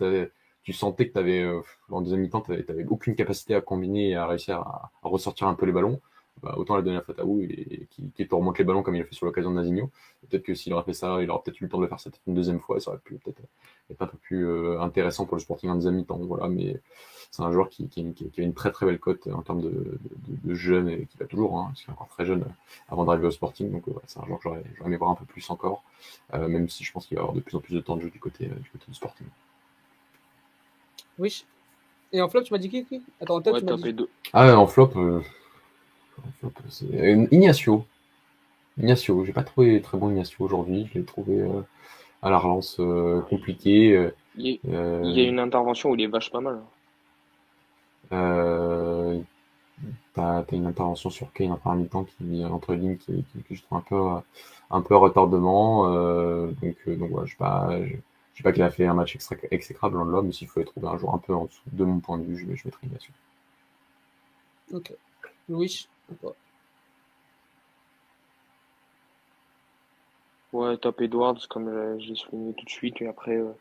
tu 0.61 0.73
sentais 0.73 1.07
que 1.07 1.13
tu 1.13 1.19
avais, 1.19 1.41
euh, 1.41 1.61
en 1.89 2.01
deuxième 2.01 2.21
mi-temps, 2.21 2.41
tu 2.41 2.51
n'avais 2.51 2.85
aucune 2.85 3.15
capacité 3.15 3.55
à 3.55 3.61
combiner 3.61 4.09
et 4.09 4.15
à 4.15 4.27
réussir 4.27 4.59
à, 4.59 4.91
à 5.01 5.07
ressortir 5.07 5.47
un 5.47 5.55
peu 5.55 5.65
les 5.65 5.71
ballons. 5.71 5.99
Bah, 6.41 6.55
autant 6.57 6.75
la 6.75 6.81
donner 6.81 6.97
à 6.97 7.01
Fataou 7.01 7.39
et, 7.41 7.87
qui, 7.89 8.11
qui 8.11 8.27
te 8.27 8.35
remonte 8.35 8.57
les 8.57 8.65
ballons 8.65 8.83
comme 8.83 8.95
il 8.95 9.01
a 9.01 9.05
fait 9.05 9.15
sur 9.15 9.25
l'occasion 9.25 9.51
de 9.51 9.55
Nasigno. 9.55 9.91
Peut-être 10.27 10.43
que 10.43 10.55
s'il 10.55 10.73
aurait 10.73 10.83
fait 10.83 10.93
ça, 10.93 11.21
il 11.21 11.29
aurait 11.29 11.41
peut-être 11.43 11.61
eu 11.61 11.65
le 11.65 11.69
temps 11.69 11.77
de 11.77 11.83
le 11.83 11.87
faire 11.87 11.99
cette 11.99 12.19
une 12.27 12.33
deuxième 12.33 12.59
fois, 12.59 12.77
et 12.77 12.79
ça 12.79 12.91
aurait 12.91 12.99
pu 12.99 13.15
peut-être 13.15 13.41
être 13.89 14.01
un 14.01 14.07
peu 14.07 14.17
plus 14.17 14.47
euh, 14.47 14.81
intéressant 14.81 15.25
pour 15.25 15.35
le 15.35 15.41
Sporting 15.41 15.69
en 15.69 15.75
deuxième 15.75 15.95
mi-temps. 15.95 16.17
Voilà, 16.17 16.49
mais 16.49 16.81
c'est 17.31 17.43
un 17.43 17.51
joueur 17.51 17.69
qui, 17.69 17.87
qui, 17.87 18.13
qui, 18.13 18.41
a 18.41 18.43
une 18.43 18.53
très 18.53 18.71
très 18.71 18.85
belle 18.85 18.99
cote 18.99 19.27
en 19.27 19.41
termes 19.41 19.61
de, 19.61 19.69
de, 19.69 19.99
de 20.43 20.53
jeune 20.53 20.89
et 20.89 21.05
qui 21.05 21.17
va 21.17 21.27
toujours, 21.27 21.57
hein, 21.57 21.65
parce 21.67 21.81
qu'il 21.81 21.89
est 21.91 21.93
encore 21.93 22.09
très 22.09 22.25
jeune 22.25 22.43
avant 22.89 23.05
d'arriver 23.05 23.27
au 23.27 23.31
Sporting. 23.31 23.71
Donc 23.71 23.87
ouais, 23.87 23.93
c'est 24.07 24.19
un 24.19 24.25
joueur 24.25 24.39
que 24.39 24.43
j'aurais 24.43 24.63
aimé 24.85 24.97
voir 24.97 25.11
un 25.11 25.15
peu 25.15 25.25
plus 25.25 25.49
encore, 25.49 25.83
euh, 26.33 26.49
même 26.49 26.67
si 26.67 26.83
je 26.83 26.91
pense 26.91 27.05
qu'il 27.05 27.15
va 27.15 27.21
avoir 27.21 27.35
de 27.35 27.41
plus 27.41 27.55
en 27.55 27.61
plus 27.61 27.75
de 27.75 27.79
temps 27.79 27.95
de 27.95 28.01
jeu 28.01 28.09
du 28.09 28.19
côté, 28.19 28.47
du, 28.47 28.69
côté 28.69 28.85
du 28.87 28.95
Sporting. 28.95 29.27
Oui. 31.19 31.45
Et 32.11 32.21
en 32.21 32.27
flop, 32.27 32.41
tu 32.41 32.53
m'as 32.53 32.59
dit 32.59 32.69
qui, 32.69 32.85
qui? 32.85 33.01
Attends, 33.21 33.35
en 33.35 33.41
tête, 33.41 33.53
ouais, 33.53 33.59
tu 33.59 33.65
m'as 33.65 33.77
dit... 33.77 33.93
deux. 33.93 34.09
Ah, 34.33 34.57
en 34.57 34.67
flop, 34.67 34.91
euh... 34.97 34.99
Euh, 34.99 35.21
Ignacio. 37.31 37.85
Ignacio, 38.77 39.25
j'ai 39.25 39.33
pas 39.33 39.43
trouvé 39.43 39.81
très 39.81 39.97
bon 39.97 40.09
Ignacio 40.09 40.43
aujourd'hui. 40.45 40.89
Je 40.93 40.99
l'ai 40.99 41.05
trouvé 41.05 41.39
euh, 41.41 41.61
à 42.21 42.29
la 42.29 42.37
relance 42.39 42.77
euh, 42.79 43.21
compliqué. 43.29 43.95
euh, 43.95 44.11
Il 44.35 44.47
y, 44.47 44.59
a, 44.73 45.01
il 45.03 45.11
y 45.17 45.21
a 45.21 45.29
une 45.29 45.39
intervention 45.39 45.91
où 45.91 45.95
il 45.95 46.01
est 46.01 46.07
vache 46.07 46.31
pas 46.31 46.41
mal. 46.41 46.59
Euh, 48.11 49.19
T'as 50.13 50.39
as 50.39 50.45
une 50.51 50.67
intervention 50.67 51.09
sur 51.09 51.33
Kane 51.33 51.51
en 51.51 51.57
première 51.57 51.79
mi-temps 51.79 52.03
qui 52.05 52.45
entre 52.45 52.73
lignes 52.75 52.97
qui, 52.97 53.23
qui, 53.31 53.43
qui, 53.43 53.55
je 53.55 53.63
trouve 53.63 53.79
un 53.79 53.81
peu 53.81 54.21
un 54.69 54.81
peu 54.81 54.95
retardement. 54.95 55.87
Euh, 55.87 56.51
donc 56.61 56.77
donc 56.99 57.09
voilà, 57.09 57.25
je 57.25 57.31
sais 57.31 57.37
pas. 57.37 57.69
Je, 57.81 57.95
je 58.33 58.37
sais 58.37 58.43
pas 58.43 58.51
qu'il 58.53 58.63
a 58.63 58.69
fait 58.71 58.85
un 58.85 58.93
match 58.93 59.15
extra, 59.15 59.35
exécrable 59.51 59.95
dans 59.95 60.05
l'homme, 60.05 60.27
mais 60.27 60.31
s'il 60.31 60.47
fallait 60.47 60.65
trouver 60.65 60.87
un 60.87 60.97
joueur 60.97 61.15
un 61.15 61.19
peu 61.19 61.33
en 61.35 61.45
dessous 61.45 61.61
de 61.71 61.83
mon 61.85 61.99
point 61.99 62.17
de 62.19 62.23
vue, 62.23 62.37
je, 62.37 62.55
je 62.55 62.61
mettrais 62.67 62.87
Ignacio. 62.87 63.13
Ok. 64.73 64.91
Louis 65.49 65.87
Ouais, 70.53 70.77
top 70.77 71.01
Edwards, 71.01 71.47
comme 71.49 71.99
j'ai 71.99 72.15
souligné 72.15 72.53
tout 72.53 72.65
de 72.65 72.69
suite. 72.69 73.01
Et 73.01 73.07
après, 73.07 73.35
euh, 73.37 73.51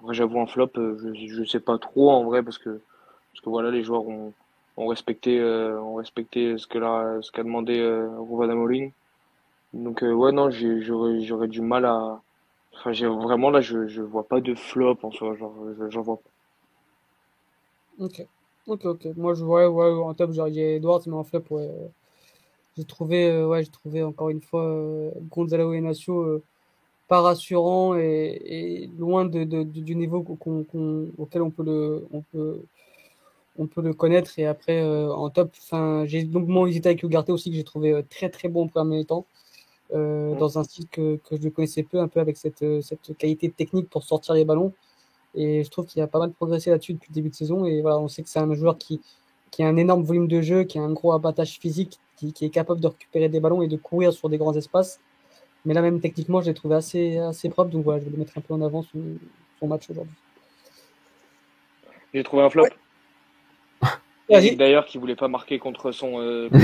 après 0.00 0.14
j'avoue, 0.14 0.38
en 0.38 0.46
flop, 0.46 0.70
euh, 0.78 0.98
je, 1.14 1.26
je 1.28 1.44
sais 1.44 1.60
pas 1.60 1.78
trop 1.78 2.10
en 2.10 2.24
vrai, 2.24 2.42
parce 2.42 2.58
que, 2.58 2.70
parce 2.70 3.44
que 3.44 3.50
voilà, 3.50 3.70
les 3.70 3.82
joueurs 3.84 4.06
ont, 4.08 4.32
ont 4.76 4.86
respecté, 4.88 5.38
euh, 5.40 5.80
ont 5.82 5.96
respecté 5.96 6.56
ce 6.58 6.66
que 6.66 6.78
là, 6.78 7.18
ce 7.22 7.30
qu'a 7.32 7.42
demandé 7.44 7.78
euh, 7.78 8.08
Rouvan 8.18 8.48
Amorim. 8.50 8.90
Donc, 9.74 10.02
ouais, 10.02 10.32
non, 10.32 10.50
j'aurais, 10.50 11.48
du 11.48 11.60
mal 11.60 11.84
à. 11.86 12.22
Enfin, 12.74 12.92
j'ai 12.92 13.06
vraiment 13.06 13.50
là, 13.50 13.60
je, 13.60 13.86
je 13.88 14.02
vois 14.02 14.26
pas 14.28 14.40
de 14.40 14.54
flop 14.54 14.98
en 15.02 15.10
soi, 15.12 15.36
genre, 15.36 15.54
j'en 15.90 16.02
vois 16.02 16.16
pas. 16.18 16.30
Ok. 17.98 18.39
Ok, 18.70 18.84
ok. 18.84 19.08
Moi, 19.16 19.34
je 19.34 19.42
vois, 19.44 19.68
ouais, 19.68 19.90
en 20.04 20.14
top, 20.14 20.30
j'aurais 20.32 20.52
dit 20.52 20.60
Edwards, 20.60 21.02
mais 21.06 21.14
en 21.14 21.24
flop, 21.24 21.42
ouais. 21.50 21.68
J'ai 22.76 22.84
trouvé, 22.84 23.28
euh, 23.28 23.48
ouais, 23.48 23.64
j'ai 23.64 23.70
trouvé 23.70 24.04
encore 24.04 24.30
une 24.30 24.40
fois 24.40 24.62
euh, 24.64 25.10
Gonzalo 25.28 25.74
Inacio 25.74 26.20
euh, 26.20 26.42
pas 27.08 27.20
rassurant 27.20 27.96
et, 27.96 28.40
et 28.44 28.90
loin 28.96 29.24
de, 29.24 29.42
du 29.64 29.96
niveau 29.96 30.22
qu 30.22 30.36
qu 30.36 30.64
qu 30.70 30.78
auquel 31.18 31.42
on 31.42 31.50
peut 31.50 31.64
le, 31.64 32.06
on 32.12 32.22
peut, 32.22 32.60
on 33.58 33.66
peut 33.66 33.82
le 33.82 33.92
connaître. 33.92 34.38
Et 34.38 34.46
après, 34.46 34.80
euh, 34.82 35.12
en 35.12 35.30
top, 35.30 35.50
j'ai 36.04 36.22
longuement 36.22 36.68
hésité 36.68 36.90
avec 36.90 37.02
Ugarte 37.02 37.30
aussi, 37.30 37.50
que 37.50 37.56
j'ai 37.56 37.64
trouvé 37.64 38.04
très 38.08 38.30
très 38.30 38.48
bon 38.48 38.66
au 38.66 38.68
premier 38.68 39.04
temps. 39.04 39.26
Euh, 39.92 40.34
mmh. 40.34 40.38
Dans 40.38 40.58
un 40.60 40.62
style 40.62 40.86
que, 40.88 41.16
que 41.28 41.34
je 41.42 41.48
connaissais 41.48 41.82
peu, 41.82 41.98
un 41.98 42.06
peu 42.06 42.20
avec 42.20 42.36
cette, 42.36 42.64
cette 42.82 43.16
qualité 43.18 43.50
technique 43.50 43.90
pour 43.90 44.04
sortir 44.04 44.34
les 44.34 44.44
ballons. 44.44 44.72
Et 45.34 45.62
je 45.62 45.70
trouve 45.70 45.86
qu'il 45.86 46.02
a 46.02 46.06
pas 46.06 46.18
mal 46.18 46.32
progressé 46.32 46.70
là-dessus 46.70 46.94
depuis 46.94 47.10
le 47.10 47.14
début 47.14 47.30
de 47.30 47.34
saison. 47.34 47.64
Et 47.64 47.80
voilà, 47.80 47.98
on 47.98 48.08
sait 48.08 48.22
que 48.22 48.28
c'est 48.28 48.38
un 48.38 48.54
joueur 48.54 48.78
qui, 48.78 49.00
qui 49.50 49.62
a 49.62 49.68
un 49.68 49.76
énorme 49.76 50.02
volume 50.02 50.28
de 50.28 50.40
jeu, 50.40 50.64
qui 50.64 50.78
a 50.78 50.82
un 50.82 50.92
gros 50.92 51.12
abattage 51.12 51.58
physique, 51.58 51.98
qui, 52.16 52.32
qui, 52.32 52.44
est 52.44 52.50
capable 52.50 52.80
de 52.80 52.88
récupérer 52.88 53.28
des 53.28 53.40
ballons 53.40 53.62
et 53.62 53.68
de 53.68 53.76
courir 53.76 54.12
sur 54.12 54.28
des 54.28 54.38
grands 54.38 54.54
espaces. 54.54 55.00
Mais 55.64 55.74
là, 55.74 55.82
même 55.82 56.00
techniquement, 56.00 56.40
je 56.40 56.46
l'ai 56.46 56.54
trouvé 56.54 56.76
assez, 56.76 57.18
assez 57.18 57.48
propre. 57.48 57.70
Donc 57.70 57.84
voilà, 57.84 58.00
je 58.00 58.06
vais 58.06 58.10
le 58.10 58.16
mettre 58.18 58.36
un 58.36 58.40
peu 58.40 58.54
en 58.54 58.62
avant 58.62 58.82
son, 58.82 58.98
son 59.58 59.66
match 59.66 59.88
aujourd'hui. 59.90 60.14
J'ai 62.12 62.24
trouvé 62.24 62.42
un 62.42 62.50
flop. 62.50 62.64
Ouais. 64.28 64.54
D'ailleurs, 64.54 64.86
qui 64.86 64.98
voulait 64.98 65.16
pas 65.16 65.26
marquer 65.28 65.58
contre 65.58 65.90
son. 65.90 66.20
Euh, 66.20 66.48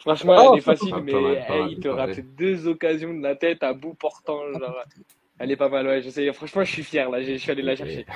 Franchement, 0.00 0.36
oh, 0.38 0.52
elle 0.52 0.58
est 0.58 0.62
facile, 0.62 0.94
mais 1.04 1.12
mal, 1.12 1.44
hey, 1.46 1.72
il 1.72 1.80
te 1.80 1.88
rate 1.88 2.20
deux 2.38 2.66
occasions 2.66 3.12
de 3.12 3.22
la 3.22 3.36
tête 3.36 3.62
à 3.62 3.74
bout 3.74 3.92
portant. 3.94 4.40
Genre, 4.58 4.76
elle 5.40 5.50
est 5.50 5.56
pas 5.56 5.70
mal, 5.70 5.86
ouais. 5.86 6.02
Je 6.02 6.10
sais, 6.10 6.30
franchement, 6.32 6.62
je 6.64 6.70
suis 6.70 6.82
fier 6.82 7.10
là. 7.10 7.22
Je 7.22 7.34
suis 7.34 7.50
allé 7.50 7.62
la 7.62 7.74
chercher. 7.74 8.06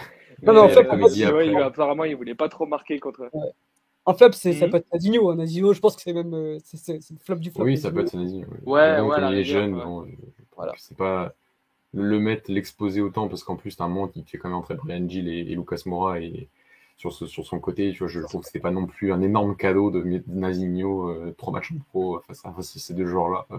Non, 0.42 0.52
mais 0.52 0.58
en 0.60 0.68
fait, 0.68 0.86
euh, 0.86 1.32
ouais, 1.32 1.48
il, 1.48 1.56
apparemment, 1.56 2.04
il 2.04 2.14
voulait 2.16 2.34
pas 2.34 2.50
trop 2.50 2.66
marquer 2.66 2.98
contre. 3.00 3.30
Ouais. 3.32 3.50
En 4.04 4.12
flop, 4.12 4.32
c'est, 4.32 4.50
mm 4.50 4.52
-hmm. 4.52 4.58
ça 4.58 4.68
peut 4.68 4.76
être 4.76 4.92
Nazinho. 4.92 5.30
Hein. 5.30 5.36
Nazinho, 5.36 5.72
je 5.72 5.80
pense 5.80 5.96
que 5.96 6.02
c'est 6.02 6.12
même 6.12 6.34
euh, 6.34 6.58
c'est, 6.62 6.92
le 6.92 7.18
flop 7.24 7.36
du 7.36 7.50
flop. 7.50 7.64
Oui, 7.64 7.78
ça 7.78 7.90
peut 7.90 8.00
être 8.00 8.14
Nazinho. 8.14 8.46
Oui. 8.50 8.58
Ouais, 8.72 8.98
donc, 8.98 9.10
ouais. 9.10 9.32
Il 9.32 9.38
est 9.38 9.44
jeune, 9.44 9.72
bon, 9.72 10.06
voilà. 10.54 10.72
c'est 10.76 10.96
pas. 10.96 11.34
le 11.94 12.18
mettre, 12.18 12.52
l'exposer 12.56 13.00
autant, 13.00 13.28
parce 13.28 13.42
qu'en 13.44 13.56
plus, 13.56 13.74
t'as 13.76 13.84
un 13.84 13.88
moment 13.88 14.08
qui 14.08 14.22
fait 14.24 14.36
quand 14.38 14.48
même 14.50 14.58
entrer 14.58 14.74
Brian 14.74 15.08
Gill 15.08 15.26
et, 15.28 15.40
et 15.50 15.54
Lucas 15.54 15.82
Mora 15.86 16.20
et 16.20 16.48
sur, 16.96 17.12
ce, 17.12 17.26
sur 17.26 17.44
son 17.46 17.58
côté, 17.60 17.92
tu 17.92 18.00
vois, 18.00 18.08
je 18.08 18.20
trouve 18.20 18.40
que 18.42 18.46
c'était 18.46 18.60
pas 18.60 18.70
non 18.70 18.86
plus 18.86 19.12
un 19.12 19.22
énorme 19.22 19.56
cadeau 19.56 19.90
de 19.90 20.00
mettre 20.02 20.28
Nasigno 20.28 21.10
euh, 21.10 21.34
trois 21.38 21.52
matchs 21.52 21.72
en 21.72 21.78
pro 21.90 22.20
face 22.26 22.44
à, 22.44 22.54
ces 22.62 22.94
deux 22.94 23.06
joueurs-là 23.06 23.46
euh, 23.52 23.58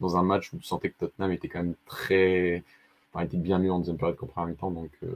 dans 0.00 0.16
un 0.16 0.22
match 0.22 0.52
où 0.52 0.58
tu 0.58 0.64
sentais 0.64 0.90
que 0.90 0.98
Tottenham 1.00 1.32
était 1.32 1.48
quand 1.48 1.62
même 1.62 1.76
très, 1.86 2.62
enfin, 3.12 3.24
était 3.24 3.36
bien 3.36 3.58
mieux 3.58 3.72
en 3.72 3.78
deuxième 3.78 3.98
période 3.98 4.16
qu'en 4.16 4.26
première 4.26 4.48
mi-temps, 4.48 4.70
donc 4.70 4.90
euh, 5.02 5.14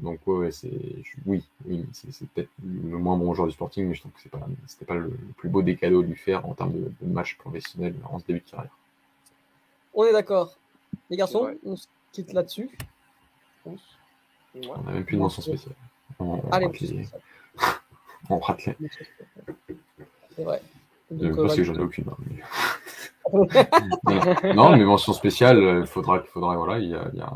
donc 0.00 0.20
ouais, 0.26 0.50
c'est 0.50 0.70
oui, 1.26 1.44
oui 1.66 1.86
c'est 1.92 2.28
peut-être 2.30 2.50
le 2.62 2.98
moins 2.98 3.16
bon 3.16 3.32
joueur 3.34 3.46
du 3.46 3.54
Sporting, 3.54 3.86
mais 3.86 3.94
je 3.94 4.00
trouve 4.00 4.12
que 4.12 4.20
c'est 4.20 4.28
pas 4.28 4.40
c'était 4.66 4.84
pas 4.84 4.94
le, 4.94 5.10
plus 5.36 5.48
beau 5.48 5.62
des 5.62 5.76
cadeaux 5.76 6.02
à 6.02 6.04
lui 6.04 6.16
faire 6.16 6.46
en 6.46 6.54
termes 6.54 6.72
de, 6.72 6.92
de 7.00 7.12
match 7.12 7.36
professionnel 7.36 7.94
en 8.10 8.18
ce 8.18 8.26
début 8.26 8.40
de 8.40 8.50
carrière. 8.50 8.76
On 9.94 10.04
est 10.04 10.12
d'accord. 10.12 10.56
Les 11.10 11.16
garçons, 11.16 11.54
on 11.64 11.76
se 11.76 11.86
quitte 12.12 12.32
là-dessus. 12.32 12.70
On 13.64 13.76
n'a 14.84 14.92
même 14.92 15.04
plus 15.04 15.16
de 15.16 15.22
mention 15.22 15.42
spéciale. 15.42 15.74
On, 16.18 16.40
Allez, 16.50 16.66
rate 16.66 16.80
les... 16.80 17.08
on 18.30 18.38
rate 18.38 18.66
les... 18.66 18.90
C'est 20.36 20.44
vrai. 20.44 20.62
Donc, 21.10 21.36
parce 21.36 21.56
que 21.56 21.64
j'en 21.64 21.74
ai 21.74 21.80
aucune. 21.80 22.08
Hein, 22.08 22.16
mais... 22.26 22.42
non, 24.54 24.76
mais 24.76 24.84
mention 24.84 25.12
spéciale, 25.12 25.80
il 25.80 25.86
faudra, 25.86 26.22
faudra 26.22 26.56
voilà, 26.56 26.78
il 26.78 26.90
y 26.90 26.94
a, 26.94 27.08
il 27.12 27.18
y, 27.18 27.22
a, 27.22 27.32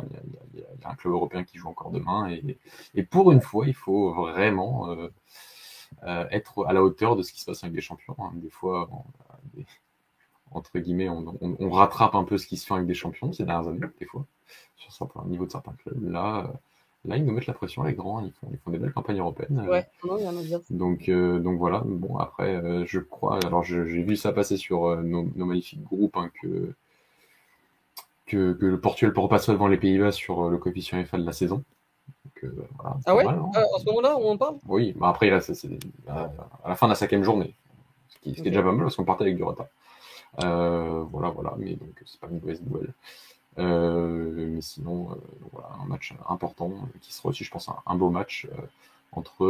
il 0.55 0.61
y 0.61 0.85
a, 0.85 0.91
un 0.91 0.95
club 0.95 1.15
européen 1.15 1.45
qui 1.45 1.59
joue 1.59 1.69
encore 1.69 1.91
demain 1.91 2.29
et, 2.31 2.59
et 2.95 3.03
pour 3.03 3.33
une 3.33 3.41
fois, 3.41 3.67
il 3.67 3.75
faut 3.75 4.13
vraiment 4.13 4.91
euh, 4.91 5.09
euh, 6.05 6.27
être 6.31 6.67
à 6.67 6.73
la 6.73 6.83
hauteur 6.83 7.17
de 7.17 7.23
ce 7.23 7.33
qui 7.33 7.41
se 7.41 7.47
passe 7.47 7.65
avec 7.65 7.75
des 7.75 7.81
champions. 7.81 8.17
Hein. 8.19 8.33
Des 8.35 8.51
fois, 8.51 8.89
on, 8.93 9.05
des, 9.55 9.67
entre 10.51 10.79
guillemets, 10.79 11.09
on, 11.09 11.37
on, 11.41 11.57
on, 11.59 11.71
rattrape 11.71 12.15
un 12.15 12.25
peu 12.25 12.39
ce 12.39 12.47
qui 12.47 12.57
se 12.57 12.67
fait 12.67 12.75
avec 12.75 12.87
des 12.87 12.95
champions 12.95 13.33
ces 13.33 13.45
dernières 13.45 13.69
années, 13.69 13.81
des 13.99 14.07
fois, 14.07 14.25
sur 14.77 14.93
certains 14.93 15.25
niveau 15.27 15.47
de 15.47 15.51
certains 15.51 15.73
clubs. 15.73 16.11
Là, 16.11 16.53
là, 17.05 17.17
ils 17.17 17.25
nous 17.25 17.33
mettent 17.33 17.47
la 17.47 17.55
pression, 17.55 17.83
les 17.85 17.95
grands, 17.95 18.25
ils 18.25 18.33
font, 18.33 18.49
ils 18.51 18.59
font 18.59 18.71
des 18.71 18.79
belles 18.79 18.93
campagnes 18.93 19.19
européennes. 19.19 19.67
Ouais, 19.69 19.87
non, 20.05 20.19
il 20.19 20.25
y 20.25 20.29
en 20.29 20.37
a 20.37 20.43
bien. 20.43 20.61
Donc, 20.71 21.09
euh, 21.09 21.39
donc 21.39 21.59
voilà, 21.59 21.83
bon, 21.85 22.17
après, 22.17 22.57
euh, 22.57 22.85
je 22.87 23.01
crois, 23.01 23.39
alors 23.45 23.65
j'ai 23.65 23.83
vu 23.83 24.17
ça 24.17 24.33
passer 24.33 24.57
sur 24.57 24.87
euh, 24.87 25.03
nos, 25.03 25.29
nos, 25.35 25.47
magnifiques 25.47 25.83
groupes, 25.83 26.17
hein, 26.17 26.31
que, 26.43 26.75
que, 28.27 28.53
que, 28.53 28.67
le 28.67 28.81
Portugal 28.81 29.13
peut 29.13 29.21
repasser 29.21 29.53
devant 29.53 29.69
les 29.69 29.79
Pays-Bas 29.79 30.13
sur 30.13 30.49
le 30.49 30.59
coefficient 30.59 31.05
FA 31.05 31.19
de 31.19 31.25
la 31.25 31.33
saison. 31.33 31.63
Donc, 32.25 32.53
voilà, 32.77 32.97
ah 33.07 33.15
ouais? 33.15 33.25
mal, 33.25 33.39
hein. 33.39 33.51
À 33.55 33.79
ce 33.81 33.85
moment-là, 33.87 34.17
on 34.19 34.33
en 34.33 34.37
parle? 34.37 34.57
Oui, 34.67 34.95
mais 34.99 35.07
après, 35.07 35.31
là, 35.31 35.41
c'est 35.41 35.55
à, 36.07 36.31
à 36.65 36.69
la 36.69 36.75
fin 36.77 36.87
de 36.87 36.93
la 36.93 36.97
cinquième 36.97 37.25
journée, 37.25 37.55
ce 38.09 38.19
qui, 38.19 38.31
ce 38.31 38.35
qui 38.35 38.41
okay. 38.41 38.49
est 38.49 38.53
déjà 38.53 38.63
pas 38.63 38.73
mal 38.73 38.83
parce 38.83 38.97
qu'on 38.97 39.05
partait 39.05 39.25
avec 39.25 39.37
du 39.37 39.45
retard. 39.45 39.67
Euh, 40.45 41.05
voilà, 41.11 41.31
voilà, 41.31 41.55
mais 41.59 41.75
donc 41.75 42.03
c'est 42.07 42.21
pas 42.21 42.29
une 42.29 42.41
mauvaise 42.41 42.63
nouvelle. 42.63 42.93
Euh, 43.59 44.47
mais 44.49 44.61
sinon, 44.61 45.11
euh, 45.11 45.15
voilà, 45.53 45.71
un 45.83 45.87
match 45.87 46.15
important 46.29 46.73
qui 47.01 47.13
sera 47.13 47.31
aussi, 47.31 47.45
je 47.45 47.51
pense, 47.51 47.69
un, 47.69 47.77
un 47.87 47.95
beau 47.97 48.11
match 48.11 48.47
entre 49.13 49.47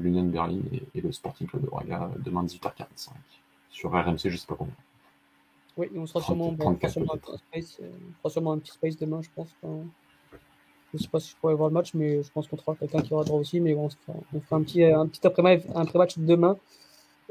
l'Union 0.00 0.24
Berlin 0.24 0.60
et, 0.72 0.82
et, 0.94 1.00
le 1.00 1.12
Sporting 1.12 1.46
Club 1.46 1.62
de 1.62 1.66
Braga 1.68 2.10
demain 2.18 2.44
18h45 2.44 3.10
sur 3.70 3.92
RMC, 3.92 4.18
je 4.24 4.36
sais 4.36 4.46
pas 4.46 4.54
combien. 4.56 4.74
Oui, 5.76 5.88
on 5.96 6.06
sera 6.06 6.20
30, 6.20 6.36
sûrement, 6.36 6.56
34, 6.56 6.92
sûrement 6.92 7.14
un, 7.14 7.36
space, 7.36 7.80
on 7.80 8.12
fera 8.18 8.30
sûrement 8.30 8.52
un 8.52 8.58
petit 8.58 8.72
space 8.72 8.96
demain, 8.96 9.20
je 9.22 9.28
pense. 9.34 9.48
Quand... 9.60 9.84
Je 10.94 11.02
sais 11.02 11.08
pas 11.08 11.18
si 11.20 11.30
je 11.30 11.36
pourrais 11.36 11.54
voir 11.54 11.68
le 11.68 11.74
match, 11.74 11.92
mais 11.94 12.22
je 12.22 12.30
pense 12.30 12.46
qu'on 12.46 12.56
trouvera 12.56 12.78
quelqu'un 12.78 13.02
qui 13.02 13.12
aura 13.12 13.24
droit 13.24 13.40
aussi. 13.40 13.60
Mais 13.60 13.74
bon, 13.74 13.86
on 13.86 13.90
fera, 13.90 14.18
on 14.32 14.40
fera 14.40 14.56
un 14.56 14.62
petit, 14.62 14.84
un 14.84 15.06
petit 15.06 15.26
après-match 15.26 15.62
après 15.74 16.06
demain 16.18 16.56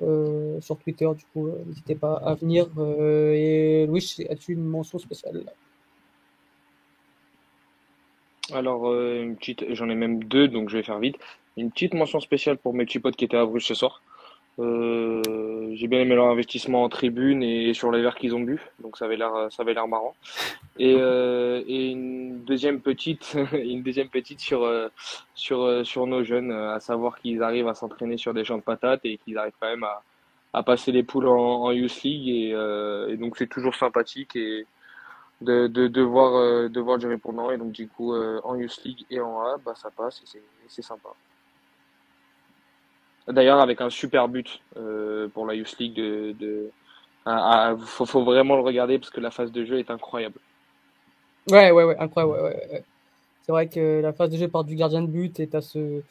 euh, 0.02 0.60
sur 0.60 0.78
Twitter, 0.78 1.08
du 1.16 1.24
coup, 1.26 1.48
euh, 1.48 1.64
n'hésitez 1.66 1.96
pas 1.96 2.16
à 2.16 2.34
venir. 2.36 2.68
Euh, 2.78 3.34
et 3.34 3.86
Louis, 3.86 4.06
as-tu 4.30 4.54
une 4.54 4.66
mention 4.66 4.98
spéciale 4.98 5.44
Alors, 8.52 8.94
une 8.94 9.38
petite, 9.38 9.66
j'en 9.74 9.90
ai 9.90 9.96
même 9.96 10.24
deux, 10.24 10.48
donc 10.48 10.70
je 10.70 10.78
vais 10.78 10.84
faire 10.84 11.00
vite. 11.00 11.18
Une 11.56 11.72
petite 11.72 11.94
mention 11.94 12.20
spéciale 12.20 12.58
pour 12.58 12.74
mes 12.74 12.86
petits 12.86 13.00
potes 13.00 13.16
qui 13.16 13.26
étaient 13.26 13.38
à 13.38 13.46
Bruges 13.46 13.66
ce 13.66 13.74
soir. 13.74 14.02
Euh, 14.60 15.22
j'ai 15.74 15.88
bien 15.88 16.02
aimé 16.02 16.14
leur 16.14 16.28
investissement 16.28 16.84
en 16.84 16.90
tribune 16.90 17.42
et 17.42 17.74
sur 17.74 17.92
les 17.92 18.02
verres 18.02 18.16
qu'ils 18.16 18.36
ont 18.36 18.40
bu, 18.40 18.62
donc 18.80 18.98
ça 18.98 19.06
avait 19.06 19.18
l'air, 19.18 19.48
ça 19.50 19.64
avait 19.64 19.74
l'air 19.74 19.88
marrant. 19.88 20.14
Et, 20.78 20.96
euh, 20.96 21.64
et 21.68 21.90
une 21.90 22.44
deuxième 22.44 22.80
petite, 22.80 23.36
une 23.54 23.82
deuxième 23.82 24.10
petite 24.10 24.42
sur 24.42 24.70
sur 25.34 25.84
sur 25.84 26.06
nos 26.06 26.24
jeunes, 26.24 26.52
à 26.52 26.80
savoir 26.80 27.20
qu'ils 27.20 27.42
arrivent 27.42 27.68
à 27.68 27.74
s'entraîner 27.74 28.18
sur 28.18 28.36
des 28.36 28.44
champs 28.44 28.58
de 28.58 28.64
patates 28.64 29.02
et 29.06 29.18
qu'ils 29.18 29.40
arrivent 29.40 29.54
quand 29.60 29.70
même 29.70 29.86
à, 29.86 30.04
à 30.54 30.62
passer 30.64 30.92
les 30.92 31.04
poules 31.04 31.28
en, 31.28 31.64
en 31.64 31.72
Youth 31.72 32.04
League 32.04 32.30
et, 32.30 32.52
euh, 32.54 33.10
et 33.10 33.18
donc 33.18 33.38
c'est 33.38 33.48
toujours 33.48 33.76
sympathique 33.76 34.36
et 34.36 34.66
de, 35.44 35.68
de, 35.68 35.88
de 35.88 36.02
voir 36.02 36.70
de 36.70 36.80
voir 36.80 36.98
du 36.98 37.08
répondant 37.08 37.52
et 37.52 37.58
donc 37.58 37.72
du 37.72 37.88
coup 37.88 38.16
en 38.16 38.56
Youth 38.56 38.84
League 38.84 39.06
et 39.10 39.20
en 39.20 39.42
A, 39.42 39.58
bah 39.58 39.74
ça 39.76 39.90
passe 39.92 40.22
et 40.36 40.40
c'est 40.68 40.82
sympa. 40.82 41.10
D'ailleurs, 43.28 43.60
avec 43.60 43.80
un 43.80 43.90
super 43.90 44.28
but 44.28 44.60
euh, 44.76 45.30
pour 45.30 45.46
la 45.46 45.56
Youth 45.56 45.78
League, 45.80 45.96
de, 45.96 46.36
de 46.38 46.70
faut, 47.86 48.06
faut, 48.06 48.24
vraiment 48.24 48.56
le 48.56 48.62
regarder 48.62 49.00
parce 49.00 49.12
que 49.12 49.22
la 49.22 49.32
phase 49.32 49.52
de 49.52 49.64
jeu 49.64 49.80
est 49.80 49.90
incroyable. 49.90 50.40
Ouais, 51.50 51.72
ouais, 51.72 51.86
ouais, 51.86 51.98
incroyable. 51.98 52.42
Ouais. 52.44 52.84
C'est 53.44 53.52
vrai 53.52 53.68
que 53.70 54.02
la 54.02 54.12
phase 54.12 54.30
de 54.30 54.38
jeu 54.38 54.48
part 54.50 54.66
du 54.66 54.76
gardien 54.76 55.02
de 55.02 55.08
but 55.08 55.40
et 55.40 55.48
t'as 55.48 55.62
ce, 55.62 56.02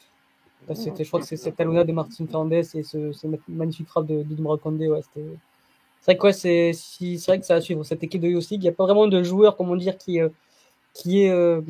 as 0.67 0.75
ce, 0.75 0.89
je 0.97 1.07
crois 1.07 1.19
que 1.19 1.25
c'est 1.25 1.37
cette 1.37 1.55
talonnade 1.55 1.87
de 1.87 1.93
Martin 1.93 2.25
Fernandez 2.25 2.75
et 2.75 2.83
ce, 2.83 3.11
magnifique 3.47 3.87
frappe 3.87 4.07
de 4.07 4.23
Dudumra 4.23 4.57
Condé. 4.57 4.87
Ouais, 4.87 5.01
c'était. 5.03 5.27
C'est 6.03 6.11
vrai 6.11 6.17
que 6.17 6.23
ouais, 6.27 6.33
c'est 6.33 6.71
si, 6.73 7.15
vrai 7.17 7.39
que 7.39 7.45
ça 7.45 7.55
va 7.55 7.61
suivre 7.61 7.83
cette 7.83 8.03
équipe 8.03 8.21
de 8.21 8.27
Youth 8.27 8.49
League. 8.49 8.61
Il 8.61 8.65
n'y 8.65 8.69
a 8.69 8.73
pas 8.73 8.83
vraiment 8.83 9.07
de 9.07 9.23
joueur, 9.23 9.55
comment 9.55 9.75
dire, 9.75 9.97
qui 9.97 10.19
euh, 10.19 10.29
qui 10.93 11.23
est 11.23 11.31
euh, 11.31 11.61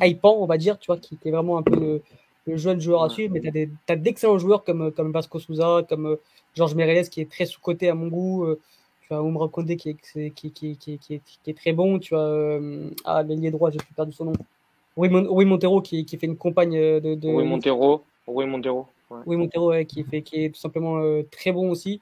hypant, 0.00 0.36
on 0.38 0.46
va 0.46 0.56
dire, 0.56 0.78
tu 0.78 0.86
vois, 0.86 0.96
qui 0.96 1.14
était 1.14 1.30
vraiment 1.30 1.58
un 1.58 1.62
peu 1.62 1.78
le, 1.78 2.02
le 2.46 2.56
jeune 2.56 2.80
joueur 2.80 3.02
à 3.02 3.08
suivre, 3.08 3.34
mais 3.34 3.40
tu 3.40 3.92
as 3.92 3.96
d'excellents 3.96 4.38
joueurs 4.38 4.64
comme, 4.64 4.90
comme 4.92 5.12
Vasco 5.12 5.38
Souza, 5.38 5.82
comme 5.88 6.06
euh, 6.06 6.16
Georges 6.54 6.74
Mereles 6.74 7.08
qui 7.08 7.20
est 7.20 7.30
très 7.30 7.46
sous-côté 7.46 7.88
à 7.88 7.94
mon 7.94 8.08
goût. 8.08 8.44
Euh, 8.44 8.60
tu 9.02 9.14
as 9.14 9.22
Oumra 9.22 9.48
Condé 9.48 9.76
qui 9.76 9.90
est, 9.90 10.30
qui, 10.30 10.50
qui, 10.50 10.76
qui, 10.76 10.98
qui, 10.98 11.20
est, 11.46 11.56
très 11.56 11.72
bon. 11.72 11.98
Tu 11.98 12.14
as 12.14 12.18
euh, 12.18 12.90
ah, 13.04 13.22
l'ailier 13.22 13.50
droit, 13.50 13.70
j'ai 13.70 13.78
perdu 13.94 14.12
son 14.12 14.26
nom. 14.26 14.32
Rui, 14.96 15.08
Mon 15.08 15.46
Montero 15.46 15.80
qui, 15.80 16.04
qui 16.04 16.18
fait 16.18 16.26
une 16.26 16.36
compagne 16.36 16.78
de. 16.78 17.14
de... 17.14 17.28
Rui 17.28 17.44
Montero. 17.44 18.02
Rui 18.26 18.46
Montero. 18.46 18.86
Ouais. 19.10 19.20
Rui 19.26 19.36
Montero 19.36 19.70
ouais, 19.70 19.84
qui, 19.86 20.04
fait, 20.04 20.22
qui 20.22 20.44
est 20.44 20.50
tout 20.50 20.60
simplement 20.60 20.98
euh, 20.98 21.22
très 21.30 21.52
bon 21.52 21.70
aussi. 21.70 22.00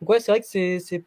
Donc, 0.00 0.10
ouais, 0.10 0.20
c'est 0.20 0.32
vrai 0.32 0.40
que 0.40 0.46
c'est. 0.46 1.04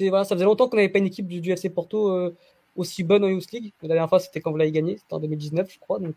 Voilà, 0.00 0.24
ça 0.24 0.34
faisait 0.34 0.44
longtemps 0.44 0.68
qu'on 0.68 0.76
n'avait 0.76 0.88
pas 0.88 0.98
une 0.98 1.06
équipe 1.06 1.26
du, 1.26 1.40
du 1.40 1.50
FC 1.52 1.70
Porto 1.70 2.10
euh, 2.10 2.36
aussi 2.76 3.02
bonne 3.02 3.24
en 3.24 3.28
Youth 3.28 3.50
League. 3.52 3.72
La 3.82 3.88
dernière 3.88 4.08
fois, 4.08 4.20
c'était 4.20 4.40
quand 4.40 4.50
vous 4.50 4.56
l'avez 4.56 4.72
gagné, 4.72 4.98
c'était 4.98 5.14
en 5.14 5.20
2019, 5.20 5.70
je 5.72 5.78
crois. 5.78 5.98
Donc. 5.98 6.14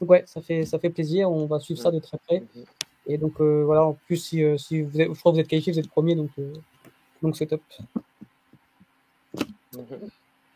Donc 0.00 0.10
ouais, 0.10 0.22
ça 0.26 0.40
fait, 0.40 0.64
ça 0.64 0.78
fait 0.78 0.90
plaisir. 0.90 1.30
On 1.30 1.46
va 1.46 1.58
suivre 1.58 1.80
ça 1.80 1.90
de 1.90 1.98
très 1.98 2.18
près. 2.18 2.42
Et 3.06 3.18
donc 3.18 3.40
euh, 3.40 3.62
voilà, 3.64 3.84
en 3.84 3.94
plus, 3.94 4.16
si, 4.16 4.44
euh, 4.44 4.56
si 4.58 4.82
vous 4.82 5.00
êtes, 5.00 5.08
je 5.12 5.18
crois 5.18 5.32
que 5.32 5.36
vous 5.36 5.40
êtes 5.40 5.48
qualifié, 5.48 5.72
vous 5.72 5.78
êtes 5.78 5.88
premier, 5.88 6.14
donc 6.14 6.30
euh, 6.38 6.52
donc 7.22 7.36
c'est 7.36 7.46
top. 7.46 7.62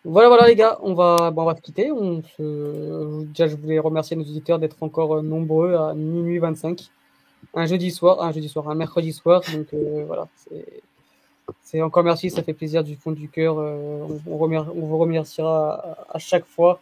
Voilà, 0.04 0.28
voilà 0.28 0.48
les 0.48 0.56
gars, 0.56 0.78
on 0.82 0.94
va, 0.94 1.30
bon, 1.30 1.42
on 1.42 1.44
va 1.46 1.56
se 1.56 1.62
quitter. 1.62 1.90
On. 1.92 2.22
Déjà, 3.24 3.46
je 3.46 3.56
voulais 3.56 3.78
remercier 3.78 4.16
nos 4.16 4.22
auditeurs 4.22 4.58
d'être 4.58 4.82
encore 4.82 5.22
nombreux 5.22 5.74
à 5.74 5.94
minuit 5.94 6.38
25. 6.38 6.90
Un 7.54 7.66
jeudi 7.66 7.90
soir, 7.90 8.22
un 8.22 8.32
jeudi 8.32 8.48
soir, 8.48 8.68
un 8.68 8.74
mercredi 8.74 9.12
soir. 9.12 9.42
Donc 9.52 9.72
voilà, 10.06 10.28
encore 11.82 12.04
merci, 12.04 12.30
ça 12.30 12.42
fait 12.42 12.54
plaisir 12.54 12.84
du 12.84 12.96
fond 12.96 13.12
du 13.12 13.28
cœur. 13.28 13.56
on, 13.56 14.20
on, 14.26 14.86
vous 14.86 14.98
remerciera 14.98 15.74
à, 15.74 16.16
à 16.16 16.18
chaque 16.18 16.46
fois 16.46 16.80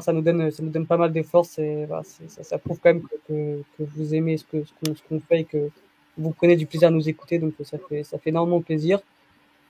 ça 0.00 0.12
nous 0.12 0.22
donne, 0.22 0.50
ça 0.50 0.62
nous 0.62 0.70
donne 0.70 0.86
pas 0.86 0.96
mal 0.96 1.12
de 1.12 1.22
force 1.22 1.58
et 1.58 1.84
voilà, 1.86 2.02
ça, 2.04 2.42
ça, 2.42 2.58
prouve 2.58 2.78
quand 2.82 2.90
même 2.90 3.02
que, 3.02 3.16
que, 3.28 3.62
que 3.78 3.82
vous 3.94 4.14
aimez 4.14 4.38
ce 4.38 4.44
qu'on 4.44 4.64
ce 4.64 5.02
qu'on 5.08 5.20
fait 5.20 5.40
et 5.40 5.44
que 5.44 5.68
vous 6.16 6.30
prenez 6.30 6.56
du 6.56 6.66
plaisir 6.66 6.88
à 6.88 6.90
nous 6.90 7.08
écouter. 7.08 7.38
Donc 7.38 7.54
ça 7.62 7.78
fait, 7.78 8.04
ça 8.04 8.18
fait 8.18 8.30
énormément 8.30 8.60
plaisir. 8.60 9.00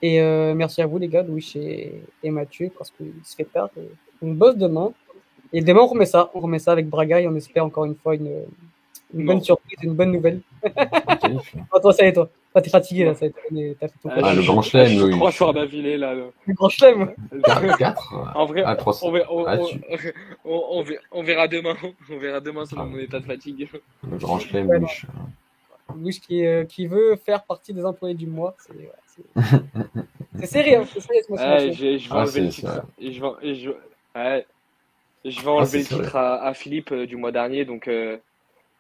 Et 0.01 0.21
euh, 0.21 0.55
merci 0.55 0.83
à 0.83 0.87
vous 0.87 0.99
les 0.99 1.09
gars, 1.09 1.23
Louis 1.23 1.53
et, 1.57 2.03
et 2.23 2.31
Mathieu, 2.31 2.71
parce 2.77 2.91
qu'il 2.91 3.13
se 3.25 3.35
fait 3.35 3.45
tard. 3.45 3.71
On 4.21 4.33
bosse 4.33 4.57
demain. 4.57 4.93
Et 5.53 5.61
demain 5.61 5.81
on 5.81 5.87
remet 5.87 6.07
ça, 6.07 6.31
on 6.35 6.41
remet 6.41 6.59
ça 6.59 6.73
avec 6.73 6.89
Braga 6.89 7.21
et 7.21 7.29
on 7.29 7.37
espère 7.37 7.65
encore 7.65 7.85
une 7.85 7.97
fois 7.97 8.15
une, 8.15 8.43
une 9.15 9.27
bonne 9.27 9.43
surprise, 9.43 9.79
une 9.83 9.95
bonne 9.95 10.13
nouvelle. 10.13 10.41
y 10.65 12.05
est, 12.05 12.13
toi. 12.13 12.31
Ah, 12.55 12.61
t'es 12.61 12.69
fatigué 12.69 13.05
là, 13.05 13.15
ça 13.15 13.27
y 13.27 13.61
est, 13.61 13.77
t'as 13.81 13.89
fait 13.89 13.95
ton 14.03 14.11
Ah, 14.11 14.35
le 14.35 14.43
grand 14.43 14.61
chelem, 14.61 15.03
oui. 15.03 15.11
Trois 15.13 15.33
soirs 15.33 15.55
d'affilée 15.55 15.97
là. 15.97 16.15
Le, 16.15 16.27
le 16.47 16.55
grand 16.55 16.69
chelem. 16.69 17.15
4 17.79 18.15
En 18.35 18.45
vrai, 18.45 18.63
ah, 18.67 18.77
3... 18.77 19.05
on, 19.05 19.11
verra, 19.11 19.33
on, 19.33 19.45
ah, 19.47 19.59
tu... 19.59 19.81
on, 20.45 20.63
on, 20.71 20.85
on, 21.13 21.23
verra 21.23 21.49
demain. 21.49 21.75
On 22.11 22.19
verra 22.19 22.41
demain 22.41 22.67
selon 22.67 22.83
ah. 22.83 22.87
mon 22.87 22.99
état 22.99 23.21
de 23.21 23.25
fatigue. 23.25 23.69
Le 24.03 24.19
grand 24.19 24.39
chelem, 24.39 24.69
ouais, 24.69 24.79
Louis. 24.79 25.03
Louis 25.97 26.21
qui, 26.21 26.45
euh, 26.45 26.65
qui 26.65 26.87
veut 26.87 27.17
faire 27.17 27.43
partie 27.45 27.73
des 27.73 27.85
employés 27.85 28.15
du 28.15 28.27
mois. 28.27 28.55
C'est 30.39 30.47
sérieux, 30.47 30.79
hein, 30.81 30.85
c'est 30.93 31.01
sérieux. 31.01 31.23
Ouais, 31.31 31.73
je, 31.73 31.99
je 31.99 32.09
vais 32.09 32.15
enlever 32.15 32.41
le 32.41 32.49
titre. 32.49 32.87
Je 33.01 33.07
vais, 33.07 33.55
je, 33.55 33.71
ouais, 34.15 34.47
je 35.25 35.41
vais 35.41 35.49
enlever 35.49 35.79
le 35.79 35.85
titre 35.85 36.17
à, 36.17 36.45
à, 36.45 36.55
Philippe 36.55 36.93
euh, 36.93 37.07
du 37.07 37.17
mois 37.17 37.33
dernier, 37.33 37.65
donc. 37.65 37.89
Euh, 37.89 38.19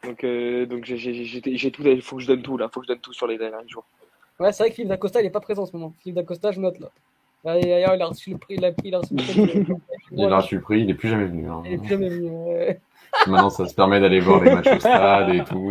donc, 0.04 0.24
euh, 0.24 0.66
donc 0.66 0.84
j'ai 0.84 1.70
tout, 1.70 1.82
il 1.86 2.02
faut 2.02 2.16
que 2.16 2.22
je 2.22 2.26
donne 2.28 2.42
tout 2.42 2.56
là, 2.56 2.68
faut 2.68 2.80
que 2.80 2.86
je 2.86 2.92
donne 2.92 3.00
tout 3.00 3.12
sur 3.12 3.26
les 3.26 3.38
derniers 3.38 3.68
jours. 3.68 3.84
Ouais, 4.40 4.52
c'est 4.52 4.62
vrai 4.64 4.70
que 4.70 4.74
Philippe 4.76 4.88
Dacosta 4.90 5.20
il 5.20 5.26
est 5.26 5.30
pas 5.30 5.40
présent 5.40 5.62
en 5.62 5.66
ce 5.66 5.72
moment. 5.76 5.94
Philippe 6.00 6.16
Dacosta, 6.16 6.50
je 6.52 6.60
note 6.60 6.78
là. 6.80 6.88
Aïe, 7.44 7.62
il 7.64 8.02
a 8.02 8.06
reçu 8.06 8.30
le 8.30 8.38
prix, 8.38 8.54
il 8.56 8.64
a, 8.64 8.70
il 8.84 8.94
a 8.94 8.98
reçu 8.98 9.14
le 9.14 9.22
prix. 9.22 9.64
Il 10.12 10.24
a 10.24 10.36
reçu 10.36 10.56
le 10.56 10.60
prix, 10.60 10.80
il 10.82 10.90
est 10.90 10.94
plus 10.94 11.08
jamais 11.08 11.24
venu. 11.24 11.48
hein. 11.48 11.62
Il 11.64 11.72
est 11.72 11.78
plus 11.78 11.88
jamais 11.88 12.08
venu. 12.08 12.28
ouais. 12.30 12.80
Maintenant, 13.26 13.50
ça 13.50 13.66
se 13.66 13.74
permet 13.74 13.98
d'aller 14.00 14.20
voir 14.20 14.42
les 14.44 14.50
matchs 14.50 14.72
au 14.76 14.80
stade 14.80 15.28
et 15.34 15.42
tout. 15.44 15.70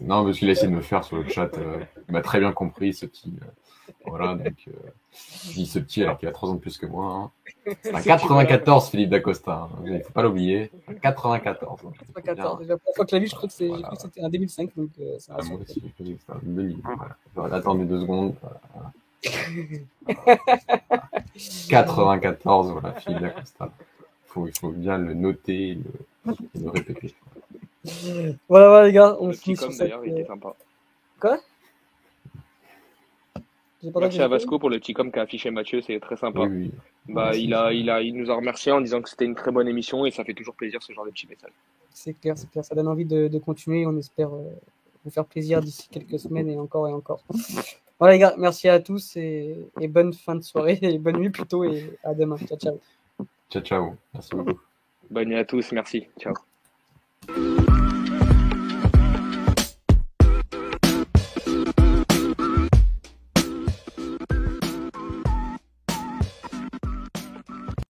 Non, 0.00 0.24
parce 0.24 0.38
qu'il 0.38 0.48
a 0.48 0.52
essayé 0.52 0.68
de 0.68 0.72
me 0.76 0.80
faire 0.82 1.04
sur 1.04 1.16
le 1.16 1.28
chat. 1.28 1.50
euh, 1.58 1.78
il 2.08 2.12
m'a 2.12 2.20
très 2.20 2.40
bien 2.40 2.52
compris, 2.52 2.92
ce 2.92 3.06
petit. 3.06 3.32
euh, 3.42 3.46
Voilà, 4.06 4.34
donc. 4.34 4.54
euh, 4.68 4.72
Je 5.48 5.52
dis 5.52 5.66
ce 5.66 5.78
petit 5.78 6.02
alors 6.02 6.18
qu'il 6.18 6.28
a 6.28 6.32
3 6.32 6.50
ans 6.50 6.54
de 6.54 6.60
plus 6.60 6.76
que 6.78 6.86
moi. 6.86 7.06
hein. 7.66 7.74
C'est 7.82 7.94
un 7.94 8.00
94, 8.02 8.88
Philippe 8.90 9.10
D'Acosta. 9.10 9.52
hein. 9.52 9.68
Il 9.86 9.92
ne 9.94 9.98
faut 10.00 10.12
pas 10.12 10.22
l'oublier. 10.22 10.70
Un 10.88 10.94
94. 10.94 11.80
hein. 11.86 11.92
94. 12.14 12.58
Déjà, 12.60 12.72
La 12.74 12.78
première 12.78 12.94
fois 12.96 13.04
que 13.04 13.10
je 13.10 13.16
l'ai 13.16 13.20
vu, 13.22 13.28
je 13.28 13.34
crois 13.34 13.48
que 13.48 13.54
c'est- 13.54 13.64
j'ai 13.66 13.70
Voilà. 13.70 13.90
c'était 13.96 14.20
un 14.22 14.28
2005. 14.28 14.70
Donc, 14.76 14.90
euh, 15.00 15.18
ça 15.18 15.36
Ah, 15.38 15.42
moi 15.44 15.58
aussi, 15.60 15.80
je 15.98 16.02
me 16.04 16.08
dis 16.10 16.16
que 16.26 16.32
un 16.32 16.38
2000. 16.42 16.78
Voilà. 16.82 17.16
J'aurais 17.34 17.52
attendu 17.52 17.84
deux 17.84 18.00
secondes. 18.00 18.34
Voilà. 18.74 18.92
94, 21.68 22.70
voilà, 22.72 22.92
Philippe 23.00 23.20
D'Acosta. 23.20 23.70
Faut, 24.26 24.46
il 24.48 24.58
faut 24.58 24.70
bien 24.70 24.98
le 24.98 25.14
noter 25.14 25.70
et 25.70 25.74
le, 25.74 26.32
et 26.54 26.58
le 26.58 26.70
répéter. 26.70 27.14
Voilà, 28.48 28.68
voilà, 28.68 28.86
les 28.86 28.92
gars, 28.92 29.16
on 29.20 29.28
Le 29.28 29.32
finit 29.32 29.54
petit 29.54 29.60
sur 29.60 29.66
com 29.68 29.72
cette. 29.72 29.88
d'ailleurs, 29.88 30.04
il 30.04 30.12
euh, 30.12 30.16
était 30.18 30.26
sympa. 30.26 30.54
j'ai 31.22 31.28
pas 33.90 34.00
Merci 34.00 34.20
à 34.20 34.28
Vasco 34.28 34.58
pour 34.58 34.70
le 34.70 34.78
petit 34.78 34.94
com 34.94 35.10
qu'a 35.10 35.22
affiché 35.22 35.50
Mathieu, 35.50 35.80
c'est 35.80 35.98
très 36.00 36.16
sympa. 36.16 36.40
Oui, 36.40 36.48
oui. 36.48 36.72
Bah, 37.08 37.26
Merci. 37.26 37.44
il, 37.44 37.54
a, 37.54 37.72
il, 37.72 37.90
a, 37.90 38.02
il 38.02 38.16
nous 38.16 38.30
a 38.30 38.34
remercié 38.34 38.72
en 38.72 38.80
disant 38.80 39.02
que 39.02 39.08
c'était 39.08 39.24
une 39.24 39.34
très 39.34 39.52
bonne 39.52 39.68
émission 39.68 40.06
et 40.06 40.10
ça 40.10 40.24
fait 40.24 40.34
toujours 40.34 40.54
plaisir 40.54 40.82
ce 40.82 40.92
genre 40.92 41.04
de 41.04 41.10
petits 41.10 41.26
messages. 41.26 41.52
C'est 41.90 42.14
clair, 42.14 42.36
c'est 42.36 42.50
clair. 42.50 42.64
Ça 42.64 42.74
donne 42.74 42.88
envie 42.88 43.04
de, 43.04 43.28
de 43.28 43.38
continuer. 43.38 43.86
On 43.86 43.96
espère 43.96 44.32
euh, 44.34 44.50
vous 45.04 45.10
faire 45.10 45.24
plaisir 45.24 45.60
d'ici 45.60 45.88
quelques 45.90 46.18
semaines 46.18 46.48
et 46.48 46.58
encore 46.58 46.88
et 46.88 46.92
encore. 46.92 47.22
Voilà, 48.00 48.14
les 48.14 48.18
gars, 48.18 48.34
merci 48.36 48.68
à 48.68 48.80
tous 48.80 49.16
et, 49.16 49.56
et 49.80 49.86
bonne 49.86 50.12
fin 50.12 50.34
de 50.34 50.42
soirée 50.42 50.80
et 50.82 50.98
bonne 50.98 51.16
nuit 51.16 51.30
plutôt. 51.30 51.62
Et 51.62 51.96
à 52.02 52.12
demain. 52.12 52.36
Ciao, 52.38 52.58
ciao. 52.58 52.80
Ciao, 53.48 53.62
ciao. 53.62 53.94
Merci 54.12 54.34
beaucoup. 54.34 54.60
Bonne 55.10 55.28
nuit 55.28 55.36
à 55.38 55.44
tous, 55.44 55.70
merci. 55.70 56.08
Ciao. 56.18 56.34